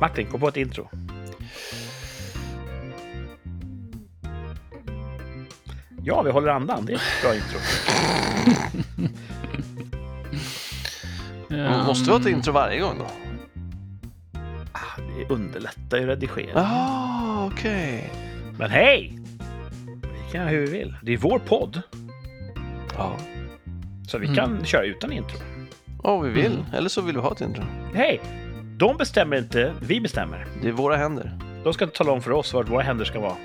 Martin, 0.00 0.26
kom 0.26 0.40
på 0.40 0.48
ett 0.48 0.56
intro. 0.56 0.88
Ja, 6.02 6.22
vi 6.22 6.30
håller 6.30 6.48
andan. 6.48 6.84
Det 6.86 6.92
är 6.92 6.96
ett 6.96 7.22
bra 7.22 7.34
intro. 7.34 7.58
Men 11.48 11.86
Måste 11.86 12.04
vi 12.04 12.10
ha 12.16 12.20
ett 12.20 12.26
intro 12.26 12.52
varje 12.52 12.80
gång 12.80 12.98
då? 12.98 13.06
Ah, 14.72 15.00
Det 15.18 15.34
underlättar 15.34 15.98
ju 15.98 16.06
redigering. 16.06 16.50
Ah, 16.54 17.46
okej. 17.46 18.10
Men 18.58 18.70
hej! 18.70 19.18
Vi 20.02 20.32
kan 20.32 20.40
göra 20.40 20.50
hur 20.50 20.66
vi 20.66 20.70
vill. 20.78 20.94
Det 21.02 21.12
är 21.12 21.16
vår 21.16 21.38
podd, 21.38 21.82
Ja. 22.96 23.16
så 24.08 24.18
vi 24.18 24.26
Mm. 24.26 24.36
kan 24.36 24.64
köra 24.64 24.84
utan 24.84 25.12
intro. 25.12 25.38
Om 26.02 26.22
vi 26.24 26.30
vill. 26.30 26.52
Mm. 26.52 26.74
Eller 26.74 26.88
så 26.88 27.00
vill 27.02 27.14
vi 27.14 27.20
ha 27.22 27.32
ett 27.32 27.40
intro. 27.40 27.64
Hej! 27.94 28.20
De 28.78 28.96
bestämmer 28.96 29.36
inte, 29.36 29.74
vi 29.80 30.00
bestämmer. 30.00 30.46
Det 30.62 30.68
är 30.68 30.72
våra 30.72 30.96
händer. 30.96 31.38
De 31.64 31.74
ska 31.74 31.86
tala 31.86 32.12
om 32.12 32.22
för 32.22 32.30
oss 32.30 32.54
vart 32.54 32.68
våra 32.68 32.82
händer 32.82 33.04
ska 33.04 33.20
vara. 33.20 33.36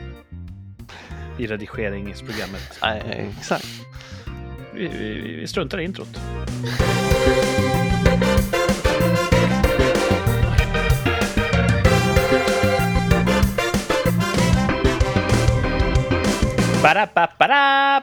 I 1.37 1.47
redigeringsprogrammet. 1.47 2.79
Nej, 2.81 3.33
exakt. 3.39 3.65
Vi, 4.73 4.87
vi, 4.87 5.35
vi 5.39 5.47
struntar 5.47 5.79
i 5.79 5.83
introt. 5.83 6.19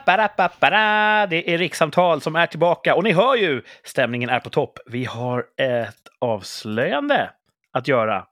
Ba-da-ba-ba-da. 0.05 1.27
Det 1.29 1.53
är 1.53 1.57
rikssamtal 1.57 2.21
som 2.21 2.35
är 2.35 2.47
tillbaka 2.47 2.95
och 2.95 3.03
ni 3.03 3.11
hör 3.11 3.35
ju 3.35 3.63
stämningen 3.83 4.29
är 4.29 4.39
på 4.39 4.49
topp. 4.49 4.79
Vi 4.85 5.05
har 5.05 5.45
ett 5.57 6.07
avslöjande 6.21 7.29
att 7.73 7.87
göra. 7.87 8.25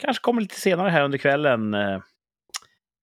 Kanske 0.00 0.20
kommer 0.22 0.40
lite 0.42 0.60
senare 0.60 0.90
här 0.90 1.02
under 1.02 1.18
kvällen. 1.18 1.74
Eh, 1.74 2.00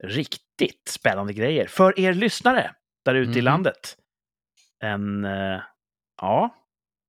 riktigt 0.04 0.88
spännande 0.90 1.34
grejer 1.34 1.68
för 1.68 2.00
er 2.00 2.14
lyssnare 2.14 2.72
där 3.06 3.16
ute 3.16 3.32
i 3.32 3.42
Mhm. 3.42 3.46
landet. 3.46 3.96
En, 4.84 5.26
eh, 5.26 5.62
ja, 6.22 6.56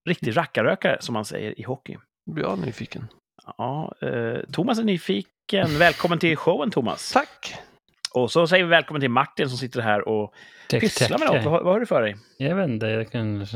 riktig 0.09 0.37
rackarrökare 0.37 0.97
som 1.01 1.13
man 1.13 1.25
säger 1.25 1.61
i 1.61 1.63
hockey. 1.63 1.97
Blir 2.31 2.45
jag 2.45 2.59
nyfiken. 2.59 3.09
Ja, 3.59 3.95
eh, 4.03 4.39
Thomas 4.53 4.79
är 4.79 4.85
nyfiken. 4.85 5.79
Välkommen 5.79 6.19
till 6.19 6.37
showen 6.37 6.71
Thomas. 6.71 7.13
Tack! 7.13 7.55
Och 8.15 8.33
så 8.33 8.47
säger 8.47 8.65
vi 8.65 8.71
välkommen 8.71 9.01
till 9.01 9.11
Martin 9.11 9.49
som 9.49 9.59
sitter 9.59 9.81
här 9.81 10.09
och 10.09 10.35
Tack, 10.69 10.81
pysslar 10.81 11.19
med 11.19 11.29
något. 11.29 11.45
Vad, 11.45 11.65
vad 11.65 11.73
har 11.75 11.81
du 11.81 11.87
för 11.87 12.03
dig? 12.03 12.17
Jag 12.39 12.57
vet 12.57 12.69
inte, 12.69 12.87
jag 12.87 13.13
kan... 13.13 13.47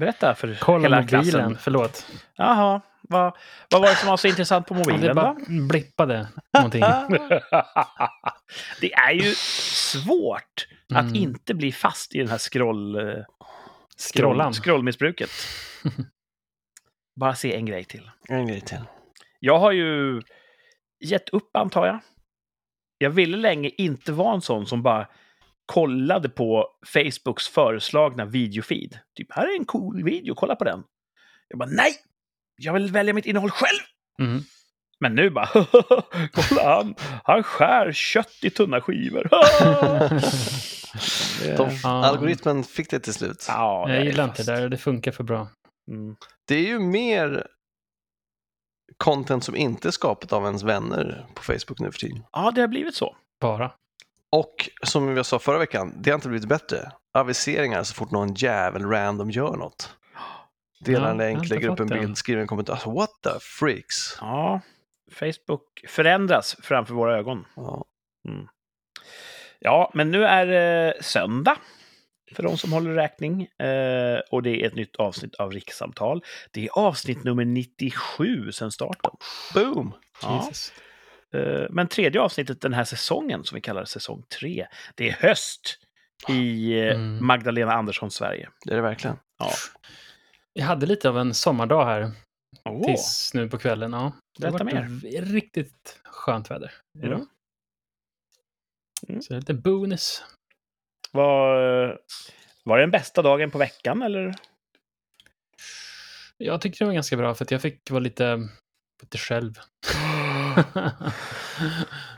Berätta 0.00 0.34
för 0.34 0.58
Kolla 0.60 0.82
hela 0.82 1.00
mobilen, 1.00 1.22
klassen. 1.22 1.56
förlåt. 1.60 2.06
Jaha, 2.36 2.80
vad, 3.02 3.36
vad 3.70 3.80
var 3.80 3.88
det 3.88 3.94
som 3.96 4.08
var 4.08 4.16
så 4.16 4.28
intressant 4.28 4.66
på 4.66 4.74
Det 4.74 4.78
mobilen 4.80 5.16
bara 5.16 5.34
då? 5.34 5.66
blippade 5.68 6.28
någonting. 6.54 6.80
det 8.80 8.92
är 8.92 9.12
ju 9.12 9.34
svårt 9.34 10.66
att 10.94 11.02
Mm. 11.04 11.14
inte 11.14 11.54
bli 11.54 11.72
fast 11.72 12.14
i 12.14 12.18
den 12.18 12.28
här 12.28 12.38
scroll, 12.38 13.08
eh, 13.08 13.14
Scrollan. 13.98 14.52
scrollmissbruket. 14.52 15.30
Bara 17.20 17.34
se 17.34 17.54
en 17.56 17.66
grej 17.66 17.84
till. 17.84 18.10
En 18.28 18.46
grej 18.46 18.60
till. 18.60 18.80
Jag 19.40 19.58
har 19.58 19.72
ju 19.72 20.22
gett 21.04 21.28
upp, 21.28 21.56
antar 21.56 21.86
jag. 21.86 21.98
Jag 22.98 23.10
ville 23.10 23.36
länge 23.36 23.70
inte 23.78 24.12
vara 24.12 24.34
en 24.34 24.40
sån 24.40 24.66
som 24.66 24.82
bara 24.82 25.06
kollade 25.66 26.28
på 26.28 26.66
Facebooks 26.86 27.48
föreslagna 27.48 28.24
videofeed. 28.24 28.98
Typ, 29.16 29.32
här 29.32 29.46
är 29.46 29.58
en 29.58 29.64
cool 29.64 30.04
video, 30.04 30.34
kolla 30.34 30.56
på 30.56 30.64
den. 30.64 30.82
Jag 31.48 31.58
bara, 31.58 31.68
nej! 31.68 31.92
Jag 32.56 32.72
vill 32.72 32.92
välja 32.92 33.14
mitt 33.14 33.26
innehåll 33.26 33.50
själv! 33.50 33.80
Mm. 34.18 34.42
Men 35.00 35.14
nu 35.14 35.30
bara, 35.30 35.46
kolla 36.32 36.74
han, 36.74 36.94
han 37.24 37.42
skär 37.42 37.92
kött 37.92 38.38
i 38.42 38.50
tunna 38.50 38.80
skivor. 38.80 39.28
De. 41.56 41.78
Algoritmen 41.84 42.64
fick 42.64 42.90
det 42.90 43.00
till 43.00 43.14
slut. 43.14 43.44
ja, 43.48 43.84
Jag 43.88 43.96
är 43.98 44.04
gillar 44.04 44.24
inte 44.24 44.42
det 44.42 44.52
där, 44.52 44.68
det 44.68 44.76
funkar 44.76 45.12
för 45.12 45.24
bra. 45.24 45.48
Mm. 45.90 46.16
Det 46.48 46.54
är 46.54 46.66
ju 46.66 46.78
mer 46.78 47.46
content 48.96 49.44
som 49.44 49.56
inte 49.56 49.88
är 49.88 49.92
skapat 49.92 50.32
av 50.32 50.44
ens 50.44 50.62
vänner 50.62 51.26
på 51.34 51.42
Facebook 51.42 51.78
nu 51.78 51.92
för 51.92 51.98
tiden. 51.98 52.24
Ja, 52.32 52.52
det 52.54 52.60
har 52.60 52.68
blivit 52.68 52.94
så. 52.94 53.16
Bara. 53.40 53.70
Och 54.30 54.70
som 54.82 55.16
jag 55.16 55.26
sa 55.26 55.38
förra 55.38 55.58
veckan, 55.58 55.92
det 55.96 56.10
har 56.10 56.14
inte 56.14 56.28
blivit 56.28 56.48
bättre. 56.48 56.92
Aviseringar 57.12 57.82
så 57.82 57.94
fort 57.94 58.10
någon 58.10 58.34
jävel 58.34 58.90
random 58.90 59.30
gör 59.30 59.56
något. 59.56 59.96
Delar 60.80 61.04
Ja, 61.04 61.10
en 61.10 61.16
länk, 61.16 61.48
lägger 61.48 61.68
upp 61.68 61.80
en 61.80 61.86
bild, 61.86 62.18
skriver 62.18 62.40
en 62.40 62.46
kommentar. 62.46 62.72
Alltså, 62.72 62.90
what 62.90 63.10
the 63.22 63.40
freaks? 63.40 64.18
Ja, 64.20 64.60
Facebook 65.12 65.84
förändras 65.88 66.56
framför 66.62 66.94
våra 66.94 67.18
ögon. 67.18 67.44
Ja. 67.56 67.84
Ja, 69.58 69.90
men 69.94 70.10
nu 70.10 70.24
är 70.24 70.46
det 70.46 70.94
söndag 71.00 71.56
för 72.34 72.42
de 72.42 72.58
som 72.58 72.72
håller 72.72 72.94
räkning. 72.94 73.42
Eh, 73.42 74.18
och 74.30 74.42
det 74.42 74.62
är 74.62 74.66
ett 74.66 74.74
nytt 74.74 74.96
avsnitt 74.96 75.34
av 75.34 75.52
Rikssamtal. 75.52 76.22
Det 76.50 76.64
är 76.64 76.78
avsnitt 76.78 77.24
nummer 77.24 77.44
97 77.44 78.52
sedan 78.52 78.70
starten. 78.72 79.10
Boom! 79.54 79.92
Ja. 80.22 80.44
Jesus. 80.46 80.72
Eh, 81.34 81.66
men 81.70 81.88
tredje 81.88 82.20
avsnittet 82.20 82.60
den 82.60 82.72
här 82.74 82.84
säsongen, 82.84 83.44
som 83.44 83.54
vi 83.54 83.60
kallar 83.60 83.84
säsong 83.84 84.22
3, 84.40 84.66
det 84.94 85.08
är 85.08 85.12
höst 85.12 85.78
i 86.28 86.72
eh, 86.78 86.94
Mm. 86.94 87.26
Magdalena 87.26 87.72
Anderssons 87.72 88.14
Sverige. 88.14 88.48
Det 88.64 88.72
är 88.72 88.76
det 88.76 88.82
verkligen. 88.82 89.16
Ja. 89.38 89.50
Jag 90.52 90.64
hade 90.64 90.86
lite 90.86 91.08
av 91.08 91.18
en 91.18 91.34
sommardag 91.34 91.84
här 91.84 92.10
Åh, 92.64 92.84
tills 92.84 93.34
nu 93.34 93.48
på 93.48 93.58
kvällen. 93.58 93.92
Ja. 93.92 94.12
Det 94.38 94.46
har 94.46 94.58
varit 94.58 95.04
riktigt 95.30 96.00
skönt 96.04 96.50
väder 96.50 96.72
idag. 96.98 97.12
Mm. 97.12 97.26
Mm. 99.08 99.22
Så 99.22 99.32
det 99.32 99.36
är 99.36 99.40
lite 99.40 99.54
bonus. 99.54 100.22
Var, 101.14 101.98
var 102.64 102.76
det 102.76 102.82
den 102.82 102.90
bästa 102.90 103.22
dagen 103.22 103.50
på 103.50 103.58
veckan, 103.58 104.02
eller? 104.02 104.34
Jag 106.36 106.60
tyckte 106.60 106.84
det 106.84 106.86
var 106.86 106.94
ganska 106.94 107.16
bra 107.16 107.34
för 107.34 107.44
att 107.44 107.50
jag 107.50 107.62
fick 107.62 107.90
vara 107.90 108.00
lite, 108.00 108.48
lite 109.02 109.18
själv. 109.18 109.52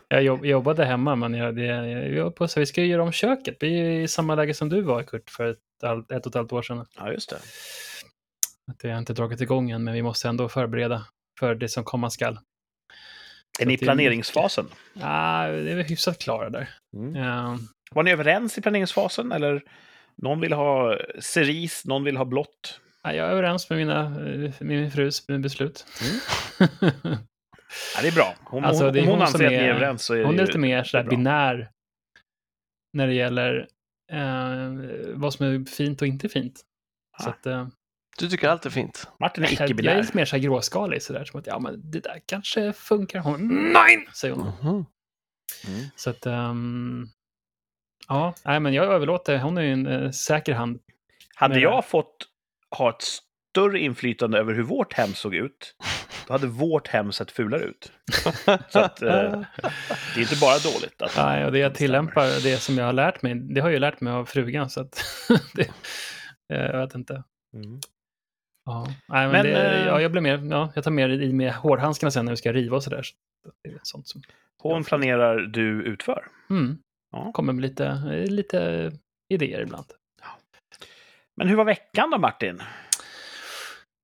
jag 0.08 0.22
jobb, 0.22 0.46
jobbade 0.46 0.84
hemma, 0.84 1.16
men 1.16 1.34
jag, 1.34 1.56
det, 1.56 1.64
jag, 1.64 2.12
jag 2.12 2.34
på 2.34 2.48
så 2.48 2.60
vi 2.60 2.66
ska 2.66 2.80
ju 2.80 2.86
göra 2.86 3.02
om 3.02 3.12
köket. 3.12 3.56
Vi 3.60 3.80
är 3.80 4.00
i 4.00 4.08
samma 4.08 4.34
läge 4.34 4.54
som 4.54 4.68
du 4.68 4.80
var, 4.80 5.02
Kurt, 5.02 5.30
för 5.30 5.44
ett, 5.44 5.58
halv- 5.82 6.12
ett 6.12 6.26
och 6.26 6.30
ett 6.30 6.34
halvt 6.34 6.52
år 6.52 6.62
sedan. 6.62 6.86
Ja, 6.96 7.12
just 7.12 7.30
det. 7.30 7.36
Att 8.70 8.78
det 8.78 8.90
har 8.90 8.98
inte 8.98 9.12
dragit 9.12 9.40
igång 9.40 9.70
än, 9.70 9.84
men 9.84 9.94
vi 9.94 10.02
måste 10.02 10.28
ändå 10.28 10.48
förbereda 10.48 11.06
för 11.38 11.54
det 11.54 11.68
som 11.68 11.84
komma 11.84 12.10
skall. 12.10 12.38
Är 13.60 13.66
ni 13.66 13.74
i 13.74 13.78
planeringsfasen? 13.78 14.66
Ah, 15.00 15.46
det 15.46 15.70
är 15.70 15.76
väl 15.76 15.84
hyfsat 15.84 16.18
klara 16.18 16.50
där. 16.50 16.68
Mm. 16.96 17.14
Ja, 17.14 17.58
Var 17.90 18.02
ni 18.02 18.10
överens 18.10 18.58
i 18.58 18.62
planeringsfasen, 18.62 19.32
eller? 19.32 19.62
Någon 20.16 20.40
vill 20.40 20.52
ha 20.52 20.98
cerise, 21.20 21.88
någon 21.88 22.04
vill 22.04 22.16
ha 22.16 22.24
blått. 22.24 22.80
jag 23.02 23.14
är 23.16 23.22
överens 23.22 23.70
med, 23.70 23.78
mina, 23.78 24.08
med 24.08 24.54
min 24.60 24.90
frus 24.90 25.26
beslut. 25.26 25.86
Ja, 27.96 28.02
det 28.02 28.08
är 28.08 28.12
bra. 28.14 28.34
Om, 28.44 28.64
Alltså, 28.64 28.84
hon, 28.84 28.92
det 28.92 28.98
är 28.98 29.02
om 29.02 29.08
hon 29.08 29.18
hon 29.18 29.26
som 29.28 29.34
anser 29.34 29.44
att 29.46 29.52
ni 29.52 29.56
är 29.58 29.62
är- 29.64 29.74
överens 29.74 30.02
så 30.04 30.14
är 30.14 30.24
Hon 30.24 30.36
det 30.36 30.42
är 30.42 30.46
lite 30.46 30.58
mer 30.58 30.84
sådär 30.84 31.04
binär 31.04 31.70
när 32.92 33.06
det 33.06 33.14
gäller 33.14 33.68
eh, 34.12 34.70
vad 35.14 35.34
som 35.34 35.46
är 35.46 35.64
fint 35.64 36.02
och 36.02 36.08
inte 36.08 36.28
fint. 36.28 36.60
Så 37.22 37.28
Ah. 37.28 37.32
att, 37.32 37.46
eh, 37.46 37.66
Du 38.18 38.28
tycker 38.28 38.48
allt 38.48 38.66
är 38.66 38.70
fint. 38.70 39.08
Martin 39.20 39.44
är 39.44 39.48
jag, 39.48 39.52
jag 39.52 39.60
är 39.60 39.64
icke-binär. 39.64 40.00
lite 40.00 40.16
mer 40.16 40.24
så 40.24 40.36
här 40.36 40.42
gråskalig, 40.42 41.02
så 41.02 41.12
där, 41.12 41.24
som 41.24 41.40
att 41.40 41.46
ja, 41.46 41.58
men 41.58 41.90
det 41.90 42.00
där 42.00 42.20
kanske 42.26 42.72
funkar. 42.72 43.20
Hon, 43.20 43.70
nej, 43.72 44.08
säger 44.14 44.34
hon. 44.34 44.46
Mhm. 44.46 44.84
Mm. 45.68 45.84
Så 45.96 46.10
att, 46.10 46.26
ehm, 46.26 47.08
ja, 48.08 48.34
nej, 48.44 48.60
men 48.60 48.74
jag 48.74 48.84
överlåter. 48.84 49.38
Hon 49.38 49.58
är 49.58 49.62
ju 49.62 49.72
en 49.72 49.86
eh, 49.86 50.10
säker 50.10 50.54
hand. 50.54 50.80
Hade 51.34 51.60
jag 51.60 51.86
fått 51.86 52.16
ha 52.70 52.90
ett 52.90 53.02
större 53.50 53.78
inflytande 53.80 54.38
över 54.38 54.54
hur 54.54 54.62
vårt 54.62 54.92
hem 54.92 55.14
såg 55.14 55.34
ut, 55.34 55.74
då 56.26 56.32
hade 56.32 56.46
vårt 56.46 56.88
hem 56.88 57.12
sett 57.12 57.30
fulare 57.30 57.62
ut. 57.62 57.92
Så 58.68 58.78
att, 58.78 59.02
eh, 59.02 59.08
det 60.14 60.16
är 60.16 60.20
inte 60.20 60.36
bara 60.40 60.58
dåligt. 60.58 61.02
Att, 61.02 61.16
Nej, 61.16 61.44
och 61.44 61.52
det 61.52 61.58
jag 61.58 61.74
tillämpar, 61.74 62.24
det 62.42 62.56
som 62.62 62.78
jag 62.78 62.84
har 62.84 62.92
lärt 62.92 63.22
mig, 63.22 63.34
det 63.34 63.60
har 63.60 63.68
jag 63.68 63.74
ju 63.74 63.78
lärt 63.80 64.00
mig 64.00 64.12
av 64.12 64.24
frugan. 64.24 64.70
Så 64.70 64.80
att, 64.80 65.04
det, 65.54 65.68
eh, 66.52 66.66
jag 66.66 66.80
vet 66.80 66.94
inte. 66.94 67.22
Mm. 67.54 67.80
Ja, 68.64 68.86
nej, 68.88 69.28
men, 69.28 69.32
Men, 69.32 69.44
det, 69.46 69.80
eh, 69.80 69.86
ja, 69.86 70.00
jag 70.00 70.12
blir 70.12 70.22
mer, 70.22 70.48
ja, 70.50 70.72
jag 70.74 70.84
tar 70.84 70.90
mer 70.90 71.08
i 71.08 71.32
med 71.32 71.52
hårdhandskarna 71.54 72.10
sen 72.10 72.24
när 72.24 72.32
vi 72.32 72.36
ska 72.36 72.52
riva 72.52 72.76
och 72.76 72.84
sådär. 72.84 73.02
Så 73.02 73.14
det 73.62 73.68
är 73.68 73.78
sånt 73.82 74.08
som 74.08 74.22
Hon 74.58 74.84
planerar, 74.84 75.38
du 75.38 75.82
utför. 75.82 76.26
mm, 76.50 76.78
Ja. 77.12 77.32
kommer 77.32 77.52
med 77.52 77.62
lite, 77.62 77.86
eh, 77.86 78.30
lite 78.30 78.92
idéer 79.28 79.60
ibland. 79.60 79.86
Men 81.36 81.48
hur 81.48 81.56
var 81.56 81.64
veckan 81.64 82.10
då, 82.10 82.18
Martin? 82.18 82.62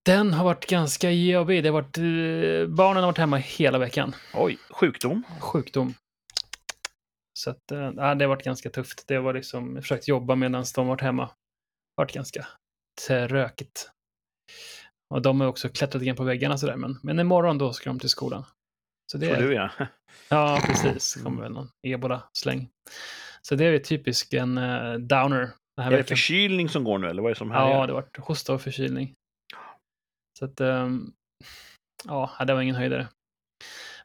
Den 0.05 0.33
har 0.33 0.45
varit 0.45 0.67
ganska 0.67 1.11
jobbig. 1.11 1.63
Det 1.63 1.69
har 1.69 1.83
varit, 1.83 1.99
eh, 1.99 2.75
barnen 2.75 3.03
har 3.03 3.11
varit 3.11 3.19
hemma 3.19 3.37
hela 3.37 3.79
veckan. 3.79 4.15
Oj, 4.35 4.59
sjukdom. 4.71 5.23
Sjukdom. 5.41 5.95
Så 7.39 7.51
att, 7.51 7.63
ja, 7.97 8.15
det 8.15 8.25
har 8.25 8.27
varit 8.27 8.45
ganska 8.45 8.71
tufft. 8.71 9.09
Det 9.09 9.19
var 9.19 9.35
liksom, 9.35 9.75
jag 9.75 9.85
försökt 9.85 10.09
jobba 10.09 10.35
medan 10.35 10.65
de 10.75 10.87
varit 10.87 11.01
hemma. 11.01 11.23
Det 11.23 11.31
har 11.97 12.05
varit 12.05 12.15
ganska 12.15 12.47
trökigt. 13.07 13.91
Och 15.15 15.23
de 15.23 15.41
har 15.41 15.49
också 15.49 15.69
klättrat 15.69 16.03
igen 16.03 16.17
på 16.17 16.25
väggarna 16.25 16.59
sådär. 16.59 16.77
Men, 16.77 16.99
men 17.03 17.21
imorgon 17.21 17.59
då 17.59 17.73
ska 17.73 17.91
de 17.91 17.99
till 17.99 18.09
skolan. 18.09 18.45
Så 19.13 19.19
det 19.19 19.27
Får 19.27 19.35
är, 19.35 19.43
du 19.43 19.55
ja. 19.55 19.71
Ja, 20.29 20.63
precis. 20.67 21.15
Det 21.15 21.23
kommer 21.23 21.43
väl 21.43 21.53
någon 21.53 21.69
ebola-släng. 21.83 22.69
Så 23.43 23.55
det 23.55 23.65
är 23.65 23.73
ju 23.73 23.79
typisk 23.79 24.33
en 24.33 24.59
uh, 24.59 24.99
downer. 24.99 25.51
Den 25.77 25.85
här 25.85 25.87
Är 25.87 25.91
det 25.91 25.97
veckan. 25.97 26.17
förkylning 26.17 26.69
som 26.69 26.85
går 26.85 26.99
nu 26.99 27.09
eller 27.09 27.23
vad 27.23 27.31
är 27.31 27.35
det 27.35 27.39
som 27.39 27.51
här 27.51 27.69
Ja, 27.69 27.87
det 27.87 27.93
har 27.93 28.03
varit 28.03 28.17
hosta 28.17 28.55
och 28.55 28.63
förkylning. 28.63 29.15
Så 30.39 30.45
att, 30.45 30.61
ehm, 30.61 31.13
ja, 32.05 32.45
det 32.47 32.55
var 32.55 32.61
ingen 32.61 32.75
höjdare. 32.75 33.09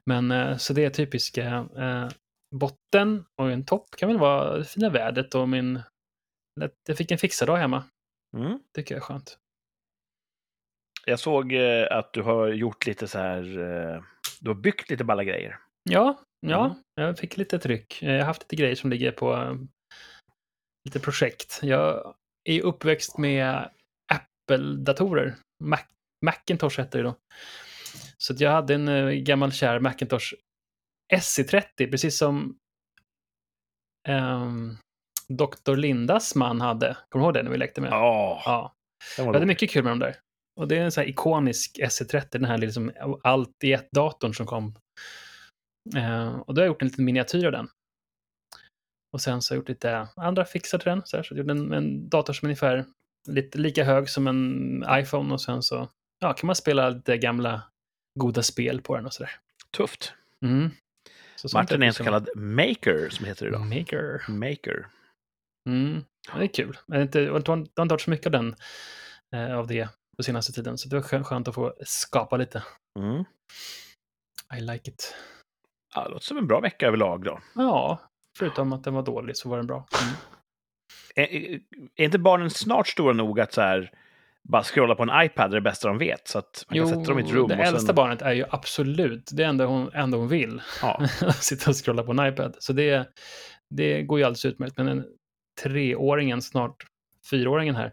Men 0.06 0.32
eh, 0.32 0.58
så 0.58 0.74
det 0.74 0.86
är 0.86 0.90
typiska 0.90 1.68
eh, 1.78 2.10
botten 2.56 3.26
och 3.42 3.52
en 3.52 3.66
topp 3.66 3.96
kan 3.98 4.10
väl 4.10 4.18
vara 4.18 4.58
det 4.58 4.66
fina 4.66 4.90
vädret 4.90 5.36
och 5.36 5.50
min... 5.50 5.82
Jag 6.88 6.98
fick 6.98 7.12
en 7.12 7.18
fixad 7.18 7.48
dag 7.48 7.58
hemma. 7.58 7.84
Mm. 8.38 8.60
Tycker 8.76 8.96
jag 8.96 9.02
är 9.02 9.06
skönt. 9.06 9.38
Jag 11.06 11.20
såg 11.20 11.56
att 11.92 12.14
du 12.14 12.22
har 12.22 12.48
gjort 12.48 12.86
lite 12.86 13.08
så 13.08 13.20
här... 13.20 13.42
Du 14.40 14.50
har 14.50 14.56
byggt 14.56 14.90
lite 14.90 15.04
balla 15.04 15.24
grejer. 15.24 15.60
Ja, 15.90 16.20
ja, 16.48 16.66
Mm. 16.66 16.78
jag 16.96 17.18
fick 17.20 17.38
lite 17.38 17.60
tryck. 17.60 18.02
Jag 18.02 18.18
har 18.18 18.26
haft 18.26 18.42
lite 18.42 18.56
grejer 18.56 18.76
som 18.76 18.90
ligger 18.90 19.12
på 19.12 19.34
eh, 19.34 19.56
lite 20.86 21.00
projekt. 21.00 21.60
Jag 21.64 22.14
är 22.50 22.62
uppväxt 22.62 23.18
med 23.18 23.70
Apple-datorer. 24.14 25.36
Mac, 25.64 25.80
Macintosh 26.26 26.78
hette 26.80 26.98
det 26.98 27.04
då. 27.04 27.16
Så 28.18 28.34
jag 28.38 28.52
hade 28.52 28.76
en 28.76 28.88
eh, 28.88 29.10
gammal 29.10 29.52
kär 29.52 29.80
Macintosh 29.80 30.34
SC30, 31.14 31.92
precis 31.92 32.18
som 32.18 32.58
um, 34.10 34.78
Dr. 35.28 35.76
Lindas 35.76 36.36
man 36.36 36.62
hade. 36.62 36.98
Kommer 37.10 37.24
du 37.24 37.28
ihåg 37.28 37.34
det 37.34 37.44
när 37.44 37.52
vi 37.52 37.58
lekte 37.58 37.82
med? 37.82 37.92
Ja, 37.92 38.42
ja. 38.46 38.74
Jag 39.18 39.26
var 39.26 39.34
hade 39.34 39.46
mycket 39.46 39.70
kul 39.70 39.84
med 39.84 39.92
dem 39.92 40.00
där. 40.00 40.16
Och 40.60 40.68
det 40.68 40.78
är 40.78 40.82
en 40.82 40.92
sån 40.92 41.02
här 41.02 41.10
ikonisk 41.10 41.80
SC30, 41.80 42.28
den 42.32 42.46
här 42.46 42.58
liksom 42.58 42.92
allt 43.24 43.64
i 43.64 43.74
ett-datorn 43.74 44.34
som 44.34 44.46
kom. 44.46 44.74
Eh, 45.96 46.36
och 46.40 46.54
då 46.54 46.62
har 46.62 46.66
jag 46.66 46.72
gjort 46.74 46.82
en 46.82 46.88
liten 46.88 47.06
miniatyr 47.06 47.46
av 47.46 47.52
den. 47.52 47.68
Och 49.14 49.22
sen 49.22 49.42
så 49.42 49.54
har 49.54 49.56
jag 49.56 49.62
gjort 49.62 49.70
lite 49.70 50.08
andra 50.16 50.46
fixar 50.46 50.78
till 50.78 50.90
den. 50.90 51.02
Så, 51.06 51.18
här, 51.18 51.24
så 51.24 51.34
jag 51.34 51.38
gjorde 51.38 51.52
en, 51.52 51.74
en 51.74 52.10
dator 52.10 52.34
som 52.34 52.46
är 52.46 52.50
ungefär 52.50 52.86
lite 53.28 53.58
lika 53.58 53.84
hög 53.84 54.10
som 54.10 54.28
en 54.28 54.86
iPhone 54.90 55.34
och 55.34 55.42
sen 55.42 55.64
så 55.64 55.90
ja, 56.20 56.34
kan 56.34 56.48
man 56.48 56.56
spela 56.56 56.90
lite 56.90 57.18
gamla 57.18 57.62
goda 58.20 58.44
spel 58.44 58.82
på 58.82 58.96
den 58.96 59.06
och 59.06 59.14
sådär. 59.14 59.32
Tufft. 59.78 60.14
Mm. 60.46 60.70
Så 61.36 61.58
Martin 61.58 61.84
är 61.84 61.88
en 61.88 61.94
så 61.94 62.04
kallad 62.04 62.30
maker, 62.36 63.10
som 63.10 63.26
heter 63.26 63.46
det 63.46 63.50
idag. 63.50 63.66
Maker. 63.66 64.22
Maker. 64.32 64.88
Mm. 65.70 66.04
Ja, 66.32 66.38
det 66.38 66.44
är 66.46 66.48
kul. 66.54 66.78
Jag 66.86 66.96
har 66.96 67.02
inte, 67.02 67.20
jag 67.20 67.32
har 67.48 67.58
inte- 67.58 67.82
hört 67.94 68.02
så 68.02 68.10
mycket 68.10 68.26
av 68.26 68.32
den, 68.32 68.56
eh, 69.36 69.58
av 69.58 69.68
det 69.68 69.90
på 70.18 70.24
senaste 70.24 70.54
tiden. 70.54 70.78
Så 70.78 70.90
det 70.90 70.96
var 70.96 71.04
skö- 71.04 71.24
skönt 71.24 71.48
att 71.48 71.56
få 71.56 71.74
skapa 71.86 72.38
lite. 72.38 72.64
Mm. 73.00 73.24
I 74.58 74.62
like 74.62 74.92
it. 74.92 75.16
Ja, 75.96 76.04
det 76.04 76.10
låter 76.10 76.26
som 76.26 76.38
en 76.38 76.48
bra 76.48 76.60
vecka 76.60 76.88
överlag 76.88 77.24
då. 77.24 77.40
Ja, 77.56 78.00
förutom 78.38 78.74
att 78.74 78.84
den 78.84 78.94
var 78.94 79.04
dålig 79.04 79.38
så 79.38 79.50
var 79.50 79.58
den 79.58 79.68
bra. 79.68 79.88
Mm. 80.02 80.14
Är, 81.16 81.60
är 81.96 82.06
inte 82.06 82.20
barnen 82.20 82.50
snart 82.50 82.88
stora 82.88 83.14
nog 83.14 83.40
att 83.40 83.54
så 83.54 83.62
här, 83.62 83.92
bara 84.50 84.64
scrolla 84.64 84.96
på 84.96 85.04
en 85.04 85.26
iPad 85.26 85.52
är 85.52 85.56
det 85.56 85.62
bästa 85.62 85.88
de 85.88 85.98
vet? 85.98 86.28
Så 86.28 86.40
att 86.40 86.66
man 86.70 86.80
kan 86.80 86.88
sätta 86.88 87.02
dem 87.02 87.20
i 87.20 87.24
ett 87.24 87.32
rum. 87.32 87.48
det 87.48 87.56
och 87.56 87.66
sen, 87.66 87.76
äldsta 87.76 87.94
barnet 87.94 88.22
är 88.22 88.34
ju 88.34 88.46
absolut 88.50 89.30
det 89.34 89.44
enda 89.44 89.66
hon, 89.66 89.94
enda 89.94 90.18
hon 90.18 90.28
vill. 90.28 90.62
Ja, 90.82 91.08
Sitta 91.36 91.70
och 91.70 91.86
scrolla 91.86 92.04
på 92.04 92.12
en 92.12 92.28
iPad. 92.28 92.56
Så 92.60 92.74
det, 92.74 93.10
det 93.70 94.04
går 94.04 94.20
ju 94.20 94.26
alldeles 94.26 94.46
utmärkt. 94.46 94.78
Men 94.78 94.86
den 94.86 95.06
treåringen, 95.64 96.42
snart 96.42 96.86
fyraåringen 97.30 97.76
här, 97.76 97.92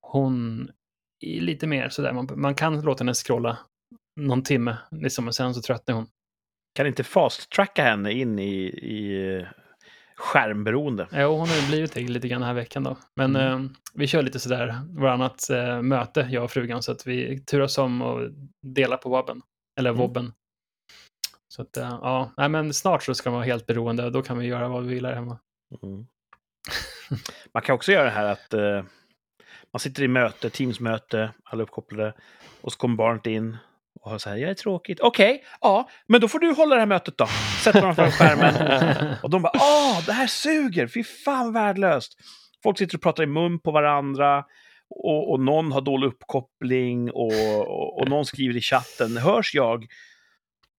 hon 0.00 0.70
är 1.20 1.40
lite 1.40 1.66
mer 1.66 1.88
sådär. 1.88 2.12
Man, 2.12 2.28
man 2.34 2.54
kan 2.54 2.80
låta 2.80 3.04
henne 3.04 3.14
scrolla 3.14 3.58
någon 4.20 4.42
timme, 4.42 4.76
liksom, 4.90 5.28
och 5.28 5.34
sen 5.34 5.54
så 5.54 5.62
tröttnar 5.62 5.94
hon. 5.94 6.06
Kan 6.78 6.86
inte 6.86 7.04
fast-tracka 7.04 7.82
henne 7.84 8.12
in 8.12 8.38
i, 8.38 8.54
i 8.66 9.46
skärmberoende. 10.16 11.06
Ja, 11.12 11.26
hon 11.26 11.48
har 11.48 11.56
ju 11.56 11.66
blivit 11.68 11.92
det 11.94 12.00
lite 12.08 12.28
grann 12.28 12.40
den 12.40 12.46
här 12.48 12.54
veckan 12.54 12.82
då. 12.84 12.96
Men 13.14 13.36
Mm. 13.36 13.64
eh, 13.64 13.70
vi 13.94 14.06
kör 14.06 14.22
lite 14.22 14.40
sådär 14.40 14.80
varannat 14.88 15.50
eh, 15.50 15.82
möte, 15.82 16.28
jag 16.30 16.44
och 16.44 16.50
frugan, 16.50 16.82
så 16.82 16.92
att 16.92 17.06
vi 17.06 17.40
turas 17.40 17.78
om 17.78 18.02
och 18.02 18.30
delar 18.62 18.96
på 18.96 19.08
wobben. 19.10 19.42
Eller 19.78 19.90
Mm. 19.90 20.00
wobben. 20.00 20.32
Så 21.48 21.62
att, 21.62 21.76
eh, 21.76 21.98
ja, 22.02 22.32
nej 22.36 22.48
men 22.48 22.74
snart 22.74 23.02
så 23.02 23.14
ska 23.14 23.30
man 23.30 23.36
vara 23.38 23.46
helt 23.46 23.66
beroende 23.66 24.04
och 24.04 24.12
då 24.12 24.22
kan 24.22 24.38
vi 24.38 24.46
göra 24.46 24.68
vad 24.68 24.82
vi 24.84 24.94
vill 24.94 25.06
här 25.06 25.14
hemma. 25.14 25.38
Mm. 25.82 26.06
Man 27.54 27.62
kan 27.62 27.74
också 27.74 27.92
göra 27.92 28.04
det 28.04 28.10
här 28.10 28.24
att 28.32 28.54
eh, 28.54 28.82
man 29.72 29.80
sitter 29.80 30.02
i 30.02 30.08
möte, 30.08 30.50
Teams-möte, 30.50 31.30
alla 31.44 31.62
uppkopplade, 31.62 32.14
och 32.60 32.72
så 32.72 32.78
kommer 32.78 32.96
barnet 32.96 33.26
in 33.26 33.56
och 34.00 34.20
så 34.22 34.30
här, 34.30 34.36
jag 34.36 34.50
är 34.50 34.54
tråkigt. 34.54 35.00
Okej, 35.00 35.44
ja, 35.60 35.88
men 36.06 36.20
då 36.20 36.28
får 36.28 36.38
du 36.38 36.52
hålla 36.52 36.74
det 36.74 36.80
här 36.80 36.86
mötet 36.86 37.18
då. 37.18 37.26
Sätter 37.64 37.80
dem 37.82 37.94
framför 37.94 38.18
skärmen. 38.24 39.16
Och 39.22 39.30
de 39.30 39.42
bara, 39.42 39.52
åh, 39.54 40.06
det 40.06 40.12
här 40.12 40.26
suger, 40.26 40.86
fy 40.86 41.04
fan 41.04 41.52
värdelöst. 41.52 42.12
Folk 42.62 42.78
sitter 42.78 42.96
och 42.98 43.02
pratar 43.02 43.22
i 43.22 43.26
mun 43.26 43.58
på 43.60 43.70
varandra 43.70 44.44
och, 44.90 45.30
och 45.32 45.40
någon 45.40 45.72
har 45.72 45.80
dålig 45.80 46.06
uppkoppling 46.06 47.10
och, 47.10 47.32
och, 47.58 48.00
och 48.00 48.08
någon 48.08 48.24
skriver 48.26 48.56
i 48.56 48.60
chatten, 48.60 49.16
hörs 49.16 49.54
jag? 49.54 49.86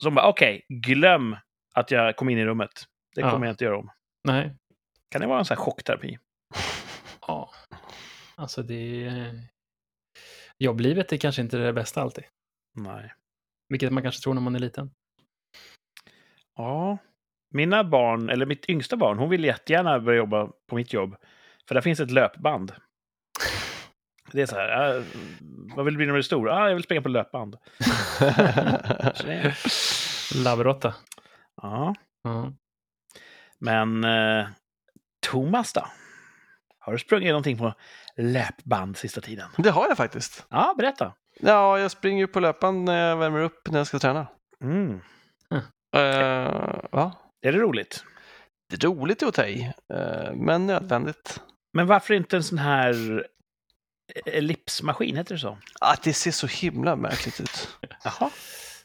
Så 0.02 0.08
de 0.08 0.16
bara, 0.16 0.28
okej, 0.30 0.66
glöm 0.70 1.36
att 1.74 1.92
jag 1.92 2.16
kom 2.16 2.30
in 2.30 2.38
i 2.38 2.46
rummet. 2.46 2.72
Det 3.16 3.22
Ja. 3.22 3.32
kommer 3.32 3.46
jag 3.48 3.54
inte 3.54 3.64
göra 3.64 3.78
om. 3.78 3.92
nej, 4.24 4.56
Kan 5.12 5.22
det 5.22 5.28
vara 5.28 5.40
en 5.40 5.46
sån 5.46 5.58
här 5.58 5.64
chockterapi? 5.64 6.18
ja. 7.28 7.50
Alltså 8.36 8.64
det. 8.64 9.12
Jobblivet 10.58 11.14
är 11.14 11.18
kanske 11.18 11.42
inte 11.42 11.58
det 11.58 11.74
bästa 11.74 12.02
alltid. 12.02 12.24
Nej. 12.84 13.14
Vilket 13.70 13.92
man 13.94 14.04
kanske 14.04 14.22
tror 14.22 14.34
när 14.34 14.42
man 14.42 14.56
är 14.56 14.60
liten. 14.60 14.92
Ja, 16.56 16.98
mina 17.52 17.84
barn, 17.84 18.30
eller 18.30 18.46
mitt 18.46 18.70
yngsta 18.70 18.98
barn, 18.98 19.18
hon 19.20 19.30
vill 19.30 19.44
jättegärna 19.44 20.00
börja 20.00 20.18
jobba 20.18 20.50
på 20.70 20.76
mitt 20.76 20.94
jobb. 20.94 21.16
För 21.68 21.76
där 21.76 21.82
finns 21.82 22.00
ett 22.00 22.12
löpband. 22.12 22.72
Det 24.32 24.42
är 24.42 24.46
så 24.46 24.56
här, 24.56 24.98
äh, 24.98 25.04
vad 25.76 25.86
vill 25.86 25.94
du 25.94 25.98
bli 25.98 26.06
när 26.06 26.14
du 26.14 26.20
är 26.20 26.24
stor? 26.24 26.50
Ah, 26.50 26.68
jag 26.68 26.76
vill 26.76 26.84
springa 26.84 27.02
på 27.02 27.10
löpband. 27.10 27.58
Labbråtta. 30.36 30.96
Ja, 31.62 31.96
Ja. 32.24 32.54
men 33.60 34.04
eh, 34.04 34.48
Thomas 35.28 35.74
då? 35.74 35.86
Har 36.80 36.94
du 36.94 37.00
sprungit 37.00 37.28
någonting 37.30 37.58
på 37.58 37.74
löpband 38.18 38.98
sista 38.98 39.22
tiden? 39.22 39.50
Det 39.58 39.70
har 39.70 39.88
jag 39.88 39.98
faktiskt. 39.98 40.46
Ja, 40.50 40.76
berätta. 40.78 41.14
Ja, 41.40 41.80
jag 41.80 41.92
springer 41.92 42.20
ju 42.20 42.28
på 42.28 42.40
löpan 42.40 42.86
när 42.86 43.10
jag 43.10 43.18
värmer 43.18 43.40
upp 43.40 43.68
när 43.72 43.78
jag 43.78 43.88
ska 43.88 44.00
träna. 44.00 44.28
Mm. 44.64 45.00
Uh, 45.96 46.02
ja, 46.92 47.12
Är 47.42 47.52
det 47.52 47.60
roligt? 47.60 48.04
det 48.70 48.84
är 48.84 48.88
roligt 48.88 49.24
att 49.24 49.34
ta 49.34 49.46
i, 49.46 49.62
eh, 49.94 50.34
men 50.36 50.68
nödvändigt. 50.68 51.42
Men 51.74 51.88
varför 51.88 52.14
inte 52.14 52.36
en 52.38 52.44
sån 52.44 52.58
här 52.58 53.26
ellipsmaskin, 54.26 55.16
heter 55.18 55.36
det 55.36 55.40
så? 55.40 55.58
Att 55.82 56.04
det 56.04 56.14
ser 56.14 56.32
så 56.32 56.48
himla 56.48 56.96
märkligt 56.96 57.40
ut. 57.40 57.78
Jaha. 58.04 58.30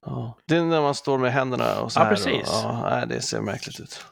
Ja. 0.03 0.39
Det 0.47 0.57
är 0.57 0.63
när 0.63 0.81
man 0.81 0.95
står 0.95 1.19
med 1.19 1.33
händerna 1.33 1.81
och 1.81 1.93
så 1.93 2.01
Ja, 2.01 2.05
här. 2.05 2.11
precis. 2.11 2.49
Och, 2.49 2.55
ja, 2.65 2.89
nej, 2.91 3.07
det 3.09 3.21
ser 3.23 3.41
märkligt 3.41 3.81
ut. 3.81 4.05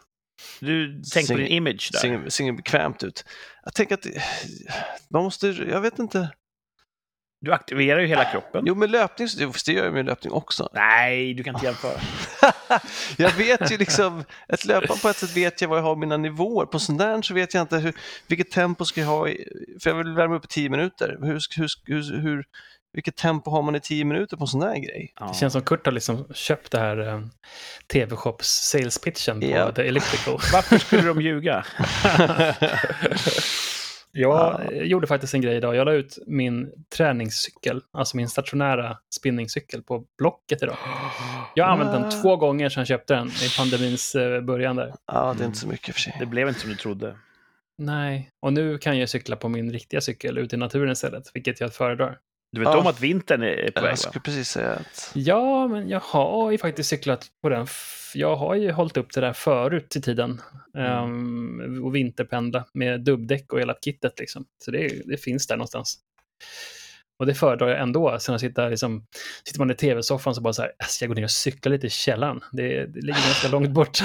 Du 0.60 1.02
tänker 1.02 1.34
på 1.34 1.38
din 1.38 1.46
image 1.46 1.90
där? 1.92 1.98
Ser, 1.98 2.28
ser 2.28 2.52
bekvämt 2.52 3.02
ut. 3.02 3.24
Jag 3.64 3.74
tänker 3.74 3.94
att 3.94 4.02
det- 4.02 4.22
man 5.10 5.22
måste, 5.24 5.46
jag 5.48 5.80
vet 5.80 5.98
inte. 5.98 6.30
Du 7.42 7.52
aktiverar 7.52 8.00
ju 8.00 8.06
hela 8.06 8.24
kroppen. 8.24 8.64
Jo, 8.66 8.74
med 8.74 8.90
löpning, 8.90 9.28
det 9.66 9.72
gör 9.72 9.84
jag 9.84 9.92
med 9.92 10.06
löpning 10.06 10.32
också. 10.32 10.68
Nej, 10.72 11.34
du 11.34 11.42
kan 11.42 11.54
inte 11.54 11.66
jämföra. 11.66 12.00
jag 13.16 13.32
vet 13.32 13.72
ju 13.72 13.76
liksom, 13.76 14.24
ett 14.48 14.64
löpa 14.64 14.96
på 14.96 15.08
ett 15.08 15.16
sätt 15.16 15.36
vet 15.36 15.60
jag 15.60 15.68
vad 15.68 15.78
jag 15.78 15.82
har 15.82 15.96
mina 15.96 16.16
nivåer. 16.16 16.66
På 16.66 16.78
sån 16.78 16.96
där 16.96 17.22
så 17.22 17.34
vet 17.34 17.54
jag 17.54 17.60
inte 17.60 17.78
hur, 17.78 17.94
vilket 18.26 18.50
tempo 18.50 18.84
ska 18.84 19.00
jag 19.00 19.08
ha, 19.08 19.28
i, 19.28 19.44
för 19.82 19.90
jag 19.90 19.96
vill 19.96 20.14
värma 20.14 20.34
upp 20.34 20.44
i 20.44 20.48
tio 20.48 20.70
minuter. 20.70 21.18
Hur, 21.22 21.38
hur, 21.56 21.68
hur, 21.86 22.22
hur, 22.22 22.44
vilket 22.92 23.16
tempo 23.16 23.50
har 23.50 23.62
man 23.62 23.74
i 23.74 23.80
tio 23.80 24.04
minuter 24.04 24.36
på 24.36 24.44
en 24.44 24.48
sån 24.48 24.60
där 24.60 24.76
grej? 24.76 25.12
Ja. 25.20 25.26
Det 25.26 25.34
känns 25.34 25.52
som 25.52 25.62
Kurt 25.62 25.86
har 25.86 25.92
liksom 25.92 26.26
köpt 26.34 26.72
det 26.72 26.78
här 26.78 27.08
eh, 27.08 27.20
TV-shops 27.92 28.70
sales 28.70 28.98
pitchen 28.98 29.40
på 29.40 29.46
Ja. 29.46 29.72
The 29.72 29.82
Elliptical. 29.82 30.38
Varför 30.52 30.78
skulle 30.78 31.02
de 31.02 31.20
ljuga? 31.20 31.64
Jag 34.12 34.72
eh, 34.72 34.82
gjorde 34.82 35.06
faktiskt 35.06 35.34
en 35.34 35.40
grej 35.40 35.56
idag. 35.56 35.76
Jag 35.76 35.84
la 35.84 35.92
ut 35.92 36.18
min 36.26 36.72
träningscykel, 36.96 37.80
alltså 37.92 38.16
min 38.16 38.28
stationära 38.28 38.98
spinningcykel 39.14 39.82
på 39.82 40.04
Blocket 40.18 40.62
idag. 40.62 40.76
Jag 41.54 41.64
har 41.64 41.72
använt 41.72 41.92
den 41.92 42.04
Ah. 42.04 42.22
två 42.22 42.36
gånger 42.36 42.68
sedan 42.68 42.80
jag 42.80 42.88
köpte 42.88 43.14
den 43.14 43.28
i 43.28 43.48
pandemins 43.58 44.14
eh, 44.14 44.40
början 44.40 44.76
där. 44.76 44.94
Ja, 45.06 45.34
det 45.38 45.44
är 45.44 45.46
inte 45.46 45.58
så 45.58 45.68
mycket 45.68 45.94
för 45.94 46.00
sig. 46.00 46.16
Det 46.18 46.26
blev 46.26 46.48
inte 46.48 46.60
som 46.60 46.70
du 46.70 46.76
trodde. 46.76 47.16
Nej, 47.78 48.30
och 48.42 48.52
nu 48.52 48.78
kan 48.78 48.98
jag 48.98 49.08
cykla 49.08 49.36
på 49.36 49.48
min 49.48 49.72
riktiga 49.72 50.00
cykel 50.00 50.38
ute 50.38 50.56
i 50.56 50.58
naturen 50.58 50.92
istället, 50.92 51.24
vilket 51.34 51.60
jag 51.60 51.74
föredrar. 51.74 52.18
Du 52.52 52.60
vet 52.60 52.68
Ja. 52.68 52.78
om 52.78 52.86
att 52.86 53.00
vintern 53.00 53.42
är 53.42 53.70
på 53.70 53.80
väg, 53.80 53.88
Jag 53.88 53.90
va? 53.90 53.96
skulle 53.96 54.20
precis 54.22 54.48
säga 54.48 54.70
att 54.72 55.10
Ja, 55.14 55.68
men 55.68 55.88
jag 55.88 56.00
har 56.00 56.50
ju 56.50 56.58
faktiskt 56.58 56.88
cyklat 56.88 57.26
på 57.42 57.48
den. 57.48 57.66
Jag 58.14 58.36
har 58.36 58.54
ju 58.54 58.72
hållit 58.72 58.96
upp 58.96 59.12
det 59.14 59.20
där 59.20 59.32
förut 59.32 59.96
i 59.96 60.00
tiden. 60.02 60.40
Ehm, 60.78 61.84
och 61.84 61.94
vinterpendla 61.94 62.64
med 62.74 63.00
dubbdäck 63.00 63.52
och 63.52 63.60
hela 63.60 63.74
kittet 63.84 64.18
liksom. 64.18 64.44
Så 64.64 64.70
det, 64.70 65.02
det 65.06 65.16
finns 65.16 65.46
där 65.46 65.56
någonstans. 65.56 65.98
Och 67.18 67.26
det 67.26 67.34
föredrar 67.34 67.68
jag 67.68 67.80
ändå. 67.80 68.18
Sen 68.20 68.34
att 68.34 68.40
sitta, 68.40 68.68
liksom, 68.68 69.06
sitter 69.44 69.58
man 69.58 69.70
i 69.70 69.74
tv-soffan 69.74 70.34
så 70.34 70.40
bara 70.40 70.52
så 70.52 70.62
här, 70.62 70.72
"Alltså, 70.78 71.04
jag 71.04 71.08
går 71.08 71.14
ner 71.14 71.24
och 71.24 71.30
cyklar 71.30 71.72
lite 71.72 71.86
i 71.86 71.90
källaren. 71.90 72.40
Det, 72.52 72.86
det 72.86 73.00
ligger 73.00 73.26
ganska 73.26 73.48
långt 73.48 73.70
bort. 73.70 73.98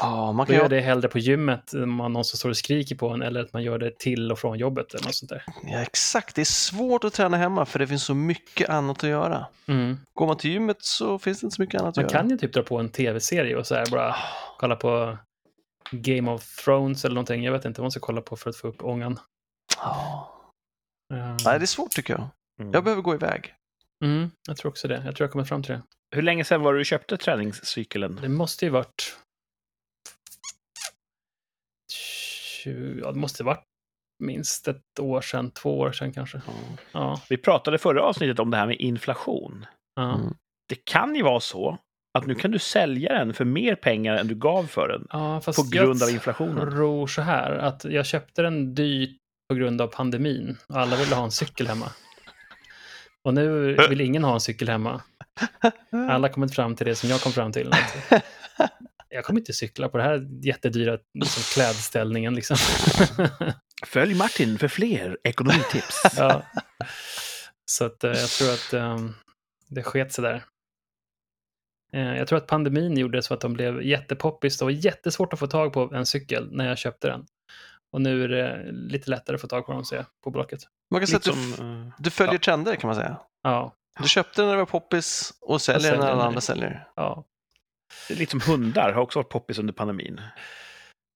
Ja, 0.00 0.32
man 0.32 0.36
Då 0.36 0.44
kan 0.46 0.54
gör 0.54 0.60
ju... 0.60 0.64
jag 0.64 0.70
det 0.70 0.80
hellre 0.80 1.08
på 1.08 1.18
gymmet, 1.18 1.74
om 1.74 1.90
man 1.94 2.12
någon 2.12 2.24
som 2.24 2.38
står 2.38 2.48
och 2.48 2.56
skriker 2.56 2.94
på 2.96 3.08
en, 3.08 3.22
eller 3.22 3.40
att 3.40 3.52
man 3.52 3.62
gör 3.62 3.78
det 3.78 3.98
till 3.98 4.32
och 4.32 4.38
från 4.38 4.58
jobbet 4.58 4.94
eller 4.94 5.04
något 5.04 5.14
sånt 5.14 5.30
där. 5.30 5.44
Ja, 5.62 5.78
exakt. 5.80 6.34
Det 6.34 6.40
är 6.40 6.44
svårt 6.44 7.04
att 7.04 7.12
träna 7.12 7.36
hemma 7.36 7.64
för 7.66 7.78
det 7.78 7.86
finns 7.86 8.04
så 8.04 8.14
mycket 8.14 8.68
annat 8.70 9.04
att 9.04 9.10
göra. 9.10 9.46
Mm. 9.66 9.98
Går 10.14 10.26
man 10.26 10.36
till 10.36 10.50
gymmet 10.50 10.76
så 10.80 11.18
finns 11.18 11.40
det 11.40 11.44
inte 11.44 11.56
så 11.56 11.62
mycket 11.62 11.80
annat 11.80 11.96
Man 11.96 12.04
att 12.04 12.12
göra. 12.12 12.22
kan 12.22 12.30
ju 12.30 12.38
typ 12.38 12.52
dra 12.52 12.62
på 12.62 12.78
en 12.78 12.88
tv-serie 12.88 13.56
och 13.56 13.66
så 13.66 13.74
här 13.74 13.86
bara 13.90 14.16
kolla 14.58 14.76
på 14.76 15.18
Game 15.90 16.30
of 16.30 16.56
Thrones 16.64 17.04
eller 17.04 17.14
någonting. 17.14 17.44
Jag 17.44 17.52
vet 17.52 17.64
inte 17.64 17.80
vad 17.80 17.84
man 17.84 17.90
ska 17.90 18.00
kolla 18.00 18.20
på 18.20 18.36
för 18.36 18.50
att 18.50 18.56
få 18.56 18.68
upp 18.68 18.84
ångan. 18.84 19.18
Ja. 19.78 20.30
Eh, 21.14 21.36
Nej, 21.44 21.58
det 21.58 21.64
är 21.64 21.66
svårt 21.66 21.90
tycker 21.90 22.12
jag. 22.14 22.28
Mm. 22.60 22.72
Jag 22.72 22.84
behöver 22.84 23.02
gå 23.02 23.14
iväg. 23.14 23.54
Mm, 24.04 24.30
jag 24.48 24.56
tror 24.56 24.70
också 24.70 24.88
det. 24.88 24.94
Jag 25.04 25.16
tror 25.16 25.24
jag 25.24 25.32
kommer 25.32 25.44
fram 25.44 25.62
till 25.62 25.72
det. 25.72 25.82
Hur 26.10 26.22
länge 26.22 26.44
sedan 26.44 26.62
var 26.62 26.72
det 26.72 26.80
du 26.80 26.84
köpte 26.84 27.16
träningscykeln? 27.16 28.18
Det 28.22 28.28
måste 28.28 28.64
ju 28.64 28.70
varit... 28.70 29.16
20, 32.64 33.00
ja, 33.04 33.12
det 33.12 33.18
måste 33.18 33.44
varit 33.44 33.64
minst 34.24 34.68
ett 34.68 35.00
år 35.00 35.20
sedan, 35.20 35.50
två 35.50 35.78
år 35.78 35.92
sedan 35.92 36.12
kanske. 36.12 36.40
Ja, 36.92 37.20
Vi 37.28 37.36
pratade 37.36 37.78
förra 37.78 38.02
avsnittet 38.02 38.38
om 38.38 38.50
det 38.50 38.56
här 38.56 38.66
med 38.66 38.76
inflation. 38.80 39.66
Mm. 40.00 40.34
Det 40.68 40.84
kan 40.84 41.14
ju 41.14 41.22
vara 41.22 41.40
så 41.40 41.78
att 42.18 42.26
nu 42.26 42.34
kan 42.34 42.50
du 42.50 42.58
sälja 42.58 43.12
den 43.12 43.34
för 43.34 43.44
mer 43.44 43.74
pengar 43.74 44.14
än 44.16 44.28
du 44.28 44.34
gav 44.34 44.66
för 44.66 44.88
den. 44.88 45.06
ja 45.10 45.40
fast 45.40 45.58
På 45.58 45.76
grund 45.76 46.00
jag 46.00 46.08
av 46.08 46.14
inflationen. 46.14 46.70
tror 46.70 47.06
så 47.06 47.22
här 47.22 47.52
att 47.52 47.84
jag 47.84 48.06
köpte 48.06 48.42
den 48.42 48.74
dyrt 48.74 49.16
på 49.48 49.54
grund 49.54 49.80
av 49.80 49.86
pandemin 49.86 50.56
och 50.68 50.76
alla 50.76 50.96
ville 50.96 51.14
ha 51.14 51.24
en 51.24 51.30
cykel 51.30 51.66
hemma. 51.66 51.86
Och 53.24 53.34
nu 53.34 53.76
vill 53.88 54.00
ingen 54.00 54.24
ha 54.24 54.34
en 54.34 54.40
cykel 54.40 54.68
hemma. 54.68 55.02
Alla 56.10 56.28
kommit 56.28 56.54
fram 56.54 56.76
till 56.76 56.86
det 56.86 56.94
som 56.94 57.08
jag 57.10 57.20
kom 57.20 57.32
fram 57.32 57.52
till. 57.52 57.70
Jag 59.14 59.24
kommer 59.24 59.40
inte 59.40 59.52
cykla 59.52 59.88
på 59.88 59.96
det 59.98 60.02
här 60.04 60.28
jättedyra 60.42 60.98
liksom, 61.18 61.42
klädställningen. 61.54 62.34
Liksom. 62.34 62.56
Följ 63.86 64.14
Martin 64.14 64.58
för 64.58 64.68
fler 64.68 65.18
ekonomitips. 65.24 66.02
ja. 66.16 66.42
Så 67.70 67.84
att, 67.84 68.04
eh, 68.04 68.10
jag 68.10 68.28
tror 68.28 68.52
att 68.52 68.72
eh, 68.72 68.98
det 69.68 69.82
sket 69.82 70.12
sig 70.12 70.22
där. 70.22 70.44
Eh, 71.92 72.16
jag 72.16 72.28
tror 72.28 72.36
att 72.36 72.46
pandemin 72.46 72.96
gjorde 72.96 73.22
så 73.22 73.34
att 73.34 73.40
de 73.40 73.52
blev 73.52 73.82
jättepoppis. 73.82 74.58
Det 74.58 74.64
var 74.64 74.72
jättesvårt 74.72 75.32
att 75.32 75.38
få 75.38 75.46
tag 75.46 75.72
på 75.72 75.90
en 75.94 76.06
cykel 76.06 76.48
när 76.52 76.68
jag 76.68 76.78
köpte 76.78 77.08
den. 77.08 77.26
Och 77.92 78.00
nu 78.00 78.24
är 78.24 78.28
det 78.28 78.72
lite 78.72 79.10
lättare 79.10 79.34
att 79.34 79.40
få 79.40 79.46
tag 79.48 79.66
på 79.66 79.72
dem, 79.72 79.84
ser 79.84 80.06
på 80.24 80.30
Blocket. 80.30 80.60
Man 80.90 81.00
kan 81.00 81.06
säga 81.06 81.16
att 81.16 81.24
du, 81.24 81.30
Liksom, 81.30 81.82
eh, 81.86 81.92
du 81.98 82.10
följer 82.10 82.38
trender 82.38 82.76
kan 82.76 82.88
man 82.88 82.96
säga. 82.96 83.20
Ja, 83.42 83.74
Du 84.02 84.08
köpte 84.08 84.40
den 84.42 84.46
när 84.48 84.54
det 84.54 84.58
var 84.62 84.66
poppis 84.66 85.34
och 85.40 85.62
säljer 85.62 85.80
den 85.80 85.90
säljer 85.90 85.98
när 86.04 86.06
alla 86.12 86.18
den. 86.18 86.26
andra 86.26 86.40
säljer. 86.40 86.88
ja. 86.96 87.24
Lite 88.10 88.30
som 88.30 88.40
hundar, 88.40 88.92
har 88.92 89.02
också 89.02 89.18
varit 89.18 89.28
poppis 89.28 89.58
under 89.58 89.72
pandemin. 89.72 90.20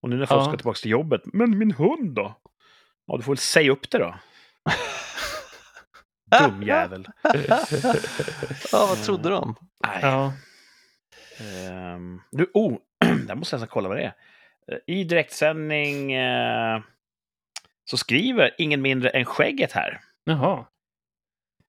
Och 0.02 0.10
nu 0.10 0.16
när 0.16 0.26
folk 0.26 0.40
Ja. 0.40 0.44
ska 0.44 0.56
tillbaka 0.56 0.76
till 0.76 0.90
jobbet, 0.90 1.20
men 1.24 1.58
min 1.58 1.70
hund 1.72 2.14
då? 2.14 2.34
Ja, 3.06 3.16
du 3.16 3.22
får 3.22 3.32
väl 3.32 3.38
säga 3.38 3.72
upp 3.72 3.90
det 3.90 3.98
då. 3.98 4.14
Dum 6.40 6.62
jävel. 6.62 7.06
ja, 8.72 8.86
vad 8.86 9.02
trodde 9.04 9.28
de? 9.28 9.54
Nej. 9.86 9.98
ja. 10.02 10.32
Ehm, 11.40 12.20
du, 12.30 12.50
oh, 12.54 12.76
där 13.26 13.34
måste 13.34 13.54
jag 13.54 13.60
nästan 13.60 13.68
kolla 13.68 13.88
vad 13.88 13.96
det 13.98 14.02
är. 14.02 14.14
Eh, 14.72 14.78
I 14.86 15.04
direktsändning 15.04 16.12
eh, 16.12 16.80
så 17.90 17.96
skriver 17.96 18.54
ingen 18.58 18.82
mindre 18.82 19.08
än 19.10 19.24
Skägget 19.24 19.72
här. 19.72 20.00
Jaha. 20.24 20.66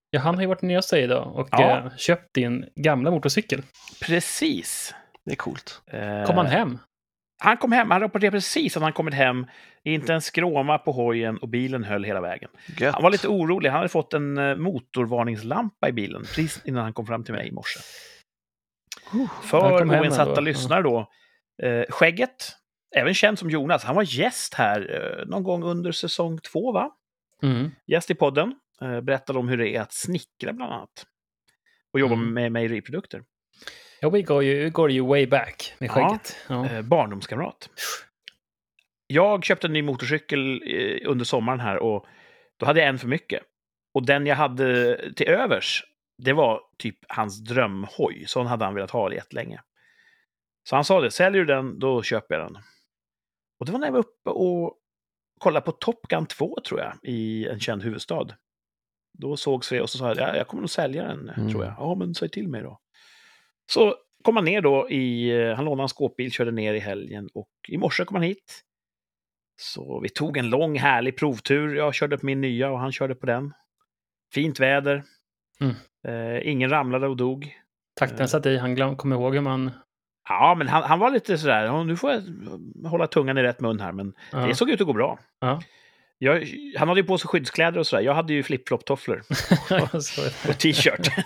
Ja, 0.09 0.19
han 0.19 0.35
har 0.35 0.41
ju 0.41 0.47
varit 0.47 0.61
nere 0.61 0.77
hos 0.77 0.89
dig 0.89 1.03
idag 1.03 1.35
och 1.35 1.47
Ja. 1.51 1.77
eh, 1.77 1.95
köpt 1.97 2.33
din 2.33 2.69
gamla 2.75 3.11
motorcykel. 3.11 3.63
Precis. 4.01 4.93
Det 5.29 5.33
är 5.33 5.37
coolt. 5.37 5.81
Eh, 5.87 6.23
Kom 6.25 6.37
han 6.37 6.45
hem? 6.45 6.77
Han 7.41 7.57
kom 7.57 7.71
hem, 7.71 7.91
han 7.91 8.01
rapporterade 8.01 8.37
precis 8.37 8.77
att 8.77 8.83
han 8.83 8.93
kommit 8.93 9.13
hem. 9.13 9.45
Inte 9.83 10.13
en 10.13 10.21
skråma 10.21 10.77
på 10.77 10.91
hojen 10.91 11.37
och 11.37 11.47
bilen 11.49 11.83
höll 11.83 12.03
hela 12.03 12.21
vägen. 12.21 12.49
Gött. 12.77 12.93
Han 12.93 13.03
var 13.03 13.09
lite 13.11 13.27
orolig, 13.27 13.69
han 13.69 13.77
hade 13.77 13.89
fått 13.89 14.13
en 14.13 14.37
eh, 14.37 14.55
motorvarningslampa 14.55 15.89
i 15.89 15.91
bilen 15.91 16.21
precis 16.21 16.61
innan 16.65 16.83
han 16.83 16.93
kom 16.93 17.05
fram 17.05 17.23
till 17.23 17.33
mig 17.33 17.47
i 17.47 17.51
morse. 17.51 17.79
För 19.43 19.99
oinsatta 20.01 20.41
lyssnare 20.41 20.81
då. 20.81 21.09
Eh, 21.63 21.83
Skägget, 21.89 22.51
även 22.95 23.13
känd 23.13 23.39
som 23.39 23.49
Jonas, 23.49 23.83
han 23.83 23.95
var 23.95 24.03
gäst 24.19 24.53
här 24.53 24.95
eh, 25.21 25.25
någon 25.27 25.43
gång 25.43 25.63
under 25.63 25.91
säsong 25.91 26.39
två, 26.39 26.71
va? 26.71 26.91
Mm. 27.43 27.71
Gäst 27.87 28.11
i 28.11 28.15
podden. 28.15 28.55
Eh, 28.81 29.01
berättade 29.01 29.39
om 29.39 29.49
hur 29.49 29.57
det 29.57 29.69
är 29.75 29.81
att 29.81 29.93
snickra 29.93 30.53
bland 30.53 30.73
annat. 30.73 31.05
Och 31.93 31.99
jobba 31.99 32.13
Mm. 32.13 32.33
med 32.33 32.51
mejeriprodukter. 32.51 33.23
Ja, 34.01 34.09
vi 34.09 34.21
går 34.21 34.43
ju, 34.43 34.69
går 34.69 34.91
ju 34.91 35.01
way 35.01 35.27
back 35.27 35.73
med 35.79 35.89
Ja. 35.89 35.93
skägget. 35.93 36.35
Ja. 36.49 36.65
Eh, 36.69 36.81
barndomskamrat. 36.81 37.69
Jag 39.07 39.43
köpte 39.43 39.67
en 39.67 39.73
ny 39.73 39.81
motorcykel 39.81 40.61
eh, 40.65 41.09
under 41.09 41.25
sommaren 41.25 41.59
här 41.59 41.77
och 41.77 42.05
då 42.57 42.65
hade 42.65 42.79
jag 42.79 42.89
en 42.89 42.99
för 42.99 43.07
mycket. 43.07 43.43
Och 43.93 44.05
den 44.05 44.25
jag 44.25 44.35
hade 44.35 44.97
till 45.15 45.27
övers, 45.27 45.83
det 46.23 46.33
var 46.33 46.61
typ 46.77 46.97
hans 47.07 47.39
drömhoj. 47.43 48.23
Sån 48.27 48.47
hade 48.47 48.65
han 48.65 48.73
velat 48.73 48.91
ha 48.91 49.13
jättelänge. 49.13 49.61
Så 50.69 50.75
han 50.75 50.85
sa 50.85 51.01
det, 51.01 51.11
säljer 51.11 51.39
du 51.41 51.45
den, 51.45 51.79
då 51.79 52.01
köper 52.03 52.35
jag 52.35 52.45
den. 52.53 52.61
Och 53.59 53.65
det 53.65 53.71
var 53.71 53.79
när 53.79 53.87
jag 53.87 53.91
var 53.93 53.99
uppe 53.99 54.29
och 54.29 54.75
kollade 55.39 55.65
på 55.65 55.71
Top 55.71 56.01
Gun 56.07 56.25
2, 56.25 56.57
tror 56.67 56.79
jag, 56.79 56.93
i 57.03 57.47
en 57.47 57.59
känd 57.59 57.83
huvudstad. 57.83 58.27
Då 59.17 59.37
sågs 59.37 59.71
vi 59.71 59.79
och 59.79 59.89
så 59.89 59.97
sa 59.97 60.07
jag, 60.07 60.17
ja, 60.17 60.35
jag 60.35 60.47
kommer 60.47 60.61
nog 60.61 60.69
sälja 60.69 61.03
den, 61.03 61.29
Mm. 61.29 61.51
tror 61.51 61.65
jag. 61.65 61.73
Ja, 61.77 61.95
men 61.95 62.15
säg 62.15 62.29
till 62.29 62.47
mig 62.47 62.61
då. 62.61 62.79
Så 63.69 63.95
kom 64.23 64.35
han 64.35 64.45
ner 64.45 64.61
då 64.61 64.89
i, 64.89 65.29
eh, 65.41 65.55
han 65.55 65.65
lånade 65.65 65.83
en 65.85 65.89
skåpbil, 65.89 66.31
körde 66.31 66.51
ner 66.51 66.73
i 66.73 66.79
helgen 66.79 67.29
och 67.33 67.49
i 67.67 67.77
morse 67.77 68.05
kom 68.05 68.15
han 68.15 68.23
hit. 68.23 68.61
Så 69.61 69.99
vi 69.99 70.09
tog 70.09 70.37
en 70.37 70.49
lång 70.49 70.79
härlig 70.79 71.17
provtur. 71.17 71.75
Jag 71.75 71.93
körde 71.93 72.17
på 72.17 72.25
min 72.25 72.41
nya 72.41 72.71
och 72.71 72.79
han 72.79 72.91
körde 72.91 73.15
på 73.15 73.25
den. 73.25 73.53
Fint 74.33 74.59
väder. 74.59 75.03
Mm. 75.61 75.75
Eh, 76.07 76.47
ingen 76.51 76.69
ramlade 76.69 77.07
och 77.07 77.17
dog. 77.17 77.55
Takten 77.99 78.27
satt 78.27 78.45
i, 78.45 78.57
han 78.57 78.75
glöm, 78.75 78.95
kommer 78.95 79.15
ihåg 79.15 79.33
hur 79.33 79.41
man... 79.41 79.71
Ja, 80.29 80.55
men 80.57 80.67
han, 80.67 80.83
han 80.83 80.99
var 80.99 81.11
lite 81.11 81.37
sådär, 81.37 81.63
"Ja, 81.65 81.83
nu 81.83 81.95
får 81.95 82.11
jag 82.11 82.21
hålla 82.89 83.07
tungan 83.07 83.37
i 83.37 83.43
rätt 83.43 83.59
mun 83.59 83.79
här, 83.79 83.91
men 83.91 84.13
Ja. 84.31 84.37
det 84.37 84.55
såg 84.55 84.69
ut 84.69 84.81
att 84.81 84.87
gå 84.87 84.93
bra. 84.93 85.19
Ja. 85.39 85.61
Jag, 86.21 86.47
han 86.77 86.87
hade 86.87 87.01
ju 87.01 87.07
på 87.07 87.17
sig 87.17 87.27
skyddskläder 87.27 87.79
och 87.79 87.87
sådär. 87.87 88.03
Jag 88.03 88.13
hade 88.13 88.33
ju 88.33 88.43
flip-flop-tofflor 88.43 89.21
och 90.49 90.57
t-shirt. 90.57 91.09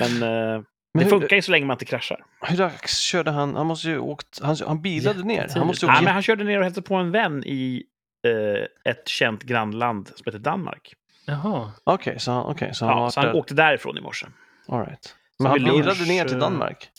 men 0.00 0.22
eh, 0.22 0.28
Men 0.28 0.64
det 0.92 1.04
hur, 1.04 1.10
funkar 1.10 1.36
ju 1.36 1.42
så 1.42 1.50
länge 1.50 1.66
man 1.66 1.74
inte 1.74 1.84
kraschar. 1.84 2.24
hur 2.40 2.56
dags 2.56 2.98
körde 2.98 3.30
han? 3.30 3.56
Han 3.56 3.66
måste 3.66 3.88
ju 3.88 3.98
åkt, 3.98 4.40
han, 4.42 4.56
han 4.66 4.82
bilade 4.82 5.22
ner. 5.22 5.48
Han 5.54 5.66
måste 5.66 5.86
ju 5.86 5.92
Ja, 5.92 6.00
men 6.02 6.12
han 6.12 6.22
körde 6.22 6.44
ner 6.44 6.58
och 6.58 6.64
hälsade 6.64 6.86
på 6.86 6.94
en 6.94 7.10
vän 7.10 7.44
i 7.46 7.82
eh, 8.26 8.92
ett 8.92 9.08
känt 9.08 9.42
grannland 9.42 10.08
som 10.08 10.22
heter 10.26 10.38
Danmark. 10.38 10.94
Jaha. 11.26 11.72
Okej, 11.84 12.20
så 12.20 12.32
han, 12.32 12.46
okay, 12.46 12.72
så 12.72 12.86
han 12.86 12.98
Ja, 12.98 13.10
så 13.10 13.20
han 13.20 13.28
där. 13.28 13.36
åkte 13.36 13.54
därifrån 13.54 13.98
i 13.98 14.00
morse. 14.00 14.26
All 14.68 14.86
right. 14.86 15.04
Så 15.04 15.14
Men 15.42 15.52
han 15.52 15.60
lunch, 15.60 15.76
bilade 15.76 16.04
ner 16.04 16.24
till 16.24 16.34
eh, 16.34 16.40
Danmark? 16.40 16.90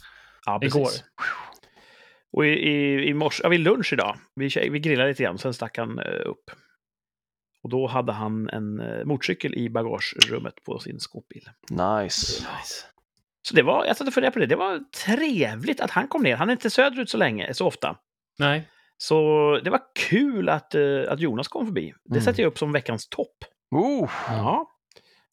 Ja, 0.45 0.59
Igår. 0.61 0.89
Och 2.31 2.45
i, 2.45 2.49
i, 2.49 3.07
i 3.07 3.13
morse, 3.13 3.43
ja, 3.43 3.49
vid 3.49 3.59
lunch 3.59 3.93
idag, 3.93 4.17
vi, 4.35 4.69
vi 4.69 4.79
grillade 4.79 5.09
lite 5.09 5.23
grann, 5.23 5.37
sen 5.37 5.53
stack 5.53 5.77
han 5.77 5.99
eh, 5.99 6.21
upp. 6.25 6.51
Och 7.63 7.69
då 7.69 7.87
hade 7.87 8.11
han 8.11 8.49
en 8.49 8.79
eh, 8.79 9.05
motorcykel 9.05 9.55
i 9.55 9.69
bagagerummet 9.69 10.63
på 10.65 10.79
sin 10.79 10.99
skåpbil. 10.99 11.49
Nice. 11.69 12.41
Nice. 12.57 12.85
Så 13.41 13.55
det 13.55 13.63
var, 13.63 13.85
jag 13.85 13.97
satt 13.97 14.07
och 14.07 14.13
funderade 14.13 14.33
på 14.33 14.39
det, 14.39 14.45
det 14.45 14.55
var 14.55 14.79
trevligt 15.05 15.81
att 15.81 15.91
han 15.91 16.07
kom 16.07 16.23
ner. 16.23 16.35
Han 16.35 16.49
är 16.49 16.53
inte 16.53 16.69
söderut 16.69 17.09
så 17.09 17.17
länge, 17.17 17.53
så 17.53 17.67
ofta. 17.67 17.97
Nej. 18.39 18.69
Så 18.97 19.15
det 19.63 19.69
var 19.69 19.81
kul 20.09 20.49
att, 20.49 20.75
eh, 20.75 21.01
att 21.09 21.19
Jonas 21.19 21.47
kom 21.47 21.65
förbi. 21.65 21.93
Det 22.05 22.15
Mm. 22.15 22.23
sätter 22.23 22.43
jag 22.43 22.47
upp 22.51 22.57
som 22.57 22.71
veckans 22.71 23.09
topp. 23.09 23.37
Oh, 23.71 24.09
Ja. 24.27 24.71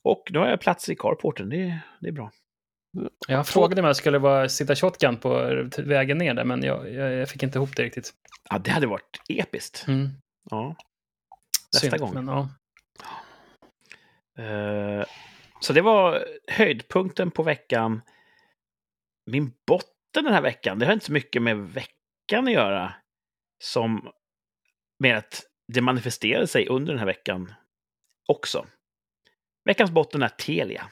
Och 0.03 0.23
nu 0.31 0.39
har 0.39 0.47
jag 0.49 0.61
plats 0.61 0.89
i 0.89 0.97
carporten, 0.97 1.49
det, 1.49 1.79
det 2.01 2.09
är 2.09 2.13
bra. 2.13 2.31
Jag 3.29 3.49
frågade 3.49 3.81
om 3.81 3.87
jag 3.87 3.97
skulle 3.97 4.19
vara, 4.19 4.49
sitta 4.49 4.77
shotgun 4.77 5.17
på 5.17 5.61
vägen 5.79 6.19
ner 6.19 6.35
där, 6.35 6.45
men 6.45 6.63
jag, 6.63 6.93
jag, 6.93 7.29
fick 7.29 7.43
inte 7.43 7.59
ihop 7.59 7.77
det 7.77 7.83
riktigt. 7.83 8.15
Ja, 8.51 8.59
det 8.59 8.71
hade 8.71 8.87
varit 8.87 9.21
episkt. 9.29 9.85
Mm. 9.89 10.11
Ja. 10.51 10.77
Nästa 11.73 11.91
Synd, 11.91 12.01
gång. 12.01 12.15
Men, 12.15 12.29
ja. 12.29 12.49
Eh, 14.43 15.07
så 15.61 15.73
det 15.73 15.83
var 15.83 16.27
höjdpunkten 16.47 17.31
på 17.31 17.43
veckan. 17.43 18.03
Min 19.31 19.53
botten 19.67 20.25
den 20.25 20.33
här 20.33 20.43
veckan, 20.43 20.79
det 20.79 20.87
har 20.87 20.93
inte 20.93 21.07
så 21.07 21.13
mycket 21.13 21.43
med 21.43 21.59
veckan 21.59 22.47
att 22.47 22.53
göra. 22.53 22.95
Som 23.65 24.11
med 24.99 25.19
att 25.19 25.43
det 25.73 25.81
manifesterade 25.81 26.47
sig 26.47 26.69
under 26.69 26.93
den 26.93 26.99
här 26.99 27.07
veckan 27.07 27.55
också. 28.29 28.67
Veckans 29.65 29.91
botten 29.91 30.23
är 30.23 30.29
Telia. 30.29 30.91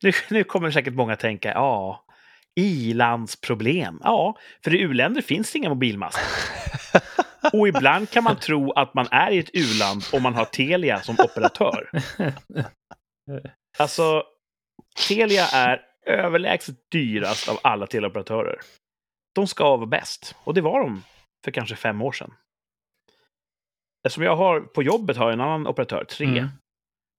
Nu, 0.00 0.12
nu, 0.30 0.44
kommer 0.44 0.70
säkert 0.70 0.94
många 0.94 1.16
tänka, 1.16 1.52
ja, 1.52 2.04
ilandsproblem. 2.56 4.00
Ja, 4.02 4.36
för 4.64 4.74
i 4.74 4.80
u-länder 4.80 5.22
finns 5.22 5.52
det 5.52 5.58
inga 5.58 5.68
mobilmaster. 5.68 6.22
Och 7.52 7.68
ibland 7.68 8.10
kan 8.10 8.24
man 8.24 8.36
tro 8.36 8.72
att 8.72 8.94
man 8.94 9.06
är 9.10 9.30
i 9.30 9.38
ett 9.38 9.50
u-land 9.52 10.02
om 10.12 10.22
man 10.22 10.34
har 10.34 10.44
Telia 10.44 11.00
som 11.00 11.16
operatör. 11.18 11.90
Alltså, 13.78 14.22
Telia 15.08 15.46
är 15.46 15.82
överlägset 16.06 16.76
dyrast 16.90 17.48
av 17.48 17.58
alla 17.62 17.86
teleoperatörer. 17.86 18.58
De 19.34 19.46
ska 19.46 19.76
vara 19.76 19.86
bäst. 19.86 20.36
Och 20.44 20.54
det 20.54 20.60
var 20.60 20.80
de 20.80 21.02
för 21.44 21.50
kanske 21.50 21.76
fem 21.76 22.02
år 22.02 22.12
sedan. 22.12 22.34
Eftersom 24.06 24.24
jag 24.24 24.36
har, 24.36 24.60
på 24.60 24.82
jobbet 24.82 25.16
har 25.16 25.24
jag 25.24 25.32
en 25.32 25.40
annan 25.40 25.66
operatör, 25.66 26.04
tre, 26.04 26.26
Mm. 26.26 26.48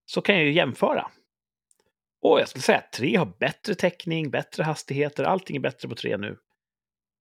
Så 0.05 0.21
kan 0.21 0.35
jag 0.35 0.43
ju 0.45 0.51
jämföra. 0.53 1.12
Och 2.21 2.39
jag 2.39 2.50
skulle 2.50 2.62
säga 2.63 2.77
att 2.77 2.91
tre 2.91 3.15
har 3.15 3.25
bättre 3.39 3.75
täckning, 3.75 4.31
bättre 4.31 4.63
hastigheter, 4.63 5.24
allting 5.24 5.55
är 5.55 5.59
bättre 5.59 5.89
på 5.89 5.95
tre 5.95 6.17
nu. 6.17 6.38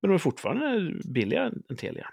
Men 0.02 0.10
de 0.10 0.14
är 0.14 0.18
fortfarande 0.18 0.94
billigare 1.12 1.46
än- 1.46 1.76
Telia. 1.76 2.10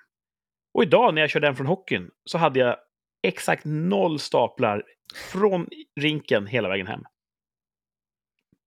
Och 0.74 0.84
idag 0.84 1.14
när 1.14 1.22
jag 1.22 1.30
körde 1.30 1.48
den 1.48 1.56
från 1.56 1.68
hockeyn 1.68 2.12
så 2.26 2.38
hade 2.38 2.60
jag 2.60 2.78
exakt 3.24 3.66
noll 3.66 4.20
staplar 4.20 4.84
från 5.32 5.68
rinken 6.00 6.48
hela 6.48 6.70
vägen 6.70 6.88
hem. 6.88 7.04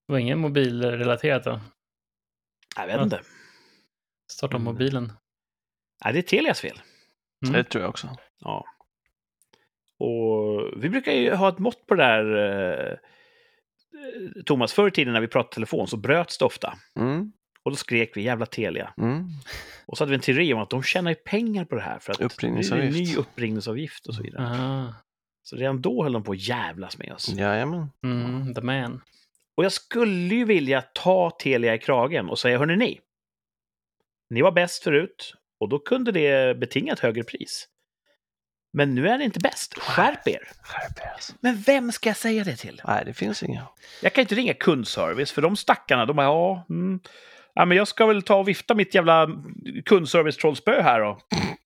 Det 0.06 0.12
var 0.12 0.18
ingen 0.18 0.38
mobilrelaterat 0.38 1.44
då? 1.44 1.60
Jag 2.76 2.86
vet 2.86 3.00
inte. 3.02 3.20
Starta 4.32 4.56
Mm. 4.56 4.64
mobilen. 4.64 5.12
Nej, 6.04 6.12
det 6.12 6.18
är 6.18 6.22
Telias 6.22 6.60
fel. 6.60 6.80
Mm. 7.46 7.52
Det 7.52 7.64
tror 7.64 7.82
jag 7.82 7.88
också. 7.90 8.16
Ja. 8.38 8.64
Och 9.98 10.82
vi 10.82 10.88
brukar 10.88 11.12
ju 11.12 11.34
ha 11.34 11.48
ett 11.48 11.58
mått 11.58 11.86
på 11.86 11.94
det 11.94 12.02
där, 12.02 12.36
eh, 12.90 12.96
Thomas. 14.46 14.72
Förr 14.72 14.88
i 14.88 14.90
tiden 14.90 15.12
när 15.12 15.20
vi 15.20 15.28
pratade 15.28 15.54
telefon 15.54 15.88
så 15.88 15.96
bröts 15.96 16.38
det 16.38 16.44
ofta. 16.44 16.74
Mm. 16.98 17.32
Och 17.64 17.70
då 17.70 17.76
skrek 17.76 18.16
vi 18.16 18.22
jävla 18.22 18.46
Telia. 18.46 18.94
Mm. 18.98 19.28
Och 19.86 19.98
så 19.98 20.04
hade 20.04 20.10
vi 20.10 20.14
en 20.14 20.20
teori 20.20 20.54
om 20.54 20.60
att 20.60 20.70
de 20.70 20.82
tjänar 20.82 21.10
ju 21.10 21.14
pengar 21.14 21.64
på 21.64 21.74
det 21.74 21.80
här. 21.80 21.98
För 21.98 22.12
att 22.12 22.20
Uppringningsavgift. 22.20 22.92
Det 22.92 22.98
är 22.98 23.02
en 23.02 23.08
ny 23.08 23.16
uppringningsavgift 23.16 24.06
och 24.06 24.14
så 24.14 24.22
vidare. 24.22 24.42
Aha. 24.42 24.94
Så 25.42 25.56
redan 25.56 25.82
då 25.82 26.02
höll 26.02 26.12
de 26.12 26.24
på 26.24 26.32
att 26.32 26.48
jävlas 26.48 26.98
med 26.98 27.12
oss. 27.12 27.34
Jajamän. 27.34 27.86
Mm, 28.04 28.54
the 28.54 28.60
man. 28.60 29.00
Och 29.56 29.64
jag 29.64 29.72
skulle 29.72 30.34
ju 30.34 30.44
vilja 30.44 30.82
ta 30.82 31.30
Telia 31.30 31.74
i 31.74 31.78
kragen 31.78 32.30
och 32.30 32.38
säga, 32.38 32.58
hörni 32.58 32.76
ni. 32.76 33.00
Ni 34.30 34.42
var 34.42 34.52
bäst 34.52 34.82
förut 34.82 35.34
och 35.60 35.68
då 35.68 35.78
kunde 35.78 36.12
det 36.12 36.58
betinga 36.58 36.92
ett 36.92 37.00
högre 37.00 37.24
pris. 37.24 37.68
Men 38.76 38.94
nu 38.94 39.08
är 39.08 39.18
ni 39.18 39.24
inte 39.24 39.38
bäst. 39.40 39.74
Skärp 39.78 40.28
er! 40.28 40.48
Skärp 40.62 40.98
er 41.02 41.12
alltså. 41.14 41.32
Men 41.40 41.56
vem 41.60 41.92
ska 41.92 42.08
jag 42.08 42.16
säga 42.16 42.44
det 42.44 42.56
till? 42.56 42.82
Nej, 42.86 43.02
det 43.06 43.12
finns 43.14 43.42
inga. 43.42 43.62
Jag 44.02 44.12
kan 44.12 44.22
inte 44.22 44.34
ringa 44.34 44.54
kundservice, 44.54 45.32
för 45.32 45.42
de 45.42 45.56
stackarna, 45.56 46.06
de 46.06 46.16
bara, 46.16 46.26
ja, 46.26 46.66
mm, 46.70 47.00
ja, 47.54 47.64
men 47.64 47.76
jag 47.76 47.88
ska 47.88 48.06
väl 48.06 48.22
ta 48.22 48.34
och 48.36 48.48
vifta 48.48 48.74
mitt 48.74 48.94
jävla 48.94 49.26
kundservice-trollspö 49.84 50.82
här 50.82 51.00
då. 51.00 51.18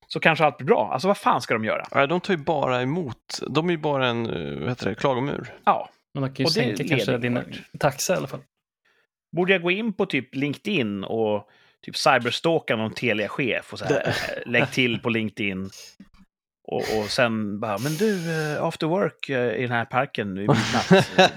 Så 0.09 0.21
kanske 0.21 0.45
allt 0.45 0.57
blir 0.57 0.67
bra. 0.67 0.91
Alltså 0.93 1.09
vad 1.09 1.19
fan 1.19 1.41
ska 1.41 1.55
de 1.55 1.65
göra? 1.65 1.87
Nej, 1.95 2.09
de 2.09 2.21
tar 2.21 2.35
ju 2.35 2.38
bara 2.38 2.83
emot. 2.83 3.41
De 3.50 3.67
är 3.67 3.71
ju 3.71 3.79
bara 3.79 4.07
en, 4.07 4.27
eh, 4.27 4.59
vad 4.61 4.69
heter 4.69 4.88
det, 4.88 4.95
klagomur. 4.95 5.55
Ja, 5.65 5.91
Men 6.15 6.21
man 6.21 6.31
kan 6.35 6.37
ju 6.37 6.45
Och 6.45 6.50
det 6.55 6.77
sänka 6.77 6.88
kanske 6.97 7.19
din 7.19 7.41
taxa 7.79 8.15
i 8.15 8.17
alla 8.17 8.27
fall. 8.27 8.41
borde 9.37 9.53
jag 9.53 9.62
gå 9.62 9.71
in 9.71 9.93
på 9.93 10.07
typ 10.07 10.35
LinkedIn 10.35 11.05
och 11.05 11.49
typ 11.83 11.97
cyberstalka 11.97 12.77
någon 12.77 12.93
Telia-chef 12.95 13.73
och 13.73 13.79
så 13.79 13.85
här, 13.85 14.09
eh, 14.09 14.50
lägg 14.50 14.71
till 14.71 14.99
på 15.00 15.09
LinkedIn. 15.11 15.71
Och, 16.71 16.83
och 16.99 17.11
sen 17.11 17.61
bara, 17.61 17.79
men 17.79 17.93
du, 17.97 18.33
eh, 18.57 18.63
after 18.65 18.87
work 18.87 19.29
eh, 19.29 19.53
i 19.57 19.63
den 19.63 19.71
här 19.71 19.85
parken 19.85 20.29
i 20.39 20.41
midnatt, 20.49 20.91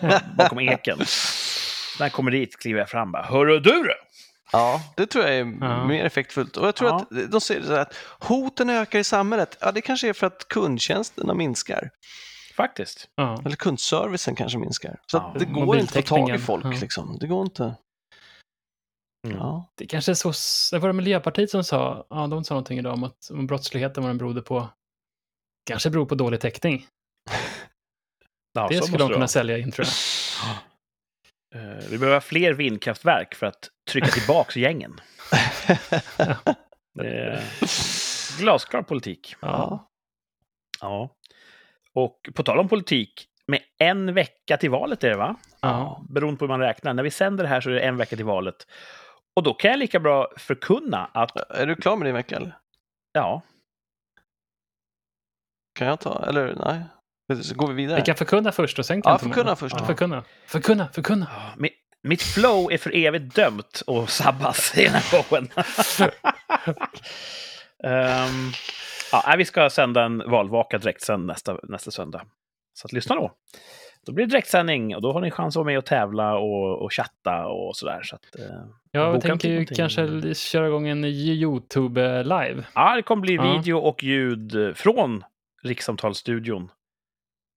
eh, 0.03 0.21
bakom 0.37 0.59
eken. 0.59 0.97
När 1.99 2.05
jag 2.05 2.11
kommer 2.13 2.31
dit 2.31 2.57
kliver 2.59 2.79
jag 2.79 2.89
fram 2.89 3.11
bara, 3.11 3.23
hörru 3.23 3.59
du? 3.59 3.83
Ja, 4.51 4.81
det 4.97 5.05
tror 5.05 5.25
jag 5.25 5.35
är 5.35 5.57
Ja. 5.61 5.85
mer 5.87 6.05
effektfullt. 6.05 6.57
Och 6.57 6.67
jag 6.67 6.75
tror 6.75 6.89
Ja. 6.89 6.95
att 6.95 7.31
de 7.31 7.41
säger 7.41 7.61
så 7.61 7.71
här 7.73 7.79
att 7.81 7.95
hoten 8.19 8.69
ökar 8.69 8.99
i 8.99 9.03
samhället. 9.03 9.57
Ja, 9.61 9.71
det 9.71 9.81
kanske 9.81 10.09
är 10.09 10.13
för 10.13 10.27
att 10.27 10.47
kundtjänsterna 10.47 11.33
minskar. 11.33 11.89
Faktiskt. 12.57 13.07
Ja. 13.15 13.41
Eller 13.45 13.55
kundservicen 13.55 14.35
kanske 14.35 14.57
minskar. 14.57 14.99
Så 15.07 15.17
Ja. 15.17 15.31
att 15.33 15.39
det 15.39 15.45
går 15.45 15.77
inte 15.77 15.99
att 15.99 16.07
få 16.07 16.15
tag 16.17 16.35
i 16.35 16.37
folk. 16.37 16.65
Ja. 16.65 16.69
Liksom. 16.81 17.17
Det 17.19 17.27
går 17.27 17.41
inte. 17.41 17.63
Mm. 19.27 19.37
Ja. 19.37 19.71
Det 19.77 19.85
kanske 19.85 20.11
är 20.11 20.31
så, 20.31 20.33
det 20.75 20.79
var 20.81 20.89
det 20.89 20.93
Miljöpartiet 20.93 21.49
som 21.51 21.63
sa, 21.63 22.05
ja 22.09 22.27
de 22.27 22.43
sa 22.43 22.53
någonting 22.53 22.79
idag 22.79 22.93
om 22.93 23.03
att 23.03 23.29
om 23.31 23.47
brottsligheten 23.47 24.03
vad 24.03 24.09
den 24.09 24.17
berodde 24.17 24.41
på, 24.41 24.69
kanske 25.65 25.89
beror 25.89 26.05
på 26.05 26.15
dålig 26.15 26.41
täckning. 26.41 26.85
Ja, 28.53 28.67
det 28.67 28.75
skulle 28.83 28.97
de 28.97 29.07
kunna 29.07 29.17
vara. 29.17 29.27
sälja 29.27 29.57
in 29.57 29.71
tror 29.71 29.87
jag. 29.87 29.93
Eh, 31.55 31.85
Vi 31.89 31.97
behöver 31.97 32.19
fler 32.19 32.53
vindkraftverk 32.53 33.35
för 33.35 33.45
att 33.47 33.69
trycka 33.91 34.07
tillbaka 34.11 34.59
gängen. 34.59 34.99
Det 36.93 37.07
är 37.07 37.43
glasklar 38.39 38.81
politik. 38.81 39.35
Ja. 39.39 39.89
Ja. 40.81 41.09
Och 41.93 42.29
på 42.35 42.43
tal 42.43 42.59
om 42.59 42.67
politik, 42.69 43.27
med 43.47 43.59
en 43.77 44.13
vecka 44.13 44.57
till 44.57 44.69
valet 44.69 45.03
är 45.03 45.09
det 45.09 45.15
va? 45.17 45.35
Ja. 45.61 46.05
Beroende 46.09 46.37
på 46.39 46.45
hur 46.45 46.49
man 46.49 46.59
räknar. 46.59 46.93
När 46.93 47.03
vi 47.03 47.11
sänder 47.11 47.43
det 47.43 47.49
här 47.49 47.61
så 47.61 47.69
är 47.69 47.73
det 47.73 47.81
en 47.81 47.97
vecka 47.97 48.15
till 48.15 48.25
valet. 48.25 48.67
Och 49.35 49.43
då 49.43 49.53
kan 49.53 49.71
jag 49.71 49.79
lika 49.79 49.99
bra 49.99 50.27
förkunna 50.37 51.05
att, 51.13 51.49
Är 51.51 51.65
du 51.67 51.75
klar 51.75 51.97
med 51.97 52.07
din 52.07 52.15
vecka 52.15 52.35
eller? 52.35 52.57
ja, 53.13 53.41
Kan 55.81 55.87
jag 55.89 55.99
ta? 55.99 56.25
Eller 56.27 56.55
nej? 56.65 56.83
Så 57.43 57.55
går 57.55 57.67
vi 57.67 57.73
vidare? 57.73 57.95
Vi 57.99 58.01
kan 58.05 58.15
förkunna 58.15 58.51
först 58.51 58.79
och 58.79 58.85
sen 58.85 59.01
kan 59.01 59.11
Ja, 59.11 59.17
förkunna 59.17 59.55
först. 59.55 59.75
Ja, 59.79 59.85
förkunna. 59.85 60.23
Förkunna, 60.47 60.87
förkunna. 60.93 61.27
mi- 61.57 61.69
mitt 62.03 62.21
flow 62.21 62.71
är 62.71 62.77
för 62.77 62.95
evigt 62.95 63.35
dömt 63.35 63.81
att 63.87 64.09
sabbas 64.09 64.77
i 64.77 64.83
den 64.83 64.93
här 64.93 65.01
showen. 65.01 65.47
Ehm, 67.83 68.51
ja, 69.11 69.35
vi 69.37 69.45
ska 69.45 69.69
sända 69.69 70.03
en 70.03 70.17
valvaka 70.29 70.77
direkt 70.77 71.01
sen 71.01 71.25
nästa, 71.27 71.57
nästa 71.63 71.91
söndag. 71.91 72.21
Så 72.73 72.87
att 72.87 72.93
lyssna 72.93 73.15
då. 73.15 73.31
Då 74.05 74.11
blir 74.13 74.25
det 74.25 74.29
direktsändning 74.31 74.95
och 74.95 75.01
då 75.01 75.13
har 75.13 75.21
ni 75.21 75.31
chans 75.31 75.53
att 75.55 75.59
vara 75.59 75.65
med 75.65 75.77
och 75.77 75.85
tävla 75.85 76.37
och, 76.37 76.81
och 76.81 76.93
chatta 76.93 77.47
och 77.47 77.75
sådär. 77.75 78.01
Så 78.03 78.15
att, 78.15 78.39
eh, 78.39 78.45
Jag 78.91 79.13
Boka 79.13 79.27
tänker 79.27 79.49
ju 79.49 79.65
kanske 79.65 80.33
köra 80.35 80.67
igång 80.67 80.87
en 80.87 81.05
YouTube-live. 81.05 82.63
Ja, 82.75 82.95
det 82.95 83.01
kommer 83.01 83.21
bli 83.21 83.35
Ja. 83.35 83.57
video 83.57 83.77
och 83.77 84.03
ljud 84.03 84.77
från 84.77 85.23
Rikssamtalsstudion. 85.63 86.71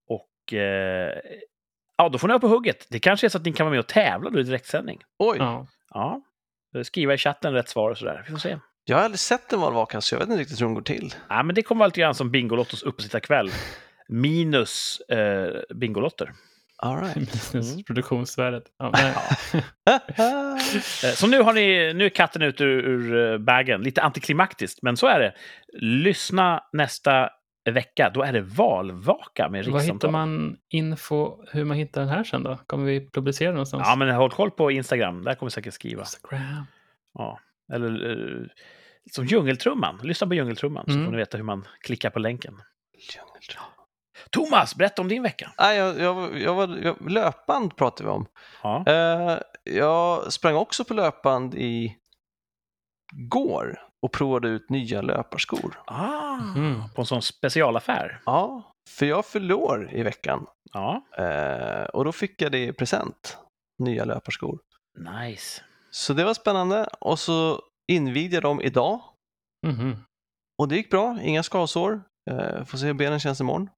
Och 0.09 0.53
eh, 0.53 1.12
ja, 1.97 2.09
då 2.09 2.19
får 2.19 2.29
ni 2.29 2.33
vara 2.33 2.40
på 2.40 2.49
hugget. 2.49 2.87
Det 2.90 2.99
kanske 2.99 3.27
är 3.27 3.29
så 3.29 3.38
att 3.38 3.45
ni 3.45 3.53
kan 3.53 3.67
vara 3.67 3.71
med 3.71 3.81
och 3.81 3.87
tävla 3.88 4.31
då 4.31 4.40
i 4.40 4.43
direktsändning. 4.43 5.01
Oj, 5.19 5.37
Ja. 5.38 5.67
Ja, 5.95 6.23
skriva 6.85 7.14
i 7.14 7.19
chatten 7.19 7.53
rätt 7.53 7.69
svar 7.69 7.90
och 7.90 7.99
sådär. 7.99 8.23
Vi 8.27 8.31
får 8.33 8.38
se. 8.38 8.59
jag 8.85 8.97
har 8.97 9.05
aldrig 9.05 9.19
sett 9.19 9.53
en 9.53 9.61
valvaka 9.61 10.01
så 10.01 10.14
jag 10.14 10.19
vet 10.21 10.29
inte 10.29 10.40
riktigt 10.40 10.61
hur 10.61 10.67
den 10.67 10.75
går 10.75 10.83
till. 10.83 11.14
Ja, 11.29 11.43
men 11.43 11.55
det 11.55 11.62
kommer 11.62 11.79
vara 11.79 11.87
lite 11.87 12.01
grann 12.01 12.14
som 12.14 12.31
Bingolottos 12.31 12.83
uppesittarkväll. 12.83 13.51
Minus 14.09 15.01
eh, 15.01 15.62
Bingolotter. 15.75 16.33
All 16.79 17.01
right. 17.01 17.17
Minus 17.55 17.85
produktionsvärdet. 17.85 18.64
Ja. 18.79 18.93
Eh, 20.17 21.14
så 21.14 21.27
nu, 21.27 21.40
har 21.43 21.53
ni, 21.53 21.93
nu 21.95 22.05
är 22.05 22.09
katten 22.09 22.43
ut 22.43 22.61
ur, 22.61 22.67
ur 22.88 23.33
eh, 23.33 23.38
bagen. 23.38 23.83
Lite 23.83 24.03
antiklimaktiskt, 24.03 24.83
men 24.83 24.97
så 24.97 25.07
är 25.07 25.21
det. 25.21 25.35
Lyssna 25.81 26.64
nästa 26.73 27.31
vecka. 27.70 28.11
Då 28.14 28.22
är 28.22 28.33
det 28.33 28.40
valvaka 28.40 29.48
med 29.48 29.64
Vad 29.64 29.64
hittar 29.66 29.79
rikssamtal. 29.79 30.11
man 30.11 30.57
info, 30.68 31.44
hur 31.53 31.64
man 31.64 31.77
hittar 31.77 32.00
den 32.00 32.11
här 32.11 32.24
sen 32.24 32.42
då? 32.42 32.57
Kommer 32.66 32.85
vi 32.85 33.11
publicera 33.11 33.48
den 33.48 33.55
någonstans? 33.55 33.83
Ja, 33.87 33.96
men 33.96 34.14
håll 34.14 34.31
koll 34.31 34.50
på 34.50 34.70
Instagram. 34.70 35.22
Där 35.24 35.35
kommer 35.35 35.50
vi 35.50 35.55
säkert 35.55 35.74
skriva. 35.74 36.00
Instagram. 36.03 36.64
Ja. 37.14 37.40
Eller 37.72 38.11
eh, 38.11 38.46
som 39.12 39.24
djungeltrumman. 39.27 40.00
Lyssna 40.03 40.27
på 40.27 40.35
djungeltrumman 40.35 40.85
så 40.87 40.92
Mm. 40.92 41.05
får 41.05 41.12
ni 41.12 41.18
veta 41.18 41.37
hur 41.37 41.44
man 41.44 41.66
klickar 41.81 42.11
på 42.11 42.18
länken. 42.18 42.62
Thomas, 44.31 44.74
berätta 44.77 45.03
om 45.03 45.09
din 45.09 45.22
vecka. 45.22 45.53
Nej, 45.59 45.79
jag, 45.79 46.00
jag, 46.00 46.40
jag 46.40 46.55
var, 46.55 46.79
jag, 46.83 47.11
löpband 47.11 47.77
pratade 47.77 48.05
vi 48.09 48.11
om. 48.14 48.27
Ja. 48.62 48.85
Eh, 48.87 49.38
jag 49.64 50.33
sprang 50.33 50.55
också 50.57 50.85
på 50.85 50.94
löpband 50.94 51.55
i 51.55 51.96
går 53.12 53.79
och 54.05 54.12
provade 54.12 54.49
ut 54.49 54.71
nya 54.71 55.03
löparskor. 55.03 55.81
Ah, 55.87 56.38
Mm. 56.57 56.81
På 56.95 57.03
en 57.03 57.07
sån 57.07 57.23
specialaffär. 57.23 58.21
Ja, 58.27 58.73
för 58.90 59.07
jag 59.07 59.27
förlor 59.27 59.88
i 59.93 60.03
veckan 60.03 60.47
Ja, 60.73 61.03
eh, 61.19 61.85
och 61.85 62.05
då 62.05 62.12
fick 62.12 62.43
jag 62.43 62.53
det 62.53 62.64
i 62.64 62.73
present. 62.73 63.38
Nya 63.79 64.05
löparskor. 64.05 64.59
nice. 64.99 65.62
Så 65.90 66.12
det 66.12 66.25
var 66.25 66.35
spännande 66.35 66.88
och 67.01 67.19
så 67.19 67.62
invigde 67.93 68.37
jag 68.37 68.43
dem 68.43 68.61
idag 68.61 69.01
Mhm. 69.67 69.97
och 70.59 70.69
det 70.69 70.77
gick 70.77 70.90
bra, 70.90 71.19
inga 71.23 71.43
skavsår. 71.43 72.03
Eh, 72.31 72.64
får 72.64 72.79
se 72.79 72.87
hur 72.87 72.95
benen 72.95 73.21
känns 73.21 73.40
imorgon. 73.40 73.71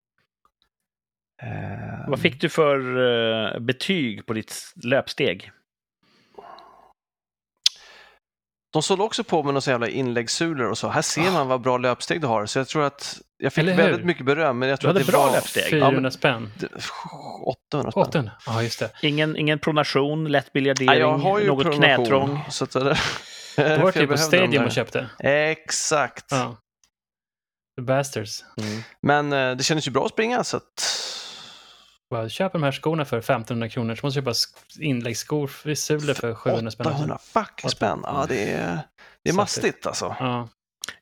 Eh, 1.43 2.09
Vad 2.09 2.21
fick 2.21 2.41
du 2.41 2.49
för 2.49 2.79
eh, 3.55 3.59
betyg 3.61 4.27
på 4.27 4.33
ditt 4.33 4.55
löpsteg? 4.85 5.51
De 8.77 8.83
såg 8.83 9.01
också 9.01 9.25
på 9.25 9.37
med 9.43 9.47
några 9.47 9.61
så 9.61 9.71
jävla 9.71 9.89
inläggssulor 9.89 10.71
och 10.71 10.79
så. 10.79 10.89
Här 10.89 11.03
ser 11.03 11.31
man 11.31 11.49
vad 11.49 11.61
bra 11.61 11.79
löpsteg 11.79 12.21
du 12.21 12.27
har. 12.27 12.47
Så 12.47 12.59
jag 12.59 12.69
tror 12.69 12.85
att 12.85 13.21
jag 13.39 13.53
fick 13.53 13.69
väldigt 13.69 14.05
mycket 14.05 14.27
beröm. 14.27 14.59
Men 14.59 14.69
jag 14.69 14.81
tror 14.81 14.89
hade 14.89 15.01
att 15.01 15.07
det 15.07 15.13
bra 15.13 15.27
var 15.27 15.33
löpsteg. 15.33 15.71
400 15.71 16.11
spänn. 16.11 16.53
800 17.73 17.91
spänn. 17.93 18.03
800. 18.03 18.33
Ja, 18.47 18.63
just 18.63 18.79
det. 18.79 18.91
Ingen, 19.03 19.37
ingen 19.37 19.59
pronation, 19.59 20.25
lätt 20.25 20.45
Ja, 20.45 20.51
biljardering, 20.55 21.01
jag 21.01 21.19
har 21.19 21.39
ju 21.39 21.47
något 21.47 21.77
knätrång. 21.77 22.41
Så 22.51 22.65
att 22.65 22.71
det, 22.71 22.97
Du 23.57 23.77
var 23.77 23.93
typ 23.93 24.11
på 24.11 24.17
Stadium 24.17 24.65
och 24.65 24.73
köpte. 24.73 25.09
Exakt. 25.19 26.27
Ja. 26.31 26.57
The 27.77 27.83
Bastards. 27.83 28.45
Mm. 28.57 28.83
Men 29.03 29.33
eh, 29.33 29.57
det 29.57 29.65
kändes 29.65 29.87
ju 29.87 29.91
bra 29.91 30.05
att 30.05 30.13
springa 30.13 30.45
så 30.45 30.57
att... 30.57 31.06
Bara, 32.11 32.29
köp 32.29 32.53
de 32.53 32.63
här 32.63 32.73
skorna 32.73 33.05
för 33.05 33.19
1500 33.19 33.69
kronor 33.69 33.95
så 33.95 34.07
måste 34.07 34.21
du 34.21 34.23
köpa 34.23 34.33
sk- 34.33 34.81
inläggsskor 34.81 35.47
för 35.47 35.75
sulor 35.75 36.15
för 36.15 36.35
700 36.35 36.71
spänn. 36.71 36.87
800 36.87 37.19
fucking 37.19 37.71
spänn. 37.71 38.01
Ja, 38.03 38.27
det 38.29 38.51
är, 38.53 38.79
det 39.25 39.31
är 39.31 39.35
mastigt 39.35 39.87
alltså. 39.87 40.17
Ja. 40.21 40.49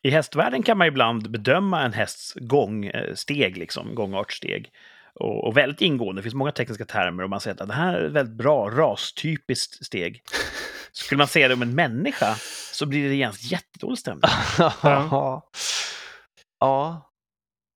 I 0.02 0.10
hästvärlden 0.10 0.62
kan 0.62 0.78
man 0.78 0.86
ibland 0.86 1.30
bedöma 1.30 1.82
en 1.82 1.92
hästs 1.92 2.34
gångsteg, 2.40 3.56
liksom, 3.56 3.94
gångartsteg. 3.94 4.70
Och, 5.20 5.46
och 5.46 5.56
väldigt 5.56 5.80
ingående. 5.80 6.18
Det 6.20 6.22
finns 6.22 6.34
många 6.34 6.52
tekniska 6.52 6.84
termer 6.84 7.22
och 7.22 7.30
man 7.30 7.40
säger 7.40 7.62
att 7.62 7.68
det 7.68 7.74
här 7.74 7.94
är 7.94 8.06
ett 8.06 8.12
väldigt 8.12 8.36
bra 8.36 8.70
rastypiskt 8.70 9.86
steg. 9.86 10.22
Skulle 10.92 11.18
man 11.18 11.28
säga 11.28 11.48
det 11.48 11.54
om 11.54 11.62
en 11.62 11.74
människa 11.74 12.34
så 12.72 12.86
blir 12.86 13.08
det 13.08 13.14
genast 13.14 13.52
jättedålig 13.52 13.98
stämning. 13.98 14.30
ja. 14.58 15.50
ja. 16.60 17.10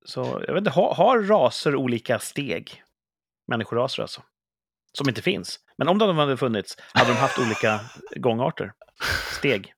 Så 0.05 0.43
jag 0.47 0.55
vet 0.55 0.61
inte, 0.61 0.71
har, 0.71 0.95
har 0.95 1.23
raser 1.23 1.77
olika 1.77 2.19
steg? 2.19 2.83
Människoraser 3.49 4.03
alltså. 4.03 4.23
Som 4.99 5.09
inte 5.09 5.23
finns. 5.23 5.61
Men 5.79 5.89
om 5.89 5.99
de 5.99 6.19
hade 6.19 6.37
funnits 6.37 6.77
hade 6.95 7.11
de 7.11 7.17
haft 7.17 7.39
olika 7.47 7.81
gångarter. 8.17 8.73
Steg. 9.39 9.73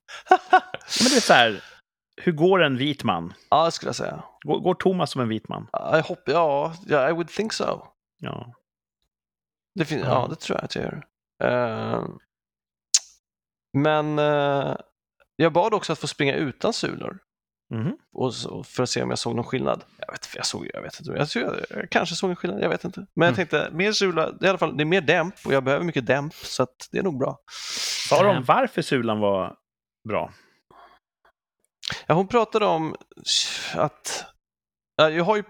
Men 1.01 1.09
det 1.09 1.15
är 1.15 1.21
så 1.21 1.33
här, 1.33 1.63
hur 2.21 2.31
går 2.31 2.63
en 2.63 2.77
vit 2.77 3.03
man? 3.03 3.33
ja, 3.49 3.65
det 3.65 3.71
skulle 3.71 3.87
jag 3.89 3.95
säga. 3.95 4.23
Går, 4.45 4.59
går 4.59 4.73
Thomas 4.75 5.11
som 5.11 5.21
en 5.21 5.29
vit 5.29 5.47
man? 5.49 5.67
Jag 5.71 6.03
hopp, 6.03 6.23
ja, 6.25 6.73
ja, 6.85 7.09
I 7.09 7.11
would 7.11 7.27
think 7.29 7.53
so. 7.53 7.87
Ja. 8.17 8.53
Det 9.75 9.85
fin- 9.85 9.99
Ja. 9.99 10.05
ja. 10.05 10.27
det 10.29 10.35
tror 10.35 10.57
jag 10.57 10.65
att 10.65 10.75
jag 10.75 10.83
gör. 10.85 11.05
Eh, 11.43 12.05
men 13.77 14.19
eh, 14.19 14.75
jag 15.35 15.53
bad 15.53 15.73
också 15.73 15.93
att 15.93 15.99
få 15.99 16.07
springa 16.07 16.35
utan 16.35 16.73
sulor. 16.73 17.19
Mhm. 17.71 17.97
Och 18.13 18.33
så, 18.33 18.63
för 18.63 18.83
att 18.83 18.89
se 18.89 19.03
om 19.03 19.09
jag 19.09 19.19
såg 19.19 19.35
någon 19.35 19.45
skillnad. 19.45 19.83
Jag 19.97 20.11
vet, 20.11 20.29
jag 20.35 20.45
såg, 20.45 20.67
jag 20.73 20.81
vet 20.81 20.99
inte. 20.99 21.11
Jag, 21.11 21.29
tror 21.29 21.45
jag, 21.45 21.55
jag 21.81 21.89
kanske 21.89 22.15
såg 22.15 22.29
en 22.29 22.35
skillnad, 22.35 22.61
jag 22.63 22.69
vet 22.69 22.83
inte. 22.83 22.99
Men 22.99 23.25
jag 23.25 23.27
Mm. 23.27 23.35
tänkte, 23.35 23.69
mer 23.71 23.91
sula, 23.91 24.33
i 24.41 24.47
alla 24.47 24.57
fall, 24.57 24.77
det 24.77 24.83
är 24.83 24.85
mer 24.85 25.01
dämp 25.01 25.35
och 25.45 25.53
jag 25.53 25.63
behöver 25.63 25.85
mycket 25.85 26.05
dämp 26.05 26.33
så 26.33 26.63
att 26.63 26.87
det 26.91 26.97
är 26.97 27.03
nog 27.03 27.19
bra. 27.19 27.37
Sa 28.09 28.23
de 28.23 28.43
varför 28.43 28.81
sulan 28.81 29.19
var 29.19 29.55
bra? 30.09 30.33
Ja, 32.07 32.13
hon 32.15 32.27
pratade 32.27 32.65
om 32.65 32.95
att 33.75 34.25
ja, 34.95 35.09
jag 35.09 35.23
har 35.23 35.35
ju 35.35 35.43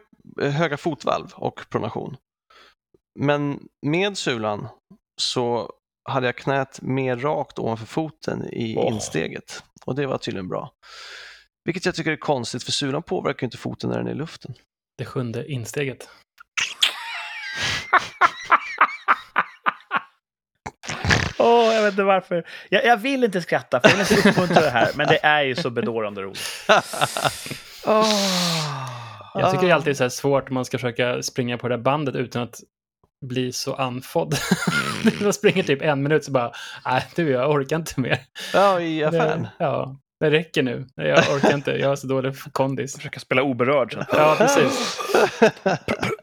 höga 0.49 0.77
fotvalv 0.77 1.27
och 1.35 1.65
pronation. 1.69 2.17
Men 3.19 3.59
med 3.81 4.17
sulan 4.17 4.67
så 5.21 5.71
hade 6.09 6.25
jag 6.27 6.35
knät 6.35 6.81
mer 6.81 7.17
rakt 7.17 7.59
ovanför 7.59 7.85
foten 7.85 8.45
i 8.53 8.75
Åh. 8.77 8.93
insteget. 8.93 9.63
Och 9.85 9.95
det 9.95 10.05
var 10.05 10.17
tydligen 10.17 10.47
bra. 10.47 10.71
Vilket 11.65 11.85
jag 11.85 11.95
tycker 11.95 12.11
är 12.11 12.15
konstigt 12.15 12.63
för 12.63 12.71
sulan 12.71 13.03
påverkar 13.03 13.43
ju 13.43 13.47
inte 13.47 13.57
foten 13.57 13.89
när 13.89 13.97
den 13.97 14.07
är 14.07 14.11
i 14.11 14.15
luften. 14.15 14.53
Det 14.97 15.05
sjunde 15.05 15.51
insteget. 15.51 16.09
Åh, 21.39 21.73
jag 21.73 21.83
vet 21.83 21.91
inte 21.91 22.03
varför. 22.03 22.47
Jag, 22.69 22.85
jag 22.85 22.97
vill 22.97 23.23
inte 23.23 23.41
skratta, 23.41 23.79
för 23.79 23.89
jag 23.89 23.97
vill 23.97 24.17
inte 24.17 24.29
uppmuntra 24.29 24.61
det 24.61 24.69
här. 24.69 24.91
Men 24.95 25.07
det 25.07 25.25
är 25.25 25.41
ju 25.41 25.55
så 25.55 25.69
bedårande 25.69 26.21
roligt. 26.21 26.65
Jag 29.33 29.51
tycker 29.51 29.65
det 29.65 29.71
är 29.71 29.75
alltid 29.75 29.97
så 29.97 30.03
här 30.03 30.09
svårt 30.09 30.49
om 30.49 30.53
man 30.53 30.65
ska 30.65 30.77
försöka 30.77 31.23
springa 31.23 31.57
på 31.57 31.67
det 31.67 31.75
där 31.77 31.83
bandet 31.83 32.15
utan 32.15 32.43
att 32.43 32.59
bli 33.25 33.51
så 33.51 33.73
andfådd. 33.73 34.35
man 35.21 35.33
springer 35.33 35.63
typ 35.63 35.81
en 35.81 36.03
minut 36.03 36.25
så 36.25 36.31
bara, 36.31 36.51
nej 36.85 37.03
du 37.15 37.29
jag 37.29 37.51
orkar 37.51 37.75
inte 37.75 37.99
mer. 37.99 38.19
Ja, 38.53 38.79
i 38.81 39.03
affären. 39.03 39.47
Ja, 39.59 39.99
det 40.21 40.31
räcker 40.31 40.63
nu. 40.63 40.87
Jag 40.95 41.35
orkar 41.35 41.53
inte, 41.53 41.71
jag 41.71 41.89
har 41.89 41.95
så 41.95 42.07
dålig 42.07 42.33
kondis. 42.51 42.95
Försöka 42.95 43.19
spela 43.19 43.43
oberörd. 43.43 43.93
sen. 43.93 44.05
Ja, 44.11 44.35
precis. 44.37 44.99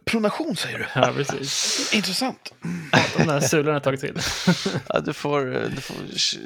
Pronation 0.04 0.56
säger 0.56 0.78
du? 0.78 0.84
Ja, 0.94 1.12
precis. 1.16 1.94
Intressant. 1.94 2.54
De 3.16 3.26
där 3.26 3.40
sulorna 3.40 3.72
har 3.72 3.80
tagit 3.80 4.00
till. 4.00 4.18
Ja, 4.88 5.00
du, 5.00 5.12
får, 5.12 5.44
du 5.74 5.80
får 5.80 5.96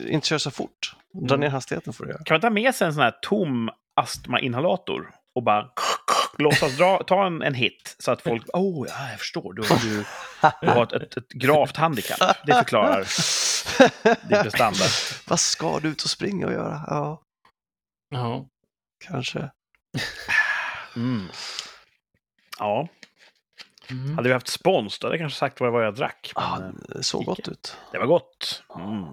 inte 0.09 0.29
köra 0.29 0.39
så 0.39 0.51
fort. 0.51 0.95
Dra 1.29 1.37
ner 1.37 1.49
hastigheten 1.49 1.93
får 1.93 2.05
du 2.05 2.11
göra. 2.11 2.23
Kan 2.25 2.35
man 2.35 2.41
ta 2.41 2.51
med 2.51 2.75
sig 2.75 2.87
en 2.87 2.95
sån 2.95 3.03
här 3.03 3.15
tom 3.23 3.71
astmainhalator 4.01 5.11
och 5.35 5.43
bara 5.43 5.67
låtsas 6.39 6.77
dra, 6.77 7.03
ta 7.07 7.27
en, 7.27 7.43
en 7.43 7.55
hit 7.55 7.97
så 7.99 8.11
att 8.11 8.23
folk, 8.23 8.43
oh, 8.53 8.87
ja, 8.89 9.11
jag 9.11 9.19
förstår, 9.19 9.53
du, 9.53 9.63
du, 9.63 10.05
du 10.61 10.69
har 10.69 10.83
ett, 10.83 10.93
ett, 10.93 11.17
ett 11.17 11.29
gravt 11.29 11.77
handikapp. 11.77 12.37
Det 12.47 12.53
förklarar 12.55 12.99
ditt 14.29 14.43
prestanda. 14.43 14.85
Vad 15.29 15.41
ska 15.41 15.79
du 15.79 15.89
ut 15.89 16.03
och 16.03 16.11
springa 16.11 16.47
och 16.47 16.53
göra? 16.53 16.81
Ja, 16.87 17.23
Ja. 18.13 18.47
kanske. 19.05 19.51
Mm. 20.97 21.29
Ja, 22.59 22.89
Mm. 23.91 24.15
hade 24.17 24.29
vi 24.29 24.33
haft 24.35 24.49
spons 24.49 24.99
då 24.99 25.07
hade 25.07 25.17
jag 25.17 25.21
kanske 25.23 25.39
sagt 25.39 25.61
vad 25.61 25.67
det 25.69 25.73
var 25.73 25.83
jag 25.83 25.95
drack. 25.95 26.33
Men, 26.37 26.45
Ja, 26.45 26.67
eh, 26.67 26.73
det 26.97 27.03
såg 27.03 27.25
gott 27.25 27.49
ut. 27.49 27.77
det 27.93 27.99
var 27.99 28.07
gott. 28.07 28.63
Mm. 28.77 29.05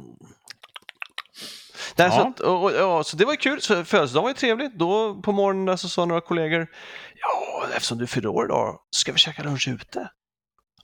Nej, 1.97 2.07
Ja. 2.07 2.11
så, 2.11 2.27
att, 2.27 2.39
och, 2.39 2.63
och, 2.63 2.71
ja, 2.71 3.03
så 3.03 3.17
det 3.17 3.25
var 3.25 3.33
ju 3.33 3.37
kul. 3.37 3.61
Så 3.61 3.85
Födelsedagen 3.85 4.23
var 4.23 4.29
ju 4.29 4.33
trevligt. 4.35 4.73
Då 4.75 5.21
på 5.21 5.31
morgonen 5.31 5.65
där 5.65 5.75
så 5.75 5.89
sa 5.89 6.05
några 6.05 6.21
kollegor, 6.21 6.67
ja, 7.15 7.65
eftersom 7.75 7.97
du 7.97 8.07
fyller 8.07 8.29
år 8.29 8.45
idag, 8.45 8.79
ska 8.91 9.11
vi 9.11 9.17
käka 9.17 9.43
lunch 9.43 9.67
ute? 9.67 10.11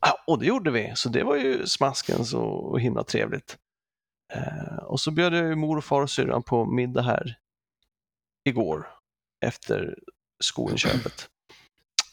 Ja, 0.02 0.24
och 0.28 0.40
det 0.40 0.46
gjorde 0.46 0.72
vi, 0.72 0.92
så 0.96 1.10
det 1.10 1.24
var 1.24 1.36
ju 1.36 1.68
smaskens 1.68 2.34
och, 2.34 2.72
och 2.72 2.80
himla 2.82 3.04
trevligt. 3.04 3.58
Eh, 4.34 4.78
och 4.84 5.00
så 5.00 5.12
bjöd 5.12 5.34
jag 5.34 5.46
ju 5.48 5.56
mor 5.56 5.78
och 5.78 5.84
far 5.86 6.02
och 6.02 6.10
syrran 6.10 6.44
på 6.44 6.66
middag 6.66 7.02
här 7.02 7.36
igår 8.46 8.88
efter 9.46 10.00
skoinköpet. 10.44 11.30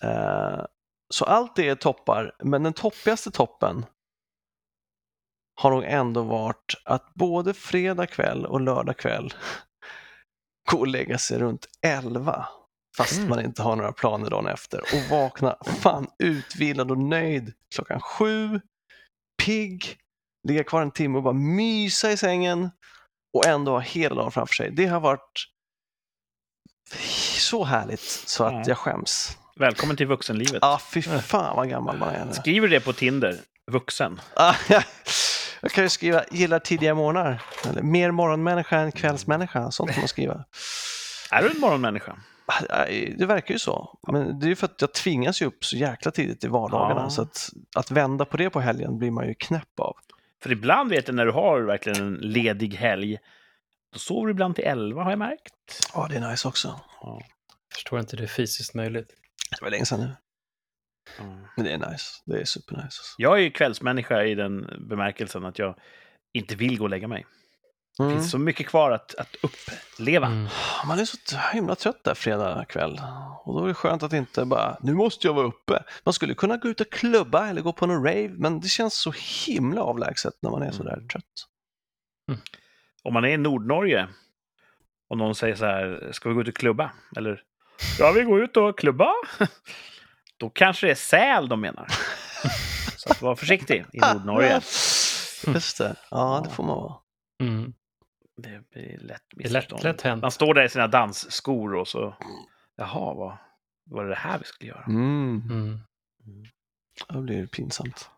Eh, 0.03 0.65
så 1.15 1.25
allt 1.25 1.57
det 1.57 1.69
är 1.69 1.75
toppar, 1.75 2.37
men 2.45 2.63
den 2.63 2.73
toppigaste 2.73 3.31
toppen 3.31 3.87
har 5.61 5.71
nog 5.71 5.85
ändå 5.85 6.23
varit 6.23 6.75
att 6.85 7.15
både 7.15 7.55
fredag 7.55 8.07
kväll 8.07 8.47
och 8.47 8.61
lördag 8.61 8.97
kväll 8.97 9.35
gå 10.71 10.79
och 10.79 10.87
lägga 10.87 11.19
sig 11.19 11.39
runt 11.39 11.67
11 11.87 12.49
fast 12.97 13.17
Mm. 13.17 13.29
man 13.29 13.45
inte 13.45 13.63
har 13.63 13.77
några 13.77 13.93
planer 13.93 14.31
dagen 14.31 14.47
efter 14.47 14.81
och 14.81 15.11
vakna 15.11 15.57
fan 15.65 16.07
utvilad 16.19 16.91
och 16.91 16.99
nöjd 16.99 17.53
klockan 17.75 18.01
sju, 18.01 18.61
pigg, 19.45 19.97
ligga 20.49 20.65
kvar 20.65 20.83
en 20.83 20.91
timme 20.91 21.17
och 21.17 21.23
bara 21.23 21.35
mysa 21.35 22.13
i 22.13 22.17
sängen 22.17 22.71
och 23.35 23.47
ändå 23.47 23.73
ha 23.73 23.81
hela 23.81 24.15
dagen 24.15 24.31
framför 24.31 24.55
sig. 24.55 24.71
Det 24.71 24.87
har 24.87 25.01
varit 25.01 25.52
så 27.39 27.65
härligt 27.65 28.01
så 28.01 28.45
att 28.45 28.53
Ja. 28.53 28.63
jag 28.67 28.79
skäms. 28.79 29.39
Välkommen 29.57 29.97
till 29.97 30.07
vuxenlivet. 30.07 30.59
Ja, 30.61 30.81
fy 30.93 31.03
fan 31.03 31.57
vad 31.57 31.69
gammal 31.69 31.99
man 31.99 32.09
är 32.15 32.25
nu. 32.25 32.33
Skriver 32.33 32.69
du 32.69 32.75
det 32.75 32.81
på 32.81 32.93
Tinder? 32.93 33.37
Vuxen? 33.71 34.21
Ah, 34.37 34.55
Jag 35.61 35.71
kan 35.71 35.85
ju 35.85 35.89
skriva 35.89 36.25
gillar 36.31 36.59
tidiga 36.59 36.95
morgnar. 36.95 37.43
Eller 37.69 37.83
mer 37.83 38.11
morgonmänniska 38.11 38.79
än 38.79 38.93
kvällsmänniska. 38.93 39.71
Sånt 39.71 39.91
kan 39.91 40.01
man 40.01 40.09
skriva. 40.09 40.45
Är 41.31 41.43
du 41.43 41.51
en 41.51 41.61
morgonmänniska? 41.61 42.17
Ah, 42.47 42.85
Det 43.19 43.27
verkar 43.27 43.55
ju 43.55 43.59
så. 43.59 43.99
Men 44.13 44.39
det 44.41 44.47
är 44.47 44.49
ju 44.49 44.57
för 44.57 44.67
att 44.67 44.81
jag 44.81 44.93
tvingas 44.93 45.43
ju 45.43 45.47
upp 45.47 45.65
så 45.65 45.77
jäkla 45.77 46.11
tidigt 46.11 46.45
i 46.45 46.47
vardagarna. 46.49 47.01
Ja. 47.01 47.11
Så 47.11 47.23
att, 47.23 47.51
att 47.77 47.91
vända 47.91 48.25
på 48.25 48.37
det 48.37 48.51
på 48.51 48.61
helgen 48.61 48.99
blir 48.99 49.11
man 49.11 49.27
ju 49.29 49.35
knäpp 49.35 49.81
av. 49.81 49.97
För 50.43 50.53
ibland 50.53 50.91
vet 50.91 51.09
jag 51.09 51.15
när 51.15 51.27
du 51.27 51.33
har 51.33 51.61
verkligen 51.61 52.01
en 52.03 52.15
ledig 52.15 52.75
helg, 52.75 53.19
då 53.93 53.99
sover 53.99 54.27
du 54.27 54.31
ibland 54.31 54.55
till 54.55 54.65
11 54.65 55.03
har 55.03 55.11
jag 55.11 55.19
märkt. 55.19 55.89
Ja, 55.95 56.07
det 56.11 56.17
är 56.17 56.31
nice 56.31 56.49
också. 56.49 56.81
Ja. 57.01 57.23
Förstår 57.75 58.01
inte 58.01 58.17
det 58.17 58.23
är 58.23 58.27
fysiskt 58.27 58.75
möjligt. 58.75 59.09
Det 59.51 59.63
var 59.65 59.71
länge 59.71 59.87
sedan 59.87 60.01
nu. 60.01 60.17
Mm. 61.25 61.47
Men 61.57 61.65
det 61.65 61.73
är 61.73 61.91
nice. 61.91 62.05
Det 62.27 62.41
är 62.41 62.45
supernice. 62.45 62.85
Alltså. 62.85 63.15
Jag 63.19 63.39
är 63.39 63.43
ju 63.43 63.51
kvällsmänniska 63.51 64.25
i 64.25 64.35
den 64.35 64.87
bemärkelsen 64.89 65.45
att 65.45 65.59
jag 65.59 65.79
inte 66.33 66.55
vill 66.57 66.79
gå 66.79 66.85
och 66.85 66.91
lägga 66.91 67.09
mig. 67.09 67.27
Det 67.99 68.03
Mm. 68.05 68.17
finns 68.17 68.31
så 68.31 68.39
mycket 68.39 68.67
kvar 68.67 68.91
att, 68.91 69.15
att 69.15 69.37
uppleva. 69.43 70.27
Mm. 70.27 70.49
Man 70.87 70.99
är 70.99 71.05
så 71.05 71.37
himla 71.53 71.75
trött 71.75 72.05
där 72.05 72.15
fredag 72.15 72.65
kväll. 72.69 73.01
Och 73.45 73.55
då 73.55 73.65
är 73.65 73.69
det 73.69 73.75
skönt 73.75 74.03
att 74.03 74.13
inte 74.13 74.45
bara, 74.45 74.77
nu 74.81 74.95
måste 74.95 75.27
jag 75.27 75.35
vara 75.35 75.47
uppe. 75.47 75.85
Man 76.05 76.13
skulle 76.13 76.35
kunna 76.35 76.57
gå 76.57 76.69
ut 76.69 76.81
och 76.81 76.91
klubba 76.93 77.49
eller 77.49 77.63
gå 77.63 77.73
på 77.73 77.87
någon 77.87 78.05
rave, 78.05 78.29
men 78.29 78.61
det 78.61 78.69
känns 78.69 78.95
så 78.95 79.13
himla 79.47 79.83
avlägset 79.83 80.35
när 80.43 80.51
man 80.51 80.63
är 80.63 80.71
så 80.71 80.83
där 80.83 80.93
Mm. 80.93 81.09
trött. 81.09 81.25
Om 83.03 83.15
man 83.15 83.25
är 83.25 83.29
i 83.29 83.37
Nordnorge 83.37 84.09
och 85.09 85.19
någon 85.19 85.35
säger 85.35 85.55
så 85.55 85.65
här, 85.65 86.09
ska 86.13 86.29
vi 86.29 86.35
gå 86.35 86.41
ut 86.41 86.49
och 86.49 86.55
klubba? 86.55 86.93
Eller, 87.17 87.43
ja 87.99 88.13
vi 88.13 88.23
går 88.23 88.43
ut 88.43 88.57
och 88.57 88.79
klubba. 88.79 89.13
Då 90.37 90.51
kanske 90.51 90.87
det 90.87 90.91
är 90.91 90.95
säl 90.95 91.49
de 91.49 91.61
menar. 91.61 91.87
Så 92.97 93.11
att 93.11 93.23
var 93.23 93.35
försiktig 93.35 93.85
i 93.93 93.99
Nordnorge. 93.99 94.55
Just 95.47 95.79
det, 95.79 95.97
ja 96.11 96.43
det 96.45 96.51
får 96.51 96.65
man 96.65 96.77
vara. 96.77 96.95
Mm. 97.41 97.73
Det 98.37 98.71
blir 98.71 98.99
lätt 98.99 99.01
lätt, 99.01 99.23
missförstånd. 99.37 99.85
lätt 99.85 100.03
hänt. 100.03 100.23
Man 100.23 100.31
står 100.31 100.55
där 100.55 100.65
i 100.65 100.69
sina 100.69 100.87
dansskor 100.87 101.75
och 101.75 101.89
så, 101.89 102.15
jaha, 102.77 103.15
vad 103.15 103.37
var 103.85 104.05
det 104.05 104.11
det 104.11 104.17
här 104.17 104.39
vi 104.39 104.45
skulle 104.45 104.71
göra? 104.71 104.85
Mm. 104.85 105.43
Mm. 105.51 105.81
Då 107.09 107.21
blir 107.21 107.41
det 107.41 107.47
pinsamt. 107.47 108.11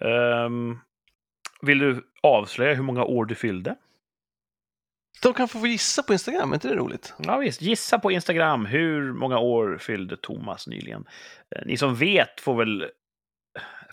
Ehm, 0.00 0.78
vill 1.62 1.78
du 1.78 2.10
avslöja 2.22 2.74
hur 2.74 2.82
många 2.82 3.04
år 3.04 3.24
du 3.24 3.34
fyllde? 3.34 3.76
De 5.24 5.34
kan 5.34 5.48
få 5.48 5.66
gissa 5.66 6.02
på 6.02 6.12
Instagram, 6.12 6.50
är 6.50 6.54
inte 6.56 6.68
det 6.68 6.74
roligt? 6.74 7.14
Ja, 7.18 7.36
visst. 7.36 7.62
Gissa 7.62 7.98
på 7.98 8.10
Instagram. 8.12 8.66
Hur 8.66 9.12
många 9.12 9.38
år 9.38 9.78
fyllde 9.80 10.16
Thomas 10.16 10.66
nyligen? 10.66 11.04
Eh, 11.56 11.62
Ni 11.66 11.76
som 11.76 11.94
vet 11.94 12.40
får 12.40 12.54
väl... 12.56 12.86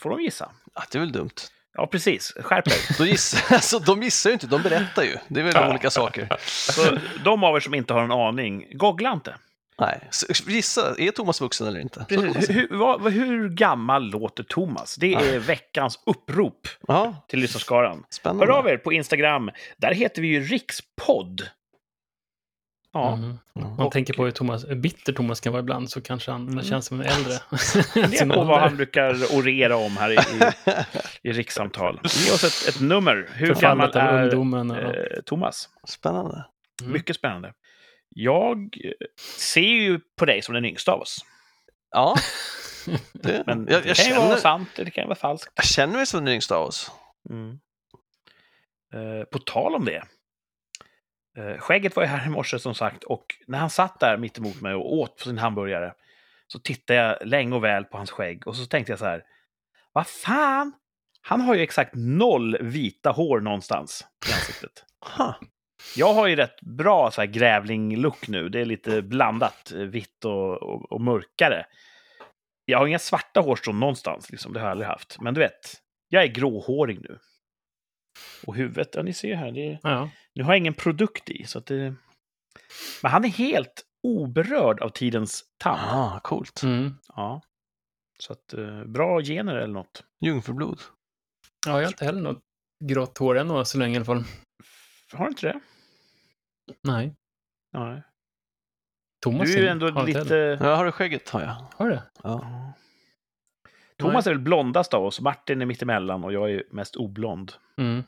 Får 0.01 0.09
de 0.09 0.21
gissa? 0.21 0.51
Ja, 0.75 0.83
det 0.91 0.97
är 0.97 0.99
väl 0.99 1.11
dumt. 1.11 1.29
Ja, 1.73 1.87
precis. 1.87 2.33
Skärp 2.41 2.67
er. 2.67 2.97
Då 2.97 3.05
gissar, 3.05 3.55
alltså, 3.55 3.79
de 3.79 4.03
gissar 4.03 4.29
ju 4.29 4.33
inte, 4.33 4.47
de 4.47 4.61
berättar 4.61 5.03
ju. 5.03 5.15
Det 5.27 5.39
är 5.39 5.43
väl 5.43 5.69
olika 5.69 5.89
saker. 5.89 6.27
Så 6.39 6.97
de 7.23 7.43
av 7.43 7.55
er 7.55 7.59
som 7.59 7.73
inte 7.73 7.93
har 7.93 8.01
en 8.03 8.11
aning, 8.11 8.65
googla 8.77 9.11
inte. 9.11 9.35
Nej, 9.81 10.09
gissa, 10.47 10.95
är 10.97 11.11
Thomas 11.11 11.41
vuxen 11.41 11.67
eller 11.67 11.79
inte? 11.79 12.05
Hur, 12.09 12.77
vad, 12.77 13.13
hur 13.13 13.49
gammal 13.49 14.03
låter 14.09 14.43
Thomas? 14.43 14.95
Det 14.95 15.13
är 15.13 15.39
veckans 15.39 15.99
upprop 16.05 16.67
Ja, 16.87 17.25
till 17.27 17.39
lyssnarskaran. 17.39 18.03
spännande. 18.09 18.45
Hör 18.45 18.59
av 18.59 18.67
er 18.67 18.77
på 18.77 18.93
Instagram. 18.93 19.49
Där 19.77 19.93
heter 19.93 20.21
vi 20.21 20.27
ju 20.27 20.39
Rikspodd. 20.43 21.41
Ja, 22.93 23.13
Mm. 23.13 23.37
Ja. 23.53 23.65
Om 23.65 23.75
man 23.75 23.89
tänker 23.89 24.13
på 24.13 24.23
hur 24.25 24.31
Thomas, 24.31 24.65
hur 24.69 24.75
bitter 24.75 25.13
Thomas 25.13 25.39
kan 25.39 25.53
vara 25.53 25.59
ibland 25.61 25.89
så 25.89 26.01
kanske 26.01 26.31
han 26.31 26.63
känns 26.63 26.85
som 26.85 27.01
en 27.01 27.05
äldre. 27.07 27.33
det 27.93 27.99
är 28.21 28.29
på 28.33 28.43
vad 28.43 28.59
han 28.59 28.75
brukar 28.77 29.35
orera 29.37 29.75
om 29.77 29.97
här 29.97 30.11
i, 30.11 30.15
i, 30.15 31.29
i 31.29 31.31
rikssamtal. 31.31 31.99
Ge 32.03 32.31
oss 32.31 32.43
ett, 32.43 32.75
ett 32.75 32.81
nummer. 32.81 33.29
Hur 33.33 33.47
gammal 33.55 33.91
Förfallet 33.91 33.95
är 33.95 34.23
ungdomen. 34.23 34.71
Och, 34.71 34.77
eh, 34.77 35.21
Thomas? 35.25 35.69
Spännande. 35.87 36.45
Mm. 36.81 36.93
Mycket 36.93 37.15
spännande. 37.15 37.53
Jag 38.15 38.77
eh, 38.83 38.91
ser 39.37 39.61
ju 39.61 39.99
på 39.99 40.25
dig 40.25 40.41
som 40.41 40.53
den 40.53 40.65
yngsta 40.65 40.91
av 40.91 41.01
oss. 41.01 41.25
Ja, 41.91 42.15
det, 43.13 43.43
Men 43.45 43.67
jag, 43.69 43.83
det 43.83 43.87
jag, 43.87 43.97
kan 43.97 44.05
ju 44.05 44.13
vara 44.13 44.27
känner, 44.27 44.37
sant, 44.37 44.69
det 44.75 44.91
kan 44.91 45.03
ju 45.03 45.07
vara 45.07 45.15
falskt. 45.15 45.53
jag 45.55 45.65
känner 45.65 45.93
mig 45.93 46.05
som 46.05 46.25
den 46.25 46.33
yngsta 46.33 46.55
av 46.55 46.67
oss. 46.67 46.91
Mm. 47.29 47.59
Eh, 48.93 49.23
på 49.23 49.39
tal 49.39 49.75
om 49.75 49.85
det. 49.85 50.03
Eh, 51.37 51.57
skägget 51.57 51.95
var 51.95 52.03
ju 52.03 52.09
här 52.09 52.27
i 52.27 52.29
morse 52.29 52.59
som 52.59 52.75
sagt 52.75 53.03
och 53.03 53.25
när 53.47 53.57
han 53.59 53.69
satt 53.69 53.99
där 53.99 54.17
mitt 54.17 54.37
emot 54.37 54.61
mig 54.61 54.73
och 54.73 54.93
åt 54.93 55.17
på 55.17 55.23
sin 55.23 55.37
hamburgare 55.37 55.93
så 56.47 56.59
tittade 56.59 56.99
jag 56.99 57.27
länge 57.27 57.55
och 57.55 57.63
väl 57.63 57.83
på 57.83 57.97
hans 57.97 58.11
skägg 58.11 58.47
och 58.47 58.55
så 58.55 58.65
tänkte 58.65 58.91
jag 58.91 58.99
så 58.99 59.05
här. 59.05 59.23
Vad 59.93 60.07
fan? 60.07 60.73
Han 61.21 61.41
har 61.41 61.55
ju 61.55 61.61
exakt 61.61 61.91
noll 61.95 62.57
vita 62.61 63.11
hår 63.11 63.39
någonstans 63.39 64.05
i 64.29 64.33
ansiktet. 64.33 64.85
Jag 65.95 66.13
har 66.13 66.27
ju 66.27 66.35
rätt 66.35 66.61
bra 66.61 67.11
så 67.11 67.21
här 67.21 67.27
grävling-look 67.27 68.27
nu. 68.27 68.49
Det 68.49 68.59
är 68.59 68.65
lite 68.65 69.01
blandat, 69.01 69.71
eh, 69.71 69.79
vitt 69.79 70.25
och, 70.25 70.63
och, 70.63 70.91
och 70.91 71.01
mörkare. 71.01 71.65
Jag 72.65 72.79
har 72.79 72.87
inga 72.87 72.99
svarta 72.99 73.39
hårstrån 73.39 73.79
någonstans, 73.79 74.29
liksom. 74.29 74.53
det 74.53 74.59
har 74.59 74.67
jag 74.67 74.71
aldrig 74.71 74.87
haft. 74.87 75.21
Men 75.21 75.33
du 75.33 75.39
vet, 75.39 75.81
jag 76.09 76.23
är 76.23 76.27
gråhårig 76.27 77.01
nu. 77.01 77.19
Och 78.45 78.55
huvudet, 78.55 78.89
ja 78.93 79.03
ni 79.03 79.13
ser 79.13 79.35
här, 79.35 79.51
det, 79.51 79.79
ja. 79.83 80.09
nu 80.35 80.43
har 80.43 80.51
jag 80.51 80.57
ingen 80.57 80.73
produkt 80.73 81.29
i. 81.29 81.43
Så 81.43 81.57
att 81.57 81.65
det, 81.65 81.95
men 83.01 83.11
han 83.11 83.25
är 83.25 83.29
helt 83.29 83.85
oberörd 84.03 84.81
av 84.81 84.89
tidens 84.89 85.43
tand. 85.57 85.81
Ah, 85.83 86.19
coolt. 86.19 86.63
Mm. 86.63 86.93
Ja. 87.07 87.41
Så 88.19 88.33
att, 88.33 88.53
eh, 88.53 88.83
bra 88.83 89.21
gener 89.21 89.55
eller 89.55 89.73
något. 89.73 90.03
Jungfrublod. 90.25 90.81
ja, 91.65 91.71
jag 91.71 91.83
har 91.83 91.87
inte 91.87 92.05
heller 92.05 92.21
något 92.21 92.43
grått 92.83 93.17
hår 93.17 93.37
än 93.37 93.65
så 93.65 93.77
länge 93.77 93.93
i 93.93 93.97
alla 93.97 94.05
fall. 94.05 94.23
Har 95.13 95.25
du 95.25 95.29
inte 95.29 95.47
det? 95.47 95.59
Nej. 96.81 97.15
Nej. 97.73 98.03
Thomas 99.23 99.49
Du 99.49 99.57
är 99.57 99.61
ju 99.61 99.67
ändå 99.67 100.03
lite... 100.03 100.57
Ja, 100.61 100.75
har 100.75 100.85
du 100.85 100.91
skägget? 100.91 101.29
Har 101.29 101.41
jag. 101.41 101.65
Har 101.75 101.89
du? 101.89 101.99
Ja. 102.23 102.73
Thomas 103.97 104.27
är 104.27 104.31
väl 104.31 104.39
blondast 104.39 104.93
av 104.93 105.05
oss, 105.05 105.21
Martin 105.21 105.61
är 105.61 105.65
mittemellan 105.65 106.23
och 106.23 106.33
jag 106.33 106.51
är 106.51 106.63
mest 106.71 106.95
oblond. 106.95 107.53
Mm. 107.77 108.03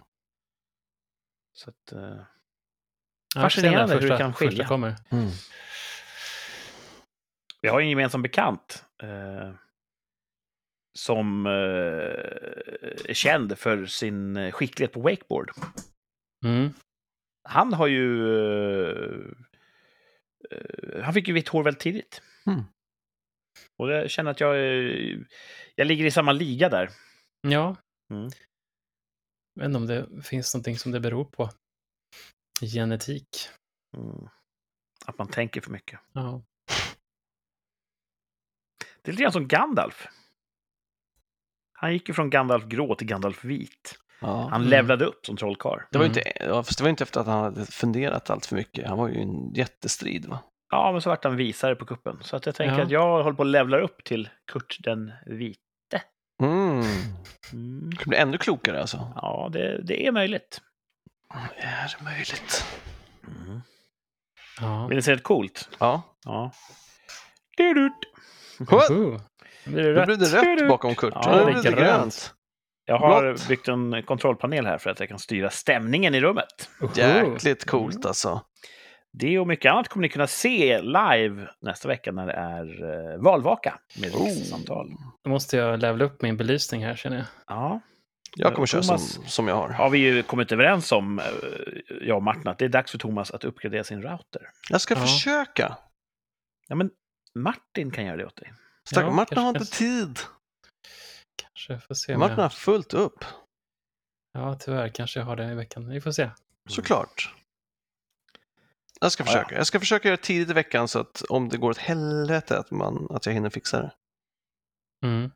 Så 1.53 1.69
att, 1.69 1.91
jag 1.91 2.25
se 3.35 3.41
Fascinerande 3.41 3.93
när 3.93 4.01
hur 4.01 4.01
det 4.01 4.07
första, 4.07 4.17
kan 4.17 4.33
skilja. 4.33 4.51
Första 4.51 4.67
kommer. 4.67 4.95
Mm. 5.09 5.29
vi 7.61 7.69
har 7.69 7.81
en 7.81 7.89
gemensam 7.89 8.21
bekant 8.21 8.85
eh, 9.03 9.51
som 10.99 11.45
eh, 11.45 11.51
är 13.09 13.13
känd 13.13 13.57
för 13.57 13.85
sin 13.85 14.51
skicklighet 14.51 14.93
på 14.93 15.01
wakeboard. 15.01 15.51
Mm. 16.45 16.69
Han 17.43 17.73
har 17.73 17.87
ju... 17.87 18.27
Eh, 18.37 19.25
eh, 20.51 21.03
han 21.03 21.13
fick 21.13 21.27
ju 21.27 21.33
vitt 21.33 21.47
hår 21.47 21.63
väldigt 21.63 21.81
tidigt. 21.81 22.21
Mm. 22.45 22.63
Och 23.77 23.91
jag 23.91 24.09
känner 24.09 24.31
att 24.31 24.39
jag, 24.39 24.57
är- 24.59 25.27
jag 25.75 25.87
ligger 25.87 26.05
i 26.05 26.11
samma 26.11 26.31
liga 26.31 26.69
där. 26.69 26.89
Ja. 27.41 27.75
Mm. 28.11 28.29
Jag 29.53 29.61
vet 29.61 29.65
inte 29.65 29.77
om 29.77 29.87
det 29.87 30.23
finns 30.23 30.53
någonting 30.53 30.77
som 30.77 30.91
det 30.91 30.99
beror 30.99 31.25
på. 31.25 31.49
Genetik. 32.61 33.49
Mm. 33.97 34.27
Att 35.05 35.17
man 35.17 35.27
tänker 35.27 35.61
för 35.61 35.71
mycket. 35.71 35.99
Ja. 36.13 36.43
Det 39.01 39.09
är 39.09 39.13
lite 39.13 39.23
grann 39.23 39.31
som 39.31 39.47
Gandalf. 39.47 40.07
Han 41.73 41.93
gick 41.93 42.07
ju 42.07 42.13
från 42.13 42.29
Gandalf 42.29 42.65
grå 42.65 42.95
till 42.95 43.07
Gandalf 43.07 43.43
vit. 43.45 43.99
Ja. 44.21 44.47
Han 44.51 44.61
Mm. 44.61 44.67
levlade 44.69 45.05
upp 45.05 45.25
som 45.25 45.37
trollkarl. 45.37 45.79
Det 45.91 45.97
var 45.97 46.05
ju 46.05 46.11
Mm. 46.11 46.17
inte, 46.27 46.63
fast 46.63 46.77
det 46.77 46.83
var 46.83 46.89
inte 46.89 47.03
efter 47.03 47.19
att 47.19 47.27
han 47.27 47.43
hade 47.43 47.65
funderat 47.65 48.29
allt 48.29 48.45
för 48.45 48.55
mycket. 48.55 48.87
Han 48.87 48.97
var 48.97 49.07
ju 49.09 49.21
en 49.21 49.53
jättestrid 49.53 50.25
va? 50.25 50.39
Ja, 50.71 50.91
men 50.91 51.01
så 51.01 51.09
vart 51.09 51.23
han 51.23 51.35
visare 51.35 51.75
på 51.75 51.85
kuppen. 51.85 52.17
Så 52.21 52.35
att 52.35 52.45
jag 52.45 52.55
tänker 52.55 52.77
Ja. 52.77 52.83
att 52.83 52.91
jag 52.91 53.23
håller 53.23 53.35
på 53.35 53.41
att 53.43 53.47
levla 53.49 53.77
upp 53.79 54.03
till 54.03 54.29
Kurt 54.51 54.77
den 54.79 55.11
vite. 55.25 55.59
Mm. 56.43 56.83
Mm. 57.53 57.89
Det 57.99 58.05
blir 58.05 58.17
ännu 58.19 58.37
klokare 58.37 58.81
alltså. 58.81 59.11
Ja, 59.15 59.49
det, 59.53 59.81
det 59.83 60.07
är 60.07 60.11
möjligt. 60.11 60.61
Är 61.57 61.95
det 61.97 62.03
möjligt? 62.03 62.65
Mm. 63.27 63.61
ja. 64.61 64.87
Vill 64.87 64.95
ni 64.95 65.01
se 65.01 65.11
ett 65.11 65.23
coolt? 65.23 65.69
Ja. 65.79 66.01
Ja. 66.25 66.51
Dudut. 67.57 67.91
What? 68.59 68.89
Oho. 68.89 69.19
Nu 69.65 69.71
blir 69.73 69.83
det 69.83 69.93
rött. 69.93 70.05
blir 70.05 70.17
det 70.17 70.61
rött 70.61 70.69
bakom 70.69 70.95
Kurt. 70.95 71.13
Ja, 71.15 71.39
är 71.39 71.45
blir 71.45 71.63
det 71.63 71.71
grönt. 71.71 72.33
Jag 72.85 72.97
har 72.99 73.21
Blått. 73.21 73.47
byggt 73.47 73.67
en 73.67 74.03
kontrollpanel 74.03 74.65
här 74.65 74.77
för 74.77 74.89
att 74.89 74.99
jag 74.99 75.09
kan 75.09 75.19
styra 75.19 75.49
stämningen 75.49 76.15
i 76.15 76.21
rummet. 76.21 76.69
Jäkligt 76.95 77.65
coolt 77.65 78.05
alltså. 78.05 78.41
Det 79.19 79.39
och 79.39 79.47
mycket 79.47 79.71
annat 79.71 79.87
kommer 79.87 80.01
ni 80.01 80.09
kunna 80.09 80.27
se 80.27 80.81
live 80.81 81.47
nästa 81.61 81.87
vecka 81.87 82.11
när 82.11 82.27
det 82.27 82.33
är 82.33 82.83
eh, 83.13 83.21
valvaka 83.21 83.79
med 84.01 84.11
Oh. 84.15 84.25
rikssamtal. 84.25 84.87
Då 85.23 85.29
måste 85.29 85.57
jag 85.57 85.79
levla 85.79 86.05
upp 86.05 86.21
min 86.21 86.37
belysning 86.37 86.85
här 86.85 86.95
känner 86.95 87.17
jag. 87.17 87.25
Ja, 87.47 87.79
Jag 88.35 88.53
kommer 88.53 88.65
köra 88.65 88.81
Thomas- 88.81 88.97
som, 89.13 89.23
som 89.25 89.47
jag 89.47 89.55
har. 89.55 89.69
har 89.69 89.89
vi 89.89 89.97
ju 89.97 90.23
kommit 90.23 90.51
överens 90.51 90.91
om, 90.91 91.19
eh, 91.19 91.25
jag 92.01 92.17
och 92.17 92.23
Martin, 92.23 92.47
att 92.47 92.57
det 92.59 92.65
är 92.65 92.69
dags 92.69 92.91
för 92.91 92.97
Thomas 92.97 93.31
att 93.31 93.43
uppgradera 93.45 93.83
sin 93.83 94.01
router. 94.01 94.41
Jag 94.69 94.81
ska 94.81 94.93
Ja. 94.93 94.99
försöka. 94.99 95.77
Ja, 96.67 96.75
men 96.75 96.89
Martin 97.39 97.91
kan 97.91 98.05
göra 98.05 98.17
det 98.17 98.25
åt 98.25 98.35
dig. 98.35 98.53
Stackars 98.89 99.09
Ja, 99.09 99.15
Martin 99.15 99.37
har 99.37 99.53
kanske- 99.53 99.85
inte 99.85 100.05
tid. 100.05 100.19
Kanske 101.67 101.87
får 101.87 101.95
se 101.95 102.17
Martin 102.17 102.35
jag... 102.35 102.43
har 102.43 102.49
fullt 102.49 102.93
upp. 102.93 103.25
Ja, 104.31 104.55
tyvärr 104.59 104.89
kanske 104.89 105.19
jag 105.19 105.25
har 105.25 105.35
det 105.35 105.51
i 105.51 105.55
veckan. 105.55 105.89
Vi 105.89 106.01
får 106.01 106.11
se. 106.11 106.29
Såklart. 106.69 107.35
Jag 109.01 109.11
ska 109.11 109.23
Ja, 109.23 109.27
ja. 109.27 109.31
försöka. 109.31 109.55
Jag 109.55 109.67
ska 109.67 109.79
försöka 109.79 110.07
göra 110.07 110.17
det 110.17 110.23
tidigt 110.23 110.49
i 110.49 110.53
veckan 110.53 110.87
så 110.87 110.99
att 110.99 111.21
om 111.21 111.49
det 111.49 111.57
går 111.57 111.69
åt 111.69 111.77
helvete 111.77 112.59
att, 112.59 112.71
man, 112.71 113.07
att 113.09 113.25
jag 113.25 113.33
hinner 113.33 113.49
fixa 113.49 113.81
det. 113.81 113.93
Mm. 115.07 115.31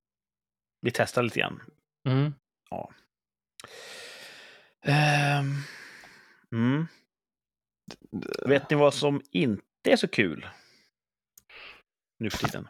Vi 0.82 0.92
testar 0.92 1.24
lite 1.24 1.40
grann. 1.40 1.62
Mm. 2.08 2.34
Ehm, 4.82 5.54
mm. 6.52 6.88
Vet 8.46 8.70
ni 8.70 8.76
vad 8.76 8.94
som 8.94 9.22
inte 9.32 9.63
är 9.92 9.96
så 9.96 10.08
kul 10.08 10.48
nu 12.20 12.30
för 12.30 12.38
tiden? 12.38 12.68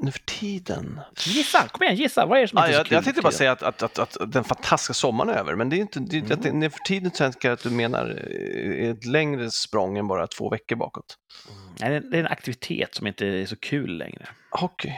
Nu 0.00 0.10
för 0.12 0.18
tiden. 0.20 1.00
Gissa! 1.26 1.68
Kom 1.68 1.82
igen, 1.82 1.96
gissa! 1.96 2.26
Vad 2.26 2.38
är 2.38 2.42
det 2.42 2.48
som 2.48 2.58
inte 2.58 2.66
Ah, 2.66 2.68
är 2.68 2.72
så 2.72 2.78
jag, 2.78 2.86
kul? 2.86 2.94
jag 2.94 3.04
tänkte 3.04 3.22
bara 3.22 3.32
säga 3.32 3.52
att, 3.52 3.62
att, 3.62 3.82
att, 3.82 3.98
att 3.98 4.32
den 4.32 4.44
fantastiska 4.44 4.94
sommaren 4.94 5.30
är 5.30 5.34
över, 5.38 5.54
men 5.54 5.68
det 5.68 5.76
är 5.76 5.80
inte, 5.80 6.00
det, 6.00 6.16
Mm. 6.16 6.28
tänkte- 6.28 6.52
nu 6.52 6.70
för 6.70 6.78
tiden 6.78 7.10
tänker 7.10 7.48
jag 7.48 7.54
att 7.54 7.62
du 7.62 7.70
menar 7.70 8.24
eh, 8.30 8.90
ett 8.90 9.04
längre 9.04 9.50
språng 9.50 9.98
än 9.98 10.08
bara 10.08 10.26
två 10.26 10.50
veckor 10.50 10.76
bakåt. 10.76 11.16
Nej, 11.80 11.90
det 11.90 11.96
är- 11.96 12.00
det 12.00 12.16
är 12.16 12.20
en 12.20 12.26
aktivitet 12.26 12.94
som 12.94 13.06
inte 13.06 13.26
är 13.26 13.46
så 13.46 13.56
kul 13.56 13.98
längre. 13.98 14.28
Hockey. 14.50 14.92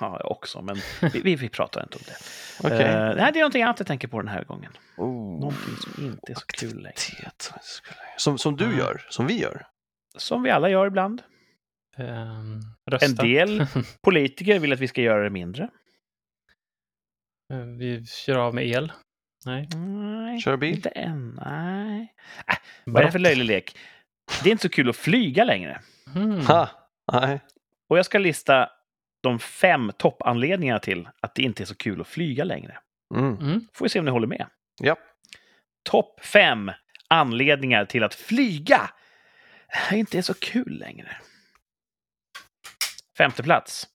Ja, 0.00 0.16
jag 0.20 0.30
också, 0.30 0.62
men 0.62 0.76
vi, 1.12 1.20
vi, 1.20 1.36
vi 1.36 1.48
pratar 1.48 1.82
inte 1.82 1.96
om 1.96 2.02
det. 2.06 2.16
Okej. 2.66 2.86
Eh, 2.86 3.14
nej, 3.16 3.32
det 3.32 3.38
är 3.38 3.40
någonting 3.42 3.62
annat 3.62 3.78
jag 3.78 3.86
tänker 3.86 4.08
på 4.08 4.20
den 4.20 4.28
här 4.28 4.44
gången. 4.44 4.72
Oh. 4.96 5.40
Någonting 5.40 5.76
som 5.76 6.04
inte 6.04 6.32
är 6.32 6.34
så 6.34 6.46
kul 6.46 6.74
längre. 6.76 6.88
Aktivitet. 6.88 7.52
Som, 8.16 8.38
som 8.38 8.56
du 8.56 8.64
Ja. 8.64 8.78
gör, 8.78 9.06
som 9.10 9.26
vi 9.26 9.40
gör. 9.40 9.66
Som 10.18 10.42
vi 10.42 10.50
alla 10.50 10.68
gör 10.68 10.86
ibland. 10.86 11.22
Ehm, 11.96 12.60
rösta. 12.90 13.06
En 13.06 13.14
del 13.14 13.66
politiker 14.02 14.58
vill 14.58 14.72
att 14.72 14.80
vi 14.80 14.88
ska 14.88 15.02
göra 15.02 15.22
det 15.24 15.30
mindre. 15.30 15.68
Eh, 17.52 17.58
Vi 17.58 18.06
kör 18.06 18.36
av 18.38 18.54
med 18.54 18.66
el. 18.66 18.92
Nej. 19.46 19.68
Nej, 19.76 20.40
Kör 20.40 20.56
bil. 20.56 20.74
inte 20.74 20.88
än. 20.88 21.40
Nej. 21.46 22.14
Äh, 22.48 22.54
vad 22.84 23.02
är 23.02 23.06
det 23.06 23.12
för 23.12 23.18
löjlig 23.18 23.44
lek? 23.44 23.76
Det 24.42 24.48
är 24.48 24.52
inte 24.52 24.62
så 24.62 24.68
kul 24.68 24.88
att 24.90 24.96
flyga 24.96 25.44
längre. 25.44 25.80
Mm. 26.14 26.40
Ha! 26.46 26.68
Nej. 27.12 27.40
Och 27.88 27.98
jag 27.98 28.06
ska 28.06 28.18
lista 28.18 28.70
de 29.22 29.38
fem 29.38 29.92
toppanledningarna 29.98 30.78
till 30.80 31.08
att 31.20 31.34
det 31.34 31.42
inte 31.42 31.62
är 31.62 31.64
så 31.64 31.74
kul 31.74 32.00
att 32.00 32.08
flyga 32.08 32.44
längre. 32.44 32.78
Mm. 33.14 33.36
Mm. 33.38 33.66
Får 33.72 33.84
vi 33.84 33.88
se 33.88 33.98
om 33.98 34.04
ni 34.04 34.10
håller 34.10 34.26
med. 34.26 34.46
Ja. 34.80 34.96
Topp 35.90 36.20
fem 36.24 36.70
anledningar 37.08 37.84
till 37.84 38.02
att 38.04 38.14
flyga 38.14 38.90
inte 39.92 40.18
är 40.18 40.22
så 40.22 40.34
kul 40.34 40.78
längre. 40.78 41.16
Femte 43.22 43.42
plats. 43.42 43.88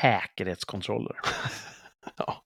Säkerhetskontroller. 0.00 1.16
Ja. 2.16 2.42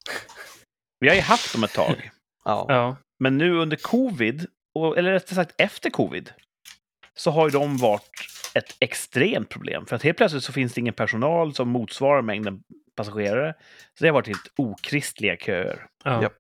Vi 1.01 1.09
har 1.09 1.15
ju 1.15 1.21
haft 1.21 1.53
dem 1.53 1.65
ett 1.65 1.73
tag. 1.73 2.11
Ja. 2.45 2.67
Ja. 2.69 2.97
Men 3.19 3.39
nu 3.39 3.57
under 3.57 3.77
covid, 3.77 4.47
och, 4.75 4.99
eller 4.99 5.13
rättare 5.13 5.35
sagt 5.35 5.55
efter 5.59 5.91
covid, 5.91 6.33
så 7.15 7.31
har 7.31 7.47
ju 7.47 7.51
de 7.51 7.77
varit 7.77 8.11
ett 8.55 8.77
extremt 8.81 9.49
problem. 9.49 9.87
För 9.87 9.97
att 9.97 10.03
helt 10.03 10.17
plötsligt 10.17 10.45
så 10.45 10.53
finns 10.53 10.75
det 10.75 10.81
ingen 10.81 10.95
personal 10.95 11.55
som 11.55 11.69
motsvarar 11.69 12.23
mängden 12.23 12.63
passagerare. 12.97 13.55
Så 13.99 14.05
det 14.05 14.09
har 14.09 14.15
varit 14.15 14.27
helt 14.27 14.53
okristliga 14.57 15.37
köer. 15.37 15.87
Ja. 16.05 16.23
Japp. 16.23 16.37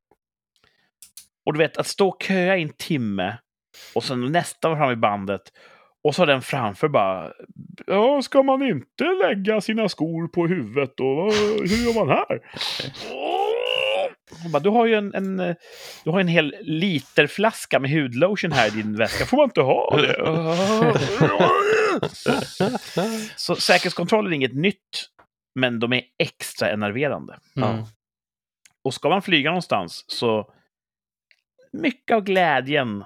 Och 1.46 1.52
du 1.52 1.58
vet, 1.58 1.76
att 1.76 1.86
stå 1.86 2.08
och 2.08 2.22
köa 2.22 2.56
i 2.56 2.62
en 2.62 2.72
timme 2.72 3.38
och 3.94 4.04
sen 4.04 4.32
nästa 4.32 4.68
var 4.68 4.76
fram 4.76 4.92
i 4.92 4.96
bandet 4.96 5.52
och 6.06 6.14
så 6.14 6.24
den 6.24 6.42
framför 6.42 6.88
bara 6.88 7.32
Ja, 7.86 8.22
ska 8.22 8.42
man 8.42 8.62
inte 8.62 9.04
lägga 9.04 9.60
sina 9.60 9.88
skor 9.88 10.28
på 10.28 10.46
huvudet 10.46 11.00
och 11.00 11.16
vad- 11.16 11.34
hur 11.70 11.86
gör 11.86 11.94
man 11.94 12.08
här? 12.08 12.40
Bara, 14.52 14.60
du 14.60 14.68
har 14.68 14.86
ju 14.86 14.94
en, 14.94 15.14
en, 15.14 15.36
du 16.04 16.10
har 16.10 16.20
en 16.20 16.28
hel 16.28 16.54
literflaska 16.60 17.78
med 17.80 17.90
hudlotion 17.90 18.52
här 18.52 18.66
i 18.68 18.70
din 18.70 18.96
väska. 18.96 19.24
Får 19.26 19.36
man 19.36 19.44
inte 19.44 19.60
ha 19.60 19.96
det? 19.96 20.16
Så 23.36 23.56
säkerhetskontroller 23.56 24.30
är 24.30 24.34
inget 24.34 24.54
nytt, 24.54 25.06
men 25.54 25.80
de 25.80 25.92
är 25.92 26.02
extra 26.18 26.70
enerverande. 26.70 27.38
Mm. 27.56 27.84
Och 28.84 28.94
ska 28.94 29.08
man 29.08 29.22
flyga 29.22 29.50
någonstans 29.50 30.04
så 30.08 30.52
mycket 31.72 32.14
av 32.16 32.22
glädjen, 32.24 33.04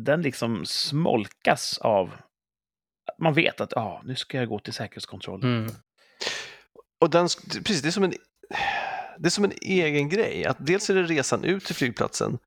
den 0.00 0.22
liksom 0.22 0.64
smolkas 0.66 1.78
av 1.78 2.10
man 3.18 3.34
vet 3.34 3.60
att 3.60 3.76
ah, 3.76 4.02
nu 4.04 4.16
ska 4.16 4.38
jag 4.38 4.48
gå 4.48 4.58
till 4.58 4.72
säkerhetskontroll. 4.72 5.42
Mm. 5.42 5.72
Och 7.00 7.10
den, 7.10 7.28
precis, 7.48 7.82
det 7.82 7.88
är 7.88 7.92
som 7.92 8.04
en 8.04 8.14
det 9.18 9.28
är 9.28 9.30
som 9.30 9.44
en 9.44 9.52
egen 9.60 10.08
grej. 10.08 10.46
Att 10.46 10.56
dels 10.66 10.90
är 10.90 10.94
det 10.94 11.02
resan 11.02 11.44
ut 11.44 11.64
till 11.64 11.74
flygplatsen 11.74 12.38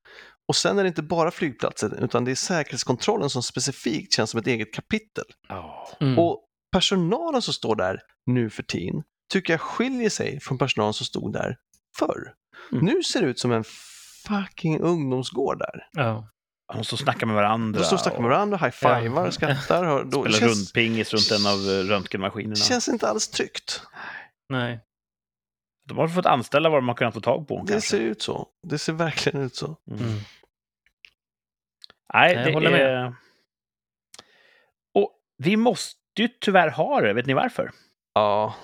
och 0.48 0.56
sen 0.56 0.78
är 0.78 0.82
det 0.82 0.88
inte 0.88 1.02
bara 1.02 1.30
flygplatsen 1.30 1.92
utan 1.92 2.24
det 2.24 2.30
är 2.30 2.34
säkerhetskontrollen 2.34 3.30
som 3.30 3.42
specifikt 3.42 4.12
känns 4.12 4.30
som 4.30 4.40
ett 4.40 4.46
eget 4.46 4.74
kapitel. 4.74 5.24
Ja. 5.48 5.88
Mm. 6.00 6.18
Och 6.18 6.44
personalen 6.72 7.42
som 7.42 7.54
står 7.54 7.76
där 7.76 8.00
nu 8.26 8.50
för 8.50 8.62
tiden 8.62 9.02
tycker 9.32 9.52
jag 9.52 9.60
skiljer 9.60 10.10
sig 10.10 10.40
från 10.40 10.58
personalen 10.58 10.94
som 10.94 11.06
stod 11.06 11.32
där 11.32 11.56
förr. 11.98 12.34
Mm. 12.72 12.84
Nu 12.84 13.02
ser 13.02 13.22
det 13.22 13.28
ut 13.28 13.38
som 13.38 13.52
en 13.52 13.64
fucking 14.26 14.80
ungdomsgård 14.80 15.58
där. 15.58 15.88
Ja. 15.92 16.28
De 16.74 16.84
står 16.84 16.94
och 16.96 17.00
snackar 17.00 17.26
med 17.26 17.36
varandra. 17.36 17.78
De 17.80 17.84
står 17.84 17.96
och 17.96 18.00
snackar 18.00 18.20
med 18.20 18.30
varandra, 18.30 18.56
high-fivar, 18.56 19.24
Ja. 19.24 19.30
skrattar. 19.30 19.84
Hör, 19.84 20.04
då, 20.04 20.22
Spelar 20.22 20.38
känns, 20.38 20.52
rundpingis 20.58 21.12
runt 21.12 21.30
en 21.40 21.46
av 21.52 21.58
eh, 21.58 21.88
röntgenmaskinerna. 21.94 22.54
det 22.54 22.60
känns 22.60 22.88
inte 22.88 23.08
alls 23.08 23.28
tryggt. 23.28 23.82
Nej. 24.48 24.80
De 25.88 25.98
har 25.98 26.08
fått 26.08 26.26
anställa 26.26 26.68
vad 26.68 26.78
de 26.78 26.88
har 26.88 26.94
kunnat 26.94 27.14
få 27.14 27.20
tag 27.20 27.48
på. 27.48 27.62
Det 27.66 27.72
kanske. 27.72 27.90
ser 27.90 28.00
ut 28.00 28.22
så. 28.22 28.48
Det 28.62 28.78
ser 28.78 28.92
verkligen 28.92 29.40
ut 29.42 29.56
så. 29.56 29.76
Mm. 29.90 30.02
Mm. 30.04 30.18
Nej, 32.14 32.34
Jag 32.34 32.52
håller 32.52 32.70
med. 32.70 32.80
är... 32.80 33.14
Och 34.94 35.12
vi 35.38 35.56
måste 35.56 35.98
ju 36.18 36.28
tyvärr 36.40 36.70
ha 36.70 37.00
det. 37.00 37.12
Vet 37.12 37.26
ni 37.26 37.34
varför? 37.34 37.70
Ja, 38.14 38.54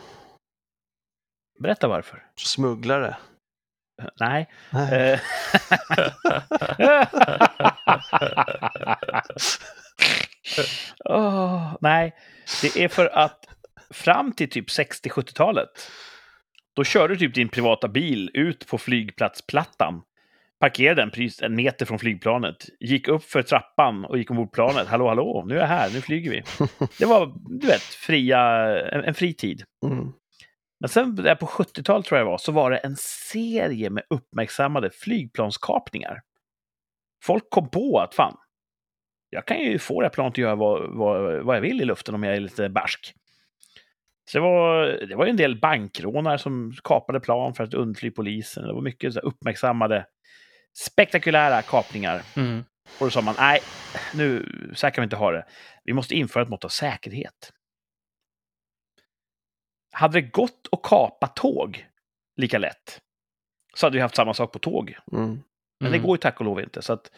Berätta 1.60 1.88
varför. 1.88 2.26
smugglare. 2.36 3.16
Nej. 4.20 4.48
Nej. 4.70 5.20
Åh, 11.04 11.76
nej, 11.80 12.14
det 12.62 12.84
är 12.84 12.88
för 12.88 13.06
att 13.06 13.44
fram 13.90 14.32
till 14.32 14.50
typ 14.50 14.68
60-70-talet, 14.68 15.68
då 16.76 16.84
körde 16.84 17.14
du 17.14 17.18
typ 17.18 17.34
din 17.34 17.48
privata 17.48 17.88
bil 17.88 18.30
ut 18.34 18.66
på 18.66 18.78
flygplatsplattan, 18.78 20.02
parkerade 20.60 21.02
den 21.02 21.10
precis 21.10 21.42
en 21.42 21.54
meter 21.54 21.86
från 21.86 21.98
flygplanet, 21.98 22.56
gick 22.80 23.08
upp 23.08 23.24
för 23.24 23.42
trappan 23.42 24.04
och 24.04 24.18
gick 24.18 24.30
ombord 24.30 24.52
planet. 24.52 24.88
Hallå, 24.88 25.08
hallå, 25.08 25.44
nu 25.46 25.54
är 25.56 25.60
jag 25.60 25.66
här, 25.66 25.90
nu 25.90 26.00
flyger 26.00 26.30
vi. 26.30 26.42
Det 26.98 27.04
var, 27.04 27.34
du 27.60 27.66
vet, 27.66 27.82
fria, 27.82 28.40
en, 28.90 29.04
en 29.04 29.14
fri 29.14 29.34
tid. 29.34 29.62
Mm. 29.86 30.12
Men 30.82 30.88
sen 30.88 31.14
där 31.14 31.34
på 31.34 31.46
70-talet 31.46 32.06
tror 32.06 32.18
jag 32.18 32.26
det 32.26 32.30
var, 32.30 32.38
så 32.38 32.52
var 32.52 32.70
det 32.70 32.76
en 32.76 32.96
serie 33.32 33.90
med 33.90 34.04
uppmärksammade 34.10 34.90
flygplanskapningar. 34.90 36.22
Folk 37.24 37.50
kom 37.50 37.70
på 37.70 37.98
att 38.00 38.14
fan, 38.14 38.36
jag 39.30 39.46
kan 39.46 39.58
ju 39.58 39.78
få 39.78 40.00
det 40.00 40.06
här 40.06 40.10
planet 40.10 40.32
att 40.32 40.38
göra 40.38 40.54
vad, 40.54 40.96
vad, 40.96 41.44
vad 41.44 41.56
jag 41.56 41.60
vill 41.60 41.82
i 41.82 41.84
luften 41.84 42.14
om 42.14 42.22
jag 42.22 42.36
är 42.36 42.40
lite 42.40 42.68
barsk. 42.68 43.14
Så 44.30 44.38
det 44.38 44.42
var, 44.42 44.86
det 45.08 45.16
var 45.16 45.24
ju 45.24 45.30
en 45.30 45.36
del 45.36 45.60
bankrånare 45.60 46.38
som 46.38 46.72
kapade 46.84 47.20
plan 47.20 47.54
för 47.54 47.64
att 47.64 47.74
undfly 47.74 48.10
polisen. 48.10 48.66
Det 48.66 48.72
var 48.72 48.82
mycket 48.82 49.16
uppmärksammade, 49.16 50.06
spektakulära 50.78 51.62
kapningar. 51.62 52.22
Mm. 52.36 52.64
Och 52.98 53.06
då 53.06 53.10
sa 53.10 53.20
man, 53.20 53.34
nej, 53.38 53.60
nu, 54.14 54.46
så 54.74 54.86
här 54.86 54.90
kan 54.94 55.02
vi 55.02 55.04
inte 55.04 55.16
ha 55.16 55.30
det. 55.30 55.44
Vi 55.84 55.92
måste 55.92 56.14
införa 56.14 56.42
ett 56.42 56.48
mått 56.48 56.64
av 56.64 56.68
säkerhet. 56.68 57.52
Hade 59.92 60.20
det 60.20 60.28
gått 60.28 60.68
att 60.72 60.82
kapa 60.82 61.26
tåg 61.26 61.86
lika 62.36 62.58
lätt 62.58 63.00
så 63.74 63.86
hade 63.86 63.96
vi 63.96 64.00
haft 64.02 64.16
samma 64.16 64.34
sak 64.34 64.52
på 64.52 64.58
tåg. 64.58 64.96
Mm. 65.12 65.24
Men 65.80 65.88
Mm. 65.88 65.92
det 65.92 66.06
går 66.06 66.16
ju 66.16 66.20
tack 66.20 66.40
och 66.40 66.44
lov 66.46 66.60
inte. 66.60 66.82
Så 66.82 66.92
att, 66.92 67.10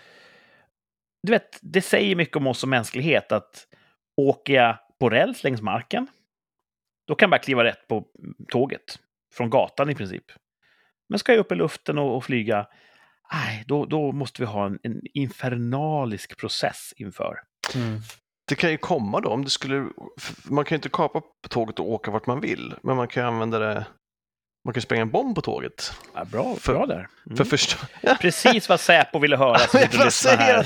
du 1.22 1.30
vet, 1.32 1.58
det 1.62 1.82
säger 1.82 2.16
mycket 2.16 2.37
om 2.37 2.46
oss 2.46 2.58
som 2.58 2.70
mänsklighet 2.70 3.32
att 3.32 3.66
åker 4.16 4.52
jag 4.54 4.76
på 5.00 5.10
räls 5.10 5.44
längs 5.44 5.62
marken, 5.62 6.06
då 7.06 7.14
kan 7.14 7.26
jag 7.26 7.30
bara 7.30 7.38
kliva 7.42 7.64
rätt 7.64 7.88
på 7.88 8.06
tåget. 8.48 8.98
Från 9.34 9.50
gatan 9.50 9.90
i 9.90 9.94
princip. 9.94 10.24
Men 11.08 11.18
ska 11.18 11.32
jag 11.32 11.38
upp 11.40 11.52
i 11.52 11.54
luften 11.54 11.98
och, 11.98 12.16
och 12.16 12.24
flyga, 12.24 12.66
nej, 13.32 13.64
då, 13.66 13.84
då 13.87 14.12
måste 14.12 14.42
vi 14.42 14.46
ha 14.46 14.66
en, 14.66 14.78
en 14.82 15.00
infernalisk 15.14 16.38
process 16.38 16.94
inför. 16.96 17.40
Mm. 17.74 18.00
Det 18.48 18.54
kan 18.54 18.70
ju 18.70 18.76
komma 18.78 19.20
då 19.20 19.28
om 19.30 19.44
det 19.44 19.50
skulle, 19.50 19.88
man 20.44 20.64
kan 20.64 20.74
ju 20.74 20.76
inte 20.76 20.88
kapa 20.88 21.20
på 21.20 21.48
tåget 21.48 21.78
och 21.78 21.90
åka 21.90 22.11
vart 22.11 22.26
man 22.26 22.40
vill, 22.40 22.74
men 22.83 22.96
man 22.96 23.09
kan 23.09 23.22
ju 23.22 23.26
använda 23.28 23.59
det, 23.59 23.87
man 24.64 24.74
kan 24.74 24.83
spränga 24.83 25.02
en 25.02 25.11
bomb 25.11 25.35
på 25.35 25.40
tåget. 25.42 25.92
Ja, 26.14 26.24
bra, 26.24 26.54
För- 26.57 26.72
bra 26.74 26.87
där. 26.87 27.09
Mm. 27.26 27.37
För 27.37 27.44
förstå, 27.44 27.76
Precis 28.20 28.68
vad 28.68 28.80
Säpo 28.80 29.18
ville 29.18 29.37
höra. 29.37 29.59
Jag 29.92 30.12
säger 30.12 30.62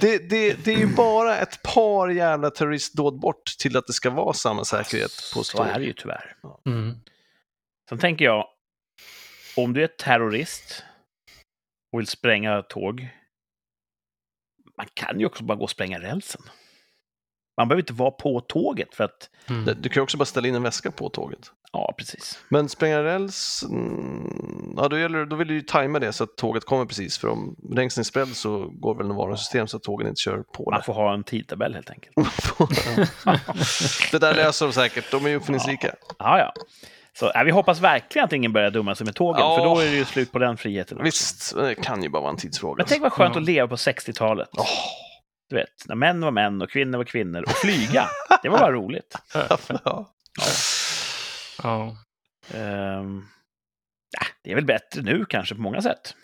det, 0.00 0.18
det, 0.30 0.64
det 0.64 0.72
är 0.72 0.78
ju 0.78 0.94
bara 0.94 1.36
ett 1.36 1.62
par 1.62 2.08
jävla 2.08 2.50
terroristdåd 2.50 3.20
bort 3.20 3.44
till 3.58 3.76
att 3.76 3.86
det 3.86 3.92
ska 3.92 4.10
vara 4.10 4.32
samma 4.32 4.64
säkerhet 4.64 5.10
på 5.34 5.44
Så 5.44 5.62
är 5.62 5.66
det 5.66 5.74
tåg. 5.74 5.82
ju 5.82 5.92
tyvärr. 5.92 6.36
Mm. 6.66 6.94
Sen 7.88 7.98
tänker 7.98 8.24
jag, 8.24 8.46
om 9.56 9.72
du 9.72 9.82
är 9.82 9.86
terrorist 9.88 10.84
och 11.92 11.98
vill 12.00 12.06
spränga 12.06 12.62
tåg, 12.62 13.08
man 14.76 14.86
kan 14.94 15.20
ju 15.20 15.26
också 15.26 15.44
bara 15.44 15.56
gå 15.56 15.62
och 15.64 15.70
spränga 15.70 16.00
rälsen. 16.00 16.42
Man 17.56 17.68
behöver 17.68 17.82
inte 17.82 17.92
vara 17.92 18.10
på 18.10 18.40
tåget 18.40 18.94
för 18.94 19.04
att, 19.04 19.30
Mm. 19.50 19.64
Du 19.80 19.88
kan 19.88 20.00
ju 20.00 20.02
också 20.02 20.16
bara 20.16 20.24
ställa 20.24 20.48
in 20.48 20.54
en 20.54 20.62
väska 20.62 20.90
på 20.90 21.08
tåget. 21.08 21.38
ja 21.72 21.94
precis. 21.98 22.38
Men 22.48 22.68
spränga 22.68 23.02
räls, 23.02 23.64
mm, 23.70 24.74
ja 24.76 24.88
då, 24.88 24.98
gäller, 24.98 25.24
då 25.24 25.36
vill 25.36 25.48
du 25.48 25.54
ju 25.54 25.60
tajma 25.60 25.98
det 25.98 26.12
så 26.12 26.24
att 26.24 26.36
tåget 26.36 26.64
kommer 26.64 26.84
precis. 26.84 27.18
För 27.18 27.28
om 27.28 27.56
rälsen 27.76 28.00
är 28.00 28.04
spredd 28.04 28.36
så 28.36 28.58
går 28.68 28.94
väl 28.94 29.10
en 29.10 29.16
varningssystem 29.16 29.66
så 29.68 29.76
att 29.76 29.82
tågen 29.82 30.08
inte 30.08 30.20
kör 30.20 30.42
på 30.52 30.70
Man 30.70 30.80
det. 30.80 30.84
får 30.86 30.92
ha 30.92 31.14
en 31.14 31.24
tidtabell 31.24 31.74
helt 31.74 31.90
enkelt. 31.90 32.16
det 34.12 34.18
där 34.18 34.34
löser 34.34 34.66
de 34.66 34.72
säkert, 34.72 35.10
de 35.10 35.24
är 35.24 35.28
ju 35.30 35.36
uppfinningsrika. 35.36 35.94
Ja, 36.18 36.38
ja. 36.38 36.52
Så 37.18 37.30
ja, 37.34 37.42
vi 37.44 37.50
hoppas 37.50 37.80
verkligen 37.80 38.24
att 38.24 38.32
ingen 38.32 38.52
börjar 38.52 38.70
dumma 38.70 38.94
sig 38.94 39.04
med 39.04 39.14
tågen, 39.14 39.40
Ja. 39.40 39.56
för 39.58 39.64
då 39.64 39.78
är 39.80 39.84
det 39.90 39.96
ju 39.96 40.04
slut 40.04 40.32
på 40.32 40.38
den 40.38 40.56
friheten. 40.56 40.96
också. 40.98 41.04
Visst, 41.04 41.54
det 41.56 41.74
kan 41.74 42.02
ju 42.02 42.08
bara 42.08 42.22
vara 42.22 42.30
en 42.32 42.36
tidsfråga. 42.38 42.74
Men 42.76 42.86
tänk 42.86 43.02
vad 43.02 43.12
skönt 43.12 43.34
Ja. 43.34 43.40
att 43.40 43.46
leva 43.46 43.68
på 43.68 43.76
60-talet. 43.76 44.48
Åh, 44.52 44.66
Du 45.48 45.56
vet, 45.56 45.88
när 45.88 45.94
män 45.94 46.20
var 46.20 46.30
män 46.30 46.62
och 46.62 46.70
kvinnor 46.70 46.98
var 46.98 47.04
kvinnor. 47.04 47.42
Och 47.42 47.50
flyga, 47.50 48.08
det 48.42 48.48
var 48.48 48.58
bara 48.58 48.72
roligt. 48.72 49.14
ja. 49.84 50.12
Ja. 51.62 51.96
Ehm, 52.54 53.22
ja, 54.10 54.26
det 54.42 54.50
är 54.50 54.54
väl 54.54 54.64
bättre 54.64 55.02
nu 55.02 55.24
kanske 55.24 55.54
på 55.54 55.60
många 55.60 55.82
sätt. 55.82 56.14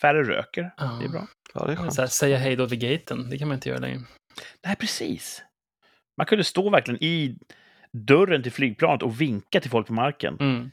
Färre 0.00 0.22
röker, 0.22 0.62
det 1.00 1.04
är 1.04 1.08
bra. 1.08 1.26
ja, 1.54 1.66
det 1.66 1.72
är 1.72 1.76
här, 1.76 2.06
säga 2.06 2.38
hej 2.38 2.56
då 2.56 2.66
vid 2.66 2.80
gaten, 2.80 3.30
det 3.30 3.38
kan 3.38 3.48
man 3.48 3.54
inte 3.54 3.68
göra 3.68 3.78
längre. 3.78 4.00
Nej, 4.64 4.76
precis. 4.76 5.42
Man 6.16 6.26
kunde 6.26 6.44
stå 6.44 6.70
verkligen 6.70 7.02
i 7.04 7.38
dörren 7.92 8.42
till 8.42 8.52
flygplanet 8.52 9.02
och 9.02 9.20
vinka 9.20 9.60
till 9.60 9.70
folk 9.70 9.86
på 9.86 9.92
marken. 9.92 10.36
Mm. 10.40 10.70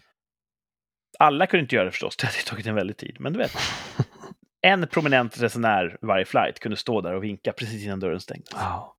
Alla 1.19 1.47
kunde 1.47 1.61
inte 1.61 1.75
göra 1.75 1.85
det 1.85 1.91
förstås, 1.91 2.17
det 2.17 2.25
hade 2.27 2.37
tagit 2.37 2.65
en 2.65 2.75
väldig 2.75 2.97
tid. 2.97 3.17
Men 3.19 3.33
du 3.33 3.39
vet, 3.39 3.57
en 4.65 4.87
prominent 4.87 5.41
resenär 5.41 5.97
varje 6.01 6.25
flight 6.25 6.59
kunde 6.59 6.77
stå 6.77 7.01
där 7.01 7.13
och 7.13 7.23
vinka 7.23 7.53
precis 7.53 7.83
innan 7.83 7.99
dörren 7.99 8.19
stängdes. 8.19 8.49
Ja. 8.53 8.95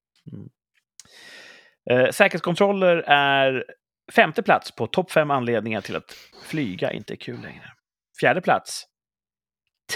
Eh, 1.90 2.10
säkerhetskontroller 2.10 2.96
är 3.06 3.64
femte 4.12 4.42
plats 4.42 4.70
på 4.76 4.86
topp 4.86 5.10
fem 5.10 5.30
anledningar 5.30 5.80
till 5.80 5.96
att 5.96 6.16
flyga 6.44 6.92
inte 6.92 7.14
är 7.14 7.16
kul 7.16 7.40
längre. 7.40 7.72
Fjärde 8.20 8.40
plats. 8.40 8.84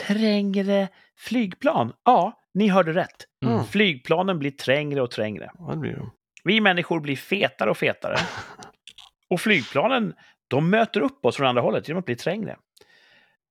trängre 0.07 0.89
flygplan. 1.19 1.93
Ja, 2.05 2.41
ni 2.55 2.69
hörde 2.69 2.93
rätt. 2.93 3.25
Mm. 3.47 3.65
Flygplanen 3.65 4.39
blir 4.39 4.51
trängre 4.51 5.03
och 5.03 5.11
trängre. 5.11 5.51
Ja, 5.59 5.71
det 5.71 5.77
blir 5.77 5.97
de. 5.97 6.11
Vi 6.45 6.61
människor 6.61 7.01
blir 7.01 7.17
fetare 7.17 7.71
och 7.71 7.79
fetare. 7.79 8.17
Och 9.31 9.41
flygplanen, 9.41 10.15
de 10.49 10.71
möter 10.71 11.01
upp 11.01 11.25
oss 11.25 11.37
från 11.37 11.47
andra 11.47 11.63
hållet 11.63 11.89
genom 11.89 11.99
att 11.99 12.07
bli 12.07 12.17
trängre. 12.17 12.57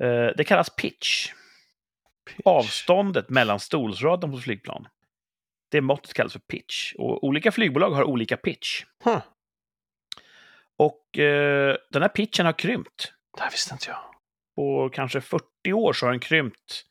Eh, 0.04 0.28
Det 0.38 0.44
kallas 0.48 0.76
pitch. 0.76 1.32
Avståndet 2.46 3.30
mellan 3.30 3.60
stolsraden 3.60 4.32
på 4.32 4.38
flygplan. 4.38 4.88
Det 5.72 5.82
måttet 5.82 6.14
kallas 6.14 6.34
för 6.34 6.40
pitch. 6.40 6.94
Och 6.94 7.24
olika 7.24 7.52
flygbolag 7.52 7.92
har 7.92 8.04
olika 8.04 8.38
pitch. 8.38 8.84
Huh. 9.04 9.22
Och 10.78 11.20
eh, 11.20 11.76
den 11.90 12.02
här 12.02 12.10
pitchen 12.10 12.46
har 12.46 12.54
krympt. 12.54 13.14
Det 13.38 13.44
här 13.44 13.52
visste 13.52 13.74
inte 13.74 13.90
jag. 13.90 14.00
På 14.56 14.90
kanske 14.94 15.22
40 15.22 15.74
år 15.74 15.94
så 15.94 16.06
har 16.06 16.12
den 16.12 16.20
krympt 16.20 16.86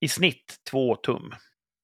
i 0.00 0.08
snitt 0.08 0.54
2 0.70 0.96
tum. 0.96 1.30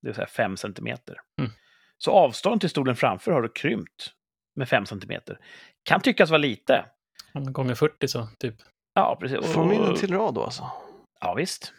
Det 0.02 0.08
vill 0.08 0.14
säga 0.14 0.26
5 0.26 0.56
centimeter. 0.56 1.16
Mm. 1.40 1.50
Så 1.98 2.10
avståndet 2.10 2.60
till 2.60 2.70
stolen 2.70 2.96
framför 2.96 3.32
har 3.32 3.42
det 3.42 3.54
krympt 3.54 4.12
med 4.56 4.68
5 4.68 4.86
centimeter. 4.86 5.38
Kan 5.82 6.00
tyckas 6.00 6.30
vara 6.30 6.38
lite. 6.38 6.84
Gånger 7.32 7.74
40 7.74 8.08
så, 8.08 8.28
typ. 8.38 8.54
Ja, 8.94 9.16
precis. 9.20 9.52
Från 9.52 9.68
minne 9.68 9.96
till 9.96 10.14
rad 10.14 10.34
då 10.34 10.44
alltså? 10.44 10.70
Ja, 11.20 11.34
visst. 11.34 11.72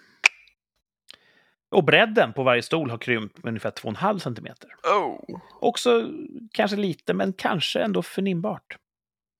Och 1.71 1.83
bredden 1.83 2.33
på 2.33 2.43
varje 2.43 2.61
stol 2.61 2.89
har 2.89 2.97
krympt 2.97 3.43
med 3.43 3.49
ungefär 3.49 3.71
2,5 3.71 4.19
centimeter. 4.19 4.69
Oh! 4.83 5.39
Också 5.59 6.09
kanske 6.51 6.77
lite, 6.77 7.13
men 7.13 7.33
kanske 7.33 7.79
ändå 7.79 8.01
förnimbart. 8.01 8.77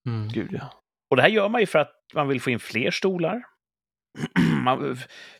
Mm. 0.08 0.28
Gud 0.28 0.50
ja. 0.52 0.82
Och 1.10 1.16
det 1.16 1.22
här 1.22 1.30
gör 1.30 1.50
man 1.50 1.62
ju 1.62 1.68
för 1.68 1.80
att 1.80 1.96
man 2.14 2.28
vill 2.28 2.42
få 2.42 2.50
in 2.50 2.60
fler 2.60 2.92
stolar. 2.92 3.44
man, 4.64 4.98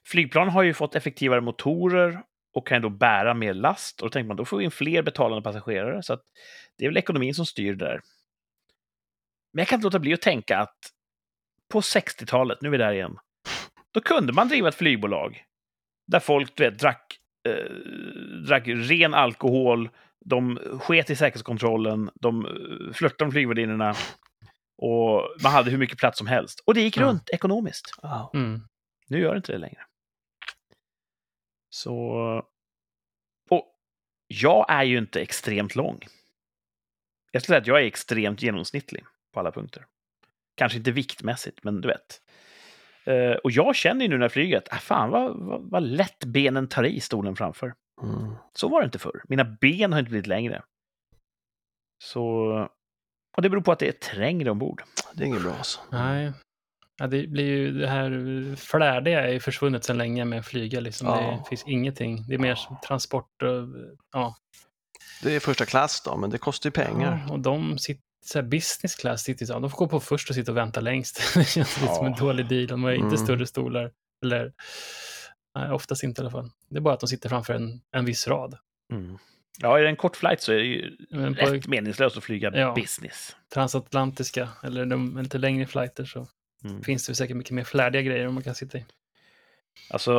flygplan 0.08 0.50
har 0.50 0.64
ju 0.64 0.74
fått 0.74 0.96
effektivare 0.96 1.42
motorer 1.42 2.24
och 2.54 2.68
kan 2.68 2.82
då 2.82 2.90
bära 2.90 3.34
mer 3.34 3.54
last. 3.54 4.02
Och 4.02 4.08
då 4.08 4.12
tänker 4.12 4.28
man, 4.28 4.38
då 4.38 4.46
får 4.46 4.58
vi 4.58 4.64
in 4.64 4.72
fler 4.72 5.04
betalande 5.04 5.44
passagerare. 5.44 6.04
Så 6.04 6.14
att 6.14 6.22
det 6.78 6.86
är 6.86 6.90
väl 6.90 6.98
ekonomin 6.98 7.34
som 7.34 7.46
styr 7.46 7.76
det 7.76 7.86
där. 7.86 8.02
Men 9.54 9.62
jag 9.62 9.68
kan 9.68 9.78
inte 9.78 9.86
låta 9.86 10.00
bli 10.00 10.14
att 10.14 10.22
tänka 10.22 10.58
att 10.58 10.78
på 11.72 11.82
60-talet, 11.82 12.62
nu 12.62 12.68
är 12.68 12.72
vi 12.72 12.78
där 12.78 12.94
igen, 12.94 13.18
då 13.92 14.02
kunde 14.02 14.34
man 14.34 14.48
driva 14.48 14.70
ett 14.70 14.76
flygbolag 14.76 15.44
där 16.08 16.20
folk 16.20 16.56
du 16.56 16.64
vet, 16.64 16.80
drack, 16.80 17.20
eh, 17.48 17.76
drack 18.48 18.64
ren 18.68 19.14
alkohol, 19.14 19.90
de 20.26 20.60
sket 20.82 21.10
i 21.10 21.16
säkerhetskontrollen, 21.16 22.10
de 22.22 22.46
eh, 22.46 22.94
flörtade 22.94 23.26
med 23.26 23.34
flygvärdinnorna 23.34 23.96
och 24.82 25.36
man 25.44 25.52
hade 25.52 25.72
hur 25.72 25.78
mycket 25.78 25.98
plats 25.98 26.18
som 26.18 26.28
helst. 26.28 26.64
Och 26.66 26.74
det 26.74 26.82
gick 26.82 26.98
runt 26.98 27.30
ekonomiskt. 27.30 27.94
Wow. 28.04 28.30
Mm. 28.34 28.62
Nu 29.08 29.20
gör 29.20 29.32
det 29.32 29.38
inte 29.38 29.52
det 29.52 29.58
längre. 29.58 29.86
Så... 31.70 31.96
Och 33.50 33.66
jag 34.28 34.66
är 34.70 34.84
ju 34.84 34.98
inte 34.98 35.22
extremt 35.22 35.76
lång. 35.76 36.00
Jag 37.32 37.42
skulle 37.42 37.56
säga 37.56 37.62
att 37.62 37.68
jag 37.68 37.82
är 37.82 37.86
extremt 37.86 38.42
genomsnittlig 38.42 39.06
på 39.34 39.40
alla 39.40 39.52
punkter. 39.52 39.86
Kanske 40.56 40.78
inte 40.78 40.92
viktmässigt, 40.92 41.64
men 41.64 41.82
du 41.82 41.88
vet. 41.88 42.22
Eh, 43.06 43.36
och 43.44 43.52
jag 43.52 43.76
känner 43.76 44.06
ju 44.06 44.10
nu 44.10 44.18
när 44.18 44.58
att 44.58 44.68
ah, 44.74 44.78
fan 44.78 45.10
vad, 45.10 45.40
vad, 45.40 45.62
vad 45.62 45.84
lätt 45.84 46.26
benen 46.26 46.68
tar 46.68 46.84
i 46.84 47.00
stolen 47.00 47.36
framför. 47.36 47.74
Mm. 48.04 48.36
Så 48.54 48.70
var 48.70 48.82
det 48.82 48.86
inte 48.86 49.00
förr. 49.00 49.24
Mina 49.28 49.44
ben 49.44 49.94
har 49.94 50.00
inte 50.00 50.10
blivit 50.10 50.28
längre. 50.28 50.64
Så... 52.04 52.48
Och 53.38 53.42
det 53.42 53.50
beror 53.50 53.62
på 53.62 53.72
att 53.72 53.80
det 53.80 53.88
är 53.88 54.16
trängre 54.16 54.52
ombord. 54.52 54.84
Det 55.14 55.24
är 55.24 55.28
inget 55.28 55.44
bra 55.44 55.54
alltså. 55.54 55.80
Nej. 55.92 56.34
Ja, 56.98 57.08
det 57.08 57.28
blir 57.28 57.46
ju 57.46 57.72
det 57.72 57.88
här 57.88 58.56
flärdiga 58.56 59.28
är 59.28 59.32
ju 59.32 59.40
försvunnet 59.40 59.84
sedan 59.84 59.98
länge 59.98 60.26
med 60.26 60.46
flyga. 60.46 60.80
Liksom. 60.80 61.08
Ja. 61.08 61.40
Det 61.44 61.50
finns 61.50 61.64
ingenting. 61.68 62.26
Det 62.28 62.34
är 62.34 62.40
mer 62.40 62.56
som 62.56 62.78
transport 62.88 63.42
och 63.44 63.68
ja. 64.12 64.36
Det 65.24 65.36
är 65.36 65.40
första 65.40 65.66
klass 65.66 66.02
då, 66.06 66.18
men 66.18 66.30
det 66.30 66.38
kostar 66.38 66.68
ju 66.68 66.72
pengar. 66.72 67.24
Ja, 67.28 67.34
och 67.34 67.40
de 67.40 67.78
sitter, 67.78 68.04
så 68.26 68.40
här 68.40 68.44
business 68.48 68.96
class, 68.96 69.24
sitter 69.24 69.46
så, 69.46 69.60
de 69.60 69.70
får 69.70 69.78
gå 69.78 69.88
på 69.88 70.00
först 70.00 70.30
och 70.30 70.36
sitta 70.36 70.52
och 70.52 70.58
vänta 70.58 70.80
längst. 70.82 71.22
det 71.36 71.46
känns 71.46 71.82
lite 71.82 71.94
som 71.94 72.06
en 72.06 72.12
Ja. 72.12 72.18
dålig 72.20 72.48
deal. 72.48 72.68
De 72.68 72.84
har 72.84 72.92
inte 72.92 73.06
Mm. 73.06 73.18
större 73.18 73.48
stolar. 73.48 73.92
Eller, 74.24 74.54
nej, 75.56 75.72
oftast 75.72 76.04
inte 76.04 76.22
i 76.22 76.24
alla 76.24 76.32
fall. 76.32 76.50
Det 76.70 76.78
är 76.78 76.82
bara 76.82 76.94
att 76.94 77.00
de 77.00 77.08
sitter 77.08 77.30
framför 77.30 77.54
en, 77.54 77.82
en 77.92 78.06
viss 78.06 78.28
rad. 78.28 78.58
Mm. 78.94 79.18
Ja, 79.60 79.80
är 79.80 79.84
det 79.84 79.90
en 79.90 79.96
kort 79.96 80.16
flight 80.16 80.42
så 80.42 80.52
är 80.52 80.58
det 80.58 80.64
ju 80.64 80.98
Men 81.12 81.36
på 81.36 81.46
rätt 81.46 81.68
meningslöst 81.68 82.18
att 82.18 82.24
flyga 82.24 82.52
Ja. 82.56 82.74
business. 82.76 83.36
transatlantiska 83.54 84.50
eller 84.64 84.86
de 84.86 85.22
lite 85.22 85.38
längre 85.38 85.66
flighter 85.68 86.06
så 86.06 86.28
Mm. 86.64 86.84
finns 86.84 87.08
det 87.08 87.16
säkert 87.16 87.38
mycket 87.38 87.52
mer 87.52 87.64
flärdiga 87.64 88.02
grejer 88.02 88.30
man 88.30 88.44
kan 88.44 88.56
sitta 88.56 88.78
i. 88.78 88.86
Alltså, 89.90 90.14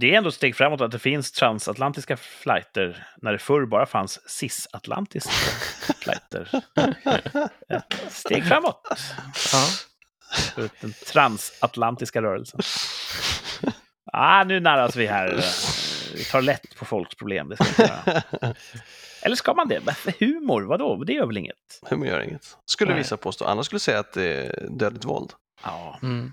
det 0.00 0.12
är 0.14 0.18
ändå 0.18 0.28
ett 0.28 0.34
steg 0.34 0.56
framåt 0.56 0.80
att 0.80 0.90
det 0.90 0.98
finns 0.98 1.32
transatlantiska 1.32 2.16
flighter 2.16 3.06
när 3.16 3.32
det 3.32 3.38
förr 3.38 3.66
bara 3.66 3.86
fanns 3.86 4.28
cisatlantiska 4.30 5.30
flighter. 6.00 6.48
Ett 7.68 8.12
steg 8.12 8.44
framåt 8.48 8.88
Ja. 9.52 9.66
för 10.54 10.68
den 10.80 10.92
transatlantiska 11.12 12.22
rörelsen. 12.22 12.60
Ah, 14.12 14.44
nu 14.44 14.60
närras 14.60 14.96
vi 14.96 15.06
här. 15.06 15.44
Vi 16.14 16.24
tar 16.24 16.42
lätt 16.42 16.76
på 16.76 16.84
folks 16.84 17.14
problem. 17.14 17.48
Det 17.48 17.64
ska. 17.64 17.88
Eller 19.22 19.36
ska 19.36 19.54
man 19.54 19.68
det? 19.68 19.80
Humor, 20.20 20.62
vadå? 20.62 21.04
Det 21.04 21.12
gör 21.12 21.26
väl 21.26 21.36
inget? 21.36 21.56
Humor 21.90 22.06
gör 22.06 22.20
inget. 22.20 22.56
Skulle 22.66 22.90
Nej. 22.90 22.98
vissa 22.98 23.16
påstå. 23.16 23.44
Andra 23.44 23.64
skulle 23.64 23.80
säga 23.80 23.98
att 23.98 24.12
det 24.12 24.46
är 24.46 24.68
dödligt 24.70 25.04
våld. 25.04 25.30
Ja. 25.64 25.98
Mm. 26.02 26.32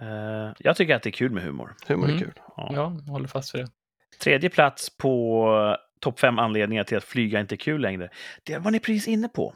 Eh, 0.00 0.52
jag 0.58 0.76
tycker 0.76 0.94
att 0.96 1.02
det 1.02 1.08
är 1.08 1.12
kul 1.12 1.30
med 1.32 1.42
humor. 1.42 1.74
Humor 1.86 2.04
är 2.04 2.12
Mm. 2.12 2.22
kul. 2.22 2.32
Ja. 2.36 2.68
ja, 2.72 2.96
jag 3.06 3.12
håller 3.12 3.28
fast 3.28 3.54
vid 3.54 3.64
det. 3.64 3.70
Tredje 4.18 4.50
plats 4.50 4.96
på 4.96 5.76
topp 6.00 6.20
fem 6.20 6.38
anledningar 6.38 6.84
till 6.84 6.96
att 6.96 7.04
flyga 7.04 7.40
inte 7.40 7.54
är 7.54 7.56
kul 7.56 7.80
längre. 7.80 8.10
Det 8.42 8.58
var 8.58 8.70
ni 8.70 8.80
precis 8.80 9.08
inne 9.08 9.28
på. 9.28 9.54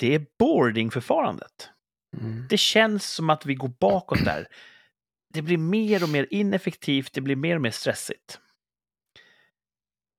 Det 0.00 0.14
är 0.14 0.26
boardingförfarandet. 0.38 1.70
Mm. 2.20 2.46
Det 2.50 2.56
känns 2.58 3.06
som 3.14 3.30
att 3.30 3.46
vi 3.46 3.54
går 3.54 3.68
bakåt 3.80 4.24
där. 4.24 4.46
Det 5.34 5.42
blir 5.42 5.58
mer 5.58 6.02
och 6.02 6.08
mer 6.08 6.26
ineffektivt, 6.30 7.12
det 7.12 7.20
blir 7.20 7.36
mer 7.36 7.54
och 7.56 7.62
mer 7.62 7.70
stressigt. 7.70 8.40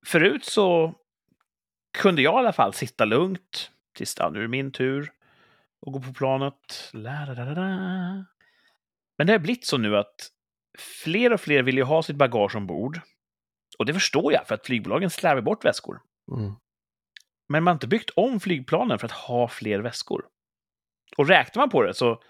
Förut 0.05 0.45
så 0.45 0.93
kunde 1.97 2.21
jag 2.21 2.33
i 2.33 2.37
alla 2.37 2.53
fall 2.53 2.73
sitta 2.73 3.05
lugnt 3.05 3.71
tills 3.95 4.19
nu 4.19 4.25
är 4.25 4.41
det 4.41 4.47
min 4.47 4.71
tur 4.71 5.11
och 5.81 5.93
gå 5.93 6.01
på 6.01 6.13
planet. 6.13 6.89
La, 6.93 7.25
da, 7.25 7.33
da, 7.45 7.53
da. 7.53 8.25
Men 9.21 9.27
det 9.27 9.33
har 9.33 9.39
blivit 9.39 9.65
så 9.65 9.77
nu 9.77 9.97
att 9.97 10.15
fler 11.03 11.33
och 11.33 11.41
fler 11.41 11.63
vill 11.63 11.77
ju 11.77 11.83
ha 11.83 12.03
sitt 12.03 12.15
bagage 12.15 12.55
ombord. 12.55 12.99
Och 13.79 13.85
det 13.85 13.93
förstår 13.93 14.33
jag, 14.33 14.47
för 14.47 14.55
att 14.55 14.65
flygbolagen 14.65 15.09
slarvar 15.09 15.41
bort 15.41 15.65
väskor. 15.65 16.01
Mm. 16.37 16.53
Men 17.49 17.63
man 17.63 17.71
har 17.71 17.75
inte 17.75 17.87
byggt 17.87 18.09
om 18.09 18.39
flygplanen 18.39 18.99
för 18.99 19.05
att 19.05 19.11
ha 19.11 19.47
fler 19.47 19.79
väskor. 19.79 20.25
Och 21.17 21.27
räknar 21.27 21.61
man 21.61 21.69
på 21.69 21.81
det 21.81 21.93
så 21.93 22.21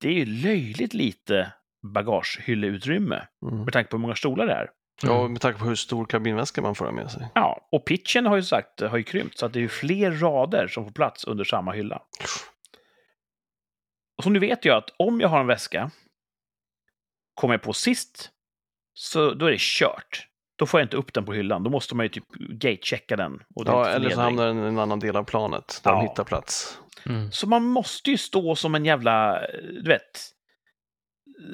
det 0.00 0.08
är 0.08 0.12
ju 0.12 0.24
löjligt 0.24 0.94
lite 0.94 1.52
bagagehyllutrymme 1.94 3.26
Mm. 3.46 3.64
med 3.64 3.72
tanke 3.72 3.90
på 3.90 3.96
hur 3.96 4.02
många 4.02 4.14
stolar 4.14 4.46
det 4.46 4.52
är. 4.52 4.70
Ja, 5.02 5.28
med 5.28 5.40
tanke 5.40 5.58
på 5.58 5.64
hur 5.64 5.74
stor 5.74 6.06
kabinväska 6.06 6.62
man 6.62 6.74
får 6.74 6.84
ha 6.84 6.92
med 6.92 7.10
sig. 7.10 7.28
Ja, 7.34 7.68
och 7.72 7.86
pitchen 7.86 8.26
har 8.26 8.36
ju 8.36 8.42
sagt 8.42 8.80
har 8.80 8.96
ju 8.96 9.04
krympt 9.04 9.38
så 9.38 9.46
att 9.46 9.52
det 9.52 9.58
är 9.58 9.62
ju 9.62 9.68
fler 9.68 10.12
rader 10.12 10.68
som 10.68 10.84
får 10.84 10.92
plats 10.92 11.24
under 11.24 11.44
samma 11.44 11.72
hylla. 11.72 12.02
Och 14.16 14.24
så 14.24 14.30
nu 14.30 14.38
vet 14.38 14.64
jag 14.64 14.76
att 14.76 14.90
om 14.96 15.20
jag 15.20 15.28
har 15.28 15.40
en 15.40 15.46
väska, 15.46 15.90
kommer 17.34 17.54
jag 17.54 17.62
på 17.62 17.72
sist, 17.72 18.30
så 18.94 19.34
då 19.34 19.46
är 19.46 19.50
det 19.50 19.60
kört. 19.60 20.28
Då 20.56 20.66
får 20.66 20.80
jag 20.80 20.84
inte 20.84 20.96
upp 20.96 21.12
den 21.12 21.24
på 21.24 21.32
hyllan. 21.32 21.62
Då 21.62 21.70
måste 21.70 21.94
man 21.94 22.04
ju 22.04 22.08
typ 22.10 22.24
gate-checka 22.34 23.16
den. 23.16 23.42
Ja, 23.54 23.86
eller 23.88 24.10
så 24.10 24.20
hamnar 24.20 24.46
den 24.46 24.64
i 24.64 24.68
en 24.68 24.78
annan 24.78 24.98
del 25.00 25.16
av 25.16 25.24
planet 25.24 25.80
där 25.84 25.90
Ja. 25.90 25.96
de 25.96 26.08
hittar 26.08 26.24
plats. 26.24 26.78
Mm. 27.06 27.32
Så 27.32 27.46
man 27.46 27.64
måste 27.64 28.10
ju 28.10 28.18
stå 28.18 28.56
som 28.56 28.74
en 28.74 28.84
jävla, 28.84 29.40
du 29.82 29.88
vet, 29.88 30.20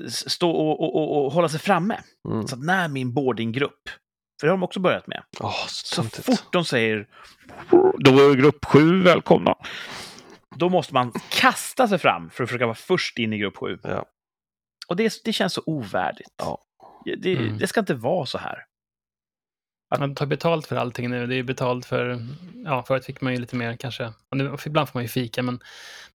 stå 0.08 0.50
och, 0.50 0.80
och, 0.80 0.96
och, 0.96 1.24
och 1.26 1.32
hålla 1.32 1.48
sig 1.48 1.60
framme. 1.60 2.00
Mm. 2.28 2.46
Så 2.46 2.54
att 2.54 2.62
när 2.64 2.88
min 2.88 3.14
boardinggrupp, 3.14 3.88
för 4.40 4.46
det 4.46 4.50
har 4.52 4.56
de 4.56 4.62
också 4.62 4.80
börjat 4.80 5.06
med, 5.06 5.22
Åh, 5.40 5.66
så 5.68 6.02
fort 6.02 6.52
de 6.52 6.64
säger 6.64 7.06
då 7.98 8.30
är 8.30 8.34
grupp 8.34 8.64
sju 8.64 9.02
välkomna, 9.02 9.54
då 10.56 10.68
måste 10.68 10.94
man 10.94 11.12
kasta 11.30 11.88
sig 11.88 11.98
fram 11.98 12.30
för 12.30 12.44
att 12.44 12.48
försöka 12.50 12.66
vara 12.66 12.74
först 12.74 13.18
in 13.18 13.32
i 13.32 13.38
grupp 13.38 13.56
sju. 13.56 13.78
Ja. 13.82 14.04
Och 14.90 14.96
det, 14.96 15.12
det 15.24 15.32
känns 15.32 15.52
så 15.52 15.62
ovärdigt. 15.66 16.34
Ja. 16.38 16.64
Det, 17.18 17.36
Mm. 17.36 17.58
det 17.58 17.66
ska 17.66 17.80
inte 17.80 17.94
vara 17.94 18.26
så 18.26 18.38
här. 18.38 18.64
Man 19.98 20.14
tar 20.14 20.26
betalt 20.26 20.66
för 20.66 20.76
allting 20.76 21.10
nu. 21.10 21.26
Det 21.26 21.36
är 21.36 21.42
betalt 21.42 21.86
för, 21.86 22.26
ja, 22.64 22.82
förut 22.82 23.04
fick 23.04 23.20
man 23.20 23.32
ju 23.32 23.38
lite 23.40 23.56
mer 23.56 23.76
kanske, 23.76 24.12
nu, 24.30 24.56
ibland 24.66 24.88
får 24.88 24.98
man 24.98 25.04
ju 25.04 25.08
fika, 25.08 25.42
men 25.42 25.60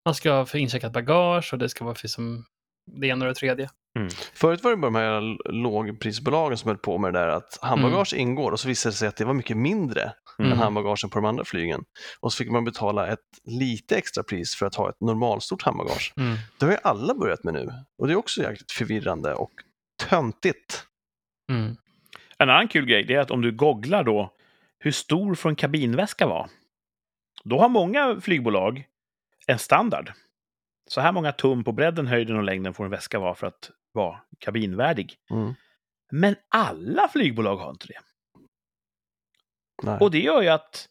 man 0.05 0.15
ska 0.15 0.32
ha 0.32 0.45
för 0.45 0.57
incheckat 0.57 0.91
bagage 0.93 1.53
och 1.53 1.59
det 1.59 1.69
ska 1.69 1.86
vara 1.86 1.95
för 1.95 2.07
som 2.07 2.45
det 2.86 3.07
ena 3.07 3.25
och 3.25 3.29
det 3.29 3.36
tredje. 3.36 3.69
Förut 4.33 4.63
var 4.63 4.71
det 4.71 4.77
bara 4.77 4.91
de 4.91 4.95
här 4.95 5.51
lågprisbolagen 5.51 6.57
som 6.57 6.67
höll 6.67 6.77
på 6.77 6.97
med 6.97 7.13
det 7.13 7.19
där 7.19 7.27
att 7.27 7.59
handbagage 7.61 8.13
ingår 8.13 8.51
och 8.51 8.59
så 8.59 8.67
visade 8.67 8.93
det 8.93 8.97
sig 8.97 9.07
att 9.07 9.15
det 9.15 9.25
var 9.25 9.33
mycket 9.33 9.57
mindre 9.57 10.13
Mm. 10.39 10.51
än 10.51 10.57
handbagagen 10.57 11.09
på 11.09 11.19
de 11.19 11.25
andra 11.25 11.45
flygen. 11.45 11.83
Och 12.19 12.33
så 12.33 12.38
fick 12.38 12.51
man 12.51 12.65
betala 12.65 13.07
ett 13.07 13.19
lite 13.43 13.97
extra 13.97 14.23
pris 14.23 14.55
för 14.55 14.65
att 14.65 14.75
ha 14.75 14.89
ett 14.89 15.01
normalstort 15.01 15.61
handbagage. 15.61 16.13
Mm. 16.17 16.38
Det 16.59 16.65
har 16.65 16.71
ju 16.71 16.77
alla 16.83 17.13
börjat 17.13 17.43
med 17.43 17.53
nu 17.53 17.71
och 17.97 18.07
det 18.07 18.13
är 18.13 18.17
också 18.17 18.41
jäkligt 18.41 18.71
förvirrande 18.71 19.33
och 19.33 19.51
töntigt. 20.09 20.83
Mm. 21.51 21.77
En 22.38 22.49
annan 22.49 22.67
kul 22.67 22.86
grej 22.86 23.13
är 23.13 23.19
att 23.19 23.31
om 23.31 23.41
du 23.41 23.51
googlar 23.51 24.03
då 24.03 24.31
hur 24.79 24.91
stor 24.91 25.36
får 25.36 25.49
en 25.49 25.55
kabinväska 25.55 26.27
vara? 26.27 26.49
Då 27.43 27.59
har 27.59 27.69
många 27.69 28.21
flygbolag 28.21 28.83
en 29.47 29.59
standard. 29.59 30.11
Så 30.88 31.01
här 31.01 31.11
många 31.11 31.31
tum 31.31 31.63
på 31.63 31.71
bredden, 31.71 32.07
höjden 32.07 32.38
och 32.38 32.43
längden 32.43 32.73
får 32.73 32.86
en 32.86 32.91
väska 32.91 33.19
vara 33.19 33.36
för 33.36 33.47
att 33.47 33.71
vara 33.91 34.21
kabinvärdig. 34.39 35.15
Mm. 35.31 35.53
Men 36.11 36.36
alla 36.49 37.07
flygbolag 37.07 37.57
har 37.57 37.69
inte 37.69 37.88
det. 37.88 37.99
Nej. 39.83 39.97
Och 39.99 40.11
det 40.11 40.19
gör 40.19 40.41
ju 40.41 40.49
att 40.49 40.88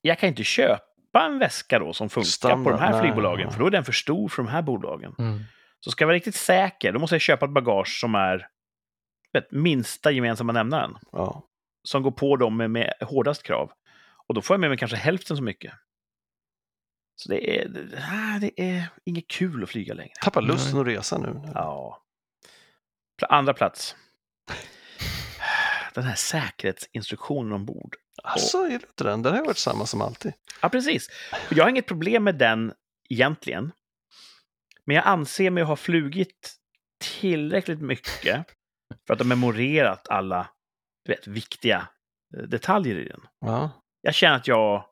jag 0.00 0.18
kan 0.18 0.28
inte 0.28 0.44
köpa 0.44 1.26
en 1.26 1.38
väska 1.38 1.78
då 1.78 1.92
som 1.92 2.08
funkar 2.08 2.24
på 2.24 2.30
Standard, 2.30 2.72
de 2.72 2.80
här 2.80 2.92
nej, 2.92 3.00
flygbolagen, 3.00 3.46
nej. 3.46 3.52
för 3.52 3.60
då 3.60 3.66
är 3.66 3.70
den 3.70 3.84
för 3.84 3.92
stor 3.92 4.28
för 4.28 4.42
de 4.42 4.48
här 4.48 4.62
bolagen. 4.62 5.14
Mm. 5.18 5.40
Så 5.80 5.90
ska 5.90 6.02
jag 6.02 6.06
vara 6.06 6.16
riktigt 6.16 6.34
säker, 6.34 6.92
då 6.92 6.98
måste 6.98 7.14
jag 7.14 7.20
köpa 7.20 7.46
ett 7.46 7.52
bagage 7.52 7.98
som 8.00 8.14
är 8.14 8.48
vet, 9.32 9.52
minsta 9.52 10.10
gemensamma 10.10 10.52
nämnaren. 10.52 10.98
Ja. 11.12 11.42
Som 11.82 12.02
går 12.02 12.10
på 12.10 12.36
dem 12.36 12.56
med, 12.56 12.70
med 12.70 12.92
hårdast 13.00 13.42
krav. 13.42 13.72
Och 14.26 14.34
då 14.34 14.42
får 14.42 14.54
jag 14.54 14.60
med 14.60 14.70
mig 14.70 14.78
kanske 14.78 14.96
hälften 14.96 15.36
så 15.36 15.42
mycket. 15.42 15.72
Så 17.16 17.28
det 17.28 17.60
är, 17.60 17.68
det, 17.68 18.40
det 18.40 18.70
är 18.70 18.88
inget 19.04 19.28
kul 19.28 19.62
att 19.62 19.70
flyga 19.70 19.94
längre. 19.94 20.12
Tappar 20.22 20.42
lusten 20.42 20.80
att 20.80 20.86
resa 20.86 21.18
nu. 21.18 21.40
Ja. 21.54 22.02
Andra 23.28 23.54
plats. 23.54 23.96
Den 25.94 26.04
här 26.04 26.14
säkerhetsinstruktionen 26.14 27.52
ombord. 27.52 27.96
Alltså, 28.22 28.58
gillar 28.58 28.78
du 28.78 28.86
inte 28.86 29.04
den? 29.04 29.22
Den 29.22 29.32
har 29.32 29.40
ju 29.40 29.46
varit 29.46 29.58
samma 29.58 29.86
som 29.86 30.02
alltid. 30.02 30.32
Ja, 30.62 30.68
precis. 30.68 31.08
Jag 31.50 31.64
har 31.64 31.70
inget 31.70 31.86
problem 31.86 32.24
med 32.24 32.34
den 32.34 32.72
egentligen. 33.10 33.72
Men 34.84 34.96
jag 34.96 35.06
anser 35.06 35.50
mig 35.50 35.62
ha 35.62 35.76
flugit 35.76 36.54
tillräckligt 37.20 37.80
mycket 37.80 38.46
för 39.06 39.14
att 39.14 39.20
ha 39.20 39.26
memorerat 39.26 40.08
alla 40.08 40.50
du 41.04 41.12
vet, 41.12 41.26
viktiga 41.26 41.88
eh, 42.36 42.42
detaljer 42.42 42.96
i 42.96 43.08
den. 43.08 43.20
Ja. 43.40 43.70
Jag 44.00 44.14
känner 44.14 44.36
att 44.36 44.48
jag, 44.48 44.84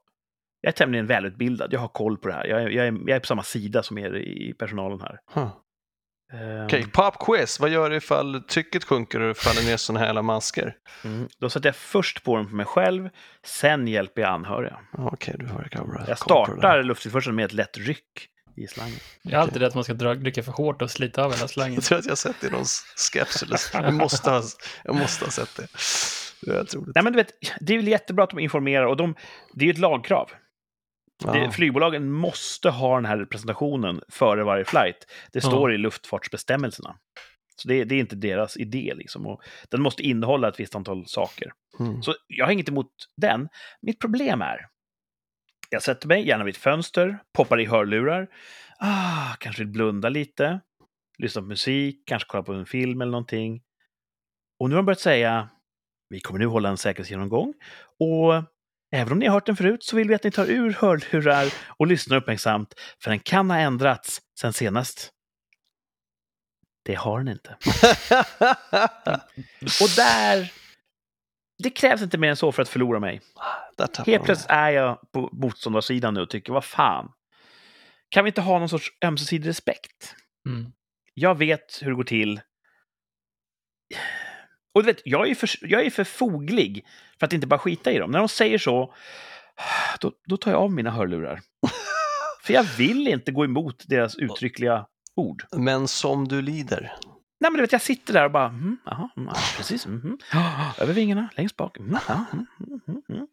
jag 0.63 0.69
är 0.69 0.73
tämligen 0.73 1.07
välutbildad. 1.07 1.73
Jag 1.73 1.81
har 1.81 1.89
koll 1.89 2.17
på 2.17 2.29
det 2.29 2.35
här. 2.35 2.47
Jag 2.47 2.63
är, 2.63 2.69
jag 2.69 2.87
är, 2.87 2.93
jag 2.93 3.11
är 3.11 3.21
på 3.21 3.27
samma 3.27 3.43
sida 3.43 3.83
som 3.83 3.99
er 3.99 4.17
i 4.17 4.55
personalen 4.59 5.01
här. 5.01 5.19
Huh. 5.35 5.49
Ehm, 6.33 6.65
Okej, 6.65 6.87
pop 6.93 7.15
quiz. 7.19 7.61
Vad 7.61 7.71
gör 7.71 7.91
du 7.91 7.97
ifall 7.97 8.43
trycket 8.43 8.85
sjunker 8.85 9.21
och 9.21 9.29
det 9.29 9.35
faller 9.35 9.63
ner 9.63 9.77
sådana 9.77 10.01
här 10.01 10.07
jävla 10.07 10.23
masker? 10.23 10.75
mm, 11.05 11.29
då 11.39 11.51
sätter 11.51 11.69
jag 11.69 11.77
först 11.77 12.25
på 12.25 12.37
den 12.37 12.49
på 12.49 12.55
mig 12.55 12.67
själv, 12.67 13.09
sen 13.47 13.89
hjälper 13.89 14.23
jag 14.23 14.31
anhöriga. 14.31 14.79
Okej, 14.99 15.35
du 15.39 15.47
verkar 15.47 15.85
bra 15.85 15.97
Jag 15.99 16.07
det 16.07 16.17
startar 16.17 16.83
lufttillförseln 16.83 17.37
med 17.37 17.45
ett 17.45 17.53
lätt 17.53 17.79
ryck 17.79 18.29
i 18.57 18.67
slangen. 18.67 18.99
Jag 19.23 19.33
är 19.33 19.39
alltid 19.39 19.63
rädd 19.63 19.69
att 19.69 19.75
man 19.75 19.85
ska 19.85 19.95
dra, 19.95 20.15
rycka 20.15 20.43
för 20.43 20.53
hårt 20.53 20.83
och 20.83 20.91
slita 20.91 21.25
av 21.25 21.35
hela 21.35 21.49
slangen. 21.49 21.75
Jag 21.75 21.85
tror 21.85 21.99
att 21.99 22.05
jag 22.05 22.11
har 22.11 22.17
sett 22.17 22.41
det 22.41 22.47
i 22.47 22.51
någon 22.51 22.65
så. 22.65 23.79
jag, 23.79 23.95
måste 23.95 24.31
ha, 24.31 24.43
jag 24.85 24.95
måste 24.95 25.25
ha 25.25 25.33
sett 25.33 25.57
det. 25.57 25.67
Det 26.43 26.51
är 26.51 26.55
rätt 26.55 26.75
roligt. 26.75 26.95
Nej, 26.95 27.05
men 27.05 27.13
du 27.13 27.17
vet, 27.17 27.33
det 27.61 27.73
är 27.73 27.79
väl 27.79 27.89
jättebra 27.89 28.25
att 28.25 28.31
de 28.31 28.39
informerar 28.39 28.87
och 28.87 28.97
de, 28.97 29.15
det 29.55 29.65
är 29.65 29.67
ju 29.67 29.73
ett 29.73 29.79
lagkrav. 29.79 30.31
Ja. 31.27 31.33
Det, 31.33 31.51
flygbolagen 31.51 32.13
måste 32.13 32.71
ha 32.71 32.95
den 32.95 33.05
här 33.05 33.25
presentationen 33.25 34.01
före 34.09 34.45
varje 34.45 34.65
flight. 34.65 34.97
Det 35.33 35.45
Ja. 35.45 35.49
står 35.49 35.75
i 35.75 35.79
luftfartsbestämmelserna. 35.79 36.97
Så 37.57 37.69
det, 37.69 37.85
det 37.85 37.95
är 37.95 38.01
inte 38.01 38.17
deras 38.17 38.57
idé. 38.57 38.93
Liksom. 38.97 39.27
Och 39.27 39.43
den 39.71 39.83
måste 39.83 40.03
innehålla 40.03 40.49
ett 40.49 40.61
visst 40.61 40.75
antal 40.75 41.07
saker. 41.07 41.53
Mm. 41.81 42.03
Så 42.03 42.15
jag 42.27 42.47
har 42.47 42.53
inget 42.53 42.69
emot 42.69 42.91
den. 43.17 43.49
Mitt 43.83 43.99
problem 43.99 44.43
är, 44.43 44.67
jag 45.71 45.83
sätter 45.83 46.09
mig 46.09 46.27
gärna 46.29 46.45
vid 46.45 46.55
ett 46.55 46.61
fönster, 46.63 47.19
poppar 47.33 47.61
i 47.61 47.65
hörlurar, 47.67 48.29
ah, 48.79 49.35
kanske 49.39 49.63
vill 49.63 49.73
blunda 49.73 50.09
lite, 50.09 50.61
lyssna 51.19 51.43
på 51.43 51.49
musik, 51.49 52.03
kanske 52.07 52.27
kolla 52.29 52.43
på 52.43 52.53
en 52.53 52.67
film 52.67 53.01
eller 53.01 53.13
någonting. 53.13 53.63
Och 54.61 54.69
nu 54.69 54.75
har 54.75 54.83
de 54.83 54.87
börjat 54.87 55.01
säga, 55.01 55.49
vi 56.09 56.21
kommer 56.21 56.39
nu 56.41 56.47
hålla 56.47 56.69
en 56.69 56.77
säkerhetsgenomgång 56.77 57.55
och 57.99 58.35
även 58.93 59.13
om 59.13 59.19
ni 59.19 59.27
har 59.27 59.33
hört 59.33 59.47
den 59.47 59.57
förut 59.57 59.85
så 59.85 59.97
vill 59.97 60.09
vi 60.09 60.15
att 60.15 60.25
ni 60.25 60.31
tar 60.31 60.47
ur 60.47 60.73
hörlurar 60.73 61.53
och 61.67 61.87
lyssnar 61.87 62.17
uppmärksamt, 62.17 62.75
för 63.03 63.11
den 63.11 63.21
kan 63.21 63.51
ha 63.51 63.59
ändrats 63.59 64.21
sen 64.41 64.53
senast. 64.53 65.13
Det 66.85 66.95
har 66.95 67.19
den 67.19 67.29
inte. 67.29 67.57
Och 69.61 69.91
där... 69.97 70.53
Det 71.59 71.71
krävs 71.71 72.03
inte 72.03 72.19
mer 72.19 72.31
än 72.31 72.37
så 72.37 72.53
för 72.53 72.63
att 72.63 72.69
förlora 72.69 73.01
mig. 73.01 73.21
Helt 74.07 74.25
plötsligt 74.25 74.51
är 74.51 74.71
jag 74.71 75.13
på 75.13 75.29
motståndarsidan 75.33 76.15
nu 76.15 76.21
och 76.21 76.31
tycker, 76.31 76.53
vad 76.53 76.65
fan. 76.65 77.13
Kan 78.09 78.25
vi 78.25 78.29
inte 78.29 78.41
ha 78.41 78.59
någon 78.59 78.69
sorts 78.69 78.93
ömsesidig 79.05 79.49
respekt? 79.49 80.15
Mm. 80.49 80.73
Jag 81.15 81.39
vet 81.39 81.79
hur 81.83 81.91
det 81.91 81.97
går 81.97 82.05
till. 82.05 82.41
Och 84.75 84.83
du 84.83 84.87
vet, 84.87 85.03
jag 85.05 85.29
är, 85.29 85.35
för, 85.35 85.51
jag 85.61 85.87
är 85.87 85.91
för 85.91 86.05
foglig 86.05 86.87
för 87.23 87.27
att 87.27 87.33
inte 87.33 87.47
bara 87.47 87.59
skita 87.59 87.93
i 87.93 87.99
dem. 87.99 88.11
När 88.11 88.19
de 88.19 88.29
säger 88.29 88.59
så, 88.59 88.95
då, 90.01 90.13
då 90.27 90.37
tar 90.37 90.51
jag 90.51 90.61
av 90.61 90.73
mina 90.73 90.91
hörlurar. 90.91 91.41
För 92.43 92.55
jag 92.55 92.63
vill 92.63 93.09
inte 93.09 93.33
gå 93.33 93.45
emot 93.45 93.85
deras 93.89 94.17
uttryckliga 94.17 94.87
ord. 95.17 95.45
Men 95.57 95.89
som 95.89 96.29
du 96.29 96.43
lider. 96.43 96.81
Nej, 97.41 97.51
men 97.51 97.53
du 97.53 97.61
vet, 97.61 97.73
jag 97.73 97.83
sitter 97.83 98.13
där 98.13 98.25
och 98.25 98.31
bara, 98.31 98.49
mm, 98.49 98.77
aha, 98.87 99.11
mm, 99.17 99.35
precis, 99.57 99.87
mm, 99.87 100.01
mm. 100.01 100.19
över 100.79 100.93
vingarna, 100.93 101.29
längst 101.37 101.57
bak. 101.57 101.79
Mm, 101.79 101.99
mm, 102.09 102.27
mm, 102.33 102.81
mm, 102.89 103.03
mm. 103.09 103.27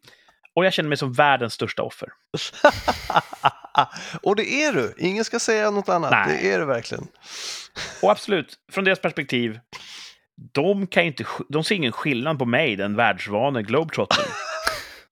Och 0.54 0.64
jag 0.64 0.72
känner 0.72 0.88
mig 0.88 0.98
som 0.98 1.12
världens 1.12 1.52
största 1.52 1.82
offer. 1.82 2.08
och 4.22 4.36
det 4.36 4.62
är 4.62 4.72
du. 4.72 4.94
Ingen 4.98 5.24
ska 5.24 5.38
säga 5.38 5.70
något 5.70 5.88
annat. 5.88 6.10
Nej. 6.10 6.38
Det 6.42 6.52
är 6.52 6.58
du 6.58 6.64
verkligen. 6.64 7.06
Och 8.02 8.10
absolut, 8.10 8.56
från 8.72 8.84
deras 8.84 9.00
perspektiv, 9.00 9.60
de, 10.52 10.86
kan 10.86 11.04
inte, 11.04 11.24
de 11.48 11.64
ser 11.64 11.74
ingen 11.74 11.92
skillnad 11.92 12.38
på 12.38 12.44
mig, 12.44 12.76
den 12.76 12.96
världsvane 12.96 13.62
globetrottern. 13.62 14.26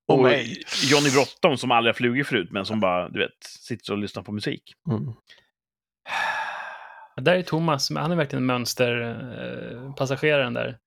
Och 0.09 0.22
mig. 0.22 0.62
Johnny 0.83 1.11
Bråttom 1.11 1.57
som 1.57 1.70
aldrig 1.70 1.95
har 1.95 1.97
flugit 1.97 2.26
förut, 2.26 2.49
men 2.51 2.64
som 2.64 2.81
bara, 2.81 3.09
du 3.09 3.18
vet, 3.18 3.45
sitter 3.45 3.93
och 3.93 3.99
lyssnar 3.99 4.22
på 4.22 4.33
musik. 4.33 4.74
Mm. 4.91 5.12
Där 7.20 7.35
är 7.35 7.43
Thomas, 7.43 7.91
han 7.91 8.12
är 8.12 8.16
verkligen 8.16 8.47
mönsterpassageraren 8.47 10.55
där. 10.55 10.79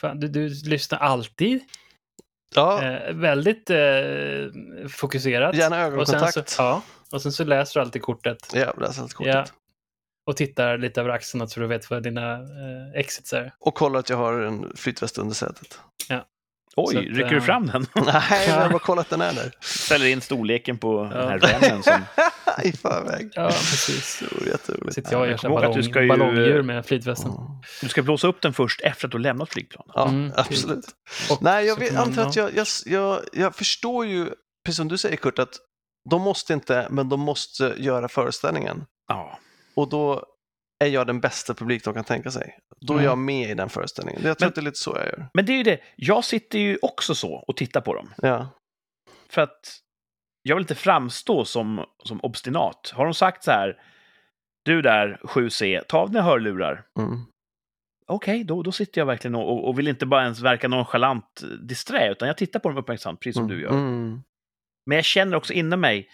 Fan, 0.00 0.20
du, 0.20 0.28
du 0.28 0.48
lyssnar 0.48 0.98
alltid, 0.98 1.60
Ja, 2.54 2.82
eh, 2.82 3.14
väldigt 3.14 3.70
eh, 3.70 3.76
fokuserat. 4.88 5.56
gärna 5.56 5.86
och 5.86 6.08
sen, 6.08 6.16
ögonkontakt. 6.16 6.48
så, 6.48 6.62
ja, 6.62 6.82
och 7.12 7.22
sen 7.22 7.32
så 7.32 7.44
läser 7.44 7.80
du 7.80 7.84
alltid 7.84 8.02
kortet 8.02 8.50
Ja, 8.54 8.74
läs 8.80 8.98
allt 8.98 9.14
kortet. 9.14 9.34
Ja. 9.34 9.44
Och 10.26 10.36
tittar 10.36 10.78
lite 10.78 11.00
över 11.00 11.10
axeln 11.10 11.48
så 11.48 11.60
du 11.60 11.66
vet 11.66 11.90
vad 11.90 12.02
dina 12.02 12.32
eh, 12.34 13.00
exits 13.00 13.32
är. 13.32 13.52
Och 13.60 13.74
kolla 13.74 13.98
att 13.98 14.08
jag 14.10 14.16
har 14.16 14.40
en 14.40 14.72
flytväst 14.76 15.18
under 15.18 15.34
sätet. 15.34 15.78
Oj, 16.76 16.94
Så 16.94 16.98
att, 16.98 17.04
rycker 17.04 17.24
eh, 17.24 17.30
du 17.30 17.40
fram 17.40 17.66
den? 17.66 17.86
Nej, 18.06 18.48
jag 18.48 18.54
har 18.54 18.68
bara 18.68 18.78
kollat 18.78 19.10
den 19.10 19.20
är 19.20 19.32
där. 19.32 19.52
Ställer 19.60 20.06
in 20.06 20.20
storleken 20.20 20.78
på 20.78 21.10
Ja. 21.14 21.18
den 21.18 21.28
här 21.28 21.38
remmen 21.38 21.82
som... 21.82 22.00
I 22.64 22.72
förväg. 22.72 23.30
Ja, 23.34 23.46
precis. 23.48 24.22
Det 24.30 24.40
var 24.40 24.46
jätteroligt. 24.46 24.94
Sitter 24.94 25.12
jag 25.12 25.20
och 25.20 25.26
Ja, 25.26 25.30
gör 25.30 25.48
ballong, 25.48 25.70
att 25.70 25.76
du 25.76 25.82
ska 25.82 26.02
ju- 26.02 26.08
ballongdjur 26.08 26.62
med 26.62 26.86
flytvästen. 26.86 27.30
Mm. 27.30 27.42
Du 27.82 27.88
ska 27.88 28.02
blåsa 28.02 28.26
upp 28.28 28.40
den 28.42 28.52
först 28.52 28.80
efter 28.80 29.06
att 29.06 29.12
du 29.12 29.16
har 29.18 29.22
lämnat 29.22 29.50
flygplanet. 29.52 29.92
Ja, 29.94 30.08
Mm, 30.08 30.32
absolut. 30.36 30.84
Och 31.30 31.42
Nej, 31.42 31.66
jag 31.66 31.78
vet, 31.78 31.96
antar 31.96 32.26
att 32.26 32.36
jag, 32.36 32.54
jag, 32.54 32.66
jag, 32.86 33.20
jag 33.32 33.54
förstår 33.56 34.06
ju, 34.06 34.28
precis 34.64 34.76
som 34.76 34.88
du 34.88 34.98
säger 34.98 35.16
Kurt, 35.16 35.38
att 35.38 35.54
de 36.10 36.22
måste 36.22 36.52
inte, 36.52 36.86
men 36.90 37.08
de 37.08 37.20
måste 37.20 37.74
göra 37.76 38.08
föreställningen. 38.08 38.84
Ja. 39.08 39.38
Och 39.76 39.88
då 39.88 40.24
är 40.84 40.88
jag 40.88 41.06
den 41.06 41.20
bästa 41.20 41.54
publik 41.54 41.84
de 41.84 41.94
kan 41.94 42.04
tänka 42.04 42.30
sig. 42.30 42.58
Då 42.80 42.92
är 42.92 42.98
Mm. 42.98 43.04
jag 43.08 43.18
med 43.18 43.50
i 43.50 43.54
den 43.54 43.68
föreställningen. 43.68 44.22
Jag 44.24 44.38
tror 44.38 44.46
Men- 44.46 44.48
att 44.48 44.54
det 44.54 44.60
är 44.60 44.62
lite 44.62 44.78
så 44.78 44.90
jag 44.96 45.06
gör. 45.06 45.26
Men 45.34 45.46
det 45.46 45.52
är 45.52 45.56
ju 45.56 45.62
det, 45.62 45.80
jag 45.96 46.24
sitter 46.24 46.58
ju 46.58 46.78
också 46.82 47.14
så 47.14 47.32
och 47.34 47.56
tittar 47.56 47.80
på 47.80 47.94
dem. 47.94 48.14
Ja. 48.22 48.48
För 49.28 49.42
att 49.42 49.80
jag 50.42 50.56
vill 50.56 50.62
inte 50.62 50.74
framstå 50.74 51.44
som, 51.44 51.84
som 52.04 52.20
obstinat. 52.20 52.92
Har 52.94 53.04
de 53.04 53.14
sagt 53.14 53.44
så 53.44 53.50
här, 53.50 53.82
du 54.64 54.82
där 54.82 55.20
7C, 55.22 55.80
ta 55.88 55.98
av 55.98 56.10
dina 56.10 56.22
hörlurar. 56.22 56.84
Mm. 56.98 57.20
Okej, 58.06 58.44
då, 58.44 58.62
då 58.62 58.72
sitter 58.72 59.00
jag 59.00 59.06
verkligen 59.06 59.34
och, 59.34 59.68
och- 59.68 59.78
vill 59.78 59.88
inte 59.88 60.06
bara 60.06 60.22
ens 60.22 60.40
verka 60.40 60.68
nonchalant 60.68 61.42
disträ, 61.68 62.10
utan 62.12 62.28
jag 62.28 62.36
tittar 62.36 62.60
på 62.60 62.68
dem 62.68 62.78
uppmärksamt, 62.78 63.20
precis 63.20 63.34
som 63.36 63.48
du 63.48 63.62
gör. 63.62 63.70
Mm. 63.70 64.22
Men 64.86 64.96
jag 64.96 65.04
känner 65.04 65.36
också 65.36 65.52
inom 65.52 65.80
mig, 65.80 66.08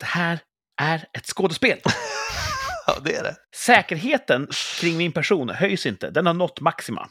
det 0.00 0.06
här 0.06 0.38
är 0.80 1.04
ett 1.12 1.26
skådespel. 1.26 1.78
Ja, 2.86 2.96
det 3.04 3.16
är 3.16 3.22
det. 3.22 3.36
Säkerheten 3.56 4.48
kring 4.80 4.96
min 4.96 5.12
person 5.12 5.48
höjs 5.48 5.86
inte, 5.86 6.10
den 6.10 6.26
har 6.26 6.34
nått 6.34 6.60
maxima. 6.60 7.08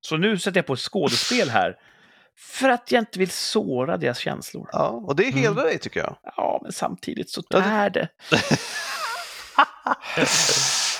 Så 0.00 0.16
nu 0.16 0.38
sätter 0.38 0.58
jag 0.58 0.66
på 0.66 0.72
ett 0.72 0.80
skådespel 0.80 1.50
här, 1.50 1.76
för 2.38 2.68
att 2.68 2.92
jag 2.92 3.02
inte 3.02 3.18
vill 3.18 3.30
såra 3.30 3.96
deras 3.96 4.18
känslor. 4.18 4.68
Ja, 4.72 4.88
och 4.88 5.16
det 5.16 5.24
hedrar 5.30 5.64
dig 5.64 5.78
tycker 5.78 6.00
jag. 6.00 6.16
Ja, 6.36 6.60
men 6.62 6.72
samtidigt 6.72 7.30
så 7.30 7.42
Ja, 7.48 7.58
det- 7.58 7.64
är 7.66 7.90
det. 7.90 8.08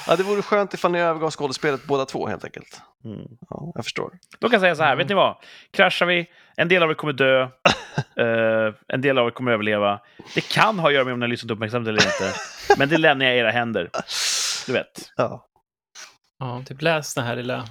Ja, 0.09 0.17
det 0.17 0.23
vore 0.23 0.43
skönt 0.43 0.75
ifall 0.75 0.93
ni 0.93 0.99
övergav 1.01 1.31
skådespelet 1.31 1.87
båda 1.87 2.05
två 2.05 2.27
helt 2.29 2.45
enkelt. 2.45 2.81
Mm. 3.05 3.27
Ja, 3.51 3.73
jag 3.75 3.85
förstår. 3.85 4.19
Då 4.39 4.49
kan 4.49 4.53
jag 4.53 4.61
säga 4.61 4.77
så 4.77 4.83
här, 4.83 4.93
Mm. 4.93 4.99
vet 4.99 5.09
ni 5.09 5.15
vad? 5.15 5.37
Kraschar 5.71 6.07
vi, 6.07 6.27
en 6.57 6.69
del 6.69 6.83
av 6.83 6.91
er 6.91 6.95
kommer 6.95 7.13
dö, 7.13 7.43
eh, 8.17 8.75
en 8.89 9.01
del 9.01 9.19
av 9.19 9.27
er 9.27 9.31
kommer 9.31 9.53
överleva. 9.53 10.01
Det 10.35 10.49
kan 10.49 10.79
ha 10.79 10.89
att 10.89 10.95
göra 10.95 11.05
med 11.05 11.13
om 11.13 11.19
ni 11.21 11.25
har 11.25 11.29
lyssnat 11.29 11.51
uppmärksamt 11.51 11.89
eller 11.89 12.07
inte, 12.07 12.39
men 12.79 12.89
det 12.89 12.99
lämnar 12.99 13.27
jag 13.27 13.35
i 13.35 13.39
era 13.39 13.51
händer. 13.51 13.91
Du 14.67 14.73
vet. 14.73 15.13
Ja. 15.17 15.47
Ja, 16.39 16.63
typ 16.67 16.83
läs 16.83 17.15
den 17.15 17.25
här 17.25 17.37
lilla 17.37 17.65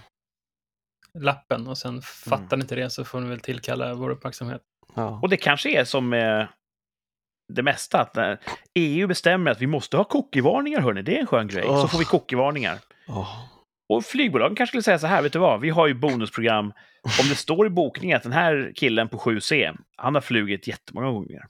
lappen 1.20 1.68
och 1.68 1.78
sen 1.78 2.02
fattar 2.02 2.58
ni 2.58 2.62
inte 2.62 2.76
det 2.76 2.90
så 2.90 3.04
får 3.06 3.20
ni 3.20 3.30
väl 3.30 3.40
tillkalla 3.40 3.94
vår 3.94 4.10
uppmärksamhet. 4.10 4.62
Ja. 4.96 5.20
Och 5.22 5.30
det 5.30 5.38
kanske 5.38 5.70
är 5.80 5.84
som 5.84 6.10
med 6.10 6.48
det 7.54 7.64
mesta, 7.64 8.02
att 8.02 8.18
EU 8.74 9.08
bestämmer 9.08 9.52
att 9.52 9.62
vi 9.62 9.68
måste 9.68 9.98
ha 9.98 10.04
cookievarningar, 10.04 10.82
hörni, 10.82 11.02
det 11.02 11.16
är 11.16 11.20
en 11.22 11.28
skön 11.28 11.48
grej, 11.48 11.64
så 11.64 11.70
Åh. 11.70 11.88
får 11.88 11.98
vi 12.00 12.06
cookievarningar. 12.06 12.80
Åh. 13.08 13.46
Och 13.93 14.06
flygbolagen 14.06 14.56
kanske 14.56 14.72
skulle 14.72 14.84
säga 14.84 15.00
så 15.00 15.08
här, 15.08 15.22
vet 15.22 15.34
du 15.34 15.39
vad, 15.39 15.62
vi 15.62 15.70
har 15.70 15.88
ju 15.88 15.93
bonusprogram. 15.93 16.66
Om 17.22 17.30
det 17.30 17.36
står 17.36 17.68
i 17.68 17.70
bokningen 17.70 18.18
att 18.18 18.24
den 18.24 18.32
här 18.32 18.72
killen 18.76 19.10
på 19.10 19.18
7C, 19.18 19.78
han 19.96 20.14
har 20.16 20.22
flugit 20.22 20.68
jättemånga 20.68 21.08
gånger. 21.12 21.41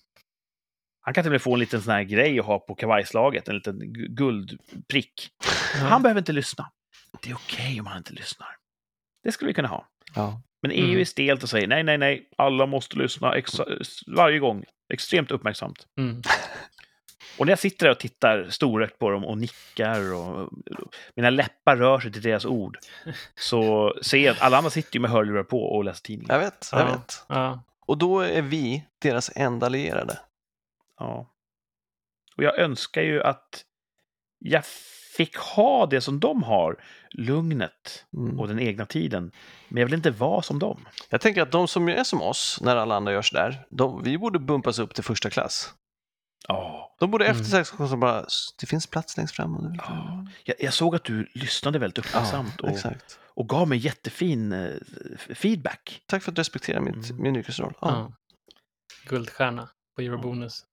Han 1.02 1.14
kan 1.14 1.24
till 1.24 1.30
och 1.30 1.34
med 1.34 1.42
få 1.42 1.54
en 1.54 1.60
liten 1.60 1.82
sån 1.82 1.94
här 1.94 2.04
grej 2.04 2.40
att 2.40 2.46
ha 2.46 2.60
på 2.60 2.76
kavajslaget, 2.76 3.48
en 3.48 3.56
liten 3.56 3.80
gu- 3.82 4.08
guldprick. 4.08 5.30
Han 5.90 6.02
behöver 6.02 6.20
inte 6.22 6.34
lyssna. 6.34 6.72
Det 7.24 7.30
är 7.30 7.36
okej 7.36 7.80
om 7.80 7.86
han 7.86 7.98
inte 7.98 8.14
lyssnar. 8.14 8.48
Det 9.24 9.32
skulle 9.32 9.48
vi 9.48 9.54
kunna 9.54 9.68
ha. 9.68 9.88
Ja. 10.16 10.42
Men 10.62 10.72
EU 10.72 10.84
Mm. 10.88 11.00
är 11.00 11.06
stelt 11.06 11.44
och 11.44 11.50
säger 11.50 11.68
nej, 11.68 11.84
nej, 11.84 11.98
nej, 11.98 12.30
alla 12.38 12.66
måste 12.66 12.98
lyssna 12.98 13.36
varje 14.08 14.40
gång. 14.40 14.64
Extremt 14.94 15.32
uppmärksamt. 15.32 15.88
Mm. 15.98 16.22
Och 17.40 17.46
när 17.46 17.52
jag 17.52 17.60
sitter 17.60 17.86
där 17.86 17.92
och 17.92 18.00
tittar 18.00 18.48
storögt 18.50 19.00
på 19.00 19.10
dem 19.10 19.26
och 19.26 19.38
nickar 19.38 20.14
och 20.14 20.50
mina 21.16 21.30
läppar 21.30 21.76
rör 21.78 22.00
sig 22.00 22.12
till 22.12 22.22
deras 22.22 22.46
ord 22.46 22.78
så 23.36 23.94
ser 24.02 24.18
jag 24.18 24.32
att 24.36 24.42
alla 24.42 24.58
andra 24.58 24.70
sitter 24.70 24.94
ju 24.96 25.00
med 25.00 25.12
hörlurar 25.12 25.44
på 25.44 25.64
och 25.64 25.84
läser 25.84 26.04
tidningen. 26.04 26.34
Jag 26.36 26.40
vet, 26.40 26.70
jag 26.72 26.82
Ja. 26.82 26.86
vet. 26.86 27.26
Ja. 27.30 27.64
Och 27.80 27.98
då 27.98 28.20
är 28.20 28.42
vi 28.42 28.86
deras 29.00 29.32
enda 29.36 29.66
allierade. 29.66 30.20
Ja. 31.00 31.32
Och 32.38 32.44
jag 32.44 32.60
önskar 32.60 33.02
ju 33.02 33.24
att 33.24 33.66
jag 34.40 34.66
fick 35.18 35.38
ha 35.38 35.86
det 35.86 36.02
som 36.02 36.20
de 36.20 36.44
har, 36.44 36.84
lugnet 37.18 38.06
Mm. 38.18 38.40
och 38.40 38.48
den 38.48 38.60
egna 38.60 38.86
tiden. 38.86 39.32
Men 39.70 39.82
jag 39.82 39.88
vill 39.88 39.94
inte 39.96 40.12
vara 40.12 40.42
som 40.42 40.60
dem. 40.60 40.86
Jag 41.10 41.22
tänker 41.22 41.42
att 41.42 41.52
de 41.52 41.68
som 41.68 41.90
är 41.90 42.04
som 42.04 42.22
oss, 42.22 42.60
när 42.62 42.76
alla 42.76 42.96
andra 42.96 43.12
gör 43.14 43.22
sådär, 43.22 43.66
de, 43.70 44.04
vi 44.04 44.18
borde 44.18 44.40
bumpas 44.40 44.80
upp 44.80 44.94
till 44.96 45.04
första 45.04 45.30
klass. 45.30 45.74
Ja. 46.48 46.96
De 47.00 47.12
borde 47.12 47.26
efter 47.26 47.54
Mm. 47.56 47.66
sex 47.66 47.70
så 47.90 47.98
bara, 47.98 48.26
det 48.60 48.66
finns 48.68 48.88
plats 48.88 49.18
längst 49.18 49.36
fram 49.36 49.56
om 49.56 49.64
du. 49.64 49.78
Ja. 49.78 50.28
Jag, 50.44 50.56
jag 50.60 50.74
såg 50.74 50.96
att 50.96 51.04
du 51.04 51.28
lyssnade 51.34 51.80
väldigt 51.80 51.98
uppmärksamt 52.06 52.62
och, 52.62 52.70
exakt. 52.70 53.20
och 53.24 53.50
gav 53.50 53.68
mig 53.68 53.78
jättefin 53.78 54.52
eh, 54.52 54.70
feedback. 55.36 56.02
Tack 56.06 56.24
för 56.24 56.32
att 56.32 56.36
du 56.36 56.40
respekterar 56.40 56.80
mitt, 56.82 57.10
Mm. 57.10 57.22
min 57.24 57.36
yrkesroll. 57.36 57.74
Ja. 57.82 58.12
Guldstjärna 59.08 59.70
på 59.96 60.02
Eurobonus. 60.02 60.64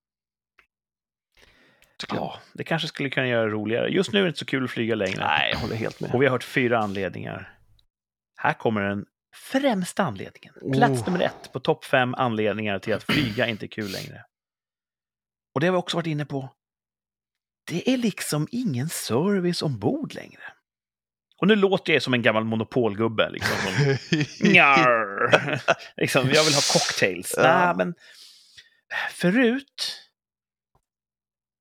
Tycker 2.03 2.15
jag. 2.15 2.25
Ja, 2.25 2.41
det 2.53 2.65
kanske 2.65 2.89
skulle 2.89 3.11
kunna 3.11 3.27
göra 3.29 3.45
det 3.45 3.51
roligare. 3.51 3.89
Just 3.89 4.13
nu 4.13 4.19
är 4.19 4.23
det 4.23 4.29
inte 4.29 4.39
så 4.39 4.45
kul 4.45 4.65
att 4.65 4.71
flyga 4.71 4.95
längre. 4.95 5.25
Nej, 5.27 5.51
jag 5.53 5.59
håller 5.59 5.77
helt 5.77 6.01
med. 6.01 6.15
Och 6.15 6.23
vi 6.23 6.27
har 6.27 6.33
hört 6.33 6.45
fyra 6.45 6.79
anledningar. 6.79 7.59
Här 8.37 8.53
kommer 8.53 8.81
den 8.81 9.05
främsta 9.35 10.03
anledningen. 10.03 10.55
Plats 10.73 11.01
Oh. 11.01 11.07
nummer 11.07 11.21
ett 11.25 11.53
på 11.53 11.61
topp 11.61 11.85
fem 11.85 12.15
anledningar 12.15 12.79
till 12.79 12.95
att 12.95 13.03
flyga 13.03 13.47
inte 13.47 13.67
är 13.67 13.69
kul 13.69 13.91
längre. 13.93 14.25
Och 15.55 15.61
det 15.61 15.67
har 15.67 15.73
vi 15.73 15.79
också 15.79 15.97
varit 15.97 16.07
inne 16.07 16.25
på. 16.25 16.49
Det 17.71 17.91
är 17.91 17.97
liksom 17.97 18.49
ingen 18.51 18.89
service 18.89 19.63
ombord 19.63 20.15
längre. 20.15 20.43
Och 21.37 21.49
nu 21.49 21.57
låter 21.57 21.93
jag 21.93 22.03
som 22.03 22.15
en 22.15 22.23
gammal 22.23 22.45
monopolgubbe. 22.45 23.31
Liksom, 23.31 23.57
som, 23.57 23.75
liksom, 25.97 26.31
jag 26.31 26.45
vill 26.45 26.55
ha 26.55 26.63
cocktails. 26.73 27.35
Ja. 27.37 27.43
Nej, 27.43 27.75
men 27.77 27.95
förut, 29.11 30.02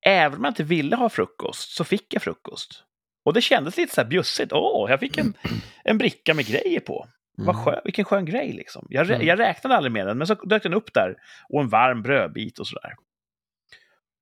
även 0.05 0.37
om 0.37 0.43
jag 0.43 0.51
inte 0.51 0.63
ville 0.63 0.95
ha 0.95 1.09
frukost, 1.09 1.71
så 1.75 1.83
fick 1.83 2.13
jag 2.13 2.21
frukost. 2.21 2.83
Och 3.25 3.33
det 3.33 3.41
kändes 3.41 3.77
lite 3.77 3.93
så 3.95 4.01
här 4.01 4.07
bjussigt. 4.07 4.53
Åh, 4.53 4.89
jag 4.91 4.99
fick 4.99 5.17
en, 5.17 5.33
en 5.83 5.97
bricka 5.97 6.33
med 6.33 6.45
grejer 6.47 6.79
på. 6.79 7.07
Vad 7.37 7.55
Mm. 7.55 7.63
skön, 7.65 7.81
vilken 7.83 8.05
skön 8.05 8.25
grej 8.25 8.53
liksom. 8.53 8.87
Jag, 8.89 9.09
Mm. 9.11 9.27
jag 9.27 9.39
räknade 9.39 9.75
aldrig 9.75 9.91
med 9.91 10.07
den, 10.07 10.17
men 10.17 10.27
så 10.27 10.33
dök 10.33 10.63
den 10.63 10.73
upp 10.73 10.93
där. 10.93 11.15
Och 11.49 11.61
en 11.61 11.69
varm 11.69 12.01
brödbit 12.01 12.59
och 12.59 12.67
sådär. 12.67 12.93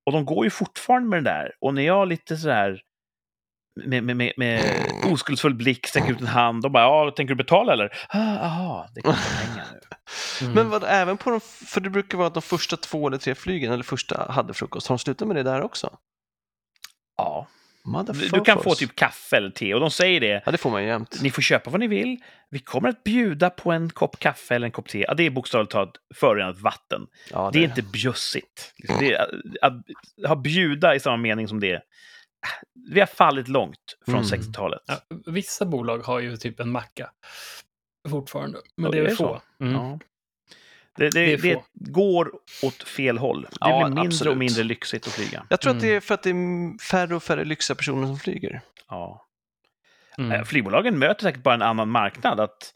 Och 0.06 0.12
de 0.12 0.26
går 0.26 0.46
ju 0.46 0.50
fortfarande 0.50 1.10
med 1.10 1.18
den 1.18 1.24
där. 1.24 1.52
Och 1.60 1.74
när 1.74 1.82
jag 1.82 2.08
lite 2.08 2.38
sådär 2.38 2.82
med, 3.86 4.04
med, 4.04 4.18
med, 4.18 4.34
med 4.38 4.86
oskuldsfull 5.12 5.54
blick 5.54 5.88
sträcker 5.88 6.12
ut 6.12 6.22
en 6.22 6.28
hand 6.28 6.66
och 6.66 6.72
bara 6.72 6.84
ja, 6.84 7.12
tänker 7.12 7.34
du 7.34 7.38
betala 7.38 7.74
eller? 7.74 7.94
Ah, 8.10 8.38
Aha, 8.38 8.90
det 8.96 9.02
kostar 9.02 9.46
pengar 9.46 9.66
nu. 9.74 9.80
Mm. 10.42 10.54
Men 10.54 10.70
vad, 10.70 10.84
även 10.88 11.18
på 11.18 11.30
de, 11.30 11.40
för 11.42 11.82
det 11.82 11.90
brukar 11.90 12.18
vara 12.18 12.28
att 12.28 12.34
de 12.34 12.42
första 12.42 12.78
två 12.78 13.08
eller 13.08 13.18
tre 13.18 13.36
flygen, 13.36 13.74
eller 13.74 13.84
första 13.84 14.32
hade 14.32 14.54
frukost, 14.54 14.88
har 14.88 14.96
de 14.96 15.00
slutat 15.00 15.28
med 15.28 15.38
det 15.38 15.44
där 15.44 15.62
också? 15.62 15.98
Ja, 17.18 17.48
du, 17.84 17.90
Motherfuckers. 17.92 18.32
du 18.32 18.42
kan 18.42 18.64
få 18.64 18.76
typ 18.76 18.96
kaffe 18.96 19.38
eller 19.38 19.50
te 19.50 19.74
och 19.74 19.80
de 19.80 19.92
säger 19.92 20.20
det. 20.20 20.44
Ja, 20.46 20.52
det 20.52 20.58
får 20.58 20.70
man 20.72 20.82
ju 20.84 20.88
jämt. 20.88 21.20
Ni 21.22 21.32
får 21.32 21.42
köpa 21.42 21.70
vad 21.70 21.80
ni 21.80 21.88
vill. 21.88 22.18
Vi 22.50 22.60
kommer 22.60 22.90
att 22.90 23.04
bjuda 23.04 23.50
på 23.50 23.72
en 23.72 23.90
kopp 23.90 24.20
kaffe 24.20 24.56
eller 24.56 24.66
en 24.66 24.72
kopp 24.72 24.88
te. 24.90 25.06
Ja, 25.08 25.14
det 25.14 25.24
är 25.24 25.30
bokstavligt 25.30 25.72
talat 25.72 25.94
förorenat 26.16 26.60
vatten. 26.60 27.02
Ja, 27.32 27.50
Det 27.54 27.60
är 27.60 27.64
inte 27.64 27.82
bjussigt. 27.82 28.74
Det 29.00 29.14
är, 29.14 29.22
att, 29.22 29.30
att 29.62 29.74
ha 30.28 30.36
bjuda 30.36 30.96
i 30.96 31.00
samma 31.00 31.18
mening 31.18 31.48
som 31.48 31.60
det. 31.60 31.82
Vi 32.90 33.00
har 33.00 33.08
fallit 33.08 33.48
långt 33.48 33.98
från 34.06 34.16
Mm. 34.16 34.28
60-talet. 34.28 34.82
Ja, 34.86 34.96
vissa 35.26 35.66
bolag 35.66 35.98
har 36.00 36.20
ju 36.20 36.38
typ 36.38 36.60
en 36.60 36.72
macka 36.72 37.12
fortfarande, 38.10 38.60
men 38.78 38.86
Ja, 38.86 38.92
det 38.92 38.98
är 38.98 39.02
är 39.02 39.04
det 39.04 39.10
väl 39.10 39.18
få. 39.18 39.42
Mm. 39.60 39.74
Ja. 39.74 40.00
Det, 40.96 41.10
det, 41.10 41.20
Det 41.26 41.34
är 41.34 41.38
det, 41.42 41.64
går 41.74 42.32
åt 42.64 42.84
fel 42.84 43.18
håll. 43.18 43.42
Det 43.42 43.50
Ja, 43.60 43.78
blir 43.78 43.86
mindre 43.96 44.04
absolut. 44.08 44.32
och 44.32 44.38
mindre 44.38 44.64
lyxigt 44.64 45.08
att 45.08 45.14
flyga. 45.14 45.46
Jag 45.50 45.62
tror 45.62 45.74
att 45.74 45.80
det 45.82 45.86
Mm. 45.88 45.98
är 45.98 46.02
för 46.02 46.14
att 46.14 46.24
det 46.24 46.30
är 46.30 46.78
färre 46.84 47.16
och 47.16 47.24
färre 47.24 47.46
lyxiga 47.46 47.76
personer 47.76 48.08
som 48.08 48.20
flyger. 48.20 48.62
Ja. 48.88 49.26
Mm. 50.18 50.32
Eh, 50.32 50.44
Flygbolagen 50.44 51.00
möter 51.00 51.24
säkert 51.24 51.44
bara 51.44 51.54
en 51.54 51.62
annan 51.62 51.90
marknad. 51.90 52.40
Att 52.40 52.74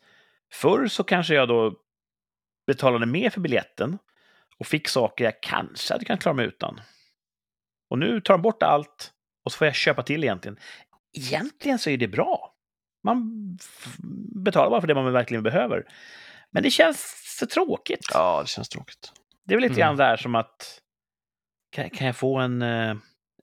förr 0.53 0.87
så 0.87 1.03
kanske 1.03 1.33
jag 1.33 1.47
då 1.47 1.75
betalade 2.67 3.05
mer 3.05 3.29
för 3.29 3.41
biljetten 3.41 3.97
och 4.57 4.67
fick 4.67 4.87
saker 4.87 5.23
jag 5.23 5.41
kanske 5.41 5.93
hade 5.93 6.05
kunnat 6.05 6.21
klara 6.21 6.35
mig 6.35 6.45
utan. 6.45 6.81
Och 7.89 7.99
nu 7.99 8.21
tar 8.21 8.33
de 8.33 8.41
bort 8.41 8.63
allt 8.63 9.12
och 9.43 9.51
så 9.51 9.57
får 9.57 9.67
jag 9.67 9.75
köpa 9.75 10.03
till 10.03 10.23
egentligen. 10.23 10.57
Egentligen 11.13 11.79
så 11.79 11.89
är 11.89 11.97
det 11.97 12.07
bra. 12.07 12.53
Man 13.03 13.31
betalar 14.43 14.69
bara 14.69 14.81
för 14.81 14.87
det 14.87 14.95
man 14.95 15.13
verkligen 15.13 15.43
behöver. 15.43 15.83
Men 16.51 16.63
det 16.63 16.69
känns 16.71 17.13
så 17.39 17.45
tråkigt. 17.45 18.07
Ja, 18.13 18.41
det 18.41 18.47
känns 18.47 18.69
tråkigt. 18.69 19.11
Det 19.45 19.53
är 19.53 19.57
väl 19.57 19.61
lite 19.61 19.73
Mm. 19.73 19.79
grann 19.87 19.97
där 19.97 20.17
som 20.17 20.35
att 20.35 20.79
kan, 21.71 21.89
kan 21.89 22.07
jag 22.07 22.15
få 22.15 22.37
en, 22.39 22.61
eh, 22.61 22.95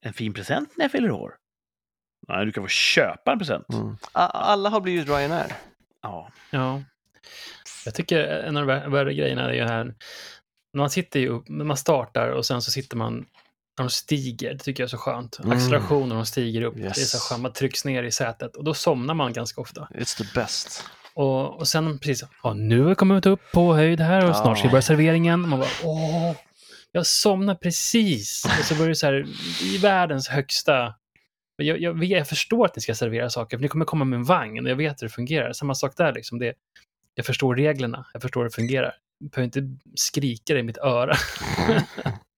en 0.03 0.12
fin 0.12 0.34
present 0.34 0.76
när 0.76 0.84
jag 0.84 0.92
fyller 0.92 1.11
år? 1.11 1.36
Nej, 2.28 2.46
du 2.46 2.53
kan 2.53 2.64
få 2.64 2.68
köpa 2.68 3.32
en 3.32 3.38
present. 3.38 3.68
Mm. 3.72 3.96
Alla 4.12 4.68
har 4.68 4.80
blivit 4.80 5.09
Ryanair. 5.09 5.53
Ja. 6.03 6.30
Ja. 6.51 6.82
Jag 7.84 7.94
tycker 7.94 8.18
en 8.28 8.57
av 8.57 8.66
de 8.66 8.72
vär- 8.72 8.88
värre 8.90 9.14
grejerna 9.14 9.42
är 9.42 9.53
ju 9.53 9.64
här, 9.64 9.94
man 10.76 10.90
sitter 10.90 11.20
ju 11.20 11.42
man 11.48 11.76
startar 11.76 12.28
och 12.28 12.46
sen 12.46 12.62
så 12.62 12.70
sitter 12.70 12.96
man, 12.96 13.26
de 13.83 13.91
stiger, 13.91 14.53
det 14.53 14.59
tycker 14.59 14.83
jag 14.83 14.87
är 14.87 14.91
så 14.91 14.97
skönt. 14.99 15.39
Mm. 15.39 15.57
Acceleration 15.57 16.09
när 16.09 16.16
de 16.16 16.26
stiger 16.26 16.62
upp, 16.62 16.76
Yes. 16.76 16.95
det 16.95 17.01
är 17.01 17.05
så 17.05 17.18
skönt, 17.18 17.43
man 17.43 17.53
trycks 17.53 17.85
ner 17.85 18.03
i 18.03 18.11
sätet 18.11 18.57
och 18.57 18.64
då 18.64 18.74
somnar 18.74 19.14
man 19.14 19.33
ganska 19.33 19.61
ofta. 19.61 19.89
It's 19.95 20.16
the 20.18 20.41
best. 20.41 20.85
Och, 21.14 21.59
och 21.59 21.68
sen 21.68 21.99
precis, 21.99 22.28
ja, 22.43 22.55
nu 22.55 22.83
har 22.83 22.89
vi 22.89 22.95
kommit 22.95 23.26
upp 23.26 23.41
på 23.53 23.74
höjd 23.74 24.01
här 24.01 24.31
och 24.31 24.37
snart 24.37 24.59
ska 24.59 24.68
vi 24.68 24.72
börja 24.72 24.83
serveringen. 24.83 25.49
Man 25.49 25.61
bara, 25.61 25.68
åh, 25.85 26.33
jag 26.93 27.07
somnar 27.07 27.55
precis. 27.55 28.45
Och 28.59 28.64
så 28.64 28.74
börjar 28.74 28.89
det 28.89 28.95
så 28.95 29.07
här, 29.07 29.26
i 29.62 29.78
världens 29.78 30.28
högsta... 30.28 30.95
Jag, 31.57 31.81
jag, 31.81 32.05
jag 32.05 32.28
förstår 32.28 32.64
att 32.66 32.76
ni 32.76 32.83
ska 32.83 32.95
servera 32.95 33.31
saker, 33.31 33.57
för 33.57 33.62
ni 33.62 33.68
kommer 33.68 33.85
komma 33.85 34.05
med 34.05 34.16
en 34.16 34.24
vagn 34.24 34.64
och 34.64 34.70
jag 34.70 34.76
vet 34.76 35.03
hur 35.03 35.07
det 35.07 35.12
fungerar. 35.14 35.53
Samma 35.53 35.74
sak 35.74 35.93
där, 35.97 36.12
liksom. 36.12 36.39
Det, 36.39 36.55
jag 37.14 37.26
förstår 37.26 37.57
reglerna, 37.57 38.07
jag 38.12 38.22
förstår 38.22 38.41
hur 38.41 38.49
det 38.49 38.55
fungerar. 38.55 38.95
Jag 39.18 39.31
behöver 39.31 39.59
inte 39.59 39.83
skrika 39.95 40.55
det 40.55 40.61
i 40.61 40.62
mitt 40.62 40.78
öra. 40.78 41.16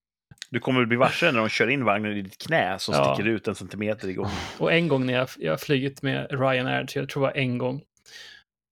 Du 0.53 0.61
kommer 0.61 0.83
att 0.83 0.89
bli 0.89 0.97
varse 0.97 1.33
när 1.33 1.41
de 1.41 1.49
kör 1.49 1.69
in 1.71 1.85
vagnen 1.85 2.13
i 2.17 2.23
ditt 2.23 2.39
knä 2.47 2.79
så 2.79 2.93
Ja. 2.93 3.15
sticker 3.15 3.31
ut 3.31 3.49
en 3.49 3.55
centimeter 3.55 4.09
igång. 4.09 4.31
Och 4.59 4.73
en 4.73 4.89
gång 4.89 5.07
när 5.07 5.13
jag, 5.13 5.29
jag 5.39 5.53
har 5.53 5.57
flugit 5.59 6.03
med 6.03 6.27
Ryanair, 6.31 6.87
så 6.87 6.99
jag 6.99 7.09
tror 7.09 7.23
det 7.23 7.27
var 7.29 7.37
en 7.37 7.59
gång, 7.59 7.83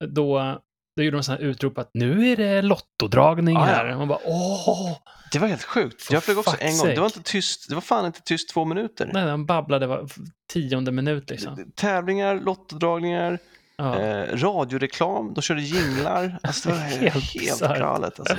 då, 0.06 0.58
då 0.96 1.02
gjorde 1.02 1.16
de 1.16 1.22
sådana 1.22 1.42
här 1.42 1.48
utrop 1.50 1.78
att 1.78 1.90
nu 1.94 2.28
är 2.32 2.36
det 2.36 2.62
lottodragning 2.62 3.56
Ah, 3.56 3.60
ja. 3.60 3.66
här. 3.66 3.96
Man 3.96 4.08
bara 4.08 4.18
åh! 4.24 4.96
Det 5.32 5.38
var 5.38 5.48
helt 5.48 5.62
sjukt. 5.64 6.08
Jag 6.10 6.24
flög 6.24 6.38
också 6.38 6.56
en 6.60 6.78
gång. 6.78 6.86
Det 6.88 7.00
var 7.00 7.06
inte 7.06 7.22
tyst. 7.22 7.68
Det 7.68 7.74
var 7.74 7.82
fan 7.82 8.06
inte 8.06 8.20
tyst 8.20 8.48
två 8.50 8.64
minuter. 8.64 9.10
Nej, 9.12 9.28
han 9.28 9.46
babblade 9.46 9.86
var 9.86 10.08
tionde 10.52 10.92
minut 10.92 11.30
liksom. 11.30 11.72
Tävlingar, 11.76 12.40
lottodragningar, 12.40 13.38
Ja. 13.76 13.98
eh, 13.98 14.36
radioreklam, 14.36 15.34
de 15.34 15.42
körde 15.42 15.62
jinglar. 15.62 16.38
Alltså 16.42 16.68
det 16.68 16.74
var 16.74 16.82
Helt 17.00 17.34
helt, 17.34 17.60
galet. 17.78 18.20
Alltså. 18.20 18.36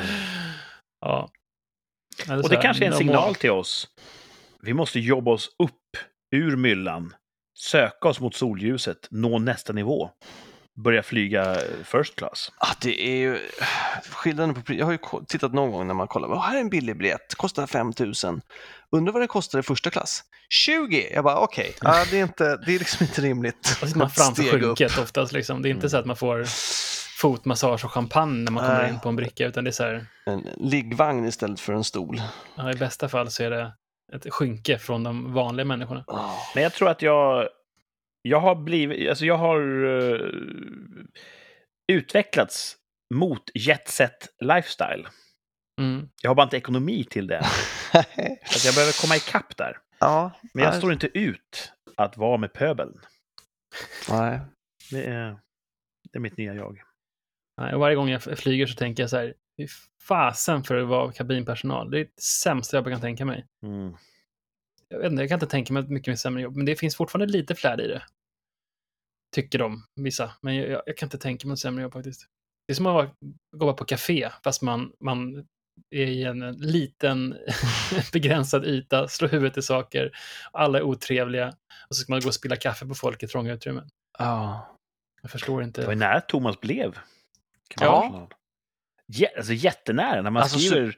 ja. 1.01 1.29
Ja, 2.27 2.37
Och 2.37 2.49
det 2.49 2.55
kanske 2.55 2.85
är 2.85 2.91
en 2.91 2.97
signal 2.97 3.35
till 3.35 3.51
oss. 3.51 3.87
Vi 4.61 4.73
måste 4.73 4.99
jobba 4.99 5.31
oss 5.31 5.49
upp 5.63 5.97
ur 6.35 6.55
myllan, 6.55 7.13
söka 7.59 8.07
oss 8.07 8.19
mot 8.19 8.35
solljuset, 8.35 9.07
nå 9.11 9.39
nästa 9.39 9.73
nivå. 9.73 10.09
Börja 10.83 11.03
flyga 11.03 11.57
first 11.83 12.15
class. 12.15 12.51
Ah, 12.57 12.73
det 12.81 13.01
är 13.01 13.15
ju 13.15 13.39
skillnaden 14.09 14.55
på 14.55 14.61
pris. 14.61 14.79
Jag 14.79 14.85
har 14.85 14.91
ju 14.91 14.99
tittat 15.27 15.53
någon 15.53 15.71
gång 15.71 15.87
när 15.87 15.93
man 15.93 16.07
kollar. 16.07 16.27
"Åh, 16.27 16.41
här 16.45 16.55
är 16.55 16.59
en 16.61 16.69
billig 16.69 16.97
biljett, 16.97 17.35
kostar 17.35 17.67
5 17.67 17.93
000. 17.99 18.13
Undrar 18.91 19.13
vad 19.13 19.21
det 19.21 19.27
kostar 19.27 19.59
i 19.59 19.63
första 19.63 19.89
klass? 19.89 20.23
20! 20.49 21.09
Jag 21.13 21.23
bara 21.23 21.37
okej, 21.39 21.73
ja, 21.81 22.05
det, 22.11 22.19
är 22.19 22.23
inte, 22.23 22.57
det 22.65 22.75
är 22.75 22.79
liksom 22.79 23.05
inte 23.07 23.21
rimligt. 23.21 23.65
Sitter 23.65 23.97
man 23.97 24.09
framför 24.09 24.43
skynket 24.43 24.97
oftast. 24.97 25.31
Liksom. 25.33 25.61
Det 25.61 25.69
är 25.69 25.71
inte 25.71 25.89
så 25.89 25.97
att 25.97 26.05
man 26.05 26.15
får 26.15 26.45
fotmassage 27.21 27.85
och 27.85 27.91
champagne 27.91 28.43
när 28.43 28.51
man 28.51 28.63
kommer 28.65 28.89
in 28.89 28.99
på 28.99 29.09
en 29.09 29.15
bricka, 29.15 29.47
utan 29.47 29.63
det 29.63 29.69
är 29.69 29.71
så 29.71 29.83
här, 29.83 30.05
En 30.25 30.47
liggvagn 30.57 31.25
istället 31.25 31.59
för 31.59 31.73
en 31.73 31.83
stol. 31.83 32.21
ja, 32.55 32.71
i 32.71 32.75
bästa 32.75 33.09
fall 33.09 33.31
så 33.31 33.43
är 33.43 33.49
det 33.49 33.73
ett 34.13 34.33
skynke 34.33 34.77
från 34.79 35.03
de 35.03 35.33
vanliga 35.33 35.65
människorna. 35.65 36.05
Men 36.55 36.63
jag 36.63 36.73
tror 36.73 36.89
att 36.89 37.01
jag... 37.01 37.49
Jag 38.21 38.39
har 38.39 38.55
blivit... 38.55 39.09
Alltså 39.09 39.25
jag 39.25 39.37
har 39.37 39.59
eh, 39.85 40.19
utvecklats 41.87 42.75
mot 43.13 43.43
jetset 43.53 44.27
lifestyle. 44.39 45.07
Mm. 45.81 46.09
Jag 46.21 46.29
har 46.29 46.35
bara 46.35 46.43
inte 46.43 46.57
ekonomi 46.57 47.03
till 47.03 47.27
det. 47.27 47.43
Så 47.91 47.97
att 47.99 48.65
jag 48.65 48.75
behöver 48.75 49.01
komma 49.01 49.15
ikapp 49.15 49.57
där. 49.57 49.77
ja, 49.99 50.31
Men 50.53 50.63
jag 50.63 50.71
nej, 50.71 50.79
står 50.79 50.93
inte 50.93 51.09
ut 51.19 51.71
att 51.97 52.17
vara 52.17 52.37
med 52.37 52.53
pöbeln. 52.53 52.99
Nej. 54.09 54.39
Det 54.91 55.03
är, 55.03 55.39
det 56.11 56.17
är 56.17 56.19
mitt 56.19 56.37
nya 56.37 56.53
jag. 56.53 56.81
Nej, 57.57 57.77
varje 57.77 57.95
gång 57.95 58.09
jag 58.09 58.23
flyger 58.23 58.67
så 58.67 58.75
tänker 58.75 59.03
jag 59.03 59.09
så 59.09 59.17
här, 59.17 59.33
fy 59.57 59.67
fasen 60.07 60.63
för 60.63 60.75
att 60.75 60.87
vara 60.87 61.11
kabinpersonal. 61.11 61.91
Det 61.91 61.99
är 61.99 62.03
det 62.03 62.21
sämsta 62.21 62.77
jag 62.77 62.85
kan 62.85 63.01
tänka 63.01 63.25
mig. 63.25 63.45
Mm. 63.63 63.93
Jag, 64.87 64.99
vet 64.99 65.11
inte, 65.11 65.23
jag 65.23 65.29
kan 65.29 65.35
inte 65.35 65.47
tänka 65.47 65.73
mig 65.73 65.83
mycket 65.83 66.07
mer 66.07 66.15
sämre 66.15 66.41
jobb, 66.41 66.55
men 66.55 66.65
det 66.65 66.75
finns 66.75 66.95
fortfarande 66.95 67.33
lite 67.33 67.55
flärd 67.55 67.79
i 67.79 67.87
det. 67.87 68.03
Tycker 69.35 69.59
de, 69.59 69.83
vissa. 69.95 70.31
Men 70.41 70.55
jag, 70.55 70.81
jag, 70.85 70.97
kan 70.97 71.05
inte 71.07 71.17
tänka 71.17 71.47
mig 71.47 71.53
ett 71.53 71.59
sämre 71.59 71.83
jobb 71.83 71.93
faktiskt. 71.93 72.27
Det 72.67 72.73
är 72.73 72.75
som 72.75 72.85
att 72.85 73.13
gå 73.57 73.73
på 73.73 73.85
café, 73.85 74.29
fast 74.43 74.61
man, 74.61 74.93
man 74.99 75.47
är 75.89 76.05
i 76.05 76.23
en 76.23 76.51
liten 76.51 77.37
begränsad 78.13 78.65
yta, 78.65 79.07
slår 79.07 79.29
huvudet 79.29 79.57
i 79.57 79.61
saker, 79.61 80.11
alla 80.51 80.77
är 80.77 80.83
otrevliga 80.83 81.47
och 81.89 81.95
så 81.95 82.01
ska 82.01 82.13
man 82.13 82.21
gå 82.21 82.27
och 82.27 82.33
spilla 82.33 82.55
kaffe 82.55 82.85
på 82.85 82.95
folk 82.95 83.23
i 83.23 83.27
trånga 83.27 83.53
utrymmen. 83.53 83.89
Ja. 84.19 84.67
Jag 85.21 85.31
förstår 85.31 85.61
Det 85.61 85.85
var 85.85 85.93
inte. 85.93 86.05
nära 86.05 86.21
Thomas 86.21 86.59
blev. 86.59 86.97
Ja. 87.79 88.29
Jä- 89.13 89.37
alltså 89.37 89.53
jättenära. 89.53 90.21
När 90.21 90.29
man 90.31 90.43
Alltså, 90.43 90.59
skriver 90.59 90.97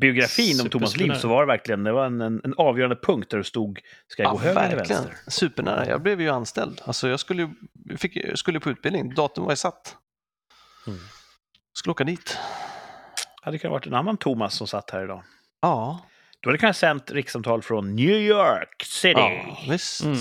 biografin 0.00 0.60
om 0.60 0.68
Thomas 0.70 0.96
liv 0.96 1.12
så 1.14 1.28
var 1.28 1.40
det 1.42 1.46
verkligen 1.46 1.84
det 1.84 1.92
var 1.92 2.06
en, 2.06 2.20
en, 2.20 2.40
en 2.44 2.54
avgörande 2.56 2.96
punkt 2.96 3.30
där 3.30 3.38
det 3.38 3.44
stod 3.44 3.80
ska 4.06 4.22
jag 4.22 4.28
Ja, 4.28 4.32
gå 4.32 4.38
höger 4.38 4.60
eller 4.60 4.76
verkligen. 4.76 5.02
vänster? 5.04 5.30
Supernära. 5.30 5.86
Jag 5.88 6.02
blev 6.02 6.20
ju 6.20 6.28
anställd. 6.30 6.80
Alltså 6.84 7.08
jag 7.08 7.20
skulle, 7.20 7.54
fick, 7.98 8.38
skulle 8.38 8.60
på 8.60 8.70
utbildning. 8.70 9.14
Datum 9.14 9.44
var 9.44 9.52
ju 9.52 9.56
satt. 9.56 9.96
Mm. 10.86 10.98
Skulle 11.72 11.90
åka 11.90 12.04
dit. 12.04 12.38
Hade 13.42 13.54
det 13.54 13.58
kunnat 13.58 13.72
varit 13.72 13.86
en 13.86 13.94
annan 13.94 14.16
Thomas 14.16 14.54
som 14.54 14.66
satt 14.66 14.90
här 14.90 15.04
idag. 15.04 15.24
Ja, 15.62 16.00
Då 16.40 16.48
hade 16.48 16.54
det 16.56 16.60
kunnat 16.60 16.76
sänt 16.76 17.10
rikssamtal 17.10 17.62
från 17.62 17.94
New 17.96 18.16
York 18.16 18.82
City. 18.84 19.20
ja 19.20 19.58
visst. 19.70 20.00
Mm. 20.04 20.16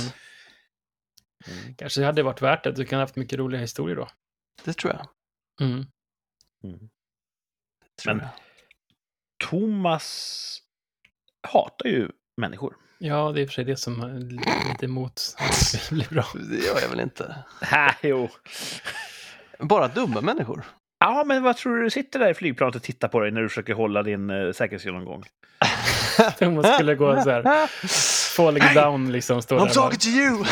Mm. 1.47 1.75
Kanske 1.77 2.05
hade 2.05 2.15
det 2.15 2.23
varit 2.23 2.41
värt 2.41 2.63
det. 2.63 2.71
Du 2.71 2.85
kan 2.85 2.97
ha 2.99 3.03
haft 3.03 3.15
mycket 3.15 3.39
roliga 3.39 3.61
historier 3.61 3.95
då. 3.95 4.07
Det 4.65 4.73
tror 4.73 4.93
jag. 4.93 5.07
Mm. 5.59 5.85
Mm. 6.63 6.79
Men- 8.05 8.19
jag. 8.19 8.29
Thomas 9.49 10.57
hatar 11.47 11.89
ju 11.89 12.09
människor. 12.37 12.75
Ja, 12.97 13.31
det 13.31 13.39
är 13.39 13.41
i 13.41 13.45
och 13.45 13.49
för 13.49 13.53
sig 13.53 13.63
det 13.65 13.77
som 13.77 14.01
är 14.01 14.19
lite 14.69 14.85
emot 14.85 15.35
att 15.37 15.47
det 15.47 15.53
ska 15.79 15.95
bli 15.95 16.05
bra. 16.09 16.25
Det 16.49 16.65
gör 16.65 16.81
jag 16.81 16.89
väl 16.89 16.99
inte. 16.99 17.35
Ha, 17.71 17.93
jo. 18.01 18.29
Bara 19.59 19.87
dumma 19.87 20.21
människor. 20.21 20.63
Ja, 20.99 21.23
men 21.25 21.43
vad 21.43 21.57
tror 21.57 21.75
du 21.75 21.83
du 21.83 21.89
sitter 21.89 22.19
där 22.19 22.29
i 22.29 22.33
flygplanet 22.33 22.75
och 22.75 22.83
tittar 22.83 23.07
på 23.07 23.19
dig 23.19 23.31
när 23.31 23.41
du 23.41 23.49
försöker 23.49 23.73
hålla 23.73 24.03
din 24.03 24.29
uh, 24.29 24.53
säkerhetsgenomgång? 24.53 25.23
Thomas 26.39 26.75
skulle 26.75 26.95
gå 26.95 27.21
så 27.21 27.29
här, 27.29 27.67
falling 28.35 28.63
down 28.75 29.11
liksom. 29.11 29.41
Står 29.41 29.59
I'm 29.59 29.65
där 29.67 29.73
talking 29.73 29.99
to 29.99 30.07
you! 30.07 30.45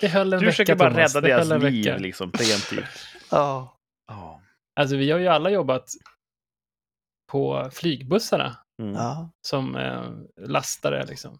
Det 0.00 0.08
höll 0.08 0.32
en 0.32 0.38
Du 0.40 0.46
vecka, 0.46 0.52
försöker 0.52 0.74
bara 0.74 0.90
Thomas. 0.90 1.14
rädda 1.14 1.28
deras 1.28 1.48
liv 1.62 1.84
vecka. 1.84 1.96
liksom, 1.98 2.30
preventivt. 2.30 3.06
ja. 3.30 3.76
Ja. 4.08 4.40
Alltså, 4.80 4.96
vi 4.96 5.10
har 5.10 5.18
ju 5.18 5.26
alla 5.28 5.50
jobbat 5.50 5.88
på 7.32 7.70
flygbussarna 7.72 8.56
Mm. 8.82 8.94
ja. 8.94 9.30
som 9.46 9.76
eh, 9.76 10.02
lastare. 10.48 11.06
Liksom. 11.06 11.38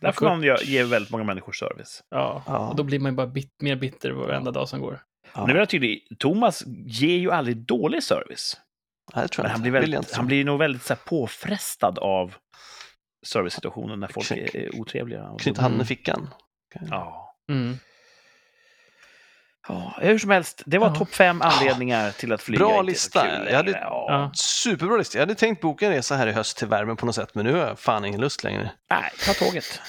Där 0.00 0.12
får 0.12 0.26
man 0.26 0.42
ge- 0.42 0.82
väldigt 0.84 1.10
många 1.10 1.24
människor 1.24 1.52
service. 1.52 2.02
Ja. 2.10 2.42
Ja. 2.46 2.68
Och 2.68 2.76
då 2.76 2.82
blir 2.82 2.98
man 3.00 3.12
ju 3.12 3.16
bara 3.16 3.26
bit, 3.26 3.52
mer 3.62 3.76
bitter 3.76 4.10
varenda 4.10 4.50
dag 4.50 4.68
som 4.68 4.80
går. 4.80 5.02
Men 5.34 5.46
det 5.46 5.52
är 5.52 5.56
väl 5.56 5.66
tydligt, 5.66 6.18
Thomas 6.18 6.62
ger 6.86 7.16
ju 7.18 7.30
aldrig 7.30 7.56
dålig 7.56 8.02
service. 8.02 8.56
Nej, 9.14 9.22
det 9.22 9.28
tror 9.28 9.42
Men 9.42 9.50
jag 9.50 9.58
han 9.58 9.60
inte. 9.60 9.70
blir, 9.70 9.74
jag 9.74 9.80
väldigt, 9.80 9.98
inte 10.08 10.16
han 10.16 10.26
blir 10.26 10.44
nog 10.44 10.58
väldigt 10.58 10.82
så 10.82 10.94
här, 10.94 11.00
påfrestad 11.04 11.98
av 11.98 12.34
servicesituationen 13.26 14.00
när 14.00 14.08
folk 14.08 14.26
Kny- 14.26 14.56
är, 14.56 14.80
otrevliga. 14.80 15.36
Så- 15.40 15.60
handen 15.60 15.80
i 15.80 15.84
fickan. 15.84 16.28
Ja. 16.90 17.34
Mm. 17.50 17.78
ja. 19.68 19.94
Hur 20.00 20.18
som 20.18 20.30
helst, 20.30 20.62
det 20.66 20.78
var 20.78 20.88
Ja. 20.88 20.94
topp 20.94 21.14
fem 21.14 21.42
anledningar 21.42 22.10
till 22.10 22.32
att 22.32 22.42
flyga. 22.42 22.58
Bra 22.58 22.82
lista. 22.82 23.26
Jag 23.50 23.56
hade-. 23.56 23.70
Ja. 23.70 24.06
Ja. 24.08 24.30
Superbra 24.34 24.96
lista. 24.96 25.18
Jag 25.18 25.22
hade 25.22 25.34
tänkt 25.34 25.60
boka 25.62 25.86
en 25.86 25.92
resa 25.92 26.16
här 26.16 26.26
i 26.26 26.32
höst 26.32 26.56
till 26.56 26.68
värmen 26.68 26.96
på 26.96 27.06
något 27.06 27.14
sätt, 27.14 27.34
men 27.34 27.44
nu 27.46 27.52
har 27.52 27.66
jag 27.66 27.78
fan 27.78 28.04
ingen 28.04 28.20
lust 28.20 28.44
längre. 28.44 28.70
Nej, 28.90 29.10
ta 29.26 29.32
tåget. 29.32 29.80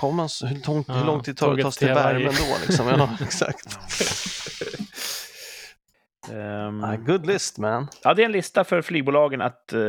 Ah, 0.00 0.10
man, 0.10 0.28
så- 0.28 0.46
hur, 0.46 0.66
långt, 0.66 0.88
Ja, 0.88 0.94
hur 0.94 1.04
lång 1.04 1.22
tid 1.22 1.36
tar 1.36 1.46
det 1.56 1.60
att 1.60 1.62
ta 1.62 1.72
sig 1.72 1.88
till 1.88 1.94
värmen 1.94 2.34
då? 2.38 2.56
Liksom? 2.66 2.88
Ja, 2.88 3.10
exakt. 3.24 3.78
Ehm, 6.32 6.84
Ah, 6.84 6.96
good 6.96 7.26
list 7.26 7.58
man. 7.58 7.88
ja, 8.02 8.14
det 8.14 8.22
är 8.22 8.26
en 8.26 8.32
lista 8.32 8.64
för 8.64 8.82
flygbolagen 8.82 9.40
att 9.40 9.72
eh, 9.72 9.80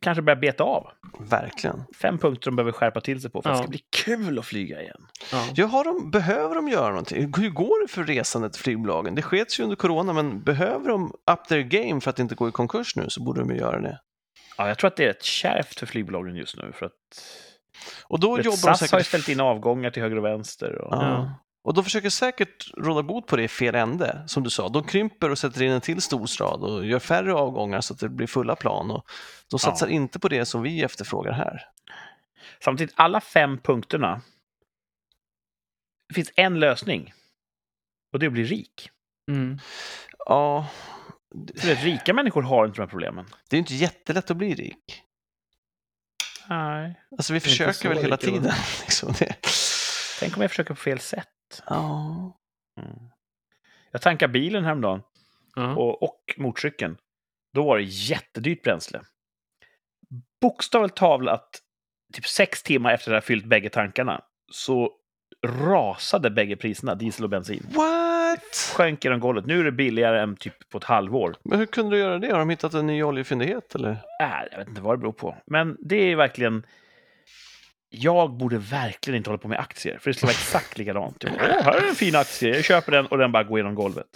kanske 0.00 0.22
börja 0.22 0.36
beta 0.36 0.64
av. 0.64 0.86
Verkligen. 1.20 1.84
Fem 2.02 2.18
punkter 2.18 2.50
de 2.50 2.56
behöver 2.56 2.72
skärpa 2.72 3.00
till 3.00 3.20
sig 3.22 3.30
på 3.30 3.42
för 3.42 3.50
att 3.50 3.56
det 3.56 3.58
Ja. 3.58 3.62
ska 3.62 3.70
bli 3.70 3.82
kul 4.04 4.38
att 4.38 4.44
flyga 4.46 4.80
igen. 4.82 5.06
Ja. 5.32 5.44
Ja, 5.54 5.66
har 5.66 5.84
de, 5.84 6.10
behöver 6.10 6.54
de 6.54 6.68
göra 6.68 6.88
någonting? 6.88 7.32
Hur 7.36 7.50
går 7.50 7.82
det 7.82 7.88
för 7.92 8.04
resandet 8.04 8.56
flygbolagen? 8.56 9.14
Det 9.14 9.22
skets 9.22 9.60
ju 9.60 9.64
under 9.64 9.76
corona, 9.76 10.12
men 10.12 10.42
behöver 10.42 10.88
de 10.88 11.12
up 11.32 11.44
their 11.48 11.62
game 11.62 12.00
för 12.00 12.10
att 12.10 12.18
inte 12.18 12.34
gå 12.34 12.48
i 12.48 12.52
konkurs 12.52 12.96
nu 12.96 13.04
så 13.08 13.22
borde 13.22 13.40
de 13.40 13.50
ju 13.50 13.56
göra 13.56 13.80
det. 13.80 13.98
Ja, 14.58 14.68
jag 14.68 14.78
tror 14.78 14.88
att 14.88 14.96
det 14.96 15.02
är 15.04 15.06
rätt 15.08 15.22
kärvt 15.22 15.78
för 15.78 15.86
flygbolagen 15.86 16.36
just 16.36 16.56
nu. 16.56 16.72
För 16.74 16.86
att 16.86 16.92
Och 18.04 18.20
då 18.20 18.36
vet, 18.36 18.44
jobbar 18.44 18.56
de 18.56 18.58
SAS 18.58 18.80
har 18.92 18.98
ju 18.98 19.04
säkert... 19.04 19.06
ställt 19.06 19.28
in 19.28 19.40
avgångar 19.40 19.90
till 19.90 20.02
höger 20.02 20.16
och 20.18 20.24
vänster. 20.24 20.78
Och... 20.78 20.94
Ja. 20.94 21.34
Och 21.64 21.74
de 21.74 21.84
försöker 21.84 22.10
säkert 22.10 22.70
råda 22.76 23.02
bot 23.02 23.26
på 23.26 23.36
det 23.36 23.42
i 23.42 23.48
fel 23.48 23.74
ände, 23.74 24.24
som 24.26 24.42
du 24.42 24.50
sa. 24.50 24.68
De 24.68 24.84
krymper 24.84 25.30
och 25.30 25.38
sätter 25.38 25.62
in 25.62 25.72
en 25.72 25.80
till 25.80 26.02
storstad 26.02 26.62
och 26.62 26.86
gör 26.86 26.98
färre 26.98 27.34
avgångar 27.34 27.80
så 27.80 27.94
att 27.94 28.00
det 28.00 28.08
blir 28.08 28.26
fulla 28.26 28.56
plan. 28.56 28.90
Och 28.90 29.04
de 29.50 29.58
satsar 29.58 29.86
Ja. 29.86 29.92
inte 29.92 30.18
på 30.18 30.28
det 30.28 30.44
som 30.46 30.62
vi 30.62 30.82
efterfrågar 30.82 31.32
här. 31.32 31.62
Samtidigt, 32.64 32.94
alla 32.96 33.20
fem 33.20 33.58
punkterna. 33.58 34.20
Det 36.08 36.14
finns 36.14 36.30
en 36.36 36.60
lösning. 36.60 37.12
Och 38.12 38.18
det 38.18 38.26
är 38.26 38.28
att 38.28 38.32
bli 38.32 38.44
rik. 38.44 38.90
Mm. 39.30 39.58
Ja, 40.18 40.66
För 41.60 41.68
det, 41.68 41.74
rika 41.74 42.14
människor 42.14 42.42
har 42.42 42.66
inte 42.66 42.76
de 42.76 42.82
här 42.82 42.88
problemen. 42.90 43.24
det 43.48 43.56
är 43.56 43.58
ju 43.58 43.62
inte 43.62 43.74
jättelätt 43.74 44.30
att 44.30 44.36
bli 44.36 44.54
rik. 44.54 45.02
Nej. 46.48 47.00
Alltså 47.18 47.32
vi 47.32 47.40
försöker 47.40 47.88
väl 47.88 47.98
hela 47.98 48.16
tiden. 48.16 48.52
Liksom 48.80 49.12
det. 49.18 49.36
Tänk 50.20 50.36
om 50.36 50.42
jag 50.42 50.50
försöker 50.50 50.74
på 50.74 50.80
fel 50.80 50.98
sätt. 51.00 51.28
Ja. 51.66 52.38
Mm. 52.80 52.98
Jag 53.90 54.02
tankade 54.02 54.32
bilen 54.32 54.64
häromdagen 54.64 55.02
Ja. 55.56 55.74
och, 55.76 56.02
och 56.02 56.34
motorcykeln. 56.36 56.96
Då 57.54 57.64
var 57.64 57.76
det 57.76 57.82
jättedyrt 57.84 58.62
bränsle. 58.62 59.00
Bokstavligt 60.40 60.96
talat, 60.96 61.48
typ 62.14 62.26
sex 62.26 62.62
timmar 62.62 62.92
efter 62.92 63.10
att 63.10 63.14
jag 63.16 63.24
fyllt 63.24 63.44
bägge 63.44 63.70
tankarna, 63.70 64.20
så 64.52 64.92
rasade 65.46 66.30
bägge 66.30 66.56
priserna, 66.56 66.94
diesel 66.94 67.24
och 67.24 67.30
bensin. 67.30 67.66
What? 67.74 68.72
Sjönk 68.76 69.04
genom 69.04 69.20
golvet. 69.20 69.46
Nu 69.46 69.60
är 69.60 69.64
det 69.64 69.72
billigare 69.72 70.20
än 70.20 70.36
typ 70.36 70.68
på 70.68 70.78
ett 70.78 70.84
halvår. 70.84 71.36
Men 71.42 71.58
hur 71.58 71.66
kunde 71.66 71.96
du 71.96 72.00
göra 72.00 72.18
det? 72.18 72.32
Har 72.32 72.38
de 72.38 72.50
hittat 72.50 72.74
en 72.74 72.86
ny 72.86 73.02
oljefyndighet 73.02 73.74
eller? 73.74 73.90
Äh, 73.90 74.28
jag 74.50 74.58
vet 74.58 74.68
inte 74.68 74.80
vad 74.80 74.94
det 74.94 74.98
beror 74.98 75.12
på. 75.12 75.36
Men 75.46 75.76
det 75.80 75.96
är 75.96 76.16
verkligen... 76.16 76.66
Jag 77.94 78.30
borde 78.32 78.58
verkligen 78.58 79.16
inte 79.16 79.30
hålla 79.30 79.38
på 79.38 79.48
med 79.48 79.58
aktier, 79.58 79.98
för 79.98 80.10
det 80.10 80.14
skulle 80.14 80.28
vara 80.28 80.38
exakt 80.38 80.78
likadant. 80.78 81.20
Typ, 81.20 81.30
Åh, 81.34 81.40
här 81.40 81.72
är 81.84 81.88
en 81.88 81.94
fin 81.94 82.16
aktie, 82.16 82.54
jag 82.54 82.64
köper 82.64 82.92
den 82.92 83.06
och 83.06 83.18
den 83.18 83.32
bara 83.32 83.44
går 83.44 83.58
genom 83.58 83.74
golvet. 83.74 84.06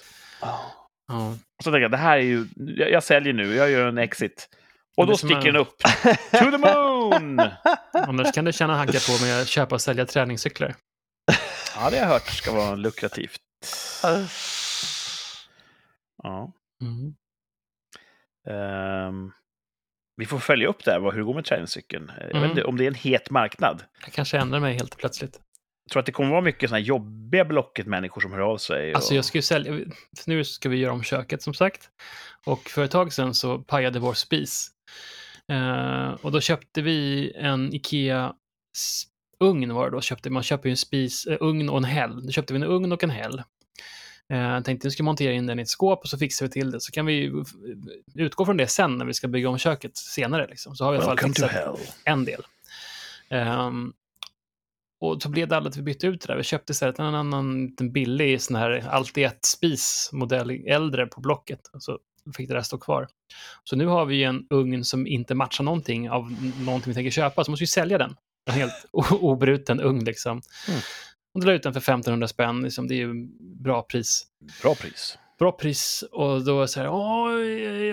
Ja. 0.40 0.60
Ja. 1.08 1.30
Och 1.58 1.64
så 1.64 1.70
tänker 1.70 1.80
jag, 1.80 1.90
det 1.90 1.96
här 1.96 2.16
är 2.18 2.22
ju... 2.22 2.46
Jag, 2.56 2.90
jag 2.90 3.02
säljer 3.04 3.32
nu, 3.32 3.54
jag 3.54 3.70
gör 3.70 3.88
en 3.88 3.98
exit. 3.98 4.48
Och 4.96 5.06
då 5.06 5.16
sticker 5.16 5.36
en- 5.36 5.44
den 5.44 5.56
upp. 5.56 5.78
To 6.30 6.50
the 6.50 6.58
moon! 6.58 7.40
Annars 7.92 8.32
kan 8.32 8.44
du 8.44 8.52
tjäna 8.52 8.76
hagga 8.76 9.00
på 9.00 9.24
med 9.24 9.40
att 9.40 9.48
köpa 9.48 9.74
och 9.74 9.80
sälja 9.80 10.06
träningscyklar. 10.06 10.74
Ja, 11.76 11.90
det 11.90 11.96
har 11.96 12.02
jag 12.04 12.12
hört 12.12 12.26
ska 12.28 12.52
vara 12.52 12.74
lukrativt. 12.74 13.40
Ja. 16.22 16.52
Mm. 16.82 17.14
Ehm, 18.48 19.32
vi 20.16 20.26
får 20.26 20.38
följa 20.38 20.68
upp 20.68 20.84
där, 20.84 20.98
vad, 20.98 21.12
hur 21.12 21.20
det 21.20 21.24
går 21.26 21.34
med 21.34 21.44
träningscykeln. 21.44 22.12
Jag 22.20 22.30
Mm. 22.30 22.42
vet 22.42 22.50
inte 22.50 22.64
om 22.64 22.76
det 22.76 22.84
är 22.84 22.88
en 22.88 22.94
het 22.94 23.30
marknad. 23.30 23.82
Jag 24.04 24.12
kanske 24.12 24.38
ändrar 24.38 24.60
mig 24.60 24.74
helt 24.74 24.96
plötsligt. 24.96 25.40
Jag 25.84 25.90
tror 25.90 26.00
att 26.00 26.06
det 26.06 26.12
kommer 26.12 26.30
vara 26.30 26.40
mycket 26.40 26.70
här 26.70 26.78
jobbiga 26.78 27.44
Blocket-människor 27.44 28.20
som 28.20 28.32
hör 28.32 28.40
av 28.40 28.58
sig. 28.58 28.90
Och... 28.90 28.96
Alltså 28.96 29.14
jag 29.14 29.24
ska 29.24 29.38
ju 29.38 29.42
sälja, 29.42 29.78
nu 30.26 30.44
ska 30.44 30.68
vi 30.68 30.76
göra 30.76 30.92
om 30.92 31.02
köket 31.02 31.42
som 31.42 31.54
sagt. 31.54 31.90
Och 32.46 32.68
för 32.70 32.84
ett 32.84 32.90
tag 32.90 33.12
sedan 33.12 33.34
så 33.34 33.58
pajade 33.58 33.98
vår 33.98 34.14
spis. 34.14 34.70
Eh, 35.52 36.08
och 36.10 36.32
då 36.32 36.40
köpte 36.40 36.82
vi 36.82 37.32
en 37.36 37.74
Ikea 37.74 38.32
ugn 39.40 39.74
var 39.74 39.84
det 39.90 39.96
då. 39.96 40.00
Köpte, 40.00 40.30
man 40.30 40.42
köper 40.42 40.68
ju 40.68 40.70
en 40.70 40.76
spis, 40.76 41.26
eh, 41.26 41.36
ugn 41.40 41.68
och 41.68 41.76
en 41.78 41.84
häll. 41.84 42.26
Då 42.26 42.32
köpte 42.32 42.52
vi 42.52 42.56
en 42.56 42.64
ugn 42.66 42.92
och 42.92 43.04
en 43.04 43.10
häll. 43.10 43.42
Eh, 44.32 44.60
tänkte 44.60 44.86
vi 44.86 44.90
ska 44.90 45.02
montera 45.02 45.32
in 45.32 45.46
den 45.46 45.58
i 45.58 45.62
ett 45.62 45.68
skåp 45.68 46.00
och 46.02 46.08
så 46.08 46.18
fixar 46.18 46.46
vi 46.46 46.52
till 46.52 46.70
det. 46.70 46.80
Så 46.80 46.92
kan 46.92 47.06
vi 47.06 47.44
utgå 48.14 48.44
från 48.44 48.56
det 48.56 48.66
sen 48.66 48.98
när 48.98 49.04
vi 49.04 49.14
ska 49.14 49.28
bygga 49.28 49.48
om 49.48 49.58
köket 49.58 49.96
senare. 49.96 50.46
Liksom. 50.46 50.76
Så 50.76 50.84
har 50.84 50.92
vi 50.92 50.98
i 50.98 51.00
alla 51.00 51.16
fall 51.16 51.28
fixat 51.28 51.80
en 52.04 52.24
del. 52.24 52.42
Ehm, 53.28 53.92
och 55.00 55.22
så 55.22 55.28
blev 55.28 55.48
det 55.48 55.56
aldrig 55.56 55.70
att 55.70 55.76
vi 55.76 55.82
bytte 55.82 56.06
ut 56.06 56.20
det 56.20 56.26
där. 56.26 56.36
Vi 56.36 56.42
köpte 56.42 56.70
istället 56.70 56.98
en 56.98 57.14
annan 57.14 57.66
liten 57.66 57.92
billig 57.92 58.42
sån 58.42 58.56
här 58.56 58.88
allt 58.88 59.18
i 59.18 59.24
ett 59.24 59.44
spis 59.44 60.10
modell 60.12 60.50
äldre 60.50 61.06
på 61.06 61.20
Blocket. 61.20 61.60
Så 61.78 61.98
fick 62.36 62.48
det 62.48 62.54
där 62.54 62.62
stå 62.62 62.78
kvar. 62.78 63.08
Så 63.64 63.76
nu 63.76 63.86
har 63.86 64.06
vi 64.06 64.16
ju 64.16 64.24
en 64.24 64.46
ugn 64.50 64.84
som 64.84 65.06
inte 65.06 65.34
matchar 65.34 65.64
någonting 65.64 66.10
av 66.10 66.32
någonting 66.60 66.90
vi 66.90 66.94
tänker 66.94 67.10
köpa. 67.10 67.44
Så 67.44 67.50
måste 67.50 67.62
vi 67.62 67.66
sälja 67.66 67.98
den. 67.98 68.16
En 68.46 68.54
helt 68.54 68.86
obruten 69.10 69.80
ugn 69.80 70.04
liksom. 70.04 70.42
Mm. 70.68 70.80
Då 71.40 71.46
la 71.46 71.52
ut 71.52 71.62
den 71.62 71.72
för 71.72 71.80
1500 71.80 72.28
spänn. 72.28 72.62
Liksom, 72.62 72.88
det 72.88 72.94
är 72.94 72.96
ju 72.96 73.28
bra 73.62 73.82
pris 73.82 74.26
Bra 74.62 74.74
pris. 74.74 75.18
bra 75.38 75.52
pris 75.52 76.04
och 76.12 76.44
då 76.44 76.66
säger 76.66 76.86
jag, 76.86 76.94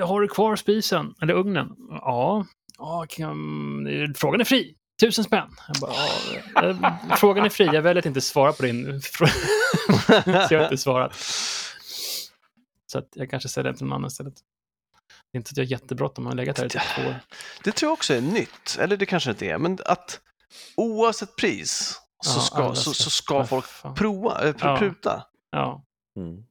har 0.08 0.22
du 0.22 0.28
kvar 0.28 0.56
spisen? 0.56 1.14
Eller 1.22 1.34
ugnen? 1.34 1.76
Ja. 1.90 2.46
ja 2.78 3.06
kan... 3.10 4.14
Frågan 4.16 4.42
är 4.42 4.46
fri. 4.46 4.76
Tusen 5.00 5.24
spänn. 5.24 5.50
Bara, 5.82 5.92
ja, 6.56 6.70
eh, 6.70 7.16
frågan 7.18 7.46
är 7.46 7.50
fri. 7.50 7.66
Jag 7.66 7.82
väljer 7.82 8.02
att 8.02 8.06
inte 8.06 8.22
svara 8.22 8.54
på 8.54 8.64
din 8.64 9.02
fråga. 9.02 9.32
Så 10.48 10.54
jag 10.54 10.60
har 10.60 10.64
inte 10.64 10.78
svarat. 10.78 11.16
Så 12.92 13.00
att 13.00 13.10
jag 13.16 13.30
kanske 13.30 13.50
säger 13.50 13.72
det 13.72 13.78
till 13.78 13.86
någon 13.86 13.96
annan 13.96 14.08
istället. 14.08 14.34
Det 15.32 15.38
är 15.38 15.40
inte 15.40 15.50
att 15.50 15.58
jag 15.58 15.66
har 15.66 15.72
jättebråttom. 15.72 16.26
Har 16.26 16.34
legat 16.36 16.58
här 16.58 16.66
i 16.66 16.70
typ 16.70 16.82
två 16.96 17.02
år. 17.02 17.16
Det 17.64 17.72
tror 17.72 17.88
jag 17.88 17.94
också 17.94 18.14
är 18.14 18.22
nytt, 18.22 18.78
eller 18.80 18.98
det 18.98 19.06
kanske 19.06 19.30
inte 19.30 19.46
är, 19.46 19.58
men 19.58 19.78
att 19.86 20.20
oavsett 20.76 21.36
pris 21.36 22.00
så 22.24 22.40
Ja, 22.40 22.42
ska, 22.42 22.76
så, 22.76 22.94
ska- 22.94 23.04
så 23.04 23.10
ska 23.10 23.46
folk 23.46 23.66
prova, 23.96 24.48
äh, 24.48 24.54
pr- 24.54 24.58
Ja. 24.62 24.78
pruta. 24.78 25.24
Ja. 25.52 25.84
Mm. 26.20 26.44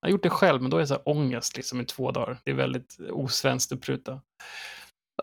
Jag 0.00 0.08
har 0.08 0.10
gjort 0.10 0.22
det 0.22 0.30
själv, 0.30 0.62
men 0.62 0.70
då 0.70 0.76
är 0.76 0.80
det 0.80 0.86
så 0.86 0.94
här 0.94 1.08
ångest 1.08 1.56
liksom, 1.56 1.80
i 1.80 1.84
två 1.84 2.10
dagar. 2.10 2.38
Det 2.44 2.50
är 2.50 2.54
väldigt 2.54 2.96
osvenskt 3.10 3.72
att 3.72 3.80
pruta. 3.80 4.20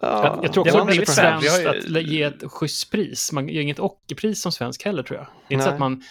Ja, 0.01 0.25
Jag, 0.25 0.45
jag 0.45 0.53
tror 0.53 0.61
också 0.67 0.77
det 0.77 0.81
är 0.81 0.85
väldigt 0.85 1.09
svenskt. 1.09 1.65
Har 1.65 1.97
att 1.97 2.03
ge 2.03 2.23
ett 2.23 2.43
schysst 2.51 2.91
pris. 2.91 3.31
Man 3.31 3.47
ger 3.49 3.61
inget 3.61 3.79
ockerpris 3.79 4.41
som 4.41 4.51
svensk 4.51 4.83
heller, 4.85 5.03
tror 5.03 5.19
jag. 5.19 5.27
Det 5.47 5.53
är 5.53 5.55
inte 5.55 5.65
så 5.65 5.71
att 5.71 5.79
man, 5.79 6.03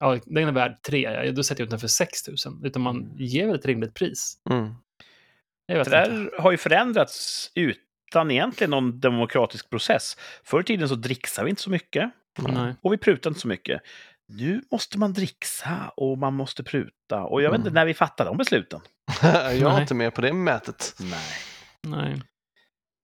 ja, 0.00 0.18
den 0.26 0.48
är 0.48 0.52
värd 0.52 0.82
tre, 0.82 1.00
ja, 1.24 1.32
då 1.32 1.42
sätter 1.42 1.60
jag 1.60 1.64
ut 1.64 1.70
den 1.70 1.78
för 1.80 1.88
6 1.88 2.28
000. 2.28 2.36
Utan 2.64 2.82
man 2.82 3.12
ger 3.16 3.46
väl 3.46 3.54
ett 3.56 3.66
rimligt 3.66 3.94
pris. 3.94 4.38
Mm. 4.50 4.74
Jag 5.66 5.78
vet 5.78 5.90
Det 5.90 5.98
inte. 6.04 6.10
där 6.10 6.40
har 6.42 6.50
ju 6.50 6.56
förändrats 6.56 7.50
utan 7.54 8.30
egentligen 8.30 8.70
någon 8.70 9.00
demokratisk 9.00 9.70
process. 9.70 10.16
Förr 10.44 10.60
i 10.60 10.64
tiden 10.64 10.88
så 10.88 10.94
dricksade 10.94 11.44
vi 11.44 11.50
inte 11.50 11.62
så 11.62 11.70
mycket 11.70 12.10
Nej. 12.38 12.74
och 12.82 12.92
vi 12.92 12.98
prutade 12.98 13.30
inte 13.30 13.40
så 13.40 13.48
mycket. 13.48 13.82
Nu 14.28 14.62
måste 14.70 14.98
man 14.98 15.12
dricksa 15.12 15.92
och 15.96 16.18
man 16.18 16.34
måste 16.34 16.64
pruta. 16.64 17.22
Och 17.24 17.42
jag 17.42 17.50
vet 17.50 17.58
inte 17.58 17.68
Mm. 17.70 17.74
när 17.74 17.86
vi 17.86 17.94
fattade 17.94 18.30
de 18.30 18.36
besluten. 18.36 18.80
jag 19.22 19.62
är 19.76 19.80
inte 19.80 19.94
med 19.94 20.14
på 20.14 20.20
det 20.20 20.32
mätet. 20.32 20.94
Nej. 21.00 21.20
Nej. 21.82 22.22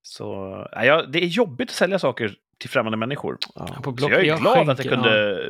Så 0.02 0.24
ja, 0.72 0.84
ja, 0.84 1.02
det 1.02 1.18
är 1.24 1.26
jobbigt 1.26 1.70
att 1.70 1.76
sälja 1.76 1.98
saker 1.98 2.34
till 2.58 2.70
främmande 2.70 2.98
människor. 2.98 3.38
Ja. 3.54 3.66
På 3.82 3.96
Så 3.96 4.10
jag 4.10 4.26
är 4.26 4.38
glad 4.38 4.70
att 4.70 4.84
jag 4.84 4.88
kunde 4.94 5.42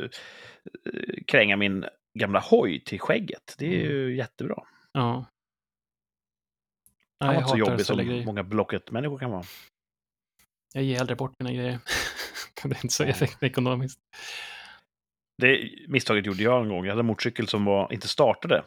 eh, 0.85 1.23
kränga 1.27 1.57
min 1.57 1.85
gamla 2.19 2.39
hoj 2.39 2.83
till 2.83 2.99
skägget. 2.99 3.55
Det 3.57 3.65
är 3.65 3.85
Mm. 3.85 3.91
ju 3.91 4.15
jättebra. 4.17 4.55
Ja. 4.91 5.25
ja. 7.19 7.25
Han 7.25 7.27
var 7.27 7.33
jag 7.33 7.41
inte 7.41 7.49
så 7.51 7.57
jobbig 7.57 7.85
som 7.85 7.97
grejer. 7.97 8.25
många 8.25 8.43
Blocket-människor 8.43 9.19
kan 9.19 9.31
vara. 9.31 9.43
Jag 10.73 10.83
ger 10.83 10.97
hellre 10.97 11.15
bort 11.15 11.33
mina 11.39 11.51
grejer. 11.51 11.79
det 12.63 12.75
är 12.75 12.85
inte 12.85 12.93
så 12.93 13.25
ekonomiskt. 13.41 13.99
Det 15.37 15.69
misstaget 15.87 16.25
gjorde 16.25 16.43
jag 16.43 16.61
en 16.61 16.69
gång. 16.69 16.85
Jag 16.85 16.91
hade 16.91 16.99
en 16.99 17.05
motorcykel 17.05 17.47
som 17.47 17.65
var, 17.65 17.93
inte 17.93 18.07
startade. 18.07 18.63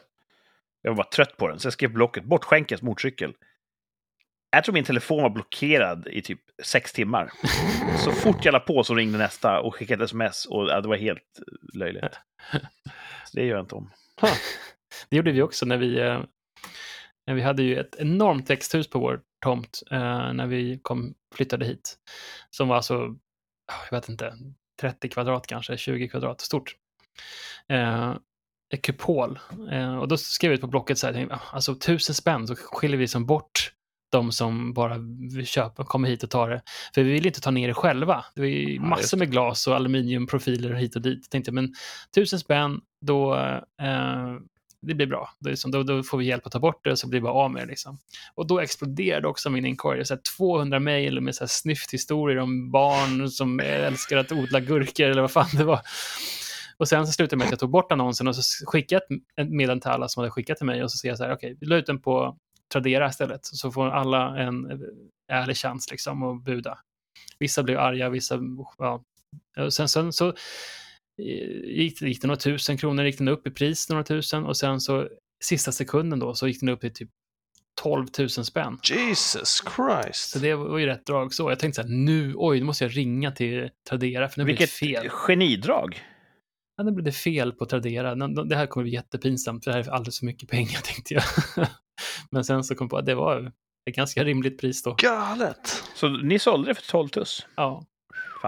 Jag 0.81 0.95
var 0.95 1.03
trött 1.03 1.37
på 1.37 1.47
den, 1.47 1.59
så 1.59 1.65
jag 1.65 1.73
skrev 1.73 1.93
blocket. 1.93 2.23
Bort 2.23 2.43
skänkes 2.43 2.81
motorcykel. 2.81 3.33
Jag 4.51 4.63
tror 4.63 4.73
min 4.73 4.83
telefon 4.83 5.21
var 5.21 5.29
blockerad 5.29 6.07
i 6.07 6.21
typ 6.21 6.39
sex 6.63 6.93
timmar. 6.93 7.31
Så 7.97 8.11
fort 8.11 8.45
jag 8.45 8.51
la 8.51 8.59
på 8.59 8.83
så 8.83 8.95
ringde 8.95 9.17
nästa 9.17 9.59
och 9.59 9.75
skickade 9.75 10.03
sms 10.03 10.45
och 10.45 10.67
ja, 10.67 10.81
det 10.81 10.87
var 10.87 10.97
helt 10.97 11.39
löjligt. 11.73 12.19
Så 13.25 13.31
det 13.33 13.45
gör 13.45 13.55
jag 13.55 13.63
inte 13.63 13.75
om. 13.75 13.91
Det 15.09 15.17
gjorde 15.17 15.31
vi 15.31 15.41
också 15.41 15.65
när 15.65 15.77
vi, 15.77 15.99
eh, 15.99 16.21
när 17.27 17.33
vi 17.33 17.41
hade 17.41 17.63
ju 17.63 17.79
ett 17.79 17.95
enormt 17.99 18.49
växthus 18.49 18.89
på 18.89 18.99
vår 18.99 19.21
tomt 19.43 19.83
eh, 19.91 20.33
när 20.33 20.47
vi 20.47 20.79
kom, 20.81 21.13
flyttade 21.35 21.65
hit. 21.65 21.97
Som 22.49 22.67
var 22.67 22.75
alltså, 22.75 23.15
jag 23.89 23.97
vet 23.97 24.09
inte, 24.09 24.33
30 24.81 25.09
kvadrat 25.09 25.47
kanske, 25.47 25.77
20 25.77 26.07
kvadrat 26.07 26.41
stort. 26.41 26.75
Eh, 27.69 28.15
ett 28.73 28.81
kupol. 28.81 29.39
Eh, 29.71 29.97
och 29.97 30.07
då 30.07 30.17
skrev 30.17 30.49
vi 30.49 30.55
ut 30.55 30.61
på 30.61 30.67
Blocket 30.67 30.97
så 30.97 31.07
här, 31.07 31.13
tänkte, 31.13 31.35
ah, 31.35 31.41
alltså 31.51 31.75
tusen 31.75 32.15
spänn 32.15 32.47
så 32.47 32.55
skiljer 32.55 32.97
vi 32.97 33.07
som 33.07 33.25
bort 33.25 33.73
de 34.11 34.31
som 34.31 34.73
bara 34.73 34.97
vill 35.35 35.47
köpa, 35.47 35.85
kommer 35.85 36.09
hit 36.09 36.23
och 36.23 36.29
tar 36.29 36.49
det. 36.49 36.61
För 36.93 37.03
vi 37.03 37.11
vill 37.11 37.27
inte 37.27 37.41
ta 37.41 37.51
ner 37.51 37.67
det 37.67 37.73
själva. 37.73 38.25
Det 38.35 38.41
ju 38.41 38.69
just 38.69 38.81
massor 38.81 39.17
med 39.17 39.31
glas 39.31 39.67
och 39.67 39.75
aluminiumprofiler 39.75 40.73
hit 40.73 40.95
och 40.95 41.01
dit. 41.01 41.29
tänkte 41.29 41.49
jag, 41.49 41.55
men 41.55 41.73
tusen 42.15 42.39
spänn, 42.39 42.81
då, 43.05 43.35
eh, 43.81 44.35
det 44.87 44.93
blir 44.95 45.07
bra. 45.07 45.29
Det 45.39 45.49
liksom, 45.49 45.71
då, 45.71 45.83
då 45.83 46.03
får 46.03 46.17
vi 46.17 46.25
hjälp 46.25 46.45
att 46.45 46.51
ta 46.51 46.59
bort 46.59 46.83
det 46.83 46.91
och 46.91 46.99
så 46.99 47.07
blir 47.07 47.21
vi 47.21 47.27
av 47.27 47.51
med 47.51 47.61
det. 47.61 47.65
Liksom. 47.69 47.97
Och 48.35 48.47
då 48.47 48.59
exploderade 48.59 49.27
också 49.27 49.49
min 49.49 49.65
inkorg. 49.65 50.05
Så 50.05 50.17
200 50.37 50.79
mejl 50.79 51.21
med 51.21 51.35
så 51.35 51.47
snyfthistorier 51.47 52.37
om 52.37 52.71
barn 52.71 53.29
som 53.29 53.59
älskar 53.59 54.17
att 54.17 54.31
odla 54.31 54.59
gurkor 54.59 55.05
eller 55.05 55.21
vad 55.21 55.31
fan 55.31 55.47
det 55.57 55.63
var. 55.63 55.79
Och 56.77 56.87
sen 56.87 57.07
så 57.07 57.13
slutade 57.13 57.29
det 57.35 57.37
med 57.37 57.45
att 57.45 57.51
jag 57.51 57.59
tog 57.59 57.69
bort 57.69 57.91
annonsen 57.91 58.27
och 58.27 58.35
så 58.35 58.65
skickade 58.65 59.01
ett- 59.41 59.49
meddelande 59.49 59.81
till 59.81 59.91
alla 59.91 60.07
som 60.09 60.21
hade 60.21 60.31
skickat 60.31 60.57
till 60.57 60.65
mig 60.65 60.83
och 60.83 60.91
så 60.91 60.97
säger 60.97 61.11
jag 61.11 61.17
så 61.17 61.23
här, 61.23 61.33
okej, 61.33 61.57
vi 61.59 61.65
la 61.67 61.75
ut 61.75 61.85
den 61.85 62.01
på 62.01 62.37
Tradera 62.73 63.09
istället, 63.09 63.39
så 63.43 63.71
får 63.71 63.87
alla 63.89 64.37
en 64.37 64.81
ärlig 65.31 65.57
chans 65.57 65.91
liksom 65.91 66.23
att 66.23 66.43
buda. 66.43 66.77
Vissa 67.39 67.63
blev 67.63 67.79
arga, 67.79 68.09
vissa, 68.09 68.39
ja. 68.77 69.03
Och 69.57 69.73
Sen, 69.73 69.89
sen 69.89 70.13
så 70.13 70.33
gick, 71.17 72.01
gick 72.01 72.21
det 72.21 72.27
några 72.27 72.39
tusen 72.39 72.77
kronor, 72.77 73.05
gick 73.05 73.17
den 73.17 73.27
upp 73.27 73.47
i 73.47 73.51
pris 73.51 73.89
några 73.89 74.03
tusen 74.03 74.45
och 74.45 74.57
sen 74.57 74.81
så 74.81 75.07
sista 75.43 75.71
sekunden 75.71 76.19
då 76.19 76.33
så 76.33 76.47
gick 76.47 76.59
den 76.59 76.69
upp 76.69 76.83
i 76.83 76.89
typ 76.89 77.09
12 77.81 78.07
000 78.19 78.29
spänn. 78.29 78.79
Jesus 78.83 79.63
Christ. 79.75 80.29
Så 80.29 80.39
det 80.39 80.55
var 80.55 80.77
ju 80.77 80.85
rätt 80.85 81.05
drag 81.05 81.33
så. 81.33 81.51
Jag 81.51 81.59
tänkte 81.59 81.81
så 81.81 81.87
här, 81.87 81.95
nu, 81.95 82.33
oj, 82.37 82.59
nu 82.59 82.65
måste 82.65 82.83
jag 82.83 82.97
ringa 82.97 83.31
till 83.31 83.69
Tradera 83.89 84.29
för 84.29 84.39
nu 84.39 84.45
blir 84.45 84.53
det 84.53 84.59
Vilket 84.59 84.75
fel. 84.75 85.09
genidrag! 85.09 86.01
Ja, 86.77 86.83
nu 86.83 86.91
blev 86.91 87.05
det 87.05 87.11
fel 87.11 87.51
på 87.51 87.65
Tradera. 87.65 88.15
Det 88.43 88.55
här 88.55 88.67
kommer 88.67 88.83
bli 88.83 88.93
jättepinsamt, 88.93 89.63
för 89.63 89.71
det 89.71 89.77
här 89.77 89.83
är 89.87 89.91
alldeles 89.91 90.19
för 90.19 90.25
mycket 90.25 90.49
pengar, 90.49 90.79
tänkte 90.83 91.13
jag. 91.13 91.23
Men 92.31 92.43
sen 92.45 92.63
så 92.63 92.75
kom 92.75 92.85
jag 92.85 92.89
på 92.89 92.97
att 92.97 93.05
det 93.05 93.15
var 93.15 93.51
ett 93.89 93.95
ganska 93.95 94.23
rimligt 94.23 94.59
pris 94.59 94.83
då. 94.83 94.93
Galet. 94.93 95.83
Så 95.95 96.09
ni 96.09 96.39
sålde 96.39 96.71
det 96.71 96.75
för 96.75 96.87
12 96.91 97.07
tuss? 97.07 97.47
Ja, 97.55 97.85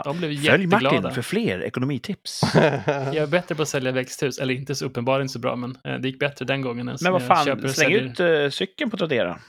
Fan. 0.04 0.14
de 0.22 0.28
blev 0.28 0.42
Följ 0.52 0.68
Martin 0.68 1.12
för 1.12 1.22
fler 1.22 1.64
ekonomitips. 1.64 2.42
Jag 2.54 3.16
är 3.16 3.28
bättre 3.28 3.56
på 3.56 3.62
att 3.62 3.68
sälja 3.70 3.92
växthus, 3.92 4.40
eller 4.40 4.54
inte 4.54 4.76
så 4.76 4.86
uppenbarligen 4.86 5.30
så 5.30 5.40
bra, 5.40 5.56
men 5.56 5.78
eh, 5.84 5.96
det 6.00 6.08
gick 6.08 6.20
bättre 6.20 6.46
den 6.46 6.62
gången. 6.62 6.88
än 6.90 6.98
Men 7.02 7.12
vad 7.14 7.24
fan, 7.28 7.46
släng 7.46 7.70
säljer. 7.74 8.00
ut 8.02 8.20
uh, 8.20 8.50
cykeln 8.50 8.90
på 8.92 8.98
Tradera. 8.98 9.40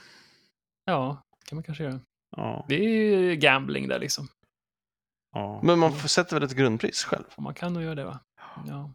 Ja, 0.85 1.23
kan 1.49 1.55
man 1.55 1.63
kanske 1.63 1.83
göra. 1.83 1.99
Ja, 2.37 2.65
Det 2.69 2.75
är 2.75 2.89
ju 2.89 3.35
gambling 3.35 3.87
där 3.87 3.99
liksom. 3.99 4.27
ja. 5.33 5.59
Men 5.63 5.79
man 5.79 5.93
får- 5.93 6.07
sätter 6.07 6.35
väl 6.35 6.43
ett 6.43 6.55
grundpris 6.55 7.03
själv? 7.03 7.23
Man 7.37 7.53
kan 7.53 7.73
nog 7.73 7.83
göra 7.83 7.95
det 7.95 8.05
va? 8.05 8.19
Ja. 8.67 8.93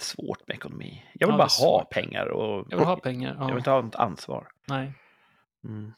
Svårt 0.00 0.48
med 0.48 0.54
ekonomi. 0.56 1.04
Jag 1.14 1.26
vill 1.26 1.32
Ja, 1.34 1.38
bara 1.38 1.68
ha 1.68 1.84
pengar 1.84 2.26
och 2.26 2.66
Jag 2.70 2.78
vill 2.78 2.86
ha 2.86 2.96
pengar. 2.96 3.34
jag 3.38 3.44
vill 3.46 3.52
Ja. 3.54 3.58
inte 3.58 3.70
ha 3.70 3.86
ett 3.88 3.94
ansvar. 3.94 4.48
Nej. 4.68 4.92
Mm. 5.64 5.92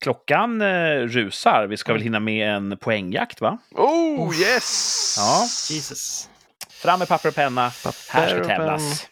Klockan 0.00 0.62
eh, 0.62 0.98
rusar. 0.98 1.66
Vi 1.66 1.76
ska 1.76 1.92
väl 1.92 2.02
hinna 2.02 2.20
med 2.20 2.48
en 2.48 2.76
poängjakt, 2.78 3.40
va? 3.40 3.58
Oh, 3.70 4.28
Uff. 4.28 4.40
yes! 4.40 5.14
Ja. 5.18 5.42
Jesus. 5.74 6.30
Fram 6.70 6.98
med 6.98 7.08
papper 7.08 7.28
och 7.28 7.34
penna. 7.34 7.60
Här 7.62 7.70
Papper 8.12 8.28
ska 8.28 8.40
och 8.40 8.46
tävlas. 8.46 9.06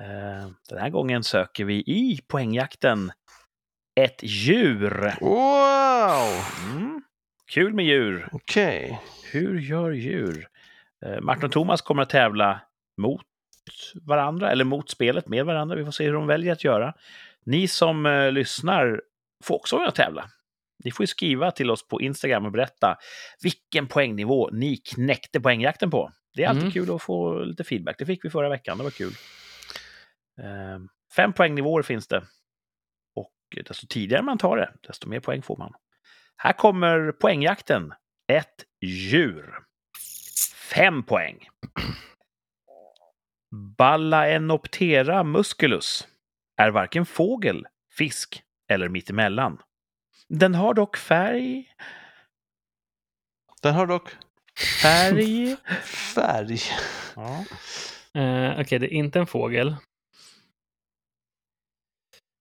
Eh, 0.00 0.48
Den 0.68 0.78
här 0.78 0.90
gången 0.90 1.24
söker 1.24 1.64
vi 1.64 1.74
i 1.74 2.20
poängjakten 2.28 3.12
ett 4.00 4.20
djur. 4.22 5.14
Wow! 5.20 6.44
Mm. 6.70 7.02
Kul 7.52 7.74
med 7.74 7.84
djur. 7.84 8.28
Okej. 8.32 9.00
Hur 9.32 9.58
gör 9.60 9.90
djur? 9.90 10.48
Eh, 11.06 11.20
Martin 11.20 11.44
och 11.44 11.52
Thomas 11.52 11.82
kommer 11.82 12.02
att 12.02 12.10
tävla 12.10 12.60
mot 12.96 13.22
varandra, 14.02 14.50
eller 14.50 14.64
mot 14.64 14.90
spelet 14.90 15.28
med 15.28 15.46
varandra. 15.46 15.76
Vi 15.76 15.84
får 15.84 15.92
se 15.92 16.04
hur 16.04 16.12
de 16.12 16.26
väljer 16.26 16.52
att 16.52 16.64
göra. 16.64 16.94
Ni 17.44 17.68
som 17.68 18.06
eh, 18.06 18.32
lyssnar 18.32 19.00
får 19.44 19.54
också 19.54 19.76
vara 19.76 19.82
med 19.84 19.88
och 19.88 19.94
tävla. 19.94 20.30
Ni 20.84 20.90
får 20.90 21.02
ju 21.02 21.06
skriva 21.06 21.50
till 21.50 21.70
oss 21.70 21.88
på 21.88 22.00
Instagram 22.00 22.46
och 22.46 22.52
berätta 22.52 22.98
vilken 23.42 23.86
poängnivå 23.86 24.50
ni 24.52 24.76
knäckte 24.76 25.40
poängjakten 25.40 25.90
på. 25.90 26.12
Det 26.34 26.44
är 26.44 26.48
alltid 26.48 26.62
Mm. 26.62 26.72
kul 26.72 26.94
att 26.94 27.02
få 27.02 27.38
lite 27.44 27.64
feedback. 27.64 27.96
Det 27.98 28.06
fick 28.06 28.24
vi 28.24 28.30
förra 28.30 28.48
veckan, 28.48 28.78
det 28.78 28.84
var 28.84 28.90
kul. 28.90 29.12
Eh, 30.40 30.78
fem 31.16 31.32
poängnivåer 31.32 31.82
finns 31.82 32.08
det. 32.08 32.24
Och 33.14 33.32
desto 33.64 33.86
tidigare 33.86 34.22
man 34.22 34.38
tar 34.38 34.56
det, 34.56 34.72
desto 34.88 35.08
mer 35.08 35.20
poäng 35.20 35.42
får 35.42 35.56
man. 35.56 35.72
Här 36.36 36.52
kommer 36.52 37.12
poängjakten. 37.12 37.94
Ett 38.32 38.64
djur. 38.84 39.54
Fem 40.74 41.02
poäng. 41.02 41.48
Balaenoptera 43.78 45.24
musculus 45.24 46.08
är 46.56 46.70
varken 46.70 47.06
fågel, 47.06 47.66
fisk 47.96 48.42
eller 48.68 48.88
mittemellan. 48.88 49.62
Den 50.28 50.54
har 50.54 50.74
dock 50.74 50.96
färg... 50.96 51.72
Den 53.62 53.74
har 53.74 53.86
dock 53.86 54.16
Färg... 54.82 55.56
färg. 56.14 56.58
Ja. 57.16 57.44
Eh, 58.20 58.60
Okej, 58.60 58.78
det 58.78 58.86
är 58.86 58.92
inte 58.92 59.18
en 59.18 59.26
fågel. 59.26 59.76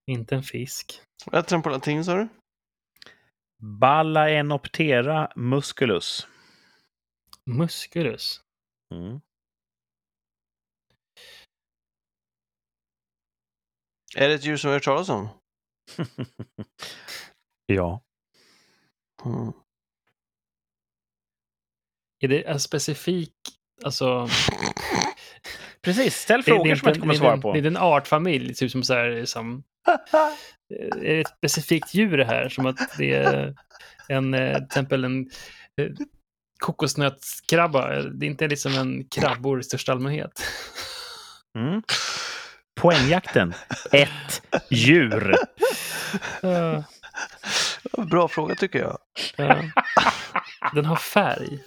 Inte 0.07 0.35
en 0.35 0.43
fisk. 0.43 1.01
Vad 1.25 1.35
heter 1.35 1.55
den 1.55 1.61
på 1.61 1.69
latin 1.69 2.05
sa 2.05 2.15
du? 2.15 2.27
Balaenoptera 3.57 5.31
musculus. 5.35 6.27
Musculus. 7.45 8.41
Mm. 8.93 9.19
Är 14.15 14.27
det 14.29 14.33
ett 14.33 14.45
djur 14.45 14.57
som 14.57 14.69
vi 14.69 14.71
har 14.71 14.75
hört 14.75 14.83
talas 14.83 15.09
om? 15.09 15.29
ja. 17.65 18.01
Mm. 19.25 19.51
Är 22.19 22.27
det 22.27 22.41
en 22.47 22.59
specifik, 22.59 23.33
alltså... 23.83 24.27
Precis, 25.81 26.15
ställ 26.15 26.41
det- 26.41 26.51
det 26.51 26.55
frågor 26.55 26.75
som 26.75 26.87
jag 26.87 26.91
inte 26.91 26.99
kommer 26.99 27.13
det 27.13 27.17
är 27.17 27.19
svara 27.19 27.33
en- 27.33 27.41
på. 27.41 27.53
Det 27.53 27.59
är 27.59 27.65
en 27.67 27.77
artfamilj, 27.77 28.53
typ 28.55 28.71
som 28.71 28.83
så 28.83 28.93
här, 28.93 29.25
som... 29.25 29.63
Är 30.95 30.99
det 31.13 31.21
ett 31.21 31.27
specifikt 31.37 31.93
djur 31.93 32.17
det 32.17 32.25
här? 32.25 32.49
Som 32.49 32.65
att 32.65 32.77
det 32.97 33.13
är 33.13 33.55
en, 34.09 34.33
eh, 34.33 34.55
till 34.55 34.63
exempel 34.65 35.03
en 35.03 35.29
eh, 35.81 35.91
kokosnötskrabba. 36.59 38.01
Det 38.01 38.25
är 38.25 38.29
inte 38.29 38.47
liksom 38.47 38.73
en 38.73 39.07
krabbor 39.07 39.59
i 39.59 39.63
största 39.63 39.91
allmänhet. 39.91 40.41
Mm. 41.57 41.81
Poängjakten. 42.75 43.53
Ett 43.91 44.41
djur. 44.69 45.35
Bra 47.97 48.27
fråga 48.27 48.55
tycker 48.55 48.79
jag. 48.79 48.97
ja. 49.35 49.55
Den 50.73 50.85
har 50.85 50.95
färg. 50.95 51.59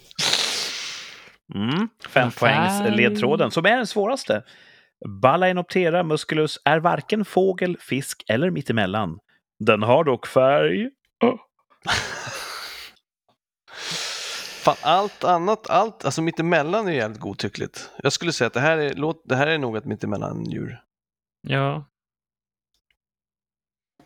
Mm. 1.54 1.88
Fem 2.08 2.30
poängs 2.30 2.96
ledtråden, 2.96 3.50
som 3.50 3.66
är 3.66 3.76
den 3.76 3.86
svåraste. 3.86 4.42
Balaenoptera 5.22 6.02
musculus 6.02 6.58
är 6.64 6.80
varken 6.80 7.24
fågel, 7.24 7.76
fisk 7.80 8.24
eller 8.28 8.50
mittemellan. 8.50 9.18
Den 9.58 9.82
har 9.82 10.04
dock 10.04 10.26
färg. 10.26 10.90
Fan, 14.64 14.76
allt 14.82 15.24
annat, 15.24 15.70
allt, 15.70 16.04
alltså 16.04 16.22
mittemellan 16.22 16.88
är 16.88 16.92
jävligt 16.92 17.20
godtyckligt. 17.20 17.90
Jag 18.02 18.12
skulle 18.12 18.32
säga 18.32 18.46
att 18.46 18.54
det 18.54 18.60
här 18.60 18.78
är, 18.78 18.94
låt, 18.94 19.22
det 19.24 19.36
här 19.36 19.46
är 19.46 19.58
nog 19.58 19.76
ett 19.76 19.84
mittemellan-djur. 19.84 20.80
Ja, 21.40 21.84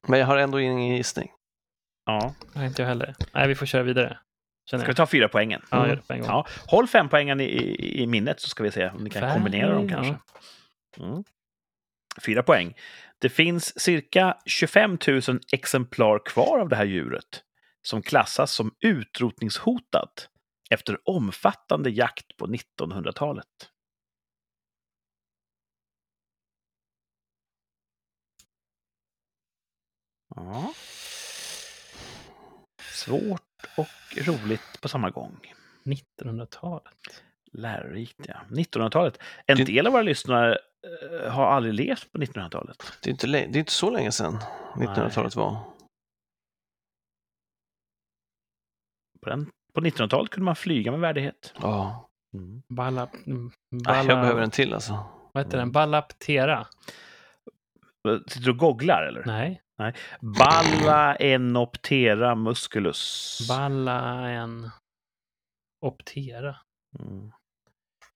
Men 0.09 0.20
jag 0.20 0.26
har 0.26 0.37
ändå 0.37 0.61
ingen 0.61 0.97
gissning. 0.97 1.33
Ja. 2.05 2.35
nej, 2.55 2.66
inte 2.66 2.83
jag 2.83 2.89
heller. 2.89 3.14
Nej, 3.33 3.49
vi 3.49 3.55
får 3.55 3.66
köra 3.66 3.83
vidare. 3.83 4.18
Känner 4.70 4.85
Ska 4.85 4.93
vi 4.93 4.97
ta 4.97 5.07
fyra 5.07 5.28
poängen? 5.28 5.62
Ja, 5.70 5.89
gör 5.89 5.97
det 5.97 6.03
på 6.03 6.12
en 6.12 6.20
gång. 6.20 6.28
Ja. 6.28 6.47
Håll 6.66 6.89
fem 6.89 7.09
poängen 7.09 7.41
i, 7.41 7.45
i, 7.45 8.03
i 8.03 8.07
minnet 8.07 8.41
så 8.41 8.49
ska 8.49 8.62
vi 8.62 8.70
se 8.70 8.89
om 8.89 9.05
ni 9.05 9.11
kan 9.11 9.20
Färg, 9.20 9.33
kombinera 9.33 9.72
dem 9.72 9.89
ja. 9.89 9.95
kanske. 9.95 10.16
Mm. 10.99 11.24
Fyra 12.26 12.43
poäng. 12.43 12.74
Det 13.18 13.28
finns 13.28 13.80
cirka 13.80 14.37
25 14.47 14.99
000 15.09 15.20
exemplar 15.53 16.18
kvar 16.24 16.59
av 16.59 16.68
det 16.68 16.76
här 16.76 16.85
djuret 16.85 17.43
som 17.83 18.03
klassas 18.03 18.53
som 18.53 18.74
utrotningshotat 18.80 20.28
efter 20.70 21.09
omfattande 21.09 21.91
jakt 21.91 22.37
på 22.37 22.47
1900-talet. 22.47 23.47
Ja. 30.37 30.72
Svårt 32.93 33.43
och 33.76 34.16
roligt 34.26 34.80
på 34.80 34.89
samma 34.89 35.11
gång. 35.11 35.53
1900-talet. 35.85 37.22
Lärorikt, 37.53 38.20
ja. 38.28 38.41
1900-talet. 38.51 39.18
En 39.47 39.57
Det- 39.57 39.64
del 39.64 39.87
av 39.87 39.93
våra 39.93 40.03
lyssnare 40.03 40.59
eh, 41.22 41.30
har 41.33 41.47
aldrig 41.47 41.74
levt 41.74 42.12
på 42.12 42.18
1900-talet. 42.18 42.76
Det 43.03 43.11
är 43.11 43.12
inte, 43.12 43.26
det 43.26 43.39
är 43.39 43.57
inte 43.57 43.72
så 43.72 43.91
länge 43.91 44.12
sedan 44.12 44.39
1900-talet 44.76 45.37
var. 45.37 45.57
På, 49.20 49.28
den, 49.30 49.51
på 49.74 49.80
1900-talet 49.80 50.30
kunde 50.30 50.45
man 50.45 50.57
flyga 50.57 50.91
med 50.91 51.01
värdighet. 51.01 51.55
Ja. 51.61 52.09
Mm. 52.35 52.62
Balla... 52.68 53.09
mm, 53.26 53.51
Balla 53.85 53.99
jag 53.99 54.20
behöver 54.20 54.43
en 54.43 54.51
till 54.51 54.74
alltså. 54.74 55.05
Vad 55.33 55.45
heter 55.45 55.59
den? 55.59 55.72
Ballaptera? 55.72 56.66
Sitter 58.28 58.45
du 58.45 58.51
och 58.51 58.57
googlar 58.59 59.03
eller? 59.03 59.22
Nej. 59.26 59.62
Balaenoptera 60.20 62.35
musculus. 62.35 63.39
Balla 63.49 64.28
en... 64.28 64.70
Optera. 65.80 66.57
Mm. 66.99 67.33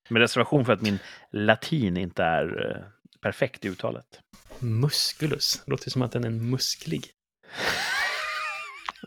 Med 0.09 0.21
reservation 0.21 0.64
för 0.64 0.73
att 0.73 0.81
min 0.81 0.99
latin 1.31 1.97
inte 1.97 2.25
är 2.25 2.71
eh, 2.71 2.77
perfekt 3.21 3.64
i 3.64 3.69
uttalet. 3.69 4.21
Musculus. 4.59 5.62
Låter 5.67 5.91
som 5.91 6.03
att 6.03 6.12
den 6.12 6.25
är 6.25 6.31
musklig. 6.31 7.11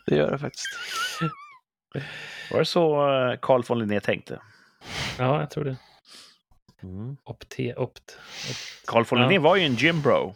Det 0.06 0.16
gör 0.16 0.30
det 0.30 0.38
faktiskt. 0.38 0.66
Var 2.50 2.58
det 2.58 2.64
så 2.64 3.10
eh, 3.10 3.36
Carl 3.42 3.62
von 3.68 3.78
Linné 3.78 4.00
tänkte? 4.00 4.40
Ja, 5.18 5.40
jag 5.40 5.50
tror 5.50 5.64
det. 5.64 5.76
Mm. 6.82 7.16
Opte... 7.24 7.74
Opt... 7.74 8.18
Carl 8.86 9.04
von 9.10 9.18
Ja. 9.18 9.24
Linné 9.28 9.38
var 9.38 9.56
ju 9.56 9.64
en 9.64 9.74
gymbro. 9.74 10.34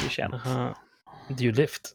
Det 0.00 0.06
är 0.06 0.10
känt. 0.10 0.34
Aha. 0.34 0.76
Do 1.28 1.44
you 1.44 1.52
lift? 1.52 1.94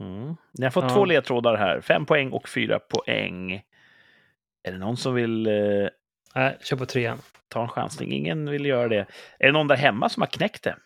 Mm. 0.00 0.36
Ni 0.58 0.64
har 0.64 0.70
fått 0.70 0.84
Ja. 0.84 0.90
två 0.90 1.04
ledtrådar 1.04 1.56
här. 1.56 1.80
Fem 1.80 2.06
poäng 2.06 2.30
och 2.30 2.48
fyra 2.48 2.78
poäng. 2.78 3.52
Är 4.62 4.72
det 4.72 4.78
någon 4.78 4.96
som 4.96 5.14
vill 5.14 5.46
eh, 5.46 5.88
Nej, 6.34 6.58
kör 6.62 6.76
på 6.76 6.86
trean. 6.86 7.18
ta 7.48 7.62
en 7.62 7.68
chansning? 7.68 8.12
Ingen 8.12 8.50
vill 8.50 8.66
göra 8.66 8.88
det. 8.88 9.06
Är 9.38 9.46
det 9.46 9.52
någon 9.52 9.66
där 9.68 9.76
hemma 9.76 10.08
som 10.08 10.22
har 10.22 10.26
knäckt 10.26 10.62
det? 10.62 10.76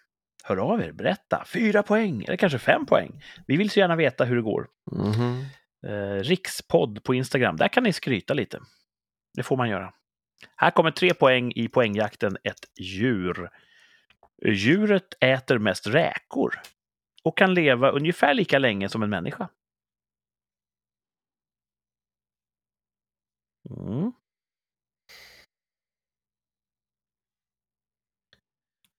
Hör 0.44 0.56
av 0.56 0.80
er, 0.82 0.92
berätta. 0.92 1.44
Fyra 1.46 1.82
poäng, 1.82 2.24
eller 2.24 2.36
kanske 2.36 2.58
fem 2.58 2.86
poäng. 2.86 3.22
Vi 3.46 3.56
vill 3.56 3.70
så 3.70 3.78
gärna 3.80 3.96
veta 3.96 4.24
hur 4.24 4.36
det 4.36 4.42
går. 4.42 4.66
Mhm. 4.92 5.44
Eh, 5.86 6.22
Rikspodd 6.22 7.04
på 7.04 7.14
Instagram, 7.14 7.56
där 7.56 7.68
kan 7.68 7.82
ni 7.84 7.92
skryta 7.92 8.34
lite. 8.34 8.60
Det 9.34 9.42
får 9.42 9.56
man 9.56 9.68
göra. 9.68 9.92
Här 10.56 10.70
kommer 10.70 10.90
tre 10.90 11.14
poäng 11.14 11.52
i 11.56 11.68
poängjakten 11.68 12.36
ett 12.44 12.80
djur. 12.80 13.50
Djuret 14.44 15.14
äter 15.20 15.58
mest 15.58 15.86
räkor 15.86 16.60
och 17.22 17.38
kan 17.38 17.54
leva 17.54 17.90
ungefär 17.90 18.34
lika 18.34 18.58
länge 18.58 18.88
som 18.88 19.02
en 19.02 19.10
människa. 19.10 19.48
Mm. 23.70 24.12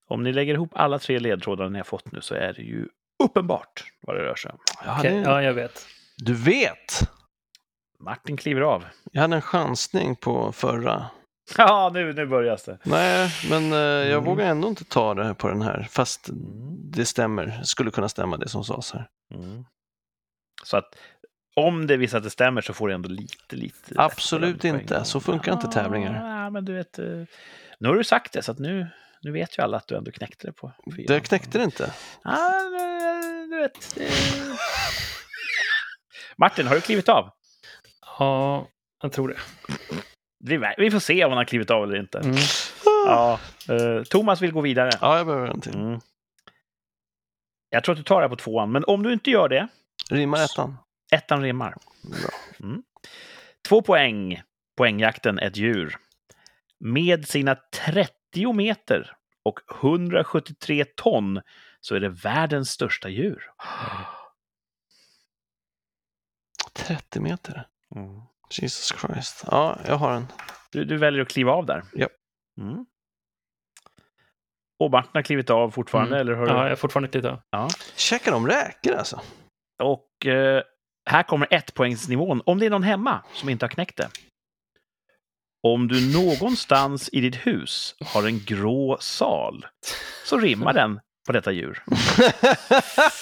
Om 0.05 0.23
ni 0.23 0.33
lägger 0.33 0.53
ihop 0.53 0.71
alla 0.73 0.99
tre 0.99 1.19
ledtrådar 1.19 1.69
ni 1.69 1.79
har 1.79 1.83
fått 1.83 2.11
nu 2.11 2.21
så 2.21 2.35
är 2.35 2.53
det 2.53 2.61
ju 2.61 2.87
uppenbart 3.23 3.93
vad 4.01 4.15
det 4.15 4.21
rör 4.21 4.35
sig 4.35 4.51
om. 4.51 4.59
Jag 4.83 4.91
hade, 4.91 5.09
Ja, 5.09 5.43
jag 5.43 5.53
vet. 5.53 5.87
Du 6.17 6.33
vet! 6.33 7.09
Martin 7.99 8.37
kliver 8.37 8.61
av. 8.61 8.85
Jag 9.11 9.21
hade 9.21 9.35
en 9.35 9.41
chansning 9.41 10.15
på 10.15 10.51
förra. 10.51 11.09
Ja, 11.57 11.91
nu, 11.93 12.13
nu 12.13 12.25
börjar 12.25 12.59
det. 12.65 12.77
Nej, 12.83 13.31
men 13.49 13.73
eh, 13.73 13.77
jag 13.79 14.11
Mm. 14.11 14.23
vågar 14.23 14.45
ändå 14.45 14.67
inte 14.67 14.83
ta 14.85 15.13
det 15.13 15.33
på 15.35 15.47
den 15.47 15.61
här. 15.61 15.87
Fast 15.91 16.29
Mm. 16.29 16.41
det 16.91 17.05
stämmer. 17.05 17.61
skulle 17.63 17.91
kunna 17.91 18.09
stämma 18.09 18.37
det 18.37 18.49
som 18.49 18.63
sades 18.63 18.91
här. 18.91 19.07
Mm. 19.33 19.65
Så 20.63 20.77
att 20.77 20.95
om 21.55 21.87
det 21.87 21.97
visar 21.97 22.17
att 22.17 22.23
det 22.23 22.29
stämmer 22.29 22.61
så 22.61 22.73
får 22.73 22.87
du 22.87 22.93
ändå 22.93 23.09
lite, 23.09 23.55
lite... 23.55 23.93
Absolut 23.95 24.63
inte. 24.63 25.05
Så 25.05 25.19
funkar 25.19 25.53
inte 25.53 25.67
tävlingar. 25.67 26.41
Ja, 26.43 26.49
men 26.49 26.65
du 26.65 26.73
vet... 26.73 26.99
eh, 26.99 27.05
Nu 27.79 27.89
har 27.89 27.95
du 27.95 28.03
sagt 28.03 28.33
det, 28.33 28.41
så 28.41 28.51
att 28.51 28.59
nu, 28.59 28.87
nu 29.21 29.31
vet 29.31 29.57
ju 29.57 29.61
alla 29.63 29.77
att 29.77 29.87
du 29.87 29.95
ändå 29.97 30.11
knäckte 30.11 30.47
det 30.47 30.53
på 30.53 30.71
fyra. 30.95 31.05
Det 31.13 31.19
knäckte 31.19 31.57
det 31.57 31.63
inte. 31.63 31.93
Ja, 32.23 32.51
nu- 32.71 33.47
du 33.49 33.57
vet... 33.61 33.97
eh. 33.97 34.13
Martin, 36.37 36.67
har 36.67 36.75
du 36.75 36.81
klivit 36.81 37.09
av? 37.09 37.29
Ja, 38.19 38.67
jag 39.01 39.11
tror 39.11 39.27
det. 39.27 39.37
Vi, 40.77 40.91
får 40.91 40.99
se 40.99 41.25
om 41.25 41.31
han 41.31 41.37
har 41.37 41.45
klivit 41.45 41.71
av 41.71 41.83
eller 41.83 41.99
inte. 41.99 42.19
Mm. 42.19 42.35
Ja, 43.05 43.39
eh, 43.69 44.03
Thomas 44.03 44.41
vill 44.41 44.51
gå 44.51 44.61
vidare. 44.61 44.89
Ja, 45.01 45.17
jag 45.17 45.25
behöver 45.25 45.47
en 45.47 45.61
till. 45.61 45.75
Mm. 45.75 45.99
Jag 47.69 47.83
tror 47.83 47.93
att 47.93 47.97
du 47.97 48.03
tar 48.03 48.15
det 48.15 48.21
här 48.21 48.29
på 48.29 48.35
tvåan, 48.35 48.71
men 48.71 48.83
om 48.83 49.03
du 49.03 49.13
inte 49.13 49.31
gör 49.31 49.49
det, 49.49 49.67
Rimmar 50.09 50.43
ettan. 50.43 50.77
ettan 51.11 51.41
rimmar. 51.41 51.75
Bra. 52.01 52.67
Mm. 52.67 52.83
Två 53.67 53.81
poäng. 53.81 54.41
Poängjakten 54.77 55.39
ett 55.39 55.57
djur. 55.57 55.97
Med 56.79 57.27
sina 57.27 57.55
30 57.85 58.53
meter 58.53 59.15
och 59.43 59.59
173 59.81 60.85
ton 60.95 61.41
så 61.81 61.95
är 61.95 61.99
det 61.99 62.09
världens 62.09 62.69
största 62.69 63.09
djur. 63.09 63.51
30 66.73 67.19
meter. 67.19 67.67
Mm. 67.95 68.21
Jesus 68.61 68.99
Christ. 69.01 69.43
Ja, 69.51 69.79
jag 69.87 69.95
har 69.95 70.11
en. 70.11 70.27
Du, 70.71 70.85
du 70.85 70.97
väljer 70.97 71.21
att 71.21 71.27
kliva 71.29 71.51
av 71.51 71.65
där? 71.65 71.83
Japp. 71.95 72.11
Mm. 72.61 72.85
Och 74.79 74.91
Martin 74.91 75.11
har 75.13 75.21
klivit 75.21 75.49
av 75.49 75.71
fortfarande, 75.71 76.15
Mm. 76.15 76.27
eller 76.27 76.35
hur? 76.39 76.47
Ja, 76.47 76.63
jag 76.63 76.71
är 76.71 76.75
fortfarande 76.75 77.07
inte 77.07 77.17
lite. 77.17 77.41
Ja. 77.51 77.69
Käkar 77.95 78.31
de 78.31 78.47
räkor 78.47 78.93
alltså? 78.95 79.21
Och 79.83 80.25
eh, 80.25 80.63
här 81.09 81.23
kommer 81.23 81.47
ettpoängsnivån, 81.53 82.41
om 82.45 82.59
det 82.59 82.65
är 82.65 82.69
någon 82.69 82.83
hemma 82.83 83.23
som 83.33 83.49
inte 83.49 83.65
har 83.65 83.69
knäckt 83.69 83.97
det. 83.97 84.09
Om 85.67 85.87
du 85.87 86.13
någonstans 86.13 87.09
i 87.13 87.21
ditt 87.21 87.35
hus 87.47 87.95
har 88.05 88.27
en 88.27 88.39
grå 88.39 88.97
sal, 88.99 89.65
så 90.25 90.37
rimmar 90.37 90.73
den 90.73 90.99
på 91.27 91.31
detta 91.31 91.51
djur. 91.51 91.83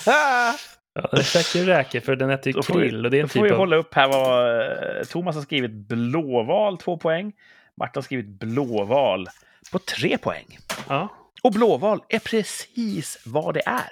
Ja, 0.94 1.10
den 1.12 1.24
käkar 1.24 1.60
ju 1.60 1.66
räkor 1.66 2.00
för 2.00 2.16
den 2.16 2.30
äter 2.30 2.56
ju 2.56 2.62
krill 2.62 3.06
och 3.06 3.12
det 3.12 3.18
är 3.18 3.22
en 3.22 3.28
Då 3.28 3.30
får 3.34 3.40
vi 3.42 3.50
typ 3.50 3.54
av... 3.54 3.58
hålla 3.60 3.76
upp 3.76 3.94
här 3.94 4.08
vad 4.08 4.62
eh, 4.98 5.04
Thomas 5.04 5.36
har 5.36 5.42
skrivit 5.44 5.72
blåval, 5.72 6.78
två 6.78 6.98
poäng. 6.98 7.34
Martin 7.78 7.92
har 7.96 8.02
skrivit 8.02 8.26
blåval 8.28 9.28
på 9.72 9.80
tre 9.80 10.18
poäng. 10.18 10.58
Ja. 10.90 11.08
Och 11.44 11.52
blåval 11.52 12.04
är 12.10 12.20
precis 12.20 13.22
vad 13.26 13.54
det 13.54 13.62
är. 13.66 13.90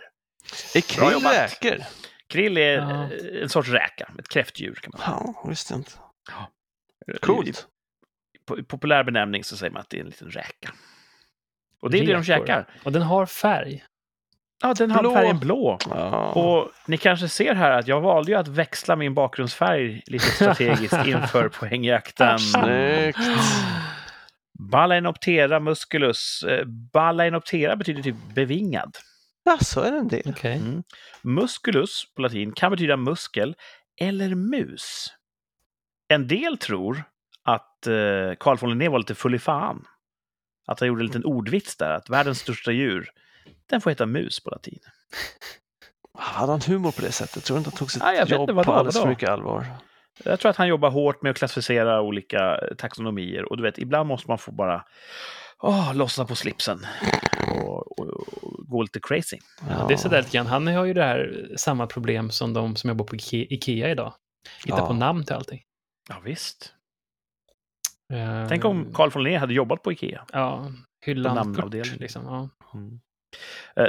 Är 0.75 0.81
krill 0.81 1.23
räkor? 1.31 1.83
Krill 2.27 2.57
är 2.57 2.73
Ja. 2.77 3.03
eh, 3.03 3.41
en 3.43 3.49
sorts 3.49 3.69
räka, 3.69 4.11
ett 4.19 4.29
kräftdjur 4.29 4.73
kan 4.75 4.91
man 4.93 5.01
säga. 5.01 5.33
Ja, 5.43 5.49
visste 5.49 5.73
jag 5.73 5.79
inte. 5.79 5.91
I- 7.15 7.19
Coolt. 7.19 7.67
I 8.59 8.63
populär 8.63 9.03
benämning 9.03 9.43
så 9.43 9.57
säger 9.57 9.71
man 9.71 9.81
att 9.81 9.89
det 9.89 9.97
är 9.97 10.01
en 10.01 10.07
liten 10.07 10.29
räka. 10.31 10.73
Och 11.81 11.91
det 11.91 11.99
är 11.99 12.05
det 12.05 12.13
de 12.13 12.23
käkar. 12.23 12.67
Och 12.83 12.91
den 12.91 13.01
har 13.01 13.25
färg. 13.25 13.83
Ja, 14.61 14.73
den 14.73 14.91
har 14.91 15.01
Blå. 15.01 15.13
färgen 15.13 15.39
blå. 15.39 15.77
Ja. 15.89 16.31
Och 16.31 16.71
ni 16.87 16.97
kanske 16.97 17.27
ser 17.29 17.55
här 17.55 17.71
att 17.71 17.87
jag 17.87 18.01
valde 18.01 18.31
ju 18.31 18.37
att 18.37 18.47
växla 18.47 18.95
min 18.95 19.13
bakgrundsfärg 19.13 20.03
lite 20.05 20.25
strategiskt 20.25 20.97
inför 21.05 21.49
poängjakten. 21.49 22.39
Snyggt. 22.39 23.17
Balaenoptera 24.71 25.59
musculus. 25.59 26.43
Eh, 26.43 26.65
Balaenoptera 26.65 27.75
betyder 27.75 28.01
typ 28.03 28.15
bevingad. 28.35 28.97
Ja, 29.43 29.57
så 29.61 29.81
är 29.81 29.91
det 29.91 29.97
en 29.97 30.07
del. 30.07 30.21
Okej. 30.25 30.55
Mm. 30.57 30.83
Musculus 31.21 32.03
på 32.15 32.21
latin 32.21 32.51
kan 32.51 32.71
betyda 32.71 32.97
muskel 32.97 33.55
eller 34.01 34.35
mus. 34.35 35.13
En 36.07 36.27
del 36.27 36.57
tror 36.57 37.03
att 37.43 37.87
eh, 37.87 37.93
Carl 38.39 38.57
von 38.57 38.69
Linné 38.69 38.89
var 38.89 38.99
lite 38.99 39.15
full 39.15 39.35
i 39.35 39.39
fan. 39.39 39.85
Att 40.67 40.79
han 40.79 40.87
gjorde 40.87 41.01
en 41.01 41.05
liten 41.05 41.25
ordvits 41.25 41.77
där, 41.77 41.89
att 41.89 42.09
världens 42.09 42.39
största 42.39 42.71
djur, 42.71 43.09
den 43.69 43.81
får 43.81 43.89
heta 43.91 44.05
mus 44.05 44.43
på 44.43 44.49
latin. 44.49 44.79
Hade 46.17 46.51
han 46.51 46.61
humor 46.67 46.91
på 46.91 47.01
det 47.01 47.11
sättet? 47.11 47.43
Tror 47.43 47.55
du 47.55 47.59
inte 47.59 47.69
han 47.69 47.77
tog 47.77 47.91
sitt 47.91 48.03
vet 48.03 48.29
jobb 48.29 48.41
inte, 48.41 48.53
vadå, 48.53 48.65
på 48.65 48.73
alldeles 48.73 48.95
vadå? 48.95 49.03
för 49.05 49.09
mycket 49.09 49.29
allvar? 49.29 49.65
Jag 50.23 50.39
tror 50.39 50.49
att 50.49 50.55
han 50.57 50.67
jobbar 50.67 50.89
hårt 50.89 51.21
med 51.21 51.29
att 51.29 51.37
klassificera 51.37 52.01
olika 52.01 52.59
taxonomier. 52.77 53.49
Och 53.51 53.57
du 53.57 53.63
vet, 53.63 53.77
ibland 53.77 54.07
måste 54.07 54.27
man 54.31 54.37
få 54.37 54.51
bara 54.51 54.85
åh, 55.59 55.95
lossna 55.95 56.25
på 56.25 56.35
slipsen 56.35 56.85
och, 57.55 57.99
och, 57.99 58.07
och 58.09 58.67
gå 58.67 58.81
lite 58.81 58.99
crazy. 59.03 59.37
Ja, 59.69 59.85
det 59.87 59.93
är 59.93 59.97
sådär 59.97 60.17
lite 60.21 60.37
grann. 60.37 60.47
Han 60.47 60.67
har 60.67 60.85
ju 60.85 60.93
det 60.93 61.03
här 61.03 61.47
samma 61.57 61.87
problem 61.87 62.31
som 62.31 62.53
de 62.53 62.75
som 62.75 62.87
jobbar 62.87 63.05
på 63.05 63.15
Ike- 63.15 63.47
Ikea 63.49 63.89
idag. 63.91 64.13
Hitta 64.65 64.77
Ja. 64.77 64.87
på 64.87 64.93
namn 64.93 65.25
till 65.25 65.35
allting. 65.35 65.61
Ja, 66.09 66.15
visst. 66.23 66.73
Eh, 68.13 68.47
Tänk 68.49 68.65
om 68.65 68.93
Carl 68.93 69.09
von 69.09 69.23
Linné 69.23 69.37
hade 69.37 69.53
jobbat 69.53 69.83
på 69.83 69.91
Ikea. 69.91 70.25
Ja, 70.33 70.71
hyllan 71.05 71.35
namnavdelningen. 71.35 71.91
Kurt, 71.93 72.01
liksom. 72.01 72.25
Ja. 72.25 72.49
Eh, 72.79 72.81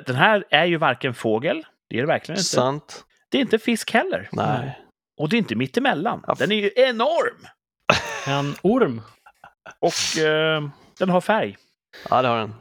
Den 0.07 0.17
här 0.17 0.45
är 0.51 0.65
ju 0.65 0.77
varken 0.77 1.15
fågel, 1.15 1.67
det 1.91 1.97
är 1.97 2.01
det 2.01 2.07
verkligen 2.07 2.39
inte. 2.39 2.45
Sant. 2.45 3.05
Det 3.31 3.39
är 3.39 3.43
inte 3.43 3.59
fisk 3.59 3.91
heller. 3.93 4.29
Nej. 4.33 4.81
Och 5.17 5.29
det 5.29 5.37
är 5.37 5.39
inte 5.39 5.55
mittemellan. 5.57 6.25
Den 6.39 6.53
är 6.53 6.57
ju 6.57 6.71
enorm! 6.77 7.47
En 8.27 8.55
orm. 8.63 9.03
Och 9.81 10.23
eh, 10.23 10.69
den 10.99 11.09
har 11.09 11.21
färg. 11.21 11.57
Ja, 12.11 12.23
det 12.23 12.29
har 12.29 12.39
den. 12.39 12.55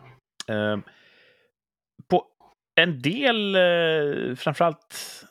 Eh, 0.47 0.79
på 2.07 2.25
en 2.75 3.01
del, 3.01 3.55
eh, 3.55 4.35
framförallt 4.35 5.25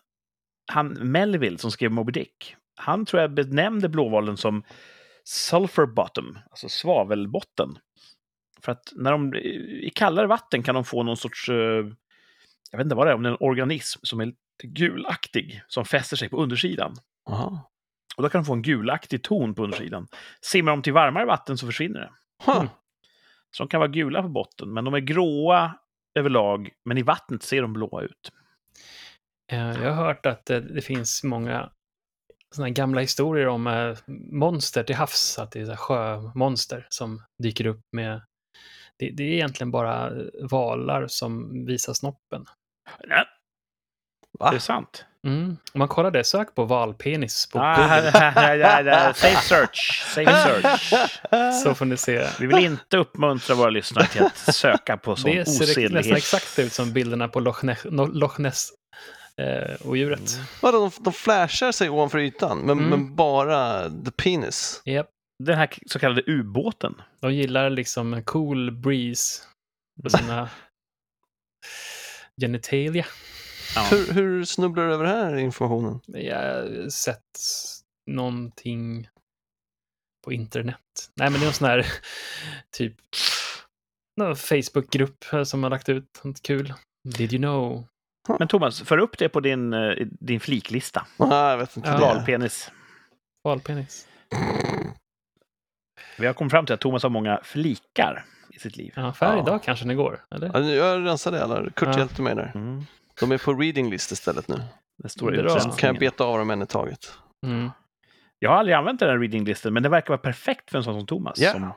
han 0.73 0.89
Melville 0.89 1.59
som 1.59 1.71
skrev 1.71 1.91
Moby 1.91 2.13
Dick, 2.13 2.57
han 2.77 3.07
tror 3.07 3.23
jag 3.23 3.35
benämnde 3.35 3.89
blåvalen 3.89 4.37
som 4.37 4.63
sulfur 5.25 5.87
bottom, 5.87 6.39
alltså 6.51 6.69
svavelbotten. 6.69 7.79
För 8.63 8.73
att 8.73 8.93
när 8.97 9.13
de, 9.13 9.35
i 9.35 9.93
kallare 9.95 10.27
vatten 10.27 10.63
kan 10.63 10.75
de 10.75 10.85
få 10.85 11.03
någon 11.03 11.17
sorts, 11.17 11.49
eh, 11.49 11.87
jag 12.71 12.79
vet 12.79 12.85
inte 12.85 12.95
vad 12.95 13.07
det 13.07 13.11
är, 13.11 13.15
om 13.15 13.23
det 13.23 13.29
är 13.29 13.33
en 13.33 13.49
organism 13.49 14.01
som 14.03 14.21
är 14.21 14.27
lite 14.27 14.37
gulaktig, 14.63 15.63
som 15.69 15.85
fäster 15.85 16.17
sig 16.17 16.29
på 16.29 16.43
undersidan. 16.43 16.95
Jaha. 17.27 17.61
Och 18.17 18.23
då 18.23 18.29
kan 18.29 18.43
de 18.43 18.47
få 18.47 18.53
en 18.53 18.63
gulaktig 18.63 19.23
ton 19.23 19.55
på 19.55 19.65
undersidan. 19.65 20.07
Simmar 20.41 20.73
de 20.73 20.83
till 20.83 20.93
varmare 20.93 21.25
vatten 21.25 21.59
så 21.59 21.67
försvinner 21.67 22.01
det. 22.01 22.11
Huh. 22.47 22.65
Så 23.51 23.63
de 23.63 23.69
kan 23.69 23.81
vara 23.81 23.91
gula 23.91 24.23
på 24.23 24.29
botten, 24.29 24.73
men 24.73 24.85
de 24.85 24.95
är 24.95 24.99
gråa 24.99 25.75
överlag, 26.15 26.71
men 26.85 26.99
i 26.99 27.03
vattnet 27.03 27.43
ser 27.43 27.63
de 27.63 27.73
blåa 27.73 28.03
ut. 28.03 28.33
Eh, 29.53 29.83
Jag 29.83 29.93
har 29.93 30.05
hört 30.05 30.27
att 30.27 30.51
eh, 30.51 30.59
det 30.59 30.83
finns 30.83 31.25
många 31.25 31.71
såna 32.55 32.71
gamla 32.71 33.01
historier 33.01 33.47
om 33.47 33.95
monster 34.33 34.83
till 34.83 34.97
havs, 34.97 35.39
att 35.39 35.51
det 35.51 35.61
är 35.61 35.77
sjömonster 35.77 36.87
som 36.89 37.23
dyker 37.43 37.67
upp 37.67 37.81
med 37.93 38.23
det, 38.99 39.11
det 39.11 39.23
är 39.23 39.33
egentligen 39.33 39.71
bara 39.71 40.07
eh, 40.07 40.13
valar 40.51 41.07
som 41.09 41.65
visar 41.67 41.93
snoppen. 41.93 42.45
Nej, 43.09 43.25
Va? 44.39 44.51
det 44.51 44.57
är 44.57 44.61
sant. 44.61 45.05
Mm. 45.27 45.57
Om 45.73 45.79
man 45.79 45.89
kollar 45.89 46.11
det, 46.11 46.25
sök 46.25 46.55
på 46.55 46.65
valpenis 46.65 47.47
på 47.53 47.59
Ah, 47.59 48.01
Google, 48.01 49.15
safe 49.15 49.43
search. 49.43 50.03
Safe 50.15 50.43
search. 50.63 50.93
så 51.65 51.75
får 51.75 51.85
ni 51.85 51.97
se. 51.97 52.27
Vi 52.41 52.47
vill 52.47 52.65
inte 52.65 52.97
uppmuntra 52.97 53.55
våra 53.55 53.71
lyssnare 53.71 54.07
till 54.07 54.23
att 54.23 54.55
söka 54.55 54.97
på 54.97 55.17
sån 55.17 55.31
Det 55.31 55.45
ser 55.45 55.61
nästan 55.61 55.85
osedlighet. 55.85 56.17
exakt 56.17 56.59
ut 56.59 56.73
som 56.73 56.93
bilderna 56.93 57.29
på 57.29 57.41
Loch 57.41 57.65
Ness, 57.65 57.79
Loch 58.13 58.39
Ness 58.39 58.69
eh, 59.37 59.87
odjuret. 59.89 60.19
Mm. 60.35 60.45
Vadå, 60.63 60.79
de, 60.81 61.05
de 61.05 61.13
flashar 61.13 61.73
sig 61.73 61.91
ovanför 61.91 62.19
ytan, 62.19 62.59
men, 62.59 62.79
Mm. 62.79 62.91
men 62.91 63.15
bara 63.17 63.83
the 63.91 64.11
penis. 64.23 64.83
Japp. 64.85 65.07
Den 65.45 65.59
här 65.59 65.71
så 65.87 65.99
kallade 65.99 66.23
ubåten. 66.27 67.03
De 67.21 67.35
gillar 67.35 67.71
liksom 67.71 68.15
en 68.15 68.25
cool 68.25 68.71
breeze 68.71 69.43
på 70.03 70.11
sina 70.11 70.51
genitalia. 72.41 73.07
Ja. 73.75 73.89
Hur, 73.91 74.13
hur 74.13 74.45
snubblar 74.45 74.87
du 74.87 74.93
över 74.95 75.05
den 75.05 75.17
här 75.17 75.37
informationen? 75.37 76.01
Jag 76.07 76.37
har 76.37 76.89
sett 76.89 77.41
någonting 78.11 79.09
på 80.25 80.33
internet. 80.33 81.11
Nej, 81.15 81.31
men 81.31 81.41
det 81.41 81.47
är 81.47 81.49
en 81.49 81.55
sån 81.55 81.69
här 81.69 81.87
typ 82.77 82.95
Facebook-grupp 84.37 85.25
som 85.45 85.63
har 85.63 85.71
lagt 85.71 85.89
ut 85.89 86.21
något 86.25 86.43
kul. 86.43 86.75
Did 87.05 87.33
you 87.33 87.43
know? 87.43 87.85
Men 88.39 88.49
Thomas, 88.49 88.83
för 88.83 88.99
upp 88.99 89.19
det 89.19 89.29
på 89.29 89.41
din, 89.41 89.73
eh, 89.73 90.07
din 90.21 90.41
fliklista. 90.41 91.07
Ah, 91.17 91.51
jag 91.51 91.59
vet 91.59 91.77
inte. 91.77 91.91
Valpenis. 91.91 92.71
Valpenis. 93.45 94.07
Vi 96.19 96.27
har 96.27 96.35
kommit 96.35 96.51
fram 96.51 96.67
till 96.67 96.75
att 96.75 96.81
Thomas 96.81 97.03
har 97.03 97.11
många 97.11 97.41
flikar 97.43 98.25
i 98.51 98.59
sitt 98.59 98.77
liv. 98.77 98.93
Ja, 98.97 99.13
färg 99.13 99.37
Ja. 99.37 99.43
idag 99.43 99.63
kanske 99.63 99.85
det 99.89 99.95
går, 99.95 100.21
eller? 100.35 100.51
Ja, 100.55 100.61
Jag 100.61 101.07
rensade 101.07 101.45
alla. 101.45 101.71
Kurt 101.71 101.89
Ja. 101.93 101.99
hjälpte 101.99 102.23
mig 102.23 102.35
där. 102.35 102.53
Mm. 102.55 102.85
De 103.21 103.33
är 103.33 103.39
på 103.39 103.53
reading 103.55 103.91
list 103.91 104.13
istället 104.13 104.49
nu. 104.49 104.57
Den 104.99 105.11
stora. 105.11 105.61
Så 105.61 105.71
kan 105.71 105.87
jag 105.89 105.99
beta 105.99 106.25
av 106.25 106.39
dem 106.39 106.51
en 106.51 106.63
i 106.63 106.67
taget. 106.67 107.13
Mm. 107.47 107.71
Jag 108.39 108.51
har 108.51 108.57
aldrig 108.57 108.75
använt 108.77 109.01
den 109.01 109.09
här 109.09 109.19
reading-listan, 109.19 109.73
men 109.73 109.83
det 109.83 109.89
verkar 109.89 110.09
vara 110.09 110.19
perfekt 110.19 110.71
för 110.71 110.79
en 110.79 110.85
sån 110.85 110.95
som 110.95 111.07
Thomas. 111.07 111.39
Ja. 111.39 111.53
Som 111.53 111.63
är 111.65 111.71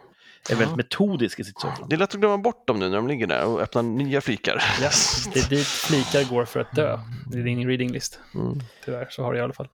väldigt 0.50 0.70
Ja. 0.70 0.76
metodisk 0.76 1.40
i 1.40 1.44
sitt 1.44 1.60
sökande. 1.62 1.86
Det 1.90 1.96
är 1.96 1.98
lätt 1.98 2.14
att 2.14 2.20
glömma 2.20 2.38
bort 2.38 2.68
dem 2.68 2.80
nu 2.80 2.90
när 2.90 2.96
de 2.96 3.08
ligger 3.08 3.28
där 3.28 3.46
och 3.46 3.62
öppnar 3.62 3.84
nya 3.84 4.22
flikar. 4.22 4.64
Ja, 4.82 4.90
det 5.34 5.40
är 5.40 5.50
dit 5.50 5.68
flikar 5.68 6.30
går 6.30 6.46
för 6.46 6.60
att 6.60 6.72
dö. 6.76 7.00
Det 7.32 7.40
är 7.40 7.44
din 7.44 7.68
reading 7.68 7.92
list. 7.92 8.20
Mm. 8.36 8.60
Tyvärr 8.86 9.08
så 9.10 9.24
har 9.24 9.34
det 9.34 9.40
i 9.40 9.42
alla 9.42 9.54
fall. 9.54 9.68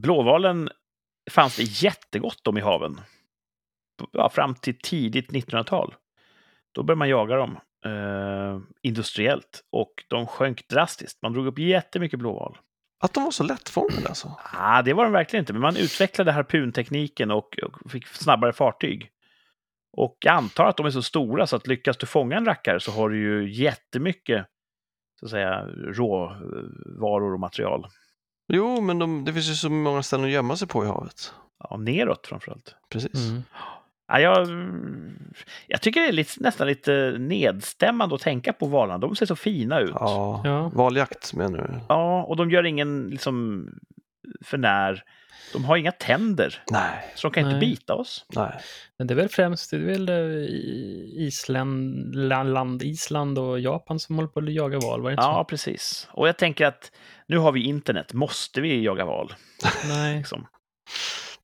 Blåvalen 0.00 0.70
fanns 1.30 1.56
det 1.56 1.62
jättegott 1.62 2.46
om 2.46 2.58
i 2.58 2.60
haven. 2.60 3.00
Ja, 4.12 4.30
fram 4.30 4.54
till 4.54 4.78
tidigt 4.78 5.30
1900-tal. 5.30 5.94
Då 6.72 6.82
började 6.82 6.98
man 6.98 7.08
jaga 7.08 7.36
dem 7.36 7.58
eh, 7.84 8.60
industriellt 8.82 9.62
och 9.72 10.04
de 10.08 10.26
sjönk 10.26 10.68
drastiskt. 10.68 11.22
Man 11.22 11.32
drog 11.32 11.46
upp 11.46 11.58
jättemycket 11.58 12.18
blåval. 12.18 12.58
Att 12.98 13.14
de 13.14 13.24
var 13.24 13.30
så 13.30 13.44
lättfångade 13.44 14.08
alltså. 14.08 14.38
Ah, 14.52 14.82
det 14.82 14.92
var 14.92 15.04
de 15.04 15.12
verkligen 15.12 15.42
inte, 15.42 15.52
men 15.52 15.62
man 15.62 15.76
utvecklade 15.76 16.32
harpuntekniken 16.32 17.30
och, 17.30 17.58
och 17.62 17.90
fick 17.90 18.06
snabbare 18.06 18.52
fartyg. 18.52 19.10
Och 19.92 20.16
jag 20.20 20.34
antar 20.34 20.64
att 20.64 20.76
de 20.76 20.86
är 20.86 20.90
så 20.90 21.02
stora 21.02 21.46
så 21.46 21.56
att 21.56 21.66
lyckas 21.66 21.96
du 21.96 22.06
fånga 22.06 22.36
en 22.36 22.44
rackare 22.44 22.80
så 22.80 22.92
har 22.92 23.10
du 23.10 23.18
ju 23.18 23.52
jättemycket 23.52 24.46
så 25.20 25.26
att 25.26 25.30
säga, 25.30 25.66
råvaror 25.66 27.34
och 27.34 27.40
material. 27.40 27.86
Jo, 28.48 28.80
men 28.80 28.98
de, 28.98 29.24
det 29.24 29.32
finns 29.32 29.50
ju 29.50 29.54
så 29.54 29.70
många 29.70 30.02
ställen 30.02 30.26
att 30.26 30.32
gömma 30.32 30.56
sig 30.56 30.68
på 30.68 30.84
i 30.84 30.86
havet. 30.86 31.32
Ja, 31.58 31.76
neråt 31.76 32.26
framförallt. 32.26 32.74
Precis. 32.88 33.28
Mm. 33.28 33.42
Ja, 34.08 34.20
jag, 34.20 34.48
jag 35.66 35.80
tycker 35.82 36.00
det 36.00 36.08
är 36.08 36.12
lite, 36.12 36.32
nästan 36.40 36.66
lite 36.66 37.16
nedstämmande 37.18 38.14
att 38.14 38.20
tänka 38.20 38.52
på 38.52 38.66
valarna. 38.66 38.98
De 38.98 39.16
ser 39.16 39.26
så 39.26 39.36
fina 39.36 39.80
ut. 39.80 39.90
Ja. 39.94 40.40
Ja. 40.44 40.68
Valjakt 40.74 41.34
menar 41.34 41.58
du? 41.58 41.80
Ja, 41.88 42.22
och 42.22 42.36
de 42.36 42.50
gör 42.50 42.66
ingen 42.66 43.08
liksom 43.10 43.66
för 44.44 44.58
när. 44.58 45.02
De 45.52 45.64
har 45.64 45.76
inga 45.76 45.92
tänder, 45.92 46.62
Nej, 46.70 47.12
så 47.14 47.28
de 47.28 47.34
kan 47.34 47.42
inte 47.42 47.56
Nej. 47.58 47.60
bita 47.70 47.94
oss. 47.94 48.26
nej. 48.34 48.52
Men 48.98 49.06
det 49.06 49.14
är 49.14 49.16
väl 49.16 49.28
främst 49.28 49.70
det 49.70 49.76
är 49.76 49.80
väl 49.80 50.08
eh, 50.08 50.14
i- 50.16 51.14
Island, 51.18 52.14
la- 52.14 52.42
land, 52.42 52.82
Island 52.82 53.38
och 53.38 53.60
Japan 53.60 53.98
som 54.00 54.14
håller 54.16 54.28
på 54.28 54.40
att 54.40 54.52
jaga 54.52 54.78
val, 54.78 55.02
var 55.02 55.10
det 55.10 55.14
inte 55.14 55.22
Ja, 55.24 55.44
precis. 55.48 56.08
Och 56.12 56.28
jag 56.28 56.36
tänker 56.38 56.66
att 56.66 56.90
nu 57.26 57.38
har 57.38 57.52
vi 57.52 57.62
internet. 57.64 58.12
Måste 58.12 58.60
vi 58.60 58.82
jaga 58.84 59.04
val? 59.04 59.32
så? 59.62 59.68
Nej. 59.88 60.16
Liksom? 60.18 60.46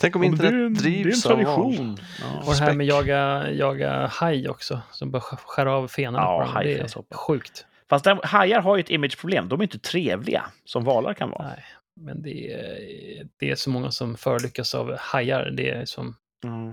Tänk 0.03 0.17
om 0.17 0.23
Ja, 0.25 0.29
det 0.29 0.33
internet 0.33 0.55
en- 0.55 0.75
drivs 0.75 1.23
det 1.23 1.29
är 1.29 1.33
en 1.33 1.39
av 1.41 1.45
tradition. 1.55 1.97
Ja. 2.21 2.39
Och 2.47 2.55
det 2.55 2.61
här 2.65 2.73
med 2.75 2.87
jaga, 2.87 3.51
jaga 3.53 4.07
haj 4.07 4.49
också, 4.49 4.81
som 4.91 5.11
bara 5.11 5.19
sk- 5.23 5.37
skär 5.45 5.67
av 5.67 5.89
fenarna 5.89 6.25
Ja, 6.25 6.39
på 6.39 6.55
dem. 6.63 6.63
Det 6.65 6.81
är 7.11 7.17
sjukt. 7.17 7.67
Fast 7.91 8.05
där, 8.05 8.21
hajar 8.25 8.61
har 8.61 8.77
ju 8.77 8.81
ett 8.81 8.91
imageproblem. 8.91 9.49
De 9.49 9.61
är 9.61 9.65
inte 9.65 9.79
trevliga 9.79 10.45
som 10.65 10.85
valar 10.85 11.15
kan 11.15 11.31
vara. 11.31 11.43
Nej, 11.49 11.65
men 12.01 12.23
det 12.23 12.53
är, 12.53 13.27
det 13.41 13.51
är 13.51 13.55
så 13.55 13.71
många 13.71 13.91
som 13.91 14.17
förolyckas 14.17 14.75
av 14.75 14.97
hajar. 14.99 15.51
Det 15.57 15.71
är 15.71 15.85
som 15.85 16.17
Mm. 16.45 16.73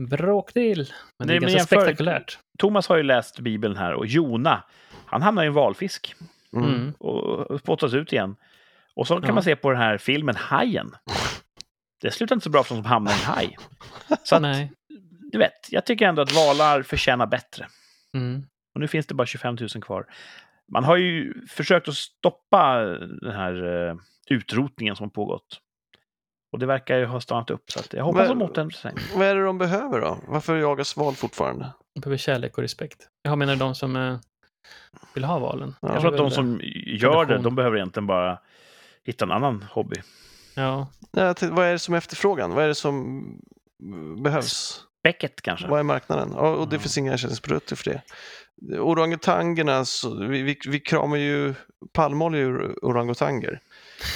en 0.00 0.06
bråkdel. 0.08 0.76
Men 1.18 1.28
det 1.28 1.32
Nej, 1.32 1.36
är 1.36 1.40
men 1.40 1.52
ganska 1.52 1.58
jämför- 1.76 1.86
spektakulärt. 1.86 2.38
Thomas 2.58 2.88
har 2.88 2.96
ju 2.96 3.02
läst 3.02 3.38
Bibeln 3.40 3.76
här 3.76 3.92
och 3.94 4.06
Jona, 4.06 4.62
han 5.06 5.22
hamnar 5.22 5.44
i 5.44 5.46
en 5.46 5.52
valfisk 5.52 6.14
Mm. 6.52 6.68
Mm. 6.70 6.92
och 6.98 7.60
spottas 7.60 7.94
ut 7.94 8.12
igen. 8.12 8.36
Och 8.94 9.06
så 9.06 9.14
kan 9.16 9.24
Ja. 9.26 9.34
man 9.34 9.42
se 9.42 9.56
på 9.56 9.70
den 9.70 9.80
här 9.80 9.98
filmen 9.98 10.36
Hajen. 10.36 10.90
Det 12.00 12.10
slutar 12.10 12.36
inte 12.36 12.44
så 12.44 12.50
bra 12.50 12.62
för 12.64 12.74
de 12.74 12.82
som 12.82 12.90
hamnar 12.90 13.12
i 13.12 13.14
en 13.14 13.20
haj. 13.20 13.56
Så 14.22 14.36
att, 14.36 14.42
Nej. 14.42 14.72
du 15.32 15.38
vet, 15.38 15.52
jag 15.72 15.86
tycker 15.86 16.08
ändå 16.08 16.22
att 16.22 16.32
valar 16.32 16.82
förtjänar 16.82 17.26
bättre. 17.26 17.66
Mm. 18.14 18.42
Och 18.74 18.80
nu 18.80 18.88
finns 18.88 19.06
det 19.06 19.14
bara 19.14 19.26
25 19.26 19.56
000 19.60 19.68
kvar. 19.82 20.06
Man 20.72 20.84
har 20.84 20.96
ju 20.96 21.34
försökt 21.46 21.88
att 21.88 21.94
stoppa 21.94 22.76
den 23.20 23.34
här 23.34 23.86
eh, 23.88 23.96
utrotningen 24.30 24.96
som 24.96 25.04
har 25.04 25.10
pågått. 25.10 25.60
Och 26.52 26.58
det 26.58 26.66
verkar 26.66 26.98
ju 26.98 27.04
ha 27.06 27.20
stannat 27.20 27.50
upp. 27.50 27.70
Så 27.70 27.80
att 27.80 27.92
jag 27.92 28.04
hoppas 28.04 28.28
Men- 28.28 28.52
de 28.52 28.70
sig. 28.70 28.94
Vad 29.14 29.26
är 29.26 29.34
det 29.34 29.44
de 29.44 29.58
behöver 29.58 30.00
då? 30.00 30.18
Varför 30.28 30.56
jagas 30.56 30.96
val 30.96 31.14
fortfarande? 31.14 31.72
De 31.94 32.00
behöver 32.00 32.16
kärlek 32.16 32.56
och 32.58 32.62
respekt. 32.62 33.08
Jag 33.22 33.38
menar 33.38 33.56
de 33.56 33.74
som 33.74 33.96
eh, 33.96 34.18
vill 35.14 35.24
ha 35.24 35.38
valen. 35.38 35.74
Ja, 35.80 35.92
Jag 35.92 36.00
tror 36.00 36.12
att 36.12 36.18
de 36.18 36.30
som 36.30 36.60
gör 36.86 37.24
det, 37.24 37.38
de 37.38 37.54
behöver 37.54 37.76
egentligen 37.76 38.06
bara 38.06 38.38
hitta 39.04 39.24
en 39.24 39.32
annan 39.32 39.64
hobby. 39.70 39.96
Ja, 40.58 40.86
vad 41.50 41.66
är 41.66 41.72
det 41.72 41.78
som 41.78 41.94
är 41.94 41.98
efterfrågan? 41.98 42.54
Vad 42.54 42.64
är 42.64 42.68
det 42.68 42.74
som 42.74 43.24
behövs? 44.22 44.80
Becket 45.02 45.42
kanske? 45.42 45.66
Vad 45.66 45.78
är 45.78 45.82
marknaden? 45.82 46.32
Ja, 46.36 46.50
och 46.50 46.68
det 46.68 46.76
Ja. 46.76 46.80
finns 46.80 46.98
inga 46.98 47.14
ersättningsprodukter 47.14 47.76
för 47.76 47.84
det. 47.90 48.02
Orangutangerna, 48.78 49.84
så, 49.84 50.14
vi, 50.14 50.42
vi, 50.42 50.58
vi 50.68 50.80
kramar 50.80 51.16
ju 51.16 51.54
palmolja 51.92 52.40
ur 52.40 52.84
orangutanger. 52.84 53.60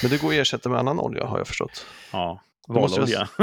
Men 0.03 0.11
det 0.11 0.21
går 0.23 0.29
att 0.29 0.35
ersätta 0.35 0.69
med 0.69 0.79
annan 0.79 1.01
olja 1.01 1.27
har 1.27 1.39
jag 1.39 1.47
förstått. 1.47 1.87
Ja, 2.13 2.41
valolja. 2.69 3.29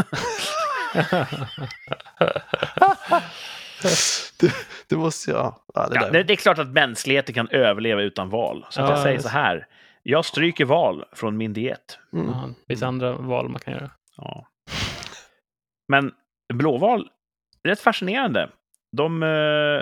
Det, 4.39 4.53
det 4.88 4.95
måste 4.95 5.31
jag... 5.31 5.55
Ja, 5.73 5.88
det 5.88 5.95
Ja, 5.95 6.09
det, 6.09 6.23
det 6.23 6.34
är 6.34 6.38
klart 6.38 6.57
att 6.59 6.67
mänskligheten 6.67 7.35
kan 7.35 7.47
överleva 7.49 8.01
utan 8.01 8.30
val. 8.30 8.65
Så 8.69 8.81
att 8.81 8.89
Ja, 8.89 8.95
jag 8.95 9.03
säger 9.03 9.19
så 9.19 9.30
här. 9.30 9.67
Jag 10.10 10.26
stryker 10.26 10.65
val 10.65 11.06
från 11.11 11.38
min 11.38 11.53
diet. 11.53 11.99
Mm. 12.14 12.27
ja, 12.27 12.48
det 12.48 12.73
finns 12.73 12.84
andra 12.84 13.15
val 13.15 13.49
man 13.49 13.60
kan 13.60 13.73
göra. 13.73 13.91
Ja. 14.18 14.48
Men 15.88 16.11
blåval, 16.53 17.10
rätt 17.64 17.80
fascinerande. 17.80 18.49
De 18.98 19.23
eh, 19.23 19.81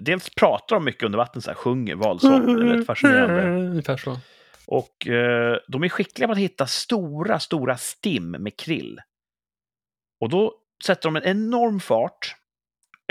dels 0.00 0.34
pratar 0.34 0.76
de 0.76 0.84
mycket 0.84 1.02
under 1.02 1.18
vatten, 1.18 1.42
så 1.42 1.50
här, 1.50 1.54
sjunger 1.54 1.94
valsång. 1.94 2.46
Det 2.46 2.62
är 2.62 2.76
rätt 2.76 2.86
fascinerande. 2.86 3.42
Ungefär 3.70 3.96
så. 3.96 4.18
Och 4.66 5.06
eh, 5.06 5.58
de 5.68 5.84
är 5.84 5.88
skickliga 5.88 6.28
på 6.28 6.32
att 6.32 6.38
hitta 6.38 6.66
stora, 6.66 7.38
stora 7.38 7.76
stim 7.76 8.30
med 8.30 8.56
krill. 8.56 9.00
Och 10.20 10.28
då 10.28 10.54
sätter 10.84 11.08
de 11.08 11.16
en 11.16 11.24
enorm 11.24 11.80
fart, 11.80 12.36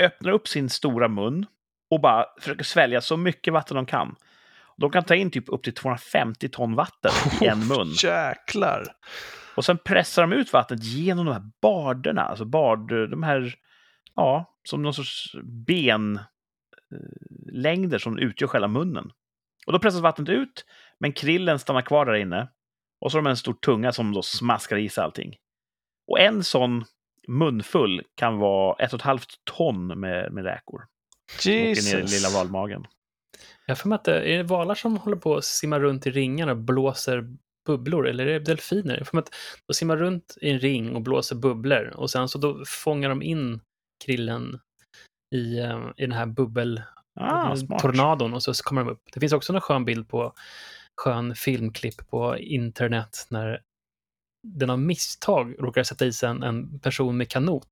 öppnar 0.02 0.32
upp 0.32 0.48
sin 0.48 0.70
stora 0.70 1.08
mun 1.08 1.46
och 1.90 2.00
bara 2.00 2.26
försöker 2.40 2.64
svälja 2.64 3.00
så 3.00 3.16
mycket 3.16 3.52
vatten 3.52 3.74
de 3.74 3.86
kan. 3.86 4.16
De 4.78 4.90
kan 4.90 5.04
ta 5.04 5.14
in 5.14 5.30
typ 5.30 5.48
upp 5.48 5.62
till 5.62 5.74
250 5.74 6.48
ton 6.48 6.74
vatten 6.74 7.10
i 7.40 7.46
en 7.46 7.58
mun. 7.68 7.92
Jäklar! 8.02 8.84
Och 9.54 9.64
sen 9.64 9.78
pressar 9.78 10.22
de 10.22 10.32
ut 10.32 10.52
vattnet 10.52 10.84
genom 10.84 11.26
de 11.26 11.32
här 11.32 11.50
barderna, 11.62 12.22
alltså 12.22 12.44
bard, 12.44 13.10
de 13.10 13.22
här, 13.22 13.54
ja, 14.14 14.58
som 14.68 14.82
någon 14.82 14.94
sorts 14.94 15.34
benlängder 15.66 16.28
som 17.98 18.18
utgör 18.18 18.48
själva 18.48 18.68
munnen. 18.68 19.10
Och 19.66 19.72
då 19.72 19.78
pressas 19.78 20.00
vattnet 20.00 20.28
ut, 20.28 20.64
men 21.00 21.12
krillen 21.12 21.58
stannar 21.58 21.82
kvar 21.82 22.06
där 22.06 22.14
inne. 22.14 22.48
Och 23.00 23.12
så 23.12 23.18
har 23.18 23.22
de 23.22 23.30
en 23.30 23.36
stor 23.36 23.54
tunga 23.54 23.92
som 23.92 24.12
då 24.12 24.22
smaskar 24.22 24.76
i 24.76 24.88
sig 24.88 25.04
allting. 25.04 25.36
Och 26.10 26.20
en 26.20 26.44
sån 26.44 26.84
munfull 27.28 28.02
kan 28.14 28.38
vara 28.38 28.84
ett 28.84 28.92
och 28.92 29.00
ett 29.00 29.04
halvt 29.04 29.30
ton 29.44 30.00
med, 30.00 30.32
med 30.32 30.44
räkor. 30.44 30.82
Som 31.38 31.52
åker 31.52 31.58
ner 31.58 31.68
i 31.68 31.74
Jesus! 31.74 32.12
lilla 32.12 32.30
valmagen. 32.38 32.86
Jag 33.68 33.78
för 33.78 33.88
mig 33.88 33.96
att 33.96 34.04
det 34.04 34.34
är 34.34 34.42
valar 34.42 34.74
som 34.74 34.96
håller 34.96 35.16
på 35.16 35.36
att 35.36 35.44
simma 35.44 35.78
runt 35.78 36.06
i 36.06 36.10
ringar 36.10 36.48
och 36.48 36.56
blåser 36.56 37.36
bubblor, 37.66 38.08
eller 38.08 38.26
är 38.26 38.32
det 38.32 38.44
delfiner? 38.44 38.98
Jag 38.98 39.06
för 39.06 39.16
mig 39.16 39.22
att 39.22 39.34
de 39.66 39.74
simmar 39.74 39.96
runt 39.96 40.38
i 40.40 40.50
en 40.50 40.58
ring 40.58 40.96
och 40.96 41.02
blåser 41.02 41.36
bubblor 41.36 41.92
och 41.96 42.10
sen 42.10 42.28
så 42.28 42.38
då 42.38 42.62
fångar 42.66 43.08
de 43.08 43.22
in 43.22 43.60
krillen 44.04 44.60
i, 45.34 45.58
eh, 45.58 45.80
i 45.96 46.02
den 46.02 46.12
här 46.12 46.26
bubbel 46.26 46.82
Ah, 47.20 47.56
tornadon 47.56 48.34
och 48.34 48.42
så 48.42 48.52
kommer 48.54 48.84
de 48.84 48.90
upp. 48.90 49.02
Det 49.12 49.20
finns 49.20 49.32
också 49.32 49.52
en 49.52 49.60
skön 49.60 49.84
bild 49.84 50.08
på 50.08 50.32
skön 50.96 51.34
filmklipp 51.34 52.10
på 52.10 52.38
internet 52.38 53.26
när 53.30 53.60
den 54.42 54.70
av 54.70 54.78
misstag 54.78 55.54
råkar 55.58 55.82
sätta 55.82 56.06
i 56.06 56.12
sig 56.12 56.28
en, 56.28 56.42
en 56.42 56.78
person 56.80 57.16
med 57.16 57.28
kanot. 57.28 57.68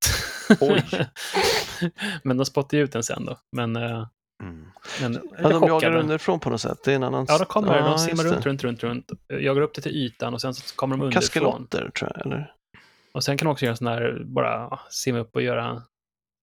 Men 2.22 2.36
de 2.36 2.46
spottar 2.46 2.78
ju 2.78 2.84
ut 2.84 2.92
den 2.92 3.02
sen 3.02 3.24
då. 3.24 3.38
Men, 3.52 3.76
eh, 3.76 4.06
Mm. 4.42 4.66
men 5.00 5.20
Ja, 5.42 5.48
de 5.48 5.68
jagar 5.68 5.96
underifrån 5.96 6.40
på 6.40 6.50
något 6.50 6.60
sätt. 6.60 6.82
Det 6.84 6.92
är 6.92 6.96
en 6.96 7.02
annan... 7.02 7.26
Ja, 7.28 7.38
de 7.38 7.44
kommer. 7.44 7.78
Ja, 7.78 7.88
de 7.88 7.98
simmar 7.98 8.24
runt, 8.24 8.46
runt, 8.46 8.64
runt, 8.64 8.82
runt. 8.82 9.10
Jagar 9.28 9.62
upp 9.62 9.74
det 9.74 9.82
till 9.82 9.92
ytan 9.92 10.34
och 10.34 10.40
sen 10.40 10.54
så 10.54 10.76
kommer 10.76 10.96
de 10.96 11.02
underifrån. 11.02 11.22
Kaskelotter, 11.22 11.90
tror 11.90 12.12
jag. 12.14 12.26
Eller? 12.26 12.52
Och 13.12 13.24
sen 13.24 13.36
kan 13.36 13.46
de 13.46 13.52
också 13.52 13.64
göra 13.64 13.76
sån 13.76 13.86
här, 13.86 14.22
bara 14.24 14.80
simma 14.90 15.18
upp 15.18 15.36
och 15.36 15.42
göra 15.42 15.82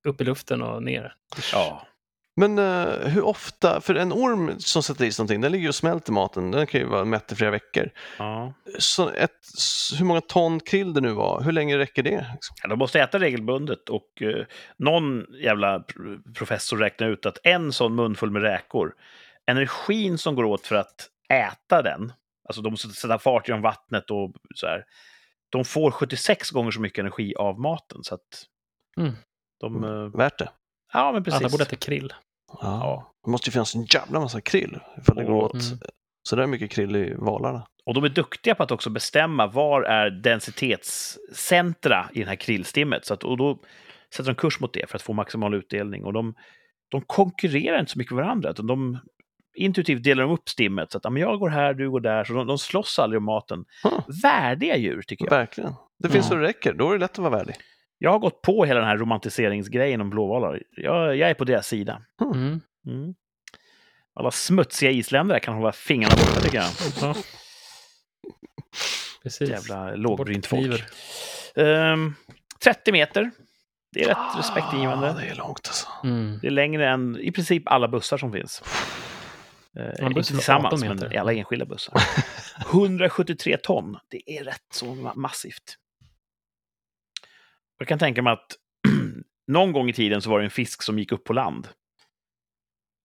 upp 0.08 0.22
i 0.22 0.24
luften 0.24 0.62
och 0.62 0.84
ner. 0.84 1.16
Ja. 1.54 1.88
Men 2.36 2.58
eh, 2.60 3.08
hur 3.08 3.22
ofta, 3.24 3.82
för 3.82 3.96
en 3.96 4.14
orm 4.14 4.60
som 4.60 4.84
sätter 4.84 5.06
i 5.06 5.12
sig 5.12 5.24
någonting, 5.24 5.42
den 5.42 5.52
ligger 5.52 5.64
ju 5.64 5.70
och 5.70 5.76
smälter 5.76 6.12
maten, 6.12 6.52
den 6.52 6.68
kan 6.68 6.82
ju 6.82 6.88
vara 6.88 7.06
mätt 7.06 7.32
i 7.32 7.36
flera 7.36 7.52
veckor. 7.52 7.90
ja. 8.18 8.54
Så 8.80 9.10
ett, 9.10 9.40
hur 10.00 10.06
många 10.06 10.22
ton 10.22 10.60
krill 10.60 10.94
det 10.94 11.02
nu 11.02 11.12
var, 11.12 11.42
hur 11.42 11.52
länge 11.52 11.78
räcker 11.78 12.04
det? 12.04 12.26
Liksom? 12.34 12.56
Ja, 12.64 12.70
de 12.70 12.80
måste 12.80 13.00
äta 13.02 13.20
regelbundet 13.20 13.90
och 13.90 14.22
eh, 14.22 14.46
någon 14.78 15.26
jävla 15.44 15.78
pr- 15.80 16.34
professor 16.34 16.78
räknar 16.78 17.08
ut 17.10 17.26
att 17.26 17.38
en 17.44 17.74
sån 17.74 17.96
munfull 17.96 18.32
med 18.32 18.42
räkor, 18.42 18.94
energin 19.48 20.18
som 20.18 20.36
går 20.36 20.44
åt 20.44 20.68
för 20.68 20.76
att 20.76 21.10
äta 21.30 21.82
den, 21.82 22.14
alltså 22.48 22.62
de 22.62 22.70
måste 22.70 22.88
sätta 22.90 23.20
fart 23.20 23.48
genom 23.48 23.62
vattnet 23.62 24.12
och 24.12 24.32
så 24.56 24.68
här, 24.68 24.84
de 25.50 25.66
får 25.66 25.92
76 25.92 26.52
gånger 26.52 26.72
så 26.72 26.82
mycket 26.82 27.00
energi 27.00 27.36
av 27.36 27.60
maten. 27.60 28.04
Så 28.04 28.16
att 28.16 28.22
Mm. 28.98 29.14
de... 29.60 29.84
eh, 29.84 30.18
Värt 30.18 30.40
det. 30.40 30.50
Ja, 30.94 31.12
men 31.12 31.24
precis. 31.24 31.40
Alla 31.42 31.50
borde 31.50 31.64
äta 31.64 31.76
krill. 31.76 32.14
Ja. 32.62 33.14
Det 33.26 33.32
måste 33.32 33.50
ju 33.50 33.52
finnas 33.52 33.76
en 33.76 33.84
jävla 33.86 34.20
massa 34.20 34.42
krill 34.42 34.80
ifall 35.02 35.16
det 35.16 35.24
går 35.24 35.34
åt 35.44 35.54
Mm. 35.54 35.78
så 36.30 36.36
där 36.36 36.48
mycket 36.48 36.72
krill 36.72 36.96
i 36.96 37.14
valarna. 37.18 37.68
Och 37.86 37.94
de 37.94 38.04
är 38.04 38.10
duktiga 38.10 38.56
på 38.56 38.64
att 38.64 38.72
också 38.72 38.90
bestämma 38.90 39.48
var 39.48 39.82
är 39.82 40.10
densitetscentra 40.10 42.10
i 42.14 42.20
den 42.20 42.28
här 42.28 42.36
krillstimmet. 42.36 43.06
Så 43.06 43.14
att, 43.14 43.24
och 43.24 43.38
då 43.38 43.60
sätter 44.16 44.32
de 44.32 44.36
kurs 44.36 44.60
mot 44.60 44.74
det 44.74 44.90
för 44.90 44.96
att 44.96 45.02
få 45.02 45.14
maximal 45.14 45.54
utdelning. 45.54 46.04
Och 46.06 46.14
de, 46.14 46.34
de 46.92 47.02
konkurrerar 47.02 47.80
inte 47.80 47.92
så 47.92 47.98
mycket 48.00 48.16
med 48.16 48.24
varandra, 48.26 48.50
utan 48.50 48.68
de 48.68 48.98
intuitivt 49.58 50.04
delar 50.04 50.24
de 50.24 50.32
upp 50.34 50.50
stimmet. 50.50 50.92
Så 50.92 50.98
att 50.98 51.04
ja, 51.04 51.10
men 51.10 51.22
jag 51.22 51.40
går 51.40 51.50
här, 51.50 51.74
du 51.74 51.92
går 51.92 52.00
där. 52.00 52.24
Så 52.24 52.34
de, 52.34 52.48
de 52.48 52.58
slåss 52.58 53.00
aldrig 53.00 53.18
om 53.18 53.26
maten. 53.26 53.66
Huh. 53.84 54.00
Värdiga 54.24 54.78
djur, 54.78 55.02
tycker 55.02 55.26
jag. 55.26 55.32
Verkligen. 55.32 55.74
Det 56.00 56.10
finns 56.10 56.26
Ja. 56.26 56.30
så 56.30 56.36
det 56.36 56.42
räcker, 56.48 56.74
då 56.74 56.90
är 56.90 56.94
det 56.94 57.00
lätt 57.00 57.12
att 57.12 57.18
vara 57.18 57.30
värdig. 57.38 57.56
Jag 58.04 58.12
har 58.12 58.20
gått 58.20 58.42
på 58.42 58.66
hela 58.66 58.80
den 58.80 58.90
här 58.90 58.98
romantiseringsgrejen 58.98 60.02
om 60.02 60.10
blåvalar. 60.10 60.64
Jag, 60.72 61.18
jag 61.18 61.30
är 61.30 61.34
på 61.34 61.44
deras 61.44 61.68
sida. 61.68 62.02
Mm. 62.22 62.62
Mm. 62.88 63.14
Alla 64.16 64.32
smutsiga 64.32 64.92
isländare 64.92 65.40
kan 65.40 65.54
hålla 65.54 65.72
fingrarna 65.72 66.16
borta, 66.16 66.42
tycker 66.42 66.58
jag. 66.58 66.70
Ja. 67.02 67.16
Precis. 69.24 69.50
Jävla 69.50 69.96
lågbrynt 69.96 70.46
folk. 70.46 70.70
Bortkniver. 70.70 71.92
Ehm, 71.92 72.16
30 72.64 72.92
meter. 72.92 73.32
Det 73.92 74.04
är 74.04 74.08
rätt 74.08 74.38
respektingivande. 74.40 75.10
Ah, 75.12 75.14
det 75.14 75.26
är 75.28 75.36
långt 75.36 75.68
alltså. 75.68 75.88
Mm. 76.04 76.40
Det 76.42 76.48
är 76.48 76.52
längre 76.52 76.90
än 76.90 77.18
i 77.20 77.32
princip 77.32 77.64
alla 77.66 77.88
bussar 77.88 78.18
som 78.18 78.32
finns. 78.32 78.64
Eh, 79.80 80.08
inte 80.08 80.24
tillsammans, 80.24 80.84
18 80.84 80.98
men 80.98 81.20
alla 81.20 81.34
enskilda 81.34 81.66
bussar. 81.66 81.94
173 82.74 83.58
ton. 83.58 83.98
Det 84.10 84.38
är 84.38 84.44
rätt 84.44 84.62
så 84.74 84.86
ma- 84.86 85.16
massivt. 85.16 85.78
Jag 87.84 87.88
kan 87.88 88.00
tänka 88.00 88.22
mig 88.22 88.34
att 88.34 88.48
någon 89.52 89.72
gång 89.72 89.90
i 89.90 89.94
tiden 89.94 90.22
så 90.22 90.30
var 90.30 90.40
det 90.40 90.46
en 90.46 90.50
fisk 90.52 90.84
som 90.84 91.00
gick 91.00 91.12
upp 91.12 91.24
på 91.24 91.34
land. 91.34 91.68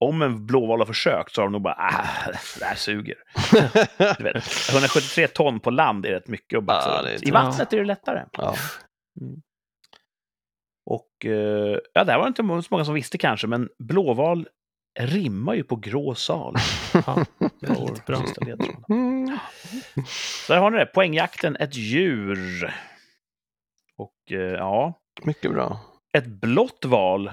om 0.04 0.22
en 0.22 0.46
blåval 0.46 0.78
har 0.78 0.86
försökt 0.86 1.34
så 1.34 1.40
har 1.40 1.46
de 1.46 1.52
nog 1.52 1.62
bara 1.62 1.74
ah, 1.74 2.30
det 2.58 2.64
här 2.64 2.74
suger. 2.74 3.14
Du 4.18 4.24
vet, 4.24 4.44
173 4.72 5.26
ton 5.28 5.60
på 5.60 5.70
land 5.70 6.06
är 6.06 6.10
rätt 6.10 6.28
mycket 6.28 6.58
att 6.58 6.64
baxa 6.64 7.12
inte- 7.12 7.28
I 7.28 7.30
vattnet 7.30 7.72
är 7.72 7.76
det 7.78 7.84
lättare. 7.84 8.24
ja. 8.32 8.54
Och 10.90 11.24
eh, 11.26 11.78
ja, 11.94 12.04
det 12.04 12.12
här 12.12 12.18
var 12.18 12.26
inte 12.26 12.42
så 12.62 12.68
många 12.70 12.84
som 12.84 12.94
visste 12.94 13.18
kanske, 13.18 13.46
men 13.46 13.68
blåval 13.78 14.48
rimmar 15.00 15.54
ju 15.54 15.62
på 15.64 15.76
grå 15.76 16.14
sal. 16.14 16.54
Ja, 16.94 17.24
Vår 17.60 18.06
bra. 18.06 18.22
Mm. 18.88 19.38
Så 20.46 20.52
där 20.52 20.60
har 20.60 20.70
ni 20.70 20.78
det. 20.78 20.86
Poängjakten, 20.86 21.56
ett 21.56 21.74
djur. 21.76 22.74
Och 23.98 24.32
eh, 24.32 24.38
ja, 24.38 25.00
Mycket 25.22 25.52
bra. 25.52 25.80
ett 26.12 26.26
blått 26.26 26.84
val 26.84 27.32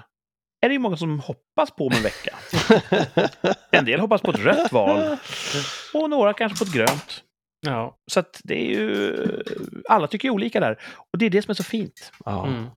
är 0.61 0.69
det 0.69 0.73
ju 0.73 0.79
många 0.79 0.97
som 0.97 1.19
hoppas 1.19 1.71
på 1.71 1.87
om 1.87 1.93
en 1.93 2.03
vecka. 2.03 2.35
En 3.71 3.85
del 3.85 3.99
hoppas 3.99 4.21
på 4.21 4.31
ett 4.31 4.39
rött 4.39 4.71
val 4.71 5.17
och 5.93 6.09
några 6.09 6.33
kanske 6.33 6.57
på 6.57 6.63
ett 6.63 6.73
grönt. 6.73 7.23
Ja. 7.61 7.97
Så 8.11 8.19
att 8.19 8.41
det 8.43 8.65
är 8.65 8.69
ju... 8.69 9.43
Alla 9.89 10.07
tycker 10.07 10.27
ju 10.27 10.31
olika 10.31 10.59
där. 10.59 10.79
Och 11.11 11.17
det 11.17 11.25
är 11.25 11.29
det 11.29 11.41
som 11.41 11.51
är 11.51 11.55
så 11.55 11.63
fint. 11.63 12.11
Ja. 12.25 12.47
Mm. 12.47 12.67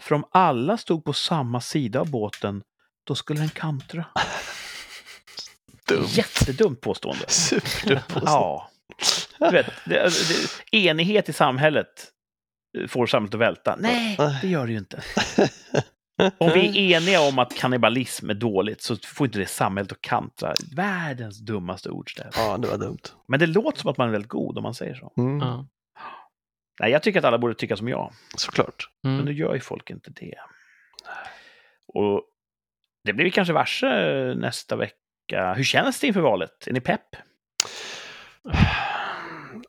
För 0.00 0.14
om 0.14 0.24
alla 0.30 0.76
stod 0.76 1.04
på 1.04 1.12
samma 1.12 1.60
sida 1.60 2.00
av 2.00 2.10
båten, 2.10 2.62
då 3.06 3.14
skulle 3.14 3.40
den 3.40 3.48
kantra. 3.48 4.04
Dumt. 5.88 6.06
Jättedumt 6.08 6.80
påstående. 6.80 7.24
Superdumt. 7.28 8.22
Ja. 8.26 8.70
Du 9.38 9.50
vet, 9.50 9.66
det, 9.84 9.94
det, 9.94 10.76
enighet 10.76 11.28
i 11.28 11.32
samhället 11.32 12.12
får 12.88 13.06
samhället 13.06 13.34
att 13.34 13.40
välta. 13.40 13.76
Nej, 13.78 14.16
det 14.42 14.48
gör 14.48 14.66
det 14.66 14.72
ju 14.72 14.78
inte. 14.78 15.02
Om 16.38 16.50
vi 16.54 16.92
är 16.92 16.96
eniga 16.96 17.20
om 17.20 17.38
att 17.38 17.54
kannibalism 17.56 18.30
är 18.30 18.34
dåligt 18.34 18.82
så 18.82 18.96
får 18.96 19.26
inte 19.26 19.38
det 19.38 19.46
samhället 19.46 19.92
att 19.92 20.00
kantra. 20.00 20.54
Världens 20.76 21.38
dummaste 21.38 21.90
ordstäv. 21.90 22.30
Ja, 22.36 22.56
det 22.58 22.68
var 22.68 22.78
dumt. 22.78 22.98
Men 23.28 23.40
det 23.40 23.46
låter 23.46 23.80
som 23.80 23.90
att 23.90 23.96
man 23.98 24.08
är 24.08 24.12
väldigt 24.12 24.28
god 24.30 24.56
om 24.56 24.62
man 24.62 24.74
säger 24.74 24.94
så. 24.94 25.12
Mm. 25.16 25.38
Ja. 25.48 25.66
Nej, 26.80 26.90
jag 26.90 27.02
tycker 27.02 27.18
att 27.18 27.24
alla 27.24 27.38
borde 27.38 27.54
tycka 27.54 27.76
som 27.76 27.88
jag. 27.88 28.12
Såklart. 28.36 28.88
Men 29.02 29.12
Mm. 29.12 29.24
nu 29.24 29.32
gör 29.32 29.54
ju 29.54 29.60
folk 29.60 29.90
inte 29.90 30.10
det. 30.10 30.34
Och 31.88 32.22
det 33.04 33.12
blir 33.12 33.24
vi 33.24 33.30
kanske 33.30 33.52
varse 33.54 33.86
nästa 34.34 34.76
vecka. 34.76 35.54
Hur 35.56 35.64
känns 35.64 36.00
det 36.00 36.06
inför 36.06 36.20
valet? 36.20 36.66
Är 36.66 36.72
ni 36.72 36.80
pepp? 36.80 37.16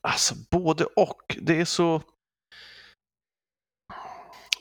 Alltså, 0.02 0.36
både 0.52 0.84
och. 0.86 1.38
Det 1.42 1.60
är 1.62 1.66
så... 1.66 2.02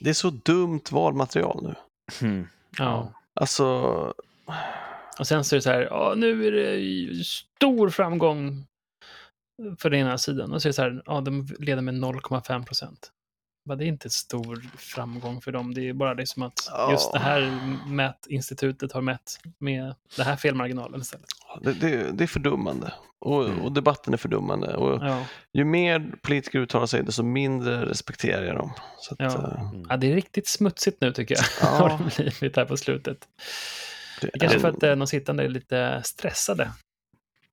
Det 0.00 0.10
är 0.10 0.14
så 0.14 0.30
dumt 0.30 0.82
valmaterial 0.90 1.62
nu. 1.62 1.74
Hmm. 2.20 2.48
Ja. 2.78 3.12
Alltså, 3.34 3.64
Och 5.18 5.26
sen 5.26 5.44
så 5.44 5.54
är 5.54 5.58
det 5.58 5.62
så 5.62 5.70
här, 5.70 5.82
ja, 5.90 6.14
nu 6.16 6.46
är 6.46 6.52
det 6.52 7.24
stor 7.24 7.90
framgång 7.90 8.66
för 9.78 9.90
den 9.90 10.00
ena 10.00 10.18
sidan. 10.18 10.52
Och 10.52 10.62
så 10.62 10.68
är 10.68 10.70
det 10.70 10.74
så 10.74 10.82
här, 10.82 11.02
ja, 11.06 11.20
de 11.20 11.48
leder 11.58 11.82
med 11.82 11.94
0,5 11.94 12.64
procent. 12.64 13.12
Det 13.74 13.84
är 13.84 13.88
inte 13.88 14.10
stor 14.10 14.64
framgång 14.78 15.40
för 15.40 15.52
dem. 15.52 15.74
Det 15.74 15.88
är 15.88 15.92
bara 15.92 16.14
det 16.14 16.26
som 16.26 16.42
att 16.42 16.68
Ja. 16.70 16.90
just 16.92 17.12
det 17.12 17.18
här 17.18 17.40
mätinstitutet 17.86 18.92
har 18.92 19.00
mätt 19.00 19.38
med 19.58 19.94
den 20.16 20.26
här 20.26 20.36
felmarginalen 20.36 21.00
istället. 21.00 21.26
det, 21.62 21.72
det, 21.72 22.12
det 22.12 22.24
är 22.24 22.28
fördummande. 22.28 22.92
Och, 23.18 23.44
Mm. 23.44 23.60
och 23.62 23.72
debatten 23.72 24.12
är 24.14 24.18
fördummande. 24.18 24.76
Och 24.76 25.06
Ja, 25.08 25.24
ju 25.52 25.64
mer 25.64 26.12
politiker 26.22 26.58
uttalar 26.58 26.86
sig, 26.86 27.02
desto 27.02 27.22
mindre 27.22 27.86
respekterar 27.86 28.44
jag 28.44 28.56
dem. 28.56 28.72
Så 28.98 29.14
att, 29.14 29.20
Ja. 29.20 29.26
eh, 29.54 29.60
Mm. 29.70 29.86
ja 29.88 29.96
det 29.96 30.10
är 30.12 30.14
riktigt 30.14 30.48
smutsigt 30.48 31.00
nu 31.00 31.12
tycker 31.12 31.34
jag. 31.34 31.44
Ja. 31.62 31.66
Har 31.88 31.98
det 32.24 32.38
blivit 32.38 32.56
här 32.56 32.64
på 32.64 32.76
slutet. 32.76 33.18
det 34.20 34.30
Det 34.32 34.38
kanske 34.38 34.58
är- 34.58 34.60
för 34.60 34.68
att 34.68 34.82
eh, 34.82 34.96
de 34.96 35.06
sittande 35.06 35.44
är 35.44 35.48
lite 35.48 36.00
stressade. 36.04 36.70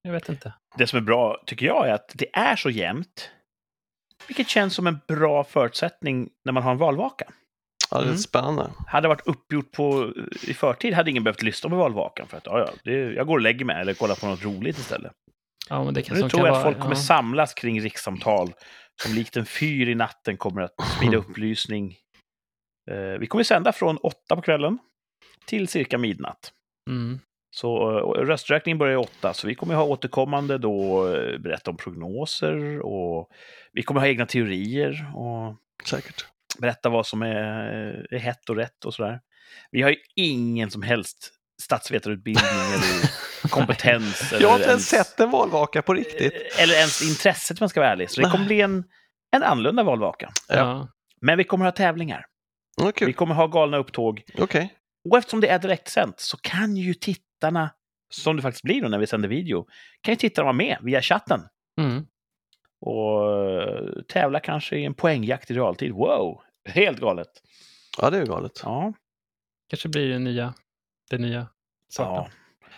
Jag 0.02 0.12
vet 0.12 0.30
inte. 0.30 0.54
Det 0.78 0.88
som 0.88 0.98
är 0.98 1.04
bra, 1.04 1.44
tycker 1.46 1.66
jag, 1.66 1.88
är 1.90 1.94
att 1.94 2.12
det 2.14 2.36
är 2.36 2.56
så 2.56 2.70
jämnt. 2.70 3.30
Vilket 4.28 4.50
känns 4.50 4.74
som 4.74 4.88
en 4.88 5.00
bra 5.08 5.44
förutsättning 5.44 6.30
när 6.46 6.52
man 6.54 6.64
har 6.64 6.72
en 6.72 6.78
valvaka. 6.78 7.26
Ja, 7.92 7.98
det 7.98 8.04
är 8.04 8.08
Mm. 8.08 8.18
spännande. 8.18 8.72
Hade 8.88 9.08
varit 9.08 9.28
uppgjort 9.28 9.72
på, 9.72 10.14
i 10.48 10.54
förtid 10.54 10.94
hade 10.94 11.12
ingen 11.12 11.24
behövt 11.24 11.42
lyssna 11.44 11.70
på 11.70 11.76
valvakan. 11.76 12.28
För 12.28 12.38
att 12.38 12.46
ja, 12.46 12.60
ja, 12.60 12.70
det, 12.84 12.92
jag 13.14 13.28
går 13.28 13.34
och 13.34 13.42
lägger 13.42 13.66
mig 13.66 13.82
eller 13.82 13.94
kollar 13.94 14.16
på 14.16 14.28
något 14.28 14.44
roligt 14.44 14.78
istället. 14.78 15.12
Ja, 15.70 15.84
men 15.84 15.94
det 15.94 16.02
kan, 16.02 16.16
Nu 16.16 16.22
tror 16.22 16.30
kan 16.30 16.40
jag 16.40 16.48
att 16.48 16.54
vara- 16.54 16.64
folk 16.64 16.82
kommer 16.82 16.96
ja. 16.96 17.02
samlas 17.02 17.54
kring 17.54 17.82
rikssamtal 17.82 18.54
som 19.04 19.14
likt 19.14 19.38
en 19.38 19.46
fyr 19.46 19.90
i 19.90 19.96
natten 19.96 20.38
kommer 20.38 20.62
att 20.62 20.74
sprida 20.98 21.18
upplysning. 21.24 21.96
Eh, 22.92 23.20
vi 23.20 23.28
kommer 23.28 23.44
sända 23.44 23.72
från 23.72 23.98
åtta 23.98 24.36
på 24.36 24.42
kvällen 24.42 24.78
till 25.46 25.68
cirka 25.68 25.98
midnatt. 25.98 26.52
Mm. 26.90 27.20
Så 27.56 27.98
eh, 27.98 28.26
rösträkningen 28.26 28.78
börjar 28.78 28.94
i 28.94 28.98
åtta, 28.98 29.34
så 29.34 29.48
vi 29.48 29.56
kommer 29.56 29.76
ha 29.76 29.84
återkommande 29.84 30.58
då 30.58 31.08
eh, 31.16 31.38
berätta 31.38 31.72
om 31.72 31.78
prognoser 31.78 32.80
och 32.80 33.30
vi 33.74 33.84
kommer 33.84 34.00
ha 34.00 34.08
egna 34.08 34.26
teorier 34.26 35.12
och 35.16 35.56
Säkert. 35.90 36.26
berätta 36.60 36.90
vad 36.90 37.06
som 37.08 37.22
är, 37.22 38.08
är 38.12 38.18
hett 38.20 38.50
och 38.50 38.56
rätt 38.56 38.86
och 38.86 38.94
sådär. 38.94 39.20
Vi 39.72 39.82
har 39.82 39.90
ju 39.90 39.96
ingen 40.16 40.72
som 40.72 40.82
helst 40.82 41.32
statsvetarutbildning 41.62 42.46
eller 42.74 43.10
kompetens. 43.50 44.32
Jag 44.32 44.38
har 44.40 44.56
eller 44.56 44.56
inte 44.56 44.70
ens 44.70 44.88
sett 44.90 45.20
en 45.20 45.32
valvaka 45.32 45.82
på 45.82 45.94
riktigt. 45.94 46.34
Eller 46.60 46.74
ens 46.74 47.02
intresset 47.10 47.58
om 47.58 47.64
man 47.64 47.70
ska 47.70 47.80
vara 47.80 47.92
ärlig. 47.92 48.10
Så 48.10 48.22
det 48.22 48.30
kommer 48.30 48.46
bli 48.46 48.62
en, 48.62 48.84
en 49.36 49.44
annorlunda 49.44 49.84
valvaka. 49.84 50.30
Ja. 50.48 50.88
Men 51.22 51.38
vi 51.38 51.44
kommer 51.44 51.66
ha 51.66 51.72
tävlingar. 51.72 52.26
Ja, 52.82 52.92
Vi 53.02 53.14
kommer 53.14 53.36
ha 53.36 53.48
galna 53.48 53.78
upptåg. 53.78 54.24
Okej. 54.38 54.74
Och 55.10 55.18
eftersom 55.18 55.42
det 55.42 55.48
är 55.48 55.60
direktsänt 55.60 56.20
så 56.20 56.38
kan 56.38 56.78
ju 56.78 56.94
tittarna, 57.44 57.70
som 58.10 58.36
det 58.36 58.42
faktiskt 58.42 58.64
blir 58.64 58.82
då 58.82 58.88
när 58.88 58.98
vi 58.98 59.08
sänder 59.08 59.30
video, 59.30 59.66
kan 60.02 60.12
ju 60.12 60.16
tittarna 60.16 60.44
vara 60.44 60.54
med 60.54 60.78
via 60.82 61.02
chatten. 61.02 61.42
Mm. 61.82 62.06
Och 62.82 63.42
eh, 63.62 64.02
tävla 64.08 64.40
kanske 64.40 64.78
i 64.78 64.86
en 64.86 64.94
poängjakt 64.94 65.52
i 65.52 65.54
realtid. 65.54 65.92
Wow! 65.92 66.42
Helt 66.66 67.00
galet. 67.00 67.28
Ja, 68.02 68.10
det 68.10 68.18
är 68.18 68.22
ju 68.22 68.28
galet. 68.28 68.62
Ja. 68.64 68.94
Kanske 69.70 69.90
blir 69.90 70.10
det 70.10 70.20
nya, 70.20 70.54
det 71.10 71.18
nya 71.18 71.48
saken. 71.90 72.14
ja. 72.14 72.28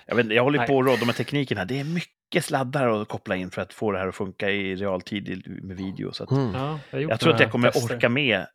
Jag, 0.07 0.15
vet, 0.15 0.27
jag 0.27 0.43
håller 0.43 0.57
Nej. 0.59 0.67
på 0.67 0.79
att 0.79 0.85
råda 0.85 1.05
med 1.05 1.15
tekniken 1.15 1.57
här. 1.57 1.65
Det 1.65 1.79
är 1.79 1.83
mycket 1.83 2.45
sladdar 2.45 3.01
att 3.01 3.07
koppla 3.07 3.35
in 3.35 3.51
för 3.51 3.61
att 3.61 3.73
få 3.73 3.91
det 3.91 3.97
här 3.99 4.07
att 4.07 4.15
funka 4.15 4.49
i 4.49 4.75
realtid 4.75 5.43
med 5.63 5.77
video. 5.77 6.11
Så 6.11 6.23
att 6.23 6.31
Mm. 6.31 6.53
Ja, 6.53 6.79
jag, 6.91 7.01
jag 7.01 7.19
tror 7.19 7.33
att 7.33 7.39
jag 7.39 7.51
kommer 7.51 7.71
tester. 7.71 7.95
orka 7.95 8.09
med 8.09 8.45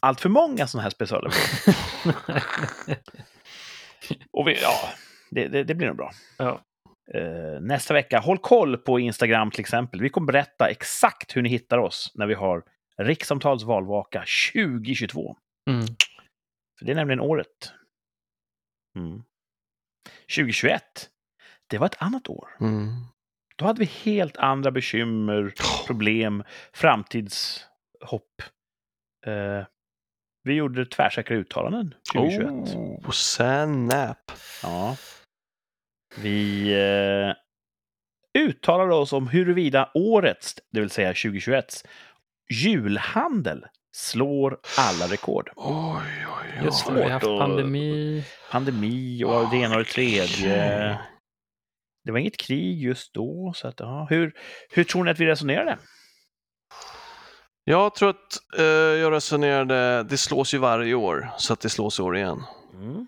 allt 0.00 0.20
för 0.20 0.28
många 0.28 0.66
sådana 0.66 0.82
här 0.82 0.90
specialer. 0.90 1.32
Och 4.30 4.48
vi, 4.48 4.58
ja, 4.62 4.88
det, 5.30 5.48
det, 5.48 5.64
det 5.64 5.74
blir 5.74 5.86
nog 5.86 5.96
bra. 5.96 6.10
ja. 6.38 6.60
Eh, 7.14 7.60
nästa 7.60 7.94
vecka, 7.94 8.18
håll 8.18 8.38
koll 8.38 8.76
på 8.76 9.00
Instagram 9.00 9.50
till 9.50 9.60
exempel. 9.60 10.00
Vi 10.00 10.08
kommer 10.08 10.26
berätta 10.32 10.68
exakt 10.68 11.36
hur 11.36 11.42
ni 11.42 11.48
hittar 11.48 11.78
oss 11.78 12.12
när 12.14 12.26
vi 12.26 12.34
har 12.34 12.64
Rikssamtals 12.98 13.62
valvaka 13.62 14.24
2022. 14.54 15.36
Mm. 15.70 15.86
För 16.78 16.86
det 16.86 16.92
är 16.92 16.96
nämligen 16.96 17.20
året. 17.20 17.72
Mm. 18.96 19.22
2021, 20.36 20.82
det 21.66 21.78
var 21.78 21.86
ett 21.86 22.02
annat 22.02 22.28
år. 22.28 22.48
Mm. 22.60 22.88
Då 23.56 23.64
hade 23.64 23.80
vi 23.80 23.84
helt 23.84 24.36
andra 24.36 24.70
bekymmer, 24.70 25.54
problem, 25.86 26.44
framtidshopp. 26.72 28.42
Eh, 29.26 29.66
vi 30.42 30.54
gjorde 30.54 30.86
tvärsäkra 30.86 31.36
uttalanden 31.36 31.94
2021. 32.12 32.50
Oh, 32.76 33.10
snap. 33.10 34.32
Ja. 34.62 34.96
Vi 36.16 36.72
eh, 36.72 37.34
uttalade 38.42 38.94
oss 38.94 39.12
om 39.12 39.28
huruvida 39.28 39.90
årets, 39.94 40.54
det 40.72 40.80
vill 40.80 40.90
säga 40.90 41.08
2021, 41.08 41.64
julhandel 42.50 43.64
slår 43.92 44.58
alla 44.78 45.06
rekord. 45.06 45.50
Oj, 45.56 45.96
oj, 45.96 46.26
oj. 46.26 46.64
Det, 46.64 46.92
vi 46.94 47.02
har 47.02 47.10
haft 47.10 47.26
Svårt 47.26 47.40
pandemi. 47.40 48.24
Pandemi 48.50 49.24
och 49.24 49.50
det 49.50 49.56
ena 49.56 49.74
och 49.74 49.84
det 49.84 49.90
tredje. 49.90 50.98
Det 52.04 52.12
var 52.12 52.18
inget 52.18 52.36
krig 52.36 52.82
just 52.82 53.14
då. 53.14 53.52
Så 53.56 53.68
att, 53.68 53.80
ja, 53.80 54.06
hur, 54.10 54.32
hur 54.70 54.84
tror 54.84 55.04
ni 55.04 55.10
att 55.10 55.20
vi 55.20 55.26
resonerade? 55.26 55.78
Jag 57.64 57.94
tror 57.94 58.10
att 58.10 58.58
eh, 58.58 58.64
jag 58.64 59.12
resonerade, 59.12 60.02
det 60.02 60.16
slås 60.16 60.54
ju 60.54 60.58
varje 60.58 60.94
år, 60.94 61.30
så 61.38 61.52
att 61.52 61.60
det 61.60 61.68
slås 61.68 61.98
i 61.98 62.02
år 62.02 62.16
igen. 62.16 62.42
Mm. 62.74 63.06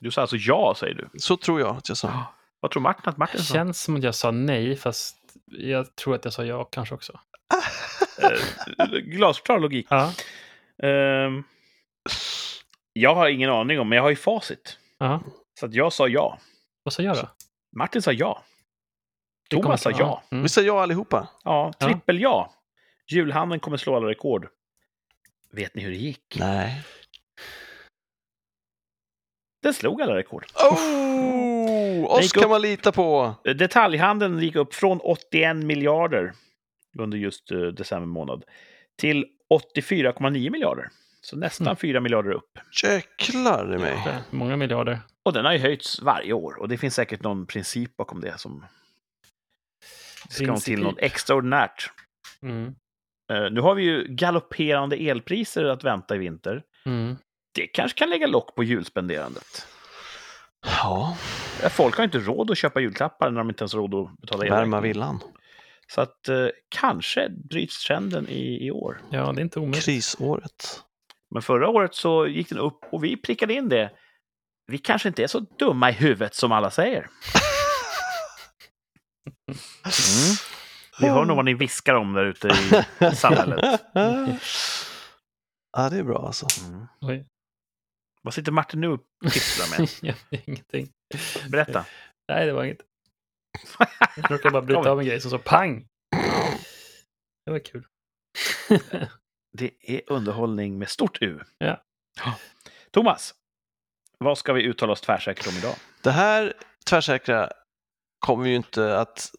Du 0.00 0.10
sa 0.10 0.20
alltså 0.20 0.36
ja, 0.36 0.74
säger 0.78 0.94
du. 0.94 1.08
Så 1.18 1.36
tror 1.36 1.60
jag 1.60 1.76
att 1.76 1.88
jag 1.88 1.98
sa. 1.98 2.24
Vad 2.60 2.70
tror 2.70 2.82
Martin 2.82 3.02
att 3.08 3.16
Martin 3.16 3.36
Det 3.38 3.42
sa? 3.44 3.54
känns 3.54 3.82
som 3.82 3.96
att 3.96 4.02
jag 4.02 4.14
sa 4.14 4.30
nej, 4.30 4.76
fast 4.76 5.16
jag 5.46 5.96
tror 5.96 6.14
att 6.14 6.24
jag 6.24 6.34
sa 6.34 6.44
ja 6.44 6.64
kanske 6.64 6.94
också. 6.94 7.20
Eh, 8.22 8.86
glasklar 8.98 9.58
logik. 9.58 9.86
Ja, 9.90 10.12
Ehm, 10.82 11.42
jag 12.92 13.14
har 13.14 13.28
ingen 13.28 13.50
aning 13.50 13.80
om, 13.80 13.88
men 13.88 13.96
jag 13.96 14.02
har 14.02 14.10
ju 14.10 14.16
facit. 14.16 14.78
ja. 14.98 15.20
Så 15.60 15.66
att 15.66 15.74
jag 15.74 15.92
sa 15.92 16.08
ja. 16.08 16.38
Vad 16.82 16.92
sa 16.92 17.02
jag 17.02 17.16
då? 17.16 17.28
Martin 17.76 18.02
sa 18.02 18.12
ja. 18.12 18.44
Det 19.50 19.56
Thomas 19.56 19.82
sa 19.82 19.90
ja. 19.90 20.22
Mm. 20.30 20.42
Vi 20.42 20.48
säger 20.48 20.68
ja 20.68 20.82
allihopa. 20.82 21.28
Ja, 21.44 21.72
Ja. 21.78 21.86
trippel 21.86 22.20
ja. 22.20 22.52
Julhandeln 23.10 23.60
kommer 23.60 23.76
slå 23.76 23.96
alla 23.96 24.06
rekord. 24.08 24.48
Vet 25.52 25.74
ni 25.74 25.82
hur 25.82 25.90
det 25.90 25.96
gick? 25.96 26.36
Nej. 26.38 26.82
Den 29.62 29.74
slog 29.74 30.02
alla 30.02 30.16
rekord. 30.16 30.46
Oh! 30.54 32.04
oss 32.04 32.32
kan 32.32 32.50
man 32.50 32.62
lita 32.62 32.92
på! 32.92 33.34
Detaljhandeln 33.44 34.38
gick 34.42 34.56
upp 34.56 34.74
från 34.74 35.00
81 35.00 35.56
miljarder 35.56 36.32
under 36.98 37.18
just 37.18 37.50
eh, 37.50 37.58
december 37.60 38.06
månad 38.06 38.44
till 38.98 39.26
84,9 39.74 40.50
miljarder. 40.50 40.88
Så 41.20 41.36
nästan 41.36 41.66
Mm. 41.66 41.76
4 41.76 42.00
miljarder 42.00 42.30
upp. 42.30 42.58
Jäklar 42.84 43.74
i 43.74 43.78
mig. 43.78 43.92
Är 44.06 44.18
Många 44.30 44.56
miljarder. 44.56 44.98
Och 45.24 45.32
den 45.32 45.44
har 45.44 45.52
ju 45.52 45.58
höjts 45.58 46.00
varje 46.02 46.32
år 46.32 46.54
och 46.60 46.68
det 46.68 46.78
finns 46.78 46.94
säkert 46.94 47.22
någon 47.22 47.46
princip 47.46 47.96
bakom 47.96 48.20
det 48.20 48.38
som 48.40 48.64
det 50.28 50.34
ska 50.34 50.46
nog 50.46 50.56
till 50.62 50.74
Princip. 50.74 50.78
något 50.78 50.98
extraordinärt. 50.98 51.90
Mm. 52.42 52.74
Eh, 53.32 53.50
nu 53.50 53.60
har 53.60 53.74
vi 53.74 53.82
ju 53.82 54.06
galopperande 54.08 54.96
elpriser 54.96 55.64
att 55.64 55.84
vänta 55.84 56.14
i 56.14 56.18
vinter. 56.18 56.62
Mm. 56.86 57.16
Det 57.52 57.66
kanske 57.66 57.98
kan 57.98 58.10
lägga 58.10 58.26
lock 58.26 58.54
på 58.54 58.64
julspenderandet. 58.64 59.66
Ja, 60.62 61.16
Folk 61.70 61.96
har 61.96 62.04
inte 62.04 62.18
råd 62.18 62.50
att 62.50 62.58
köpa 62.58 62.80
julklappar 62.80 63.30
när 63.30 63.38
de 63.38 63.48
inte 63.48 63.62
ens 63.62 63.74
har 63.74 63.80
råd 63.80 63.94
att 63.94 64.20
betala 64.20 64.42
värma 64.44 64.56
elräkningen. 64.56 64.82
villan. 64.82 65.20
Så 65.94 66.00
att 66.00 66.28
eh, 66.28 66.46
kanske 66.68 67.28
bryts 67.50 67.84
trenden 67.84 68.28
i, 68.28 68.66
i 68.66 68.70
år. 68.70 69.00
Ja, 69.10 69.32
det 69.32 69.40
är 69.40 69.42
inte 69.42 69.58
omöjligt. 69.60 69.84
Krisåret. 69.84 70.80
Men 71.30 71.42
förra 71.42 71.68
året 71.68 71.94
så 71.94 72.26
gick 72.26 72.48
den 72.48 72.58
upp 72.58 72.78
och 72.92 73.04
vi 73.04 73.16
prickade 73.16 73.54
in 73.54 73.68
det. 73.68 73.90
Vi 74.66 74.78
kanske 74.78 75.08
inte 75.08 75.22
är 75.22 75.26
så 75.26 75.40
dumma 75.58 75.90
i 75.90 75.92
huvudet 75.92 76.34
som 76.34 76.52
alla 76.52 76.70
säger. 76.70 77.08
Mm. 79.48 80.36
Vi 81.00 81.08
hör 81.08 81.24
nog 81.24 81.36
vad 81.36 81.44
ni 81.44 81.54
viskar 81.54 81.94
om 81.94 82.12
där 82.12 82.24
ute 82.24 82.48
i 82.48 83.10
samhället. 83.16 83.80
ja, 85.76 85.88
det 85.90 85.98
är 85.98 86.02
bra 86.02 86.26
alltså. 86.26 86.46
Mm. 87.02 87.24
Vad 88.22 88.34
sitter 88.34 88.52
Martin 88.52 88.80
nu 88.80 88.88
och 88.88 89.00
pysslar 89.32 89.78
med? 89.78 90.14
Ingenting. 90.46 90.92
Berätta. 91.50 91.84
Nej, 92.28 92.46
det 92.46 92.52
var 92.52 92.64
inget. 92.64 92.80
Jag 94.16 94.30
råkade 94.30 94.50
bara 94.52 94.62
bryta 94.66 94.90
av 94.90 95.00
en 95.00 95.06
grej 95.06 95.20
som 95.20 95.30
så 95.30 95.38
pang. 95.38 95.86
Det 97.44 97.50
var 97.50 97.58
kul. 97.58 97.86
Det 99.52 99.72
är 99.80 100.02
underhållning 100.06 100.78
med 100.78 100.88
stort 100.88 101.18
U. 101.22 101.40
Ja. 101.58 101.82
Thomas, 102.90 103.34
vad 104.18 104.38
ska 104.38 104.52
vi 104.52 104.62
uttala 104.62 104.92
oss 104.92 105.00
tvärsäkert 105.00 105.46
om 105.46 105.56
idag? 105.56 105.74
Det 106.02 106.10
här 106.10 106.54
tvärsäkra 106.86 107.50
kommer 108.18 108.44
vi 108.44 108.50
ju 108.50 108.56
inte 108.56 108.98
att 108.98 109.30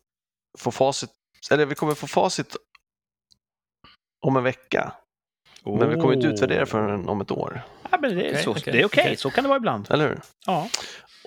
få 0.58 0.72
facit, 0.72 1.10
eller 1.52 1.66
vi 1.66 1.76
kommer 1.76 1.96
få 1.96 2.08
facit 2.08 2.56
om 4.22 4.38
en 4.38 4.44
vecka. 4.44 4.94
Men 5.66 5.90
vi 5.90 5.96
kommer 5.96 6.14
inte 6.14 6.28
utvärdera 6.28 6.66
förrän 6.66 7.10
om 7.10 7.22
ett 7.22 7.32
år, 7.32 7.62
Ja, 7.92 7.98
men 8.02 8.16
det 8.16 8.30
är 8.30 8.50
Okej, 8.50 8.64
det 8.66 8.70
är 8.82 8.86
okej, 8.86 9.04
okej. 9.04 9.18
så 9.18 9.30
kan 9.30 9.44
det 9.44 9.48
vara 9.48 9.58
ibland. 9.58 9.88
eller 9.92 10.08
hur? 10.10 10.22
Ja. 10.46 10.68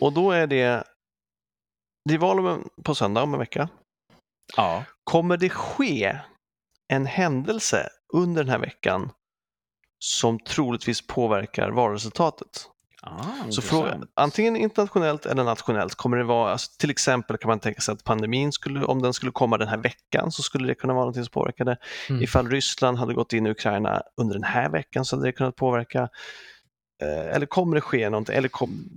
Och 0.01 0.13
då 0.13 0.31
är 0.31 0.47
det, 0.47 0.85
det 2.09 2.15
är 2.15 2.19
val 2.19 2.63
på 2.83 2.95
söndag 2.95 3.23
om 3.23 3.33
en 3.35 3.41
vecka. 3.41 3.69
ja. 4.57 4.85
Kommer 5.05 5.37
det 5.37 5.49
ske 5.51 6.19
en 6.93 7.07
händelse 7.07 7.89
under 8.13 8.45
den 8.45 8.51
här 8.51 8.59
veckan 8.59 9.11
som 9.99 10.39
troligtvis 10.39 11.07
påverkar 11.07 11.71
valresultatet? 11.71 12.71
Ah, 13.07 13.51
Så 13.51 13.63
fråga, 13.63 13.99
antingen 14.15 14.57
internationellt 14.57 15.27
eller 15.27 15.45
nationellt 15.45 15.95
kommer 15.95 16.17
det 16.17 16.25
vara, 16.25 16.53
alltså 16.53 16.71
till 16.79 16.91
exempel 16.91 17.37
kan 17.37 17.49
man 17.49 17.61
tänka 17.61 17.81
sig 17.81 17.93
att 17.93 18.05
pandemin 18.05 18.53
skulle, 18.53 18.85
om 18.85 19.03
den 19.03 19.13
skulle 19.15 19.33
komma 19.33 19.59
den 19.59 19.69
här 19.69 19.77
veckan 19.79 20.33
så 20.33 20.43
skulle 20.43 20.67
det 20.69 20.75
kunna 20.75 20.95
vara 20.95 21.05
något 21.07 21.15
som 21.15 21.27
påverkar 21.27 21.65
det. 21.65 21.77
Mm. 22.11 22.23
Ifall 22.23 22.51
Ryssland 22.51 22.99
hade 22.99 23.15
gått 23.15 23.33
in 23.33 23.47
i 23.47 23.51
Ukraina 23.51 24.03
under 24.17 24.35
den 24.35 24.45
här 24.45 24.69
veckan 24.69 25.05
så 25.05 25.17
hade 25.17 25.29
det 25.29 25.33
kunnat 25.33 25.57
påverka. 25.57 26.09
Eh, 27.03 27.35
eller 27.37 27.47
kommer 27.47 27.75
det 27.75 27.81
ske 27.81 28.11
någonting? 28.11 28.37
Eller 28.37 28.49
kom, 28.49 28.89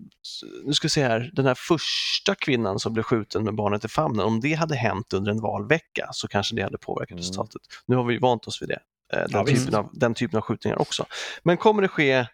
nu 0.65 0.73
ska 0.73 0.85
vi 0.85 0.89
se 0.89 1.03
här, 1.03 1.29
den 1.34 1.45
här 1.45 1.55
första 1.55 2.35
kvinnan 2.35 2.79
som 2.79 2.93
blev 2.93 3.03
skjuten 3.03 3.43
med 3.43 3.55
barnet 3.55 3.85
i 3.85 3.88
famnen, 3.88 4.25
om 4.25 4.39
det 4.39 4.53
hade 4.53 4.75
hänt 4.75 5.13
under 5.13 5.31
en 5.31 5.41
valvecka 5.41 6.09
så 6.11 6.27
kanske 6.27 6.55
det 6.55 6.61
hade 6.63 6.77
påverkat 6.77 7.11
Mm. 7.11 7.19
resultatet. 7.19 7.61
Nu 7.85 7.95
har 7.95 8.03
vi 8.03 8.17
vant 8.17 8.47
oss 8.47 8.61
vid 8.61 8.69
det, 8.69 8.79
eh, 9.13 9.19
den, 9.19 9.27
Ja, 9.31 9.43
visst. 9.43 9.65
typen 9.65 9.79
av, 9.79 9.89
den 9.93 10.13
typen 10.13 10.38
av 10.38 10.41
skjutningar 10.41 10.81
också. 10.81 11.05
Men 11.43 11.57
kommer 11.57 11.81
det 11.81 11.88
ske 11.88 12.25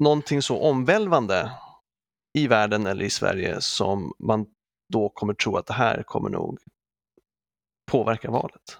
någonting 0.00 0.42
så 0.42 0.62
omvälvande 0.62 1.52
i 2.38 2.46
världen 2.46 2.86
eller 2.86 3.04
i 3.04 3.10
Sverige 3.10 3.60
som 3.60 4.12
man 4.18 4.46
då 4.92 5.08
kommer 5.08 5.34
tro 5.34 5.56
att 5.56 5.66
det 5.66 5.72
här 5.74 6.02
kommer 6.02 6.30
nog 6.30 6.58
påverka 7.90 8.30
valet? 8.30 8.78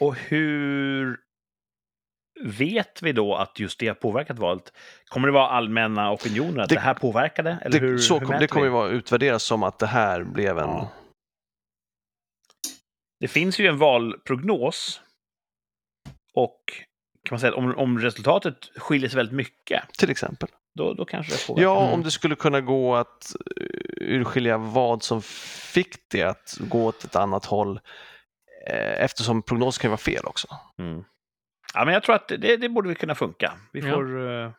Och 0.00 0.14
hur 0.16 1.20
vet 2.40 3.02
vi 3.02 3.12
då 3.12 3.34
att 3.34 3.58
just 3.58 3.78
det 3.80 3.88
har 3.88 3.94
påverkat 3.94 4.38
valet? 4.38 4.72
Kommer 5.04 5.28
det 5.28 5.32
vara 5.34 5.48
allmänna 5.48 6.12
opinioner 6.12 6.62
att 6.62 6.68
det, 6.68 6.74
Det- 6.74 6.80
här 6.80 6.94
påverkade? 6.94 7.58
Eller 7.62 7.80
det, 7.80 7.86
hur, 7.86 7.98
så 7.98 8.18
hur 8.18 8.26
kom, 8.26 8.36
det 8.40 8.46
kommer 8.46 8.66
ju 8.66 8.72
vara 8.72 8.88
utvärderas 8.88 9.42
som 9.42 9.62
att 9.62 9.78
det 9.78 9.86
här 9.86 10.24
blev 10.24 10.58
en... 10.58 10.68
Ja. 10.68 10.90
Det 13.20 13.28
finns 13.28 13.58
ju 13.58 13.66
en 13.66 13.78
valprognos. 13.78 15.00
Och 16.34 16.60
kan 17.30 17.34
man 17.36 17.40
säga 17.40 17.52
att 17.52 17.58
om, 17.58 17.78
om 17.78 17.98
resultatet 17.98 18.56
skiljer 18.76 19.08
sig 19.10 19.16
väldigt 19.16 19.34
mycket, 19.36 19.82
Till 19.98 20.10
exempel. 20.10 20.48
då, 20.74 20.94
då 20.94 21.04
kanske 21.04 21.32
det 21.32 21.46
påverkar. 21.46 21.68
Ja, 21.70 21.80
Mm. 21.82 21.92
om 21.94 22.02
det 22.02 22.10
skulle 22.10 22.34
kunna 22.36 22.60
gå 22.60 22.94
att 22.96 23.34
eh, 23.56 23.66
urskilja 23.98 24.58
vad 24.58 25.02
som 25.02 25.22
fick 25.72 25.96
det 26.10 26.22
att 26.22 26.56
gå 26.60 26.84
åt 26.86 27.04
ett 27.04 27.16
annat 27.16 27.44
håll 27.44 27.80
eh, 28.68 29.02
eftersom 29.04 29.42
prognosen 29.42 29.82
kan 29.82 29.90
vara 29.90 29.98
fel 29.98 30.24
också. 30.24 30.48
Mm. 30.78 31.04
Ja, 31.74 31.84
men 31.84 31.94
jag 31.94 32.02
tror 32.02 32.14
att 32.14 32.28
det, 32.28 32.56
det 32.56 32.68
borde 32.68 32.88
vi 32.88 32.94
kunna 32.94 33.14
funka. 33.14 33.52
Vi 33.72 33.80
Ja. 33.80 33.94
får, 33.94 34.30
eh, 34.30 34.50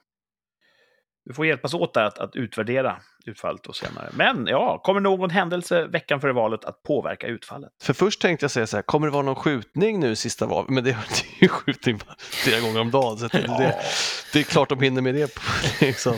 vi 1.32 1.36
får 1.36 1.46
hjälpas 1.46 1.74
åt 1.74 1.94
där 1.94 2.04
att, 2.04 2.20
att 2.20 2.36
utvärdera 2.36 2.98
utfallet 3.26 3.68
och 3.68 3.76
senare. 3.76 4.10
Men 4.14 4.48
ja, 4.48 4.78
kommer 4.84 5.02
någon 5.02 5.30
händelse 5.30 5.86
veckan 5.88 6.22
före 6.22 6.34
valet 6.34 6.66
att 6.66 6.84
påverka 6.84 7.28
utfallet? 7.28 7.70
För 7.82 7.94
först 7.94 8.22
tänkte 8.22 8.44
jag 8.44 8.52
säga 8.52 8.68
så 8.68 8.78
här, 8.78 8.82
kommer 8.82 9.08
det 9.08 9.14
vara 9.14 9.24
någon 9.24 9.36
skjutning 9.36 10.00
nu 10.00 10.16
sista 10.16 10.46
valet? 10.46 10.70
Men 10.70 10.84
det 10.84 10.90
är 10.90 10.98
ju 11.42 11.48
skjutning 11.48 12.00
flera 12.18 12.60
gånger 12.60 12.80
om 12.82 12.92
dagen. 12.92 13.18
Så 13.18 13.28
det, 13.28 13.38
det, 13.42 13.76
det 14.34 14.40
är 14.40 14.44
klart 14.44 14.70
de 14.70 14.82
hinner 14.82 15.02
med 15.02 15.16
det. 15.16 15.36
på- 15.36 15.42
Liksom. 15.86 16.16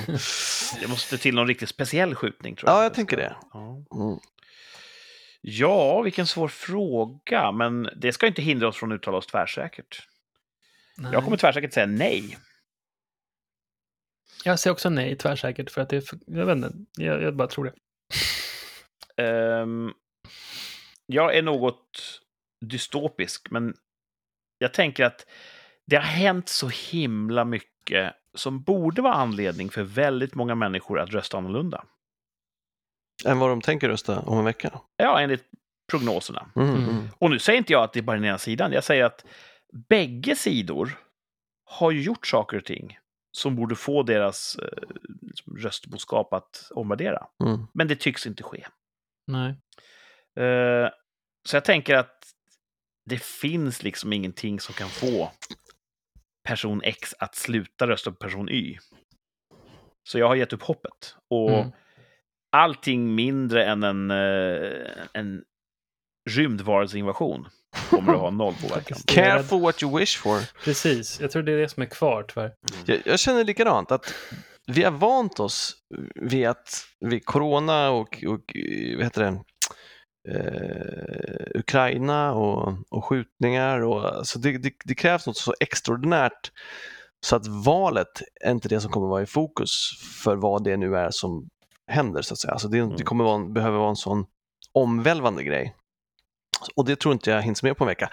Det 0.82 0.88
måste 0.88 1.18
till 1.18 1.36
någon 1.36 1.48
riktigt 1.48 1.70
speciell 1.70 2.16
skjutning 2.16 2.56
tror 2.56 2.70
jag. 2.70 2.78
Ja, 2.80 2.84
jag 2.84 2.94
tänker 2.94 3.18
det. 3.18 3.36
Ja. 3.54 3.70
Mm. 3.96 4.18
ja, 5.42 6.02
vilken 6.02 6.28
svår 6.28 6.48
fråga. 6.48 7.52
Men 7.52 7.90
det 7.96 8.14
ska 8.14 8.28
inte 8.28 8.42
hindra 8.42 8.68
oss 8.68 8.78
från 8.78 8.92
att 8.92 8.96
uttala 8.96 9.18
oss 9.18 9.28
tvärsäkert. 9.28 10.08
Nej. 10.98 11.14
Jag 11.14 11.24
kommer 11.24 11.38
tvärsäkert 11.38 11.74
säga 11.74 11.86
nej. 11.86 12.38
Jag 14.44 14.60
säger 14.60 14.72
också 14.74 14.90
nej 14.90 15.16
tvärsäkert 15.16 15.72
för 15.72 15.82
att 15.82 15.90
det 15.90 15.98
är 15.98 16.02
för... 16.02 16.20
Jag 16.26 16.46
vet 16.46 16.56
inte, 16.58 16.72
jag, 16.98 17.22
jag 17.22 17.36
bara 17.36 17.48
tror 17.48 17.66
det. 17.66 17.74
Ehm, 19.24 19.94
jag 21.06 21.36
är 21.36 21.42
något 21.42 22.20
dystopisk, 22.66 23.52
men 23.52 23.74
jag 24.58 24.74
tänker 24.74 25.06
att 25.06 25.26
det 25.88 25.96
har 25.96 26.04
hänt 26.04 26.50
så 26.50 26.68
himla 26.92 27.46
mycket 27.46 28.14
som 28.34 28.62
borde 28.64 29.02
vara 29.02 29.14
anledning 29.14 29.70
för 29.70 29.84
väldigt 29.84 30.36
många 30.36 30.56
människor 30.56 31.00
att 31.00 31.10
rösta 31.10 31.38
annorlunda. 31.38 31.86
Än 33.26 33.40
vad 33.40 33.50
de 33.50 33.62
tänker 33.62 33.90
rösta 33.90 34.20
om 34.20 34.38
en 34.38 34.46
vecka. 34.46 34.80
Ja, 34.98 35.20
enligt 35.20 35.44
prognoserna. 35.92 36.52
Mm, 36.56 36.70
Mm. 36.70 36.90
mm. 36.90 37.08
Och 37.18 37.30
nu 37.30 37.40
säger 37.40 37.58
inte 37.58 37.74
jag 37.74 37.84
att 37.84 37.94
det 37.94 38.00
är 38.00 38.04
bara 38.04 38.18
den 38.18 38.26
ena 38.26 38.38
sidan. 38.38 38.72
Jag 38.72 38.84
säger 38.84 39.04
att 39.04 39.26
bägge 39.90 40.36
sidor 40.36 40.98
har 41.66 41.92
ju 41.92 42.02
gjort 42.02 42.28
saker 42.28 42.58
och 42.58 42.66
ting 42.66 42.98
som 43.38 43.56
borde 43.56 43.76
få 43.76 44.04
deras 44.04 44.56
eh, 44.56 44.84
liksom, 45.22 45.58
röstboskap 45.58 46.34
att 46.34 46.68
omvärdera. 46.72 47.28
Mm. 47.44 47.68
Men 47.74 47.88
det 47.88 47.96
tycks 47.96 48.28
inte 48.28 48.44
ske. 48.44 48.66
Nej. 49.28 49.50
Eh, 50.46 50.90
så 51.50 51.56
jag 51.56 51.66
tänker 51.66 51.96
att 51.96 52.24
det 53.10 53.22
finns 53.24 53.84
liksom 53.84 54.14
ingenting 54.14 54.60
som 54.60 54.74
kan 54.74 54.90
få 54.90 55.32
person 56.48 56.82
X 56.84 57.14
att 57.20 57.36
sluta 57.36 57.88
rösta 57.88 58.12
på 58.12 58.18
person 58.18 58.50
Y. 58.50 58.78
Så 60.10 60.20
jag 60.20 60.28
har 60.28 60.36
gett 60.36 60.54
upp 60.54 60.62
hoppet. 60.64 61.16
Och 61.30 61.52
Mm. 61.52 61.72
allting 62.52 63.16
mindre 63.16 63.66
än 63.66 63.84
en, 63.84 64.12
eh, 64.12 65.06
en 65.14 65.44
rymdvarelseinvasion 66.30 67.48
kommer 67.90 68.14
att 68.14 68.20
ha 68.20 68.30
noll 68.32 68.54
påverkan. 68.62 68.98
Careful 69.06 69.62
what 69.62 69.84
you 69.84 70.00
wish 70.00 70.18
for. 70.18 70.40
Precis, 70.64 71.20
jag 71.22 71.32
tror 71.32 71.44
det 71.44 71.52
är 71.52 71.58
det 71.58 71.70
som 71.70 71.84
är 71.84 71.88
kvar 71.88 72.24
tyvärr. 72.28 72.52
Jag, 72.86 73.02
jag 73.06 73.20
känner 73.20 73.44
likadant, 73.44 73.92
att 73.92 74.14
vi 74.68 74.84
har 74.84 74.92
vant 74.92 75.40
oss 75.40 75.76
vid 76.16 76.48
att 76.48 76.86
vid 77.00 77.26
corona 77.26 77.90
och, 77.90 78.24
och 78.28 78.56
eh, 78.58 78.96
vad 78.96 79.04
heter 79.04 79.22
det, 79.24 79.40
eh, 80.30 81.60
Ukraina 81.60 82.34
och, 82.34 82.74
och 82.90 83.06
skjutningar. 83.06 83.80
Och, 83.82 84.06
alltså 84.06 84.40
det, 84.40 84.58
det, 84.58 84.74
det 84.86 84.96
krävs 84.96 85.28
något 85.28 85.38
så 85.38 85.54
extraordinärt 85.60 86.52
så 87.26 87.36
att 87.36 87.48
valet 87.48 88.22
är 88.42 88.52
inte 88.52 88.70
det 88.70 88.82
som 88.82 88.92
kommer 88.92 89.08
vara 89.08 89.22
i 89.22 89.26
fokus 89.26 89.72
för 90.24 90.36
vad 90.36 90.64
det 90.64 90.78
nu 90.78 90.98
är 90.98 91.10
som 91.12 91.50
händer. 91.88 92.22
så 92.22 92.34
att 92.34 92.40
säga. 92.40 92.52
Alltså 92.52 92.68
det, 92.68 92.78
det 92.78 92.84
Mm. 92.84 92.98
kommer 92.98 93.24
vara, 93.24 93.46
behöver 93.46 93.78
vara 93.78 93.90
en 93.90 93.96
sån 93.96 94.26
omvälvande 94.74 95.44
grej. 95.44 95.76
Och 96.76 96.86
det 96.86 96.96
tror 96.96 97.14
inte 97.14 97.32
jag 97.32 97.42
hinns 97.42 97.64
med 97.64 97.78
på 97.78 97.84
en 97.84 97.88
vecka. 97.88 98.10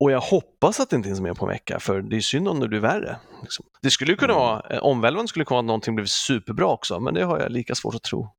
Och 0.00 0.10
jag 0.10 0.20
hoppas 0.20 0.80
att 0.80 0.90
det 0.90 0.96
inte 0.96 1.08
hinns 1.08 1.20
med 1.20 1.36
på 1.36 1.44
en 1.44 1.48
vecka, 1.52 1.80
för 1.80 2.02
det 2.02 2.16
är 2.16 2.20
synd 2.20 2.48
om 2.48 2.60
det 2.60 2.68
blir 2.68 2.80
värre. 2.80 3.16
Liksom. 3.42 3.66
Det 3.82 3.90
skulle 3.90 4.12
ju 4.12 4.16
kunna 4.16 4.32
Mm. 4.32 4.44
vara, 4.44 4.62
eh, 4.70 4.78
omvälvande 4.78 5.28
skulle 5.28 5.44
kunna 5.44 5.54
vara 5.54 5.60
att 5.60 5.66
någonting 5.66 5.94
blev 5.94 6.06
superbra 6.06 6.66
också, 6.66 7.00
men 7.00 7.14
det 7.14 7.24
har 7.24 7.40
jag 7.40 7.52
lika 7.52 7.74
svårt 7.74 7.94
att 7.94 8.02
tro. 8.02 8.34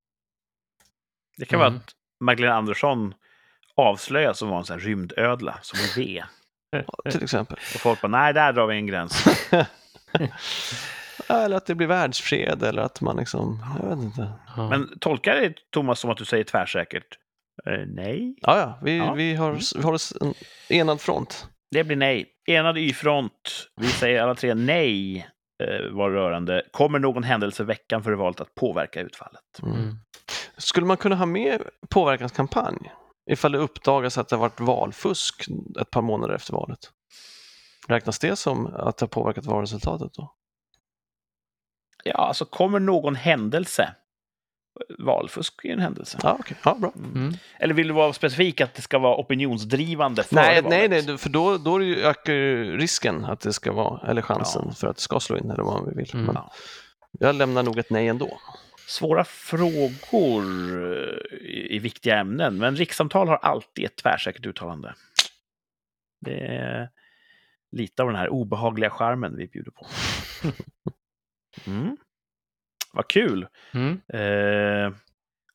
Det 1.37 1.45
kan 1.45 1.59
Mm. 1.61 1.73
vara 1.73 1.81
att 1.83 1.91
Magdalena 2.19 2.55
Andersson 2.57 3.13
avslöjas 3.75 4.37
som 4.39 4.49
var 4.49 4.57
en 4.57 4.65
sån 4.65 4.79
här 4.79 4.85
rymdödla, 4.85 5.59
som 5.61 5.79
en 5.79 6.03
V. 6.03 6.23
Till 7.11 7.23
exempel. 7.23 7.57
Och 7.75 7.81
folk 7.81 8.01
bara, 8.01 8.07
nej, 8.07 8.33
där 8.33 8.53
drar 8.53 8.67
vi 8.67 8.75
en 8.75 8.87
gräns. 8.87 9.25
Eller 11.29 11.57
att 11.57 11.65
det 11.65 11.75
blir 11.75 11.87
världsfred 11.87 12.63
eller 12.63 12.81
att 12.81 13.01
man 13.01 13.17
liksom, 13.17 13.63
jag 13.81 13.89
vet 13.89 13.99
inte. 14.05 14.31
Ja. 14.57 14.69
Men 14.69 14.99
tolkar 14.99 15.35
det, 15.35 15.53
Thomas, 15.71 15.99
som 15.99 16.09
att 16.09 16.17
du 16.17 16.25
säger 16.25 16.43
tvärsäkert? 16.43 17.17
Eh, 17.65 17.85
nej, 17.87 18.35
Ja, 18.41 18.57
ja, 18.59 18.79
vi, 18.81 18.97
Ja. 18.97 19.13
vi 19.13 19.35
har, 19.35 19.51
vi 19.75 19.81
har 19.81 20.23
en 20.25 20.33
enad 20.69 21.01
front. 21.01 21.47
det 21.71 21.83
blir 21.83 21.97
nej. 21.97 22.33
Enad 22.47 22.77
Y-front. 22.77 23.67
Vi 23.81 23.87
säger 23.87 24.21
alla 24.21 24.35
tre 24.35 24.53
nej 24.53 25.17
eh, 25.63 25.91
var 25.91 26.09
rörande. 26.09 26.63
Kommer 26.71 26.99
någon 26.99 27.23
händelse 27.23 27.63
veckan 27.63 28.03
före 28.03 28.15
valet 28.15 28.41
att 28.41 28.55
påverka 28.55 29.01
utfallet? 29.01 29.59
Mm. 29.63 29.73
Mm. 29.75 29.95
Skulle 30.57 30.85
man 30.85 30.97
kunna 30.97 31.15
ha 31.15 31.25
med 31.25 31.61
påverkanskampanj 31.89 32.91
ifall 33.31 33.51
det 33.51 33.57
uppdagas 33.57 34.17
att 34.17 34.29
det 34.29 34.35
har 34.35 34.41
varit 34.41 34.59
valfusk 34.59 35.45
ett 35.81 35.91
par 35.91 36.01
månader 36.01 36.33
efter 36.33 36.53
valet? 36.53 36.79
Räknas 37.87 38.19
det 38.19 38.35
som 38.35 38.67
att 38.67 38.97
det 38.97 39.03
har 39.03 39.07
påverkat 39.07 39.45
valresultatet 39.45 40.13
då? 40.13 40.33
Ja, 42.03 42.13
alltså 42.13 42.45
kommer 42.45 42.79
någon 42.79 43.15
händelse? 43.15 43.95
Valfusk 44.99 45.65
är 45.65 45.69
en 45.73 45.79
händelse. 45.79 46.19
Ja, 46.23 46.37
okej. 46.39 46.57
Ja, 46.63 46.75
bra. 46.75 46.93
Mm. 46.95 47.33
Eller 47.59 47.73
vill 47.73 47.87
du 47.87 47.93
vara 47.93 48.13
specifik 48.13 48.61
att 48.61 48.73
det 48.73 48.81
ska 48.81 48.99
vara 48.99 49.17
opinionsdrivande 49.17 50.23
före 50.23 50.41
Nej, 50.41 50.61
valet? 50.61 50.91
nej, 50.91 51.03
nej, 51.07 51.17
för 51.17 51.29
då, 51.29 51.57
då 51.57 51.81
ökar 51.83 52.33
ju 52.33 52.77
risken 52.77 53.25
att 53.25 53.39
det 53.39 53.53
ska 53.53 53.71
vara, 53.71 54.09
eller 54.09 54.21
chansen 54.21 54.61
Ja. 54.65 54.73
för 54.73 54.87
att 54.87 54.95
det 54.95 55.01
ska 55.01 55.19
slå 55.19 55.37
in 55.37 55.51
eller 55.51 55.63
vad 55.63 55.83
man 55.83 55.95
vill. 55.95 56.11
Mm. 56.13 56.25
Men 56.25 56.37
jag 57.19 57.35
lämnar 57.35 57.63
nog 57.63 57.77
ett 57.77 57.89
nej 57.89 58.07
ändå. 58.07 58.39
Svåra 58.87 59.23
frågor 59.23 60.43
eh, 60.93 61.37
i, 61.37 61.67
i 61.75 61.79
viktiga 61.79 62.17
ämnen, 62.17 62.57
men 62.57 62.75
rikssamtal 62.75 63.27
har 63.27 63.37
alltid 63.37 63.85
ett 63.85 63.95
tvärsäkert 63.95 64.45
uttalande. 64.45 64.93
Det 66.21 66.37
är 66.47 66.89
lite 67.71 68.01
av 68.03 68.07
den 68.07 68.17
här 68.17 68.29
obehagliga 68.29 68.89
charmen 68.89 69.35
vi 69.37 69.47
bjuder 69.47 69.71
på. 69.71 69.87
Mm. 71.67 71.97
Vad 72.97 73.07
kul! 73.07 73.47
Mm. 73.73 74.01
Eh, 74.13 74.93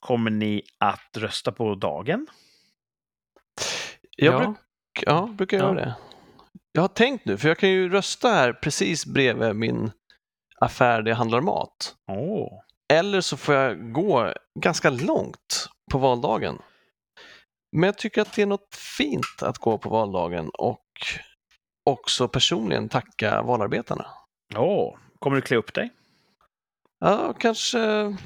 kommer 0.01 0.31
ni 0.31 0.62
att 0.78 1.16
rösta 1.16 1.52
på 1.52 1.74
dagen? 1.74 2.27
Jag 4.16 4.35
Ja. 4.35 4.39
bruk, 4.47 4.56
ja, 5.06 5.28
brukar 5.32 5.56
Ja. 5.56 5.62
göra 5.64 5.74
det. 5.74 5.94
Jag 6.73 6.82
har 6.82 6.89
tänkt 6.89 7.24
nu, 7.24 7.36
för 7.39 7.48
jag 7.48 7.59
kan 7.59 7.70
ju 7.70 7.89
rösta 7.89 8.28
här 8.28 8.52
precis 8.52 9.06
bredvid 9.06 9.56
min 9.56 9.90
affär 10.60 11.02
där 11.02 11.10
jag 11.10 11.16
handlar 11.16 11.40
mat. 11.40 11.94
Åh, 12.09 12.62
Eller 12.93 13.20
så 13.20 13.36
får 13.36 13.55
jag 13.55 13.93
gå 13.93 14.32
ganska 14.60 14.90
långt 14.90 15.69
på 15.90 15.98
valdagen. 15.98 16.59
Men 17.77 17.82
jag 17.86 17.98
tycker 17.98 18.23
att 18.23 18.32
det 18.36 18.43
är 18.43 18.47
något 18.47 18.74
fint 18.98 19.43
att 19.43 19.59
gå 19.59 19.78
på 19.78 19.89
valdagen 19.89 20.51
och 20.55 20.86
också 21.90 22.28
personligen 22.28 22.89
tacka 22.89 23.43
valarbetarna. 23.43 24.06
Åh. 24.56 24.97
kommer 25.19 25.36
du 25.36 25.43
klä 25.43 25.56
upp 25.56 25.74
dig? 25.74 25.90
Ja, 27.05 27.35
kanske, 27.39 28.16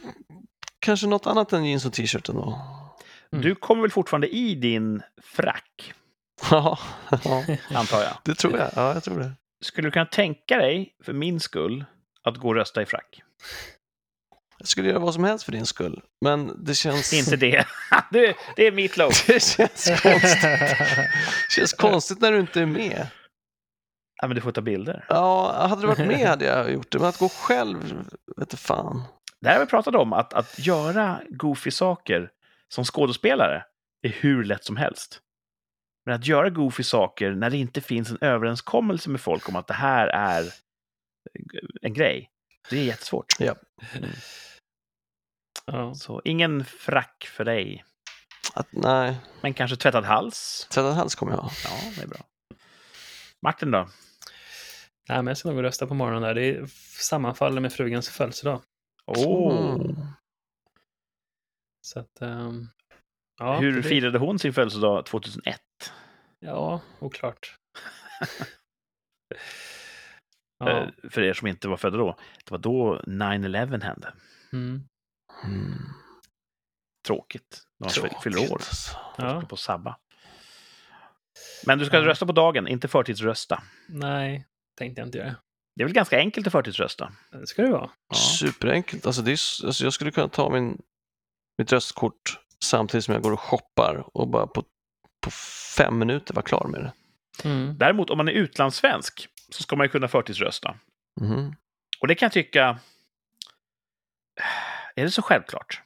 kanske 0.79 1.07
något 1.07 1.27
annat 1.27 1.53
än 1.53 1.65
jeans 1.65 1.87
och 1.87 1.93
t-shirt 1.93 2.29
ändå. 2.29 2.59
Mm. 3.33 3.43
Du 3.45 3.55
kommer 3.55 3.83
väl 3.83 3.91
fortfarande 3.91 4.29
i 4.29 4.55
din 4.55 5.03
frack, 5.23 5.95
Ja, 6.51 6.79
ja, 7.25 7.45
antar 7.75 8.03
jag? 8.03 8.19
det 8.25 8.35
tror 8.35 8.59
jag. 8.59 8.71
Ja, 8.77 8.95
jag 8.95 9.05
tror 9.05 9.19
det. 9.19 9.33
Skulle 9.65 9.89
du 9.89 9.93
kunna 9.93 10.07
tänka 10.07 10.57
dig, 10.57 10.95
för 11.05 11.13
min 11.13 11.41
skull, 11.41 11.85
att 12.23 12.37
gå 12.37 12.49
och 12.49 12.55
rösta 12.55 12.83
i 12.83 12.87
frack? 12.87 13.23
Jag 14.59 14.69
skulle 14.69 14.89
göra 14.89 14.99
vad 14.99 15.15
som 15.15 15.25
helst 15.25 15.45
för 15.45 15.53
din 15.53 15.67
skull, 15.67 16.01
men 16.25 16.65
det 16.65 16.75
känns... 16.75 17.13
Inte 17.29 17.37
det. 17.37 17.67
det, 18.11 18.37
det 18.57 18.67
är 18.67 18.73
mitt 18.73 18.97
lov. 18.97 19.11
Det 19.27 19.43
känns 19.43 19.91
konstigt. 20.03 20.43
Det 20.43 21.11
känns 21.51 21.73
konstigt 21.73 22.21
när 22.21 22.33
du 22.33 22.41
inte 22.41 22.61
är 22.61 22.67
med. 22.67 23.07
Ja, 24.23 24.27
men 24.29 24.35
du 24.35 24.41
får 24.41 24.53
ta 24.53 24.61
bilder. 24.61 25.05
Ja, 25.09 25.67
hade 25.69 25.83
du 25.83 25.87
varit 25.87 26.07
med 26.07 26.29
hade 26.29 26.45
jag 26.45 26.73
gjort 26.73 26.93
det, 26.93 26.99
men 26.99 27.09
att 27.09 27.19
gå 27.19 27.29
själv, 27.29 28.05
vet 28.37 28.51
du 28.51 28.57
fan. 28.57 29.03
Det 29.41 29.49
här 29.49 29.57
har 29.59 29.65
vi 29.65 29.71
pratat 29.71 29.95
om, 29.95 30.13
att, 30.13 30.33
att 30.35 30.59
göra 30.59 31.21
goofy 31.31 31.71
saker 31.71 32.31
som 32.69 32.85
skådespelare 32.85 33.65
är 34.03 34.09
hur 34.09 34.45
lätt 34.45 34.65
som 34.65 34.77
helst. 34.77 35.21
Men 36.07 36.15
att 36.15 36.27
göra 36.27 36.51
goofy 36.51 36.83
saker 36.83 37.31
när 37.31 37.51
det 37.51 37.57
inte 37.57 37.81
finns 37.81 38.11
en 38.11 38.19
överenskommelse 38.21 39.11
med 39.11 39.21
folk 39.21 39.49
om 39.49 39.57
att 39.57 39.67
det 39.67 39.75
här 39.75 40.07
är 40.07 40.45
en 41.83 41.95
grej, 41.95 42.31
det 42.71 42.79
är 42.79 42.85
jättesvårt. 42.85 43.27
Ja. 43.39 43.55
Så 45.95 46.21
ingen 46.25 46.65
frack 46.65 47.29
för 47.37 47.45
dig. 47.45 47.85
Att, 48.55 48.67
nej, 48.71 49.17
Men 49.41 49.55
kanske 49.55 49.77
tvättad 49.77 50.05
hals? 50.05 50.67
tvättad 50.71 50.95
hals 50.95 51.15
kommer 51.15 51.33
jag 51.33 51.39
ha. 51.39 51.51
Ja, 51.65 51.71
det 51.97 52.03
är 52.03 52.07
bra. 52.07 52.19
Martin 53.43 53.71
då? 53.71 53.89
Nej, 55.09 55.19
men 55.19 55.27
jag 55.27 55.37
ska 55.39 55.51
nog 55.51 55.63
rösta 55.63 55.87
på 55.87 55.95
morgonen 55.95 56.23
där. 56.23 56.35
Det 56.35 56.71
sammanfaller 57.01 57.61
med 57.61 57.73
frugans 57.73 58.09
födelsedag. 58.09 58.63
Mm. 59.17 59.97
Så 61.87 62.01
att, 62.01 62.21
ehm, 62.23 62.69
ja, 63.39 63.59
Hur 63.59 63.83
firade 63.83 64.19
hon 64.19 64.39
sin 64.39 64.53
födelsedag 64.55 65.07
2001? 65.07 65.61
Ja, 66.41 66.81
oklart. 66.99 67.57
ja. 70.59 70.71
Eh, 70.71 70.89
För 71.11 71.23
er 71.23 71.33
som 71.33 71.49
inte 71.49 71.69
var 71.69 71.77
födda 71.77 71.97
då. 71.97 72.17
Det 72.45 72.51
var 72.51 72.59
då 72.59 73.03
9-11 73.07 73.83
hände. 73.85 74.13
Mm. 74.53 74.83
Mm. 75.45 75.79
Tråkigt. 77.07 77.63
När 77.79 77.89
Tråkigt, 77.89 78.23
fyller 78.23 78.39
år. 78.53 78.55
alltså. 78.57 78.97
Ja. 79.19 79.43
På 79.49 79.57
sabba. 79.57 79.99
Men 81.67 81.79
du 81.79 81.85
ska 81.87 81.97
Ja. 81.97 82.05
rösta 82.07 82.27
på 82.27 82.33
dagen, 82.33 82.69
inte 82.69 82.89
förtidsrösta. 82.89 83.63
Nej, 83.89 84.47
tänkte 84.77 85.01
jag 85.01 85.09
inte 85.09 85.19
göra. 85.19 85.35
Det 85.77 85.83
är 85.83 85.85
väl 85.85 85.95
ganska 85.95 86.19
enkelt 86.19 86.47
att 86.47 86.53
förtidsrösta? 86.53 87.13
Det 87.31 87.47
ska 87.47 87.63
det 87.63 87.71
vara. 87.71 87.91
Ja. 88.09 88.15
Superenkelt. 88.15 89.07
Alltså, 89.07 89.23
det 89.23 89.31
är, 89.31 89.67
alltså, 89.67 89.85
jag 89.85 89.93
skulle 89.93 90.11
kunna 90.11 90.29
ta 90.29 90.51
min, 90.51 90.83
mitt 91.59 91.73
röstkort 91.73 92.39
samtidigt 92.65 93.05
som 93.05 93.15
jag 93.15 93.23
går 93.23 93.33
och 93.33 93.41
shoppar 93.41 94.17
och 94.17 94.29
bara 94.29 94.47
på, 94.47 94.65
på 95.21 95.31
fem 95.77 95.99
minuter 95.99 96.35
vara 96.35 96.43
klar 96.43 96.67
med 96.69 96.81
det. 96.81 96.93
Mm. 97.49 97.79
Däremot 97.79 98.11
om 98.11 98.19
man 98.19 98.29
är 98.29 98.33
utlandssvensk 98.33 99.29
så 99.49 99.63
ska 99.63 99.77
man 99.77 99.85
ju 99.85 99.89
kunna 99.91 100.09
förtidsrösta. 100.09 100.77
Mhm. 101.21 101.57
Och 102.01 102.09
det 102.09 102.15
kan 102.15 102.27
jag 102.27 102.33
tycka... 102.33 102.79
Är 104.97 105.05
det 105.05 105.11
så 105.11 105.23
självklart? 105.23 105.83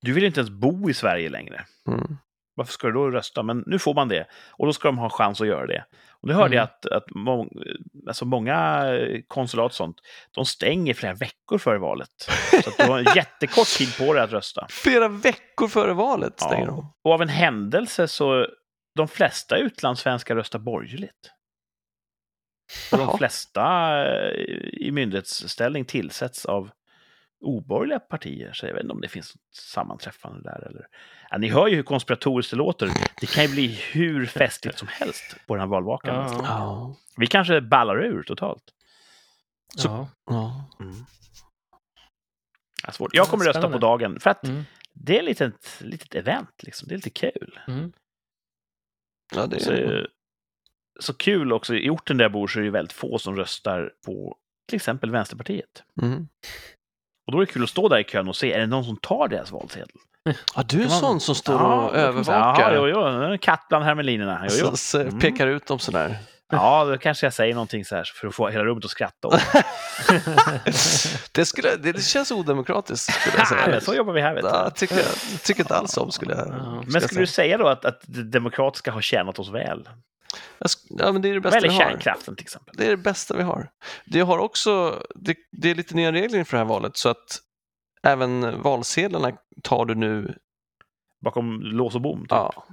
Du 0.00 0.12
vill 0.12 0.24
inte 0.24 0.40
ens 0.40 0.50
bo 0.50 0.90
i 0.90 0.94
Sverige 0.94 1.28
längre. 1.28 1.66
Mm. 1.88 2.18
Varför 2.54 2.72
ska 2.72 2.86
du 2.86 2.92
då 2.92 3.10
rösta? 3.10 3.42
Men 3.42 3.64
nu 3.66 3.78
får 3.78 3.94
man 3.94 4.08
det. 4.08 4.26
Och 4.50 4.66
då 4.66 4.72
ska 4.72 4.88
de 4.88 4.98
ha 4.98 5.10
chans 5.10 5.40
att 5.40 5.46
göra 5.46 5.66
det. 5.66 5.84
Och 6.10 6.28
nu 6.28 6.34
hörde 6.34 6.46
Mm. 6.46 6.56
jag 6.56 6.64
att, 6.64 6.86
att 6.86 7.10
må, 7.14 7.48
alltså 8.08 8.24
många 8.24 8.84
konsulat 9.28 9.64
och 9.66 9.72
sånt, 9.74 9.96
de 10.30 10.44
stänger 10.44 10.94
flera 10.94 11.14
veckor 11.14 11.58
före 11.58 11.78
valet. 11.78 12.08
Så 12.64 12.70
du 12.78 12.84
har 12.90 12.98
en 12.98 13.06
jättekort 13.16 13.66
tid 13.66 13.96
på 13.98 14.12
dig 14.14 14.22
att 14.22 14.32
rösta. 14.32 14.66
Flera 14.70 15.08
veckor 15.08 15.68
före 15.68 15.92
valet 15.92 16.40
stänger 16.40 16.66
de. 16.66 16.92
Och 17.04 17.12
av 17.12 17.22
en 17.22 17.28
händelse 17.28 18.08
så, 18.08 18.46
de 18.96 19.08
flesta 19.08 19.56
utlandssvenskar 19.56 20.36
röstar 20.36 20.58
borgerligt. 20.58 21.30
Och 22.92 22.98
de 22.98 23.18
flesta 23.18 23.62
eh, 24.06 24.30
i 24.72 24.90
myndighetsställning 24.92 25.84
tillsätts 25.84 26.46
av 26.46 26.70
oborgerliga 27.44 27.98
partier. 28.00 28.52
Så 28.52 28.66
jag 28.66 28.74
vet 28.74 28.82
inte 28.82 28.92
om 28.94 29.00
det 29.00 29.08
finns 29.08 29.34
något 29.34 29.54
sammanträffande 29.54 30.42
där. 30.42 30.66
Eller... 30.68 30.86
Ja, 31.30 31.38
ni 31.38 31.48
hör 31.48 31.66
ju 31.68 31.76
hur 31.76 31.82
konspiratoriskt 31.82 32.50
det 32.50 32.56
låter. 32.56 32.90
Det 33.20 33.26
kan 33.26 33.44
ju 33.44 33.50
bli 33.50 33.66
hur 33.92 34.26
festligt 34.26 34.78
som 34.78 34.88
helst 34.88 35.36
på 35.46 35.54
den 35.54 35.60
här 35.60 35.68
valvakan. 35.68 36.14
Ja. 36.14 36.40
Ja. 36.44 36.96
Vi 37.16 37.26
kanske 37.26 37.60
ballar 37.60 38.04
ur 38.04 38.22
totalt. 38.22 38.64
Så- 39.76 39.88
Ja. 39.88 40.08
Ja. 40.26 40.64
Ja, 42.86 42.92
svårt. 42.92 43.14
Jag 43.14 43.26
kommer 43.26 43.44
rösta 43.44 43.70
på 43.70 43.78
dagen 43.78 44.20
för 44.20 44.30
att 44.30 44.44
Mm. 44.44 44.62
det 44.92 45.14
är 45.18 45.20
ett 45.20 45.24
litet, 45.26 45.80
litet 45.80 46.14
event. 46.14 46.62
Liksom. 46.62 46.88
Det 46.88 46.94
är 46.94 46.96
lite 46.96 47.10
kul. 47.10 47.58
Mm. 47.68 47.92
ja, 49.34 49.46
det 49.46 49.60
Så, 49.60 49.72
är... 49.72 50.08
så 51.00 51.14
kul 51.14 51.52
också, 51.52 51.74
i 51.74 51.90
orten 51.90 52.16
där 52.16 52.24
jag 52.24 52.32
bor 52.32 52.46
så 52.46 52.58
är 52.60 52.64
det 52.64 52.70
väldigt 52.70 52.92
få 52.92 53.18
som 53.18 53.36
röstar 53.36 53.92
på 54.06 54.36
till 54.68 54.76
exempel 54.76 55.10
Vänsterpartiet. 55.10 55.82
Mm. 56.02 56.28
Och 57.26 57.32
då 57.32 57.38
är 57.38 57.46
det 57.46 57.52
kul 57.52 57.62
att 57.62 57.68
stå 57.70 57.88
där 57.88 57.98
i 57.98 58.04
kön 58.04 58.28
och 58.28 58.36
se, 58.36 58.52
är 58.52 58.58
det 58.60 58.66
någon 58.66 58.84
som 58.84 58.96
tar 58.96 59.28
deras 59.28 59.50
valsedel? 59.52 59.88
Ja, 60.56 60.62
du 60.66 60.76
är 60.82 60.88
man- 60.88 61.00
sån 61.00 61.20
som 61.20 61.34
står 61.34 61.54
Ja, 61.54 61.74
och 61.74 61.96
övervakar. 61.96 62.74
Ja, 62.74 62.88
jo, 62.88 62.88
jo, 62.88 63.22
en 63.22 63.38
katt 63.38 63.66
bland 63.68 63.84
hermelinerna. 63.84 64.46
Jo, 64.50 64.56
jo. 64.60 64.66
Så, 64.70 64.76
så 64.76 65.00
Mm. 65.00 65.20
pekar 65.20 65.46
ut 65.46 65.66
dem 65.66 65.78
sådär. 65.78 66.16
Ja, 66.52 66.84
då 66.84 66.98
kanske 66.98 67.26
jag 67.26 67.32
säger 67.34 67.54
någonting 67.54 67.84
så 67.84 67.96
här 67.96 68.04
för 68.14 68.28
att 68.28 68.34
få 68.34 68.48
hela 68.48 68.64
rummet 68.64 68.84
att 68.84 68.90
skratta 68.90 69.28
åt. 69.28 69.40
Det, 71.32 71.44
skulle, 71.44 71.76
det, 71.76 71.92
det 71.92 72.02
känns 72.02 72.30
odemokratiskt 72.32 73.12
skulle 73.12 73.34
jag 73.36 73.40
Ja, 73.42 73.46
säga. 73.46 73.66
men 73.68 73.80
så 73.80 73.94
jobbar 73.94 74.12
vi 74.12 74.20
här, 74.20 74.34
vet 74.34 74.42
du. 74.42 74.48
Ja, 74.48 74.70
tycker 74.70 74.96
jag 74.96 75.42
tycker 75.42 75.60
inte 75.60 75.74
alls 75.76 75.96
om 75.96 76.10
skulle 76.10 76.32
jag, 76.34 76.40
Ja. 76.40 76.44
skulle 76.52 76.62
Men 76.84 76.92
jag 76.92 77.02
skulle 77.02 77.20
du 77.20 77.26
säga. 77.26 77.46
säga 77.46 77.58
då 77.58 77.68
att, 77.68 77.84
att 77.84 78.00
det 78.02 78.22
demokratiska 78.22 78.92
har 78.92 79.00
tjänat 79.00 79.38
oss 79.38 79.48
väl? 79.50 79.88
Ja, 80.88 81.12
men 81.12 81.22
det 81.22 81.28
är 81.28 81.34
det 81.34 81.40
bästa 81.40 81.56
gäller 81.56 81.68
vi 81.68 81.74
har. 81.74 81.90
kärnkraften 81.90 82.36
till 82.36 82.44
exempel. 82.44 82.74
Det 82.78 82.86
är 82.86 82.90
det 82.90 82.96
bästa 82.96 83.36
vi 83.36 83.42
har. 83.42 83.70
Det 84.04 84.20
har 84.20 84.38
också, 84.38 85.02
det, 85.14 85.36
det 85.52 85.70
är 85.70 85.74
lite 85.74 85.94
nya 85.94 86.12
regler 86.12 86.38
inför 86.38 86.56
det 86.56 86.62
här 86.62 86.68
valet 86.68 86.96
så 86.96 87.08
att 87.08 87.38
även 88.02 88.62
valsedlarna 88.62 89.32
tar 89.62 89.84
du 89.84 89.94
nu 89.94 90.38
bakom 91.20 91.60
lås 91.62 91.94
och 91.94 92.00
bom. 92.00 92.20
Typ. 92.20 92.30
Ja. 92.30 92.64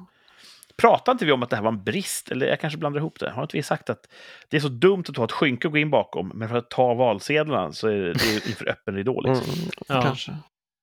Pratade 0.78 1.12
inte 1.12 1.26
vi 1.26 1.32
om 1.32 1.44
att 1.44 1.50
det 1.50 1.56
här 1.56 1.64
var 1.64 1.72
en 1.72 1.84
brist? 1.84 2.32
Eller 2.32 2.48
jag 2.48 2.60
kanske 2.60 2.80
blandar 2.80 3.00
ihop 3.00 3.20
det. 3.20 3.32
Har 3.32 3.42
inte 3.44 3.58
vi 3.58 3.64
sagt 3.64 3.90
att 3.90 4.06
det 4.50 4.58
är 4.58 4.62
så 4.62 4.68
dumt 4.68 5.04
att 5.10 5.16
ta 5.16 5.24
ett 5.26 5.32
skynke 5.32 5.68
och 5.68 5.72
gå 5.72 5.78
in 5.78 5.90
bakom, 5.90 6.32
men 6.36 6.50
för 6.50 6.56
att 6.58 6.70
ta 6.70 6.94
valsedlarna 6.94 7.72
så 7.72 7.88
är 7.88 7.96
det, 7.96 8.14
det 8.14 8.36
är 8.36 8.48
inför 8.50 8.70
öppen 8.70 8.96
ridå. 8.96 9.22
Liksom. 9.22 9.54
Mm, 9.54 9.70
Ja. 9.88 10.02
Kanske. 10.02 10.32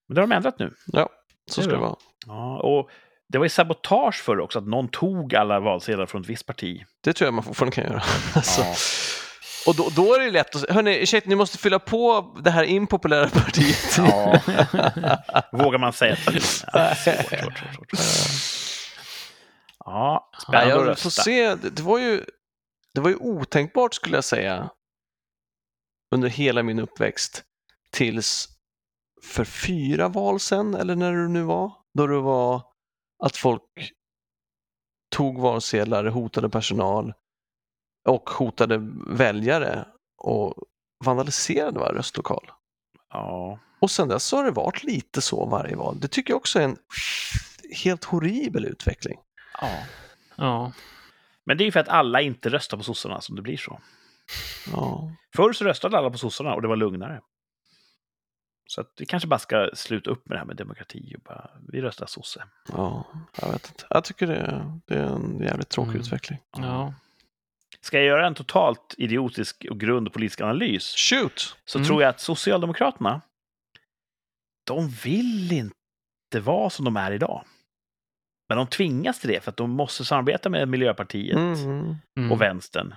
Men 0.09 0.15
det 0.15 0.21
har 0.21 0.27
de 0.29 0.35
ändrat 0.35 0.59
nu. 0.59 0.75
Ja, 0.87 1.09
så 1.51 1.61
Det 1.61 1.65
ska 1.65 1.73
det 1.75 1.81
vara. 1.81 1.97
Ja, 2.27 2.57
och 2.61 2.91
det 3.29 3.39
var 3.39 3.45
ju 3.45 3.49
sabotage 3.51 4.23
förr 4.23 4.41
också, 4.41 4.59
att 4.59 4.67
någon 4.67 4.89
tog 4.89 5.35
alla 5.35 5.61
valsedlar 5.61 6.07
från 6.07 6.23
ett 6.23 6.29
visst 6.29 6.47
parti. 6.47 6.85
Det 7.05 7.13
tror 7.13 7.27
jag 7.27 7.35
man 7.35 7.45
fortfarande 7.45 7.75
kan 7.75 7.85
göra. 7.85 8.03
Alltså, 8.35 8.61
Ja. 8.61 8.75
Och 9.67 9.75
då, 9.77 9.89
då 9.97 10.15
är 10.15 10.21
det 10.21 10.31
lätt 10.31 10.55
att 10.55 10.61
säga, 10.61 10.75
hörni, 10.75 11.07
shit, 11.07 11.27
ni 11.27 11.35
måste 11.35 11.59
fylla 11.59 11.79
på 11.79 12.35
det 12.45 12.51
här 12.51 12.65
impopulära 12.65 13.29
partiet. 13.33 13.99
Ja. 13.99 14.41
Vågar 15.53 15.79
man 15.79 15.93
säga 15.93 16.17
till? 16.17 16.43
Ja, 16.73 16.95
svårt, 16.95 17.15
svårt, 17.15 17.59
svårt. 17.75 17.89
Ja, 17.93 17.99
Ja, 19.85 20.31
spännande 20.43 20.65
att 20.65 20.69
jag 20.71 20.79
får 20.79 20.87
rösta. 21.09 21.23
se, 21.23 21.55
det, 21.55 21.83
var 21.83 21.99
ju, 21.99 22.25
det 22.95 23.01
var 23.01 23.11
ju 23.11 23.17
otänkbart 23.17 23.95
skulle 23.95 24.17
jag 24.17 24.25
säga 24.25 24.71
under 26.15 26.29
hela 26.29 26.63
min 26.63 26.79
uppväxt 26.79 27.43
tills 27.91 28.49
för 29.25 29.45
fyra 29.45 30.09
val 30.09 30.41
sen, 30.41 30.75
eller 30.75 30.97
när 30.97 31.13
det 31.13 31.29
nu 31.29 31.43
var, 31.43 31.73
då 31.95 32.07
det 32.07 32.19
var 32.21 32.63
att 33.19 33.37
folk 33.37 33.93
tog 35.11 35.41
valsedlar, 35.41 36.05
hotade 36.05 36.49
personal 36.49 37.13
och 38.09 38.31
hotade 38.31 38.79
väljare 39.07 39.87
och 40.19 40.55
vandaliserade 41.05 41.81
varje 41.81 41.99
röstlokal. 41.99 42.51
Ja. 43.11 43.59
Och 43.81 43.91
sen 43.91 44.09
dess 44.09 44.33
har 44.33 44.45
det 44.45 44.51
varit 44.51 44.83
lite 44.85 45.21
så 45.21 45.47
varje 45.47 45.77
val. 45.77 46.01
Det 46.01 46.09
tycker 46.09 46.33
jag 46.33 46.37
också 46.37 46.59
är 46.59 46.65
en 46.65 46.77
helt 47.85 48.05
horribel 48.05 48.65
utveckling. 48.65 49.19
ja. 49.61 49.69
Ja. 50.37 50.73
Men 51.45 51.57
det 51.59 51.63
är 51.63 51.67
ju 51.67 51.73
för 51.73 51.81
att 51.81 51.89
alla 51.89 52.21
inte 52.21 52.49
röstar 52.49 52.77
på 52.77 52.83
sossarna 52.83 53.21
som 53.21 53.37
det 53.37 53.43
blir 53.43 53.57
så. 53.57 53.81
Ja. 54.73 55.13
Förr 55.37 55.53
så 55.53 55.65
röstade 55.65 55.99
alla 55.99 56.11
på 56.11 56.19
sossarna 56.19 56.55
och 56.55 56.63
det 56.63 56.69
var 56.69 56.77
lugnare. 56.77 57.21
Så 58.71 58.81
att 58.81 58.93
vi 58.99 59.07
kanske 59.07 59.27
bara 59.29 59.39
ska 59.39 59.71
sluta 59.75 60.11
upp 60.11 60.29
med 60.29 60.35
det 60.35 60.39
här 60.39 60.47
med 60.47 60.57
demokrati 60.57 61.15
och 61.17 61.21
bara, 61.23 61.51
vi 61.69 61.81
röstar 61.83 62.07
sosse. 62.07 62.45
Ja, 62.73 63.05
jag 63.41 63.53
vet 63.53 63.69
inte. 63.69 63.87
Jag 63.91 64.05
tycker 64.05 64.27
det, 64.27 64.65
det 64.87 64.95
är 64.95 65.05
en 65.05 65.39
jävligt 65.43 65.69
tråkig 65.69 65.91
Mm. 65.91 66.01
utveckling. 66.01 66.39
ja. 66.57 66.95
Ska 67.81 67.97
jag 67.97 68.07
göra 68.07 68.27
en 68.27 68.35
totalt 68.35 68.95
idiotisk 68.99 69.67
och 69.71 69.81
grund 69.81 70.07
och 70.07 70.13
politisk 70.13 70.41
analys 70.41 70.95
Shoot! 70.97 71.57
så 71.65 71.79
Mm. 71.79 71.87
tror 71.87 72.03
jag 72.03 72.09
att 72.11 72.21
Socialdemokraterna, 72.21 73.21
de 74.67 74.89
vill 74.89 75.53
inte 75.53 76.41
vara 76.41 76.71
som 76.71 76.85
de 76.85 76.97
är 76.97 77.13
idag. 77.13 77.45
Men 78.49 78.59
de 78.59 78.67
tvingas 78.67 79.21
till 79.21 79.29
det 79.31 79.41
för 79.41 79.51
att 79.51 79.57
de 79.57 79.71
måste 79.71 80.05
samarbeta 80.05 80.49
med 80.49 80.69
Miljöpartiet 80.69 81.37
Mm. 81.37 81.97
Mm. 82.19 82.33
och 82.33 82.41
Vänstern. 82.41 82.95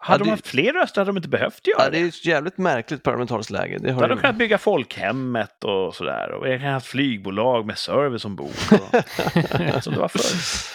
Hade 0.00 0.24
de 0.24 0.30
haft 0.30 0.46
fler 0.46 0.72
röster 0.72 1.00
hade 1.00 1.08
de 1.08 1.16
inte 1.16 1.28
behövt 1.28 1.66
göra 1.66 1.84
Ja, 1.84 1.90
det 1.90 1.98
det. 1.98 2.04
är 2.04 2.08
ett 2.08 2.24
jävligt 2.26 2.58
märkligt 2.58 3.02
parlamentariskt 3.02 3.50
läge. 3.50 3.78
Det 3.78 3.86
Då 3.88 3.94
har 3.94 4.00
hade 4.00 4.14
de 4.14 4.20
kunnat 4.20 4.36
bygga 4.36 4.58
folkhemmet 4.58 5.64
och 5.64 5.94
sådär. 5.94 6.30
Och 6.32 6.44
kan 6.44 6.60
ha 6.60 6.70
haft 6.70 6.86
flygbolag 6.86 7.66
med 7.66 7.78
service 7.78 8.24
ombord. 8.24 8.48
Och, 8.48 9.82
som 9.84 9.92
det 9.92 9.98
var 10.00 10.08
förr. 10.08 10.66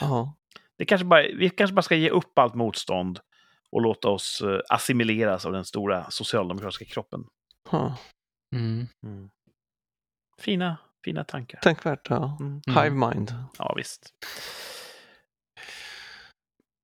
Ja. 0.00 0.34
Det 0.78 0.84
kanske 0.84 1.04
bara, 1.04 1.22
vi 1.22 1.50
kanske 1.50 1.74
bara 1.74 1.82
ska 1.82 1.94
ge 1.96 2.10
upp 2.10 2.38
allt 2.38 2.54
motstånd 2.54 3.18
och 3.72 3.82
låta 3.82 4.08
oss 4.08 4.42
eh, 4.44 4.58
assimileras 4.68 5.46
av 5.46 5.52
den 5.52 5.64
stora 5.64 6.10
socialdemokratiska 6.10 6.84
kroppen. 6.84 7.24
Ja. 7.70 7.96
Mm. 8.54 8.88
Fina, 10.40 10.76
fina 11.04 11.24
tankar. 11.24 11.58
Tänkvärt, 11.60 12.06
ja. 12.10 12.36
Mm. 12.40 12.60
Mm. 12.66 12.82
Hive 12.82 13.08
mind. 13.08 13.34
Ja, 13.58 13.74
visst. 13.76 14.10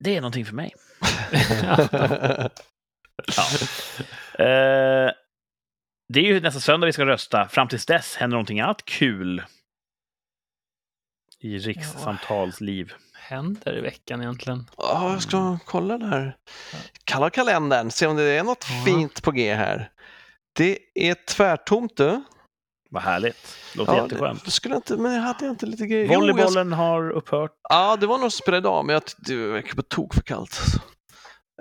Det 0.01 0.17
är 0.17 0.21
någonting 0.21 0.45
för 0.47 0.55
mig. 0.55 0.75
Ja. 3.37 3.43
Eh, 4.45 5.11
det 6.09 6.21
är 6.21 6.25
ju 6.25 6.41
nästa 6.41 6.61
söndag 6.61 6.87
vi 6.87 6.93
ska 6.93 7.07
rösta. 7.07 7.49
Fram 7.49 7.69
tills 7.69 7.87
dess 7.87 8.17
händer 8.17 8.35
någonting 8.35 8.61
annat 8.61 8.85
kul 8.85 9.43
i 11.41 11.59
rikssamtalsliv. 11.59 12.93
Händer 13.15 13.79
i 13.79 13.81
veckan 13.81 14.21
egentligen? 14.23 14.71
Ja, 14.77 15.13
jag 15.13 15.23
ska 15.23 15.59
kolla 15.65 15.99
där. 15.99 16.37
Kalla 17.05 17.31
kalendern, 17.31 17.91
se 17.91 18.07
om 18.07 18.17
det 18.17 18.23
är 18.23 18.45
något 18.45 18.67
Ja. 18.71 18.85
fint 18.85 19.23
på 19.23 19.31
G 19.31 19.55
här. 19.55 19.91
Det 20.53 20.79
är 20.95 21.15
tvärtomt 21.15 21.97
du. 21.97 22.23
Vad 22.91 23.03
härligt. 23.03 23.57
Låter 23.75 23.93
Ja, 23.93 24.03
jätteskönt. 24.03 24.45
det 24.45 24.51
skulle 24.51 24.77
inte, 24.77 24.97
men 24.97 25.13
jag 25.15 25.21
hade 25.23 25.47
inte 25.47 25.67
lite 25.67 25.87
grejer. 25.87 26.05
Jo, 26.05 26.13
jag- 26.13 26.19
Volleybollen 26.21 26.73
har 26.73 27.11
upphört. 27.11 27.51
Ja, 27.69 27.97
det 27.97 28.07
var 28.07 28.19
någon 28.19 28.31
som 28.31 28.39
spelade 28.43 28.59
idag, 28.59 28.85
men 28.85 28.93
jag, 28.93 29.03
det 29.17 29.37
verkar 29.37 29.75
på 29.75 29.83
tok 29.83 30.15
för 30.15 30.23
kallt. 30.23 30.61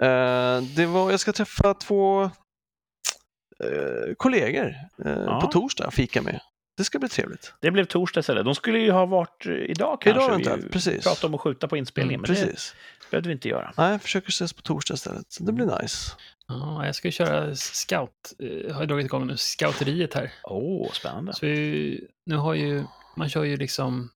Eh, 0.02 0.62
det 0.76 0.86
var, 0.86 1.12
jag 1.12 1.20
ska 1.20 1.34
träffa 1.34 1.74
två 1.74 2.24
eh, 2.24 4.14
kollegor 4.18 4.76
eh, 5.06 5.12
Ja. 5.12 5.42
på 5.42 5.48
torsdag, 5.48 5.92
fika 5.92 6.22
med. 6.22 6.40
Det 6.78 6.84
ska 6.84 7.00
bli 7.00 7.10
trevligt. 7.10 7.54
Det 7.62 7.72
blev 7.72 7.86
torsdag 7.86 8.20
istället. 8.20 8.46
De 8.46 8.56
skulle 8.56 8.80
ju 8.80 8.92
ha 8.92 9.06
varit 9.06 9.46
idag 9.46 10.02
kanske. 10.02 10.10
Idag 10.10 10.28
Vi 10.28 10.34
eventuellt, 10.34 10.72
precis. 10.72 11.04
pratade 11.04 11.28
om 11.28 11.36
att 11.36 11.42
skjuta 11.42 11.68
på 11.68 11.78
inspelningen, 11.78 12.20
Mm, 12.26 12.32
men 12.36 12.46
Precis. 12.46 12.76
det 13.02 13.10
behövde 13.12 13.30
vi 13.30 13.34
inte 13.34 13.50
göra. 13.50 13.74
Nej, 13.78 13.92
jag 13.92 14.02
försöker 14.02 14.30
ses 14.30 14.54
på 14.54 14.62
torsdag 14.62 14.94
istället. 14.94 15.38
Det 15.40 15.52
blir 15.52 15.82
nice. 15.82 16.12
Ja, 16.48 16.86
jag 16.86 16.96
ska 16.96 17.12
köra 17.12 17.56
scout. 17.56 18.34
eh, 18.40 18.74
har 18.74 18.82
jag 18.82 18.88
dragit 18.88 19.06
igång 19.06 19.28
nu, 19.28 19.38
scouteriet 19.38 20.14
här. 20.14 20.34
Åh, 20.44 20.92
spännande. 20.92 21.34
Så 21.34 21.46
vi, 21.46 22.08
nu 22.26 22.36
har 22.36 22.54
ju, 22.54 22.84
man 23.16 23.30
kör 23.30 23.44
ju 23.44 23.58
liksom 23.58 24.10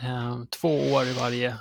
eh, 0.00 0.44
två 0.60 0.92
år 0.92 1.04
i 1.04 1.12
varje 1.12 1.56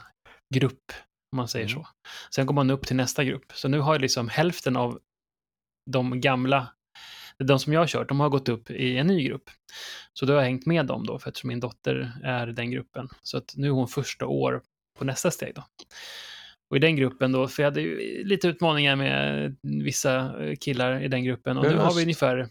grupp, 0.56 0.91
om 1.32 1.38
man 1.38 1.48
säger 1.48 1.66
Mm. 1.70 1.84
så. 1.84 1.88
Sen 2.36 2.45
går 2.45 2.53
man 2.53 2.70
upp 2.70 2.88
till 2.88 2.95
nästa 2.95 3.24
grupp. 3.24 3.52
Så 3.53 3.68
nu 3.68 3.80
har 3.80 3.94
jag 3.94 4.02
liksom 4.02 4.30
hälften 4.30 4.78
av 4.78 4.99
de 5.91 6.22
gamla, 6.22 6.74
de 7.38 7.60
som 7.60 7.74
jag 7.74 7.80
har 7.80 7.88
kört, 7.88 8.08
de 8.10 8.20
har 8.20 8.30
gått 8.30 8.49
upp 8.49 8.70
i 8.72 8.98
en 8.98 9.08
ny 9.08 9.24
grupp. 9.24 9.49
Så 10.14 10.26
då 10.26 10.34
har 10.34 10.38
jag 10.38 10.44
hängt 10.45 10.66
med 10.66 10.86
dem 10.86 11.06
då, 11.06 11.20
för 11.20 11.30
att 11.30 11.44
min 11.44 11.60
dotter 11.60 12.12
är 12.24 12.48
den 12.48 12.72
gruppen. 12.72 13.10
Så 13.22 13.38
att 13.38 13.53
nu 13.56 13.68
är 13.68 13.72
hon 13.72 13.88
första 13.88 14.26
år 14.26 14.62
på 14.99 15.06
nästa 15.06 15.32
steg 15.32 15.56
då. 15.56 15.64
Och 16.72 16.77
i 16.77 16.80
den 16.80 16.95
gruppen 16.95 17.31
då, 17.31 17.48
för 17.48 17.64
jag 17.64 17.68
hade 17.68 17.81
ju 17.81 18.23
lite 18.23 18.48
utmaningar 18.48 18.95
med 18.95 19.56
vissa 19.61 20.43
eh, 20.43 20.56
killar 20.56 21.03
i 21.03 21.07
den 21.07 21.23
gruppen 21.23 21.57
och 21.57 21.64
nu 21.64 21.77
har 21.77 21.93
vi 21.93 22.02
ungefär 22.02 22.49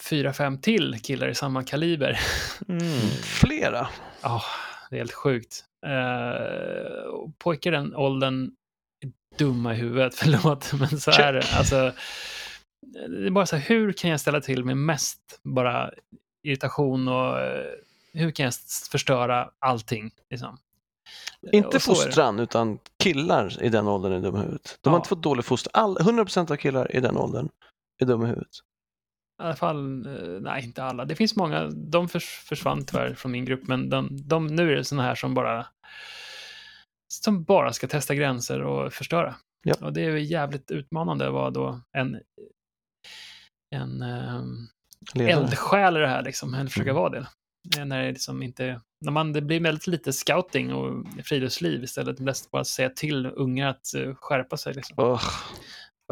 fyra, 0.00 0.32
fem 0.32 0.60
till 0.60 0.98
killar 1.02 1.28
i 1.28 1.34
samma 1.34 1.64
kaliber. 1.64 2.20
Mm. 2.68 2.80
Flera. 3.22 3.88
Ja, 4.22 4.42
det 4.90 4.96
är 4.96 4.98
helt 4.98 5.12
sjukt. 5.12 5.64
Uh, 5.86 7.30
pojkar 7.38 7.72
i 7.72 7.76
den 7.76 7.94
åldern 7.94 8.50
är 9.04 9.38
dumma 9.38 9.74
i 9.74 9.76
huvudet, 9.76 10.14
förlåt, 10.18 10.72
men 10.72 11.00
så 11.00 11.10
är 11.10 11.32
det. 11.32 11.44
Alltså, 11.56 11.92
det 13.08 13.26
är 13.26 13.30
bara 13.30 13.46
så 13.46 13.56
här, 13.56 13.68
hur 13.68 13.92
kan 13.92 14.10
jag 14.10 14.20
ställa 14.20 14.40
till 14.40 14.64
med 14.64 14.76
mest 14.76 15.40
bara 15.42 15.90
irritation 16.42 17.08
och 17.08 17.40
eh, 17.40 17.64
hur 18.12 18.30
kan 18.30 18.44
jag 18.44 18.54
förstöra 18.90 19.50
allting? 19.58 20.10
Liksom? 20.30 20.58
Inte 21.52 21.68
är 21.68 21.72
det. 21.72 21.80
fostran, 21.80 22.40
utan 22.40 22.78
killar 23.02 23.62
i 23.62 23.68
den 23.68 23.88
åldern 23.88 24.12
är 24.12 24.20
dumma 24.20 24.38
i 24.38 24.42
huvudet. 24.42 24.78
De 24.80 24.88
har 24.90 24.96
Ja. 24.96 25.00
inte 25.00 25.08
fått 25.08 25.22
dålig 25.22 25.44
fostran. 25.44 25.84
All, 25.84 25.96
100% 25.98 26.50
av 26.52 26.56
killar 26.56 26.96
i 26.96 27.00
den 27.00 27.16
åldern 27.16 27.48
är 28.02 28.06
dumma 28.06 28.24
i 28.24 28.28
huvudet. 28.28 28.50
I 29.40 29.42
alla 29.42 29.56
fall, 29.56 30.06
eh, 30.06 30.40
nej 30.40 30.64
inte 30.64 30.84
alla. 30.84 31.04
Det 31.04 31.16
finns 31.16 31.36
många, 31.36 31.66
de 31.70 32.08
förs 32.08 32.24
försvann 32.48 32.84
tyvärr 32.86 33.14
från 33.14 33.32
min 33.32 33.44
grupp, 33.44 33.66
men 33.68 33.90
de, 33.90 34.08
de, 34.28 34.46
nu 34.46 34.72
är 34.72 34.76
det 34.76 34.84
sådana 34.84 35.02
här 35.08 35.14
som 35.14 35.34
bara 35.34 35.66
som 37.08 37.44
bara 37.44 37.72
ska 37.72 37.86
testa 37.88 38.14
gränser 38.14 38.62
och 38.62 38.92
förstöra. 38.92 39.34
Ja. 39.62 39.74
Och 39.80 39.92
det 39.92 40.00
är 40.04 40.16
jävligt 40.16 40.70
utmanande 40.70 41.26
att 41.26 41.32
vara 41.32 41.50
då 41.50 41.80
en, 41.92 42.20
en 43.70 44.02
um, 44.02 44.68
eldsjäl 45.20 45.96
i 45.96 46.00
det 46.00 46.08
här, 46.08 46.22
liksom, 46.22 46.54
eller 46.54 46.70
försöka 46.70 46.90
Mm. 46.90 47.02
vara 47.02 47.10
det. 47.10 47.26
Eh, 47.78 47.84
När 47.84 48.02
det 48.02 48.08
liksom 48.12 48.42
inte, 48.42 48.80
när 49.04 49.12
man, 49.12 49.32
det 49.32 49.40
blir 49.40 49.60
väldigt 49.60 49.86
lite 49.86 50.12
scouting 50.12 50.74
och 50.74 51.04
friluftsliv 51.24 51.84
istället, 51.84 52.18
mest 52.18 52.50
bara 52.50 52.64
säga 52.64 52.90
till 52.90 53.26
unga 53.26 53.68
att 53.68 53.94
eh, 53.94 54.14
skärpa 54.14 54.56
sig. 54.56 54.74
Liksom. 54.74 55.04
Ugh. 55.04 55.22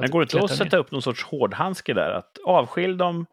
Men 0.00 0.10
går 0.10 0.20
det 0.20 0.34
inte 0.34 0.44
att 0.44 0.56
sätta 0.58 0.76
upp 0.76 0.90
någon 0.90 1.02
sorts 1.02 1.22
hårdhandske 1.24 1.94
där? 1.94 2.10
Att 2.10 2.38
avskilj 2.44 2.96
dem 2.96 3.26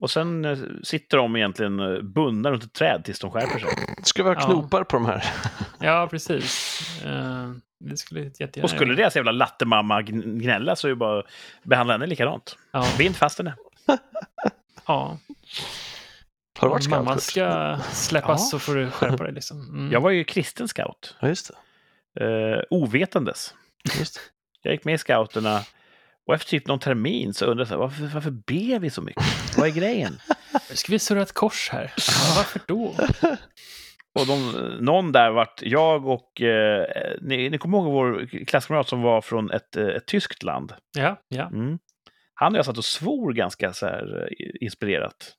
och 0.00 0.10
sen 0.10 0.44
eh, 0.44 0.58
sitter 0.82 1.16
de 1.16 1.36
egentligen 1.36 1.80
eh, 1.80 2.02
bundna 2.02 2.50
runt 2.50 2.64
ett 2.64 2.72
träd 2.72 3.04
tills 3.04 3.18
de 3.18 3.30
skärper 3.30 3.58
sig. 3.58 3.70
Vi 4.16 4.22
ha 4.22 4.34
Ja. 4.34 4.40
knopar 4.40 4.84
på 4.84 4.96
de 4.96 5.06
här? 5.06 5.24
Ja, 5.80 6.08
precis. 6.10 6.80
Eh, 7.04 7.50
det 7.80 7.96
skulle 7.96 8.20
jättegärna 8.20 8.62
Och 8.64 8.70
skulle 8.70 8.94
deras 8.94 9.16
jävla 9.16 9.32
lattemamma 9.32 10.00
gn- 10.02 10.38
gnälla 10.40 10.76
så 10.76 10.86
är 10.86 10.90
det 10.90 10.96
bara 10.96 11.18
att 11.18 11.26
behandla 11.62 11.94
henne 11.94 12.06
likadant. 12.06 12.56
Ja, 12.72 12.86
Bind 12.98 13.16
fast 13.16 13.38
henne. 13.38 13.54
ja. 14.86 15.18
Har 16.58 16.68
du 16.68 16.72
varit 16.72 16.82
scout? 16.82 17.22
ska 17.22 17.78
släppas 17.92 18.40
Ja. 18.40 18.46
så 18.46 18.58
får 18.58 18.74
du 18.74 18.90
skärpa 18.90 19.24
dig. 19.24 19.32
Liksom. 19.32 19.60
Mm. 19.68 19.92
Jag 19.92 20.00
var 20.00 20.10
ju 20.10 20.24
kristen 20.24 20.68
scout. 20.68 21.16
Ja, 21.20 21.28
just 21.28 21.50
det. 22.14 22.24
Eh, 22.24 22.62
ovetandes. 22.70 23.54
Just 23.98 24.14
det. 24.14 24.20
Jag 24.62 24.72
gick 24.72 24.84
med 24.84 24.94
i 24.94 24.98
scouterna 24.98 25.60
Och 26.26 26.34
efter 26.34 26.50
typ 26.50 26.66
någon 26.66 26.78
termin 26.78 27.34
så 27.34 27.44
undrar 27.46 27.66
jag 27.70 27.78
varför, 27.78 28.06
varför 28.14 28.30
ber 28.30 28.78
vi 28.78 28.90
så 28.90 29.02
mycket? 29.02 29.22
Vad 29.56 29.68
är 29.68 29.72
grejen? 29.72 30.20
Nu 30.70 30.76
ska 30.76 30.92
vi 30.92 30.98
surra 30.98 31.22
ett 31.22 31.32
kors 31.32 31.68
här. 31.72 31.92
Ja, 31.96 32.34
varför 32.36 32.60
då? 32.66 32.94
Och 34.20 34.26
de, 34.26 34.52
någon 34.80 35.12
där 35.12 35.30
vart 35.30 35.62
jag 35.62 36.06
och... 36.06 36.40
Eh, 36.40 36.86
ni, 37.20 37.50
ni 37.50 37.58
kommer 37.58 37.78
ihåg 37.78 37.92
vår 37.92 38.44
klasskamrat 38.44 38.88
som 38.88 39.02
var 39.02 39.20
från 39.20 39.50
ett, 39.50 39.76
eh, 39.76 39.86
ett 39.86 40.06
tyskt 40.06 40.42
land? 40.42 40.72
Ja, 40.96 41.22
ja. 41.28 41.46
Mm. 41.46 41.78
Han 42.34 42.52
och 42.52 42.58
jag 42.58 42.64
satt 42.64 42.78
och 42.78 42.84
svor 42.84 43.32
ganska 43.32 43.72
så 43.72 43.86
här 43.86 44.28
eh, 44.30 44.46
inspirerat. 44.60 45.32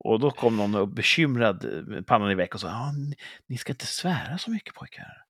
Och 0.00 0.20
då 0.20 0.30
kom 0.30 0.56
någon 0.56 0.74
och 0.74 0.88
bekymrad, 0.88 1.64
med 1.86 2.06
pannan 2.06 2.30
i 2.30 2.34
veck 2.34 2.54
och 2.54 2.60
sa 2.60 2.68
ah, 2.68 2.92
ni, 2.92 3.16
ni 3.46 3.58
ska 3.58 3.72
inte 3.72 3.86
svära 3.86 4.38
så 4.38 4.50
mycket 4.50 4.74
pojkar. 4.74 5.24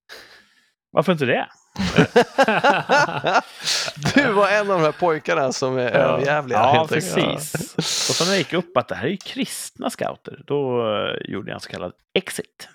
Varför 0.90 1.12
inte 1.12 1.24
det? 1.24 1.48
du 4.14 4.32
var 4.32 4.48
en 4.48 4.70
av 4.70 4.78
de 4.78 4.84
här 4.84 4.92
pojkarna 4.92 5.52
som 5.52 5.78
är 5.78 5.90
överjävliga. 5.90 6.58
Ja, 6.58 6.72
helt 6.72 6.92
enkelt. 6.92 7.14
precis. 7.14 8.08
Och 8.08 8.14
sen 8.14 8.26
när 8.26 8.34
det 8.34 8.38
gick 8.38 8.52
upp 8.52 8.76
att 8.76 8.88
det 8.88 8.94
här 8.94 9.04
är 9.04 9.10
ju 9.10 9.16
kristna 9.16 9.90
scouter, 9.90 10.42
då 10.46 10.80
eh, 10.80 11.32
gjorde 11.32 11.50
jag 11.50 11.54
en 11.54 11.60
så 11.60 11.68
kallad 11.68 11.92
exit. 12.14 12.68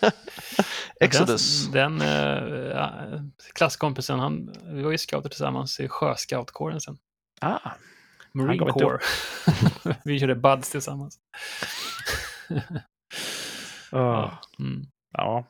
Exodus. 1.00 1.66
Den, 1.66 1.98
den 1.98 2.08
eh, 2.08 2.70
ja, 2.70 2.92
klasskompisen, 3.54 4.18
han, 4.18 4.54
vi 4.64 4.82
var 4.82 4.90
ju 4.90 4.98
scouter 4.98 5.28
tillsammans 5.28 5.80
i 5.80 5.88
sjöscoutkåren 5.88 6.80
sen. 6.80 6.98
Ah, 7.40 7.70
Marine 8.34 8.58
Corps. 8.72 9.00
vi 10.04 10.20
körde 10.20 10.34
buds 10.34 10.70
tillsammans. 10.70 11.18
ja. 13.90 14.38
Mm. 14.58 14.82
ja. 15.12 15.44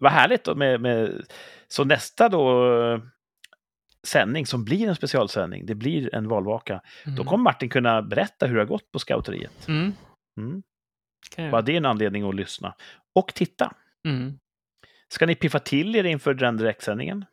Vad- 0.00 0.12
härligt 0.12 0.44
då 0.44 0.54
med, 0.54 0.80
med... 0.80 1.26
Så 1.68 1.84
nästa 1.84 2.28
då 2.28 3.00
sändning 4.06 4.46
som 4.46 4.64
blir 4.64 4.88
en 4.88 4.94
specialsändning, 4.96 5.66
det 5.66 5.74
blir 5.74 6.14
en 6.14 6.28
valvaka. 6.28 6.80
Då 7.04 7.10
Mm. 7.10 7.24
kommer 7.24 7.42
Martin 7.44 7.68
kunna 7.68 8.02
berätta 8.02 8.46
hur 8.46 8.54
det 8.54 8.60
har 8.60 8.66
gått 8.66 8.92
på 8.92 8.98
scouteriet. 8.98 9.68
Mm. 9.68 9.92
Mm. 10.40 10.62
Bara 11.50 11.62
det 11.62 11.72
är 11.72 11.76
en 11.76 11.84
anledning 11.86 12.28
att 12.28 12.34
lyssna. 12.34 12.74
Och 13.14 13.34
titta. 13.34 13.72
Mm. 14.06 14.38
Ska 15.08 15.26
ni 15.26 15.34
piffa 15.34 15.58
till 15.58 15.96
er 15.96 16.04
inför 16.04 16.34
den 16.34 16.56
direktsändningen? 16.56 17.24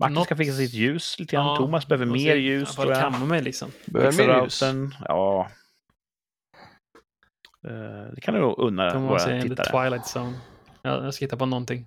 Martin 0.00 0.14
Något- 0.14 0.24
ska 0.24 0.36
fixa 0.36 0.52
sitt 0.56 0.72
ljus 0.72 1.18
lite 1.18 1.36
grann. 1.36 1.46
Ja, 1.46 1.56
Thomas 1.56 1.86
behöver 1.88 2.06
mer 2.06 2.36
ljus, 2.36 2.74
tror 2.74 2.92
jag. 2.92 3.00
kamma 3.02 3.18
mig 3.18 3.42
liksom. 3.42 3.70
Behöver 3.86 4.12
Fixa 4.12 4.26
mer 4.26 4.42
ljus. 4.44 4.62
routern. 4.62 4.94
Ja. 5.08 5.50
Eh, 7.68 8.12
Det 8.14 8.20
kan 8.20 8.34
du 8.34 8.40
nog 8.40 8.58
unna 8.58 8.92
De 8.92 9.02
våra 9.02 9.12
måste 9.12 9.32
in 9.34 9.42
the 9.42 9.48
tittare. 9.48 9.70
Twilight 9.84 10.16
Zone. 10.16 10.32
Ja, 10.82 11.04
jag 11.04 11.14
ska 11.14 11.24
hitta 11.24 11.36
på 11.36 11.46
någonting. 11.46 11.86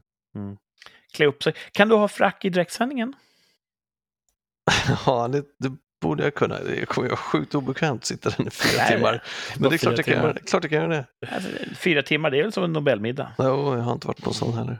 Klä 1.13 1.25
upp 1.25 1.43
sig. 1.43 1.53
Kan 1.71 1.89
du 1.89 1.95
ha 1.95 2.07
frack 2.07 2.45
i 2.45 2.49
direktsändningen? 2.49 3.13
Ja, 5.05 5.27
det, 5.27 5.41
det 5.59 5.71
borde 6.01 6.23
jag 6.23 6.35
kunna. 6.35 6.59
Det 6.59 6.85
kommer 6.85 7.07
vara 7.07 7.17
sjukt 7.17 7.55
obekvämt 7.55 8.01
att 8.01 8.05
sitta 8.05 8.29
där 8.29 8.47
i 8.47 8.49
fyra 8.49 8.77
Nej, 8.83 8.95
timmar. 8.95 9.23
Men 9.59 9.69
det 9.69 9.75
är 9.75 9.77
klart 9.77 9.97
jag, 9.97 10.05
kan 10.05 10.13
göra, 10.13 10.33
det. 10.33 10.39
klart 10.39 10.63
jag 10.63 10.71
kan 10.71 10.79
göra 10.81 10.87
det. 10.87 11.05
Alltså, 11.35 11.49
fyra 11.75 12.01
timmar, 12.03 12.31
det 12.31 12.39
är 12.39 12.43
väl 12.43 12.51
som 12.51 12.63
en 12.63 12.73
Nobelmiddag. 12.73 13.31
Jo, 13.37 13.45
jag 13.75 13.81
har 13.81 13.93
inte 13.93 14.07
varit 14.07 14.21
på 14.23 14.33
sån 14.33 14.53
heller. 14.53 14.79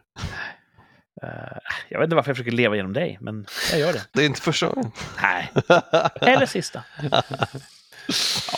Eh, 1.24 1.58
Jag 1.90 2.00
vet 2.00 2.06
inte 2.06 2.16
varför 2.16 2.30
jag 2.30 2.38
försöker 2.38 2.52
leva 2.58 2.76
genom 2.76 2.94
dig, 2.94 3.18
men 3.22 3.46
jag 3.72 3.80
gör 3.80 3.94
det. 3.94 4.08
Det 4.14 4.22
är 4.22 4.26
inte 4.26 4.42
första 4.42 4.68
gången. 4.68 4.92
Nej, 5.22 5.52
eller 6.22 6.46
sista. 6.46 6.84
Ja. 7.02 7.24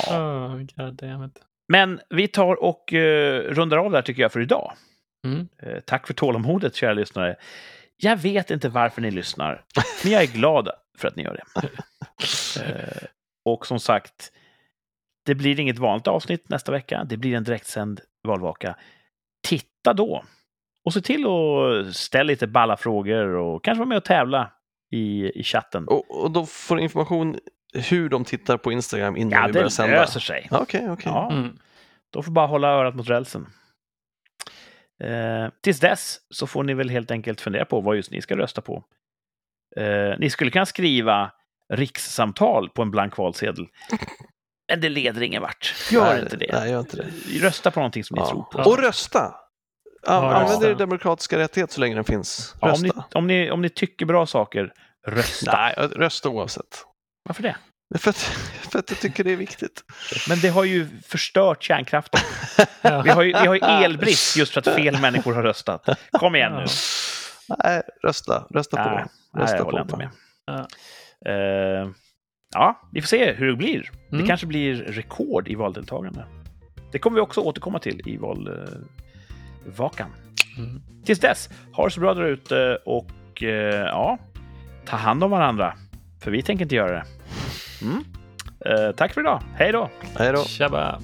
Oh, 0.09 0.63
God. 0.75 1.31
Men 1.67 1.99
vi 2.09 2.27
tar 2.27 2.63
och 2.63 2.93
uh, 2.93 3.39
rundar 3.39 3.77
av 3.77 3.91
där 3.91 4.01
tycker 4.01 4.21
jag 4.21 4.31
för 4.31 4.39
idag. 4.41 4.73
Mm. 5.25 5.47
Eh, 5.61 5.79
tack 5.79 6.07
för 6.07 6.13
tålamodet, 6.13 6.75
kära 6.75 6.93
lyssnare. 6.93 7.35
Jag 7.97 8.17
vet 8.17 8.51
inte 8.51 8.69
varför 8.69 9.01
ni 9.01 9.11
lyssnar, 9.11 9.63
men 10.03 10.11
jag 10.11 10.23
är 10.23 10.27
glad 10.27 10.69
för 10.97 11.07
att 11.07 11.15
ni 11.15 11.23
gör 11.23 11.33
det. 11.33 11.67
Eh, 12.65 13.07
och 13.45 13.67
som 13.67 13.79
sagt, 13.79 14.31
det 15.25 15.35
blir 15.35 15.59
inget 15.59 15.77
vanligt 15.77 16.07
avsnitt 16.07 16.49
nästa 16.49 16.71
vecka. 16.71 17.03
Det 17.03 17.17
blir 17.17 17.35
en 17.35 17.43
direktsänd 17.43 18.01
valvaka. 18.23 18.75
Titta 19.47 19.93
då! 19.93 20.23
Och 20.85 20.93
se 20.93 21.01
till 21.01 21.25
att 21.25 21.95
ställa 21.95 22.23
lite 22.23 22.47
balla 22.47 22.77
frågor 22.77 23.27
och 23.27 23.63
kanske 23.63 23.79
vara 23.79 23.89
med 23.89 23.97
och 23.97 24.03
tävla 24.05 24.51
i, 24.91 25.39
i 25.39 25.43
chatten. 25.43 25.87
Och, 25.87 26.23
och 26.23 26.31
då 26.31 26.45
får 26.45 26.75
du 26.75 26.81
information 26.81 27.39
hur 27.73 28.09
de 28.09 28.23
tittar 28.25 28.57
på 28.57 28.71
Instagram 28.71 29.17
innan 29.17 29.39
ja, 29.41 29.47
vi 29.47 29.53
börjar 29.53 29.65
det 29.65 29.71
sända. 29.71 29.95
löser 30.01 30.19
sig. 30.19 30.47
Okej, 30.51 30.89
okej. 30.91 31.11
Ja, 31.15 31.31
Mm. 31.31 31.57
Då 32.09 32.23
får 32.23 32.31
bara 32.31 32.47
hålla 32.47 32.67
örat 32.67 32.95
mot 32.95 33.09
rälsen. 33.09 33.47
Eh, 35.03 35.49
tills 35.63 35.79
dess 35.79 36.17
så 36.29 36.47
får 36.47 36.63
ni 36.63 36.73
väl 36.73 36.89
helt 36.89 37.11
enkelt 37.11 37.41
fundera 37.41 37.65
på 37.65 37.81
vad 37.81 37.95
just 37.95 38.11
ni 38.11 38.21
ska 38.21 38.37
rösta 38.37 38.61
på. 38.61 38.83
Eh, 39.77 40.13
ni 40.19 40.29
skulle 40.29 40.51
kunna 40.51 40.65
skriva 40.65 41.31
rikssamtal 41.73 42.69
på 42.69 42.81
en 42.81 42.91
blank 42.91 43.17
valsedel. 43.17 43.67
Men 44.71 44.81
det 44.81 44.89
leder 44.89 45.21
ingen 45.21 45.41
vart. 45.41 45.73
Gör 45.91 46.19
inte 46.19 46.37
det. 46.37 46.49
Nej, 46.53 46.71
gör 46.71 46.79
inte 46.79 46.97
det. 46.97 47.39
Rösta 47.47 47.71
på 47.71 47.79
någonting 47.79 48.03
som 48.03 48.15
ni 48.19 48.25
tror 48.29 48.45
Ja. 48.53 48.63
på. 48.63 48.69
Och 48.69 48.77
rösta! 48.79 49.35
An- 50.07 50.23
Ja, 50.23 50.33
Använd 50.35 50.49
rösta. 50.51 50.69
er 50.69 50.75
demokratiska 50.75 51.37
rättighet 51.37 51.71
så 51.71 51.81
länge 51.81 51.95
den 51.95 52.03
finns. 52.03 52.55
Ja, 52.61 52.73
om, 52.73 52.81
ni, 52.81 52.91
om, 53.13 53.27
ni, 53.27 53.51
om 53.51 53.61
ni 53.61 53.69
tycker 53.69 54.05
bra 54.05 54.25
saker, 54.25 54.73
rösta. 55.07 55.51
Nej, 55.57 55.73
rösta 55.77 56.29
oavsett. 56.29 56.85
Varför 57.23 57.43
det? 57.43 57.55
För 57.97 58.09
att, 58.09 58.17
för 58.71 58.79
att 58.79 58.89
jag 58.89 58.99
tycker 58.99 59.23
det 59.23 59.31
är 59.31 59.35
viktigt. 59.35 59.83
Men 60.29 60.39
det 60.39 60.49
har 60.49 60.63
ju 60.63 60.87
förstört 61.05 61.63
kärnkraften. 61.63 62.21
Vi 63.03 63.09
har 63.09 63.23
ju, 63.23 63.29
vi 63.41 63.47
har 63.47 63.55
ju 63.55 63.61
elbrist 63.61 64.37
just 64.37 64.53
för 64.53 64.59
att 64.59 64.75
fel 64.75 65.01
människor 65.01 65.33
har 65.33 65.43
röstat. 65.43 65.89
Kom 66.11 66.35
igen 66.35 66.53
nu. 66.53 66.65
Nej, 67.63 67.81
rösta. 68.03 68.47
Rösta 68.49 68.83
på. 68.83 68.89
Nej, 68.89 69.05
nej, 69.33 69.43
rösta 69.43 69.57
jag 69.57 69.69
på. 69.69 69.79
inte 69.79 69.97
med. 69.97 70.09
Ja. 70.45 70.67
Eh, 71.31 71.89
ja, 72.53 72.81
vi 72.91 73.01
får 73.01 73.07
se 73.07 73.33
hur 73.33 73.47
det 73.47 73.55
blir. 73.55 73.91
Det 74.09 74.15
Mm. 74.15 74.27
kanske 74.27 74.45
blir 74.47 74.75
rekord 74.75 75.47
i 75.47 75.55
valdeltagande. 75.55 76.25
Det 76.91 76.99
kommer 76.99 77.15
vi 77.15 77.21
också 77.21 77.41
återkomma 77.41 77.79
till 77.79 78.01
i 78.05 78.17
valvakan. 79.65 80.09
Mm. 80.57 80.81
Tills 81.05 81.19
dess, 81.19 81.49
ha 81.71 81.83
det 81.83 81.91
så 81.91 81.99
bra 81.99 82.13
där 82.13 82.23
ute 82.23 82.77
och 82.85 83.43
eh, 83.43 83.85
ja, 83.85 84.17
ta 84.85 84.97
hand 84.97 85.23
om 85.23 85.31
varandra. 85.31 85.73
För 86.21 86.31
vi 86.31 86.41
tänker 86.41 86.65
inte 86.65 86.75
göra 86.75 86.91
det. 86.91 87.05
Mm. 87.81 88.03
Eh, 88.65 88.95
tack 88.95 89.13
för 89.13 89.21
idag. 89.21 89.41
Hej 89.55 89.71
då! 89.71 89.89
Hej 90.17 90.31
då. 90.31 90.43
Tjabba! 90.43 90.99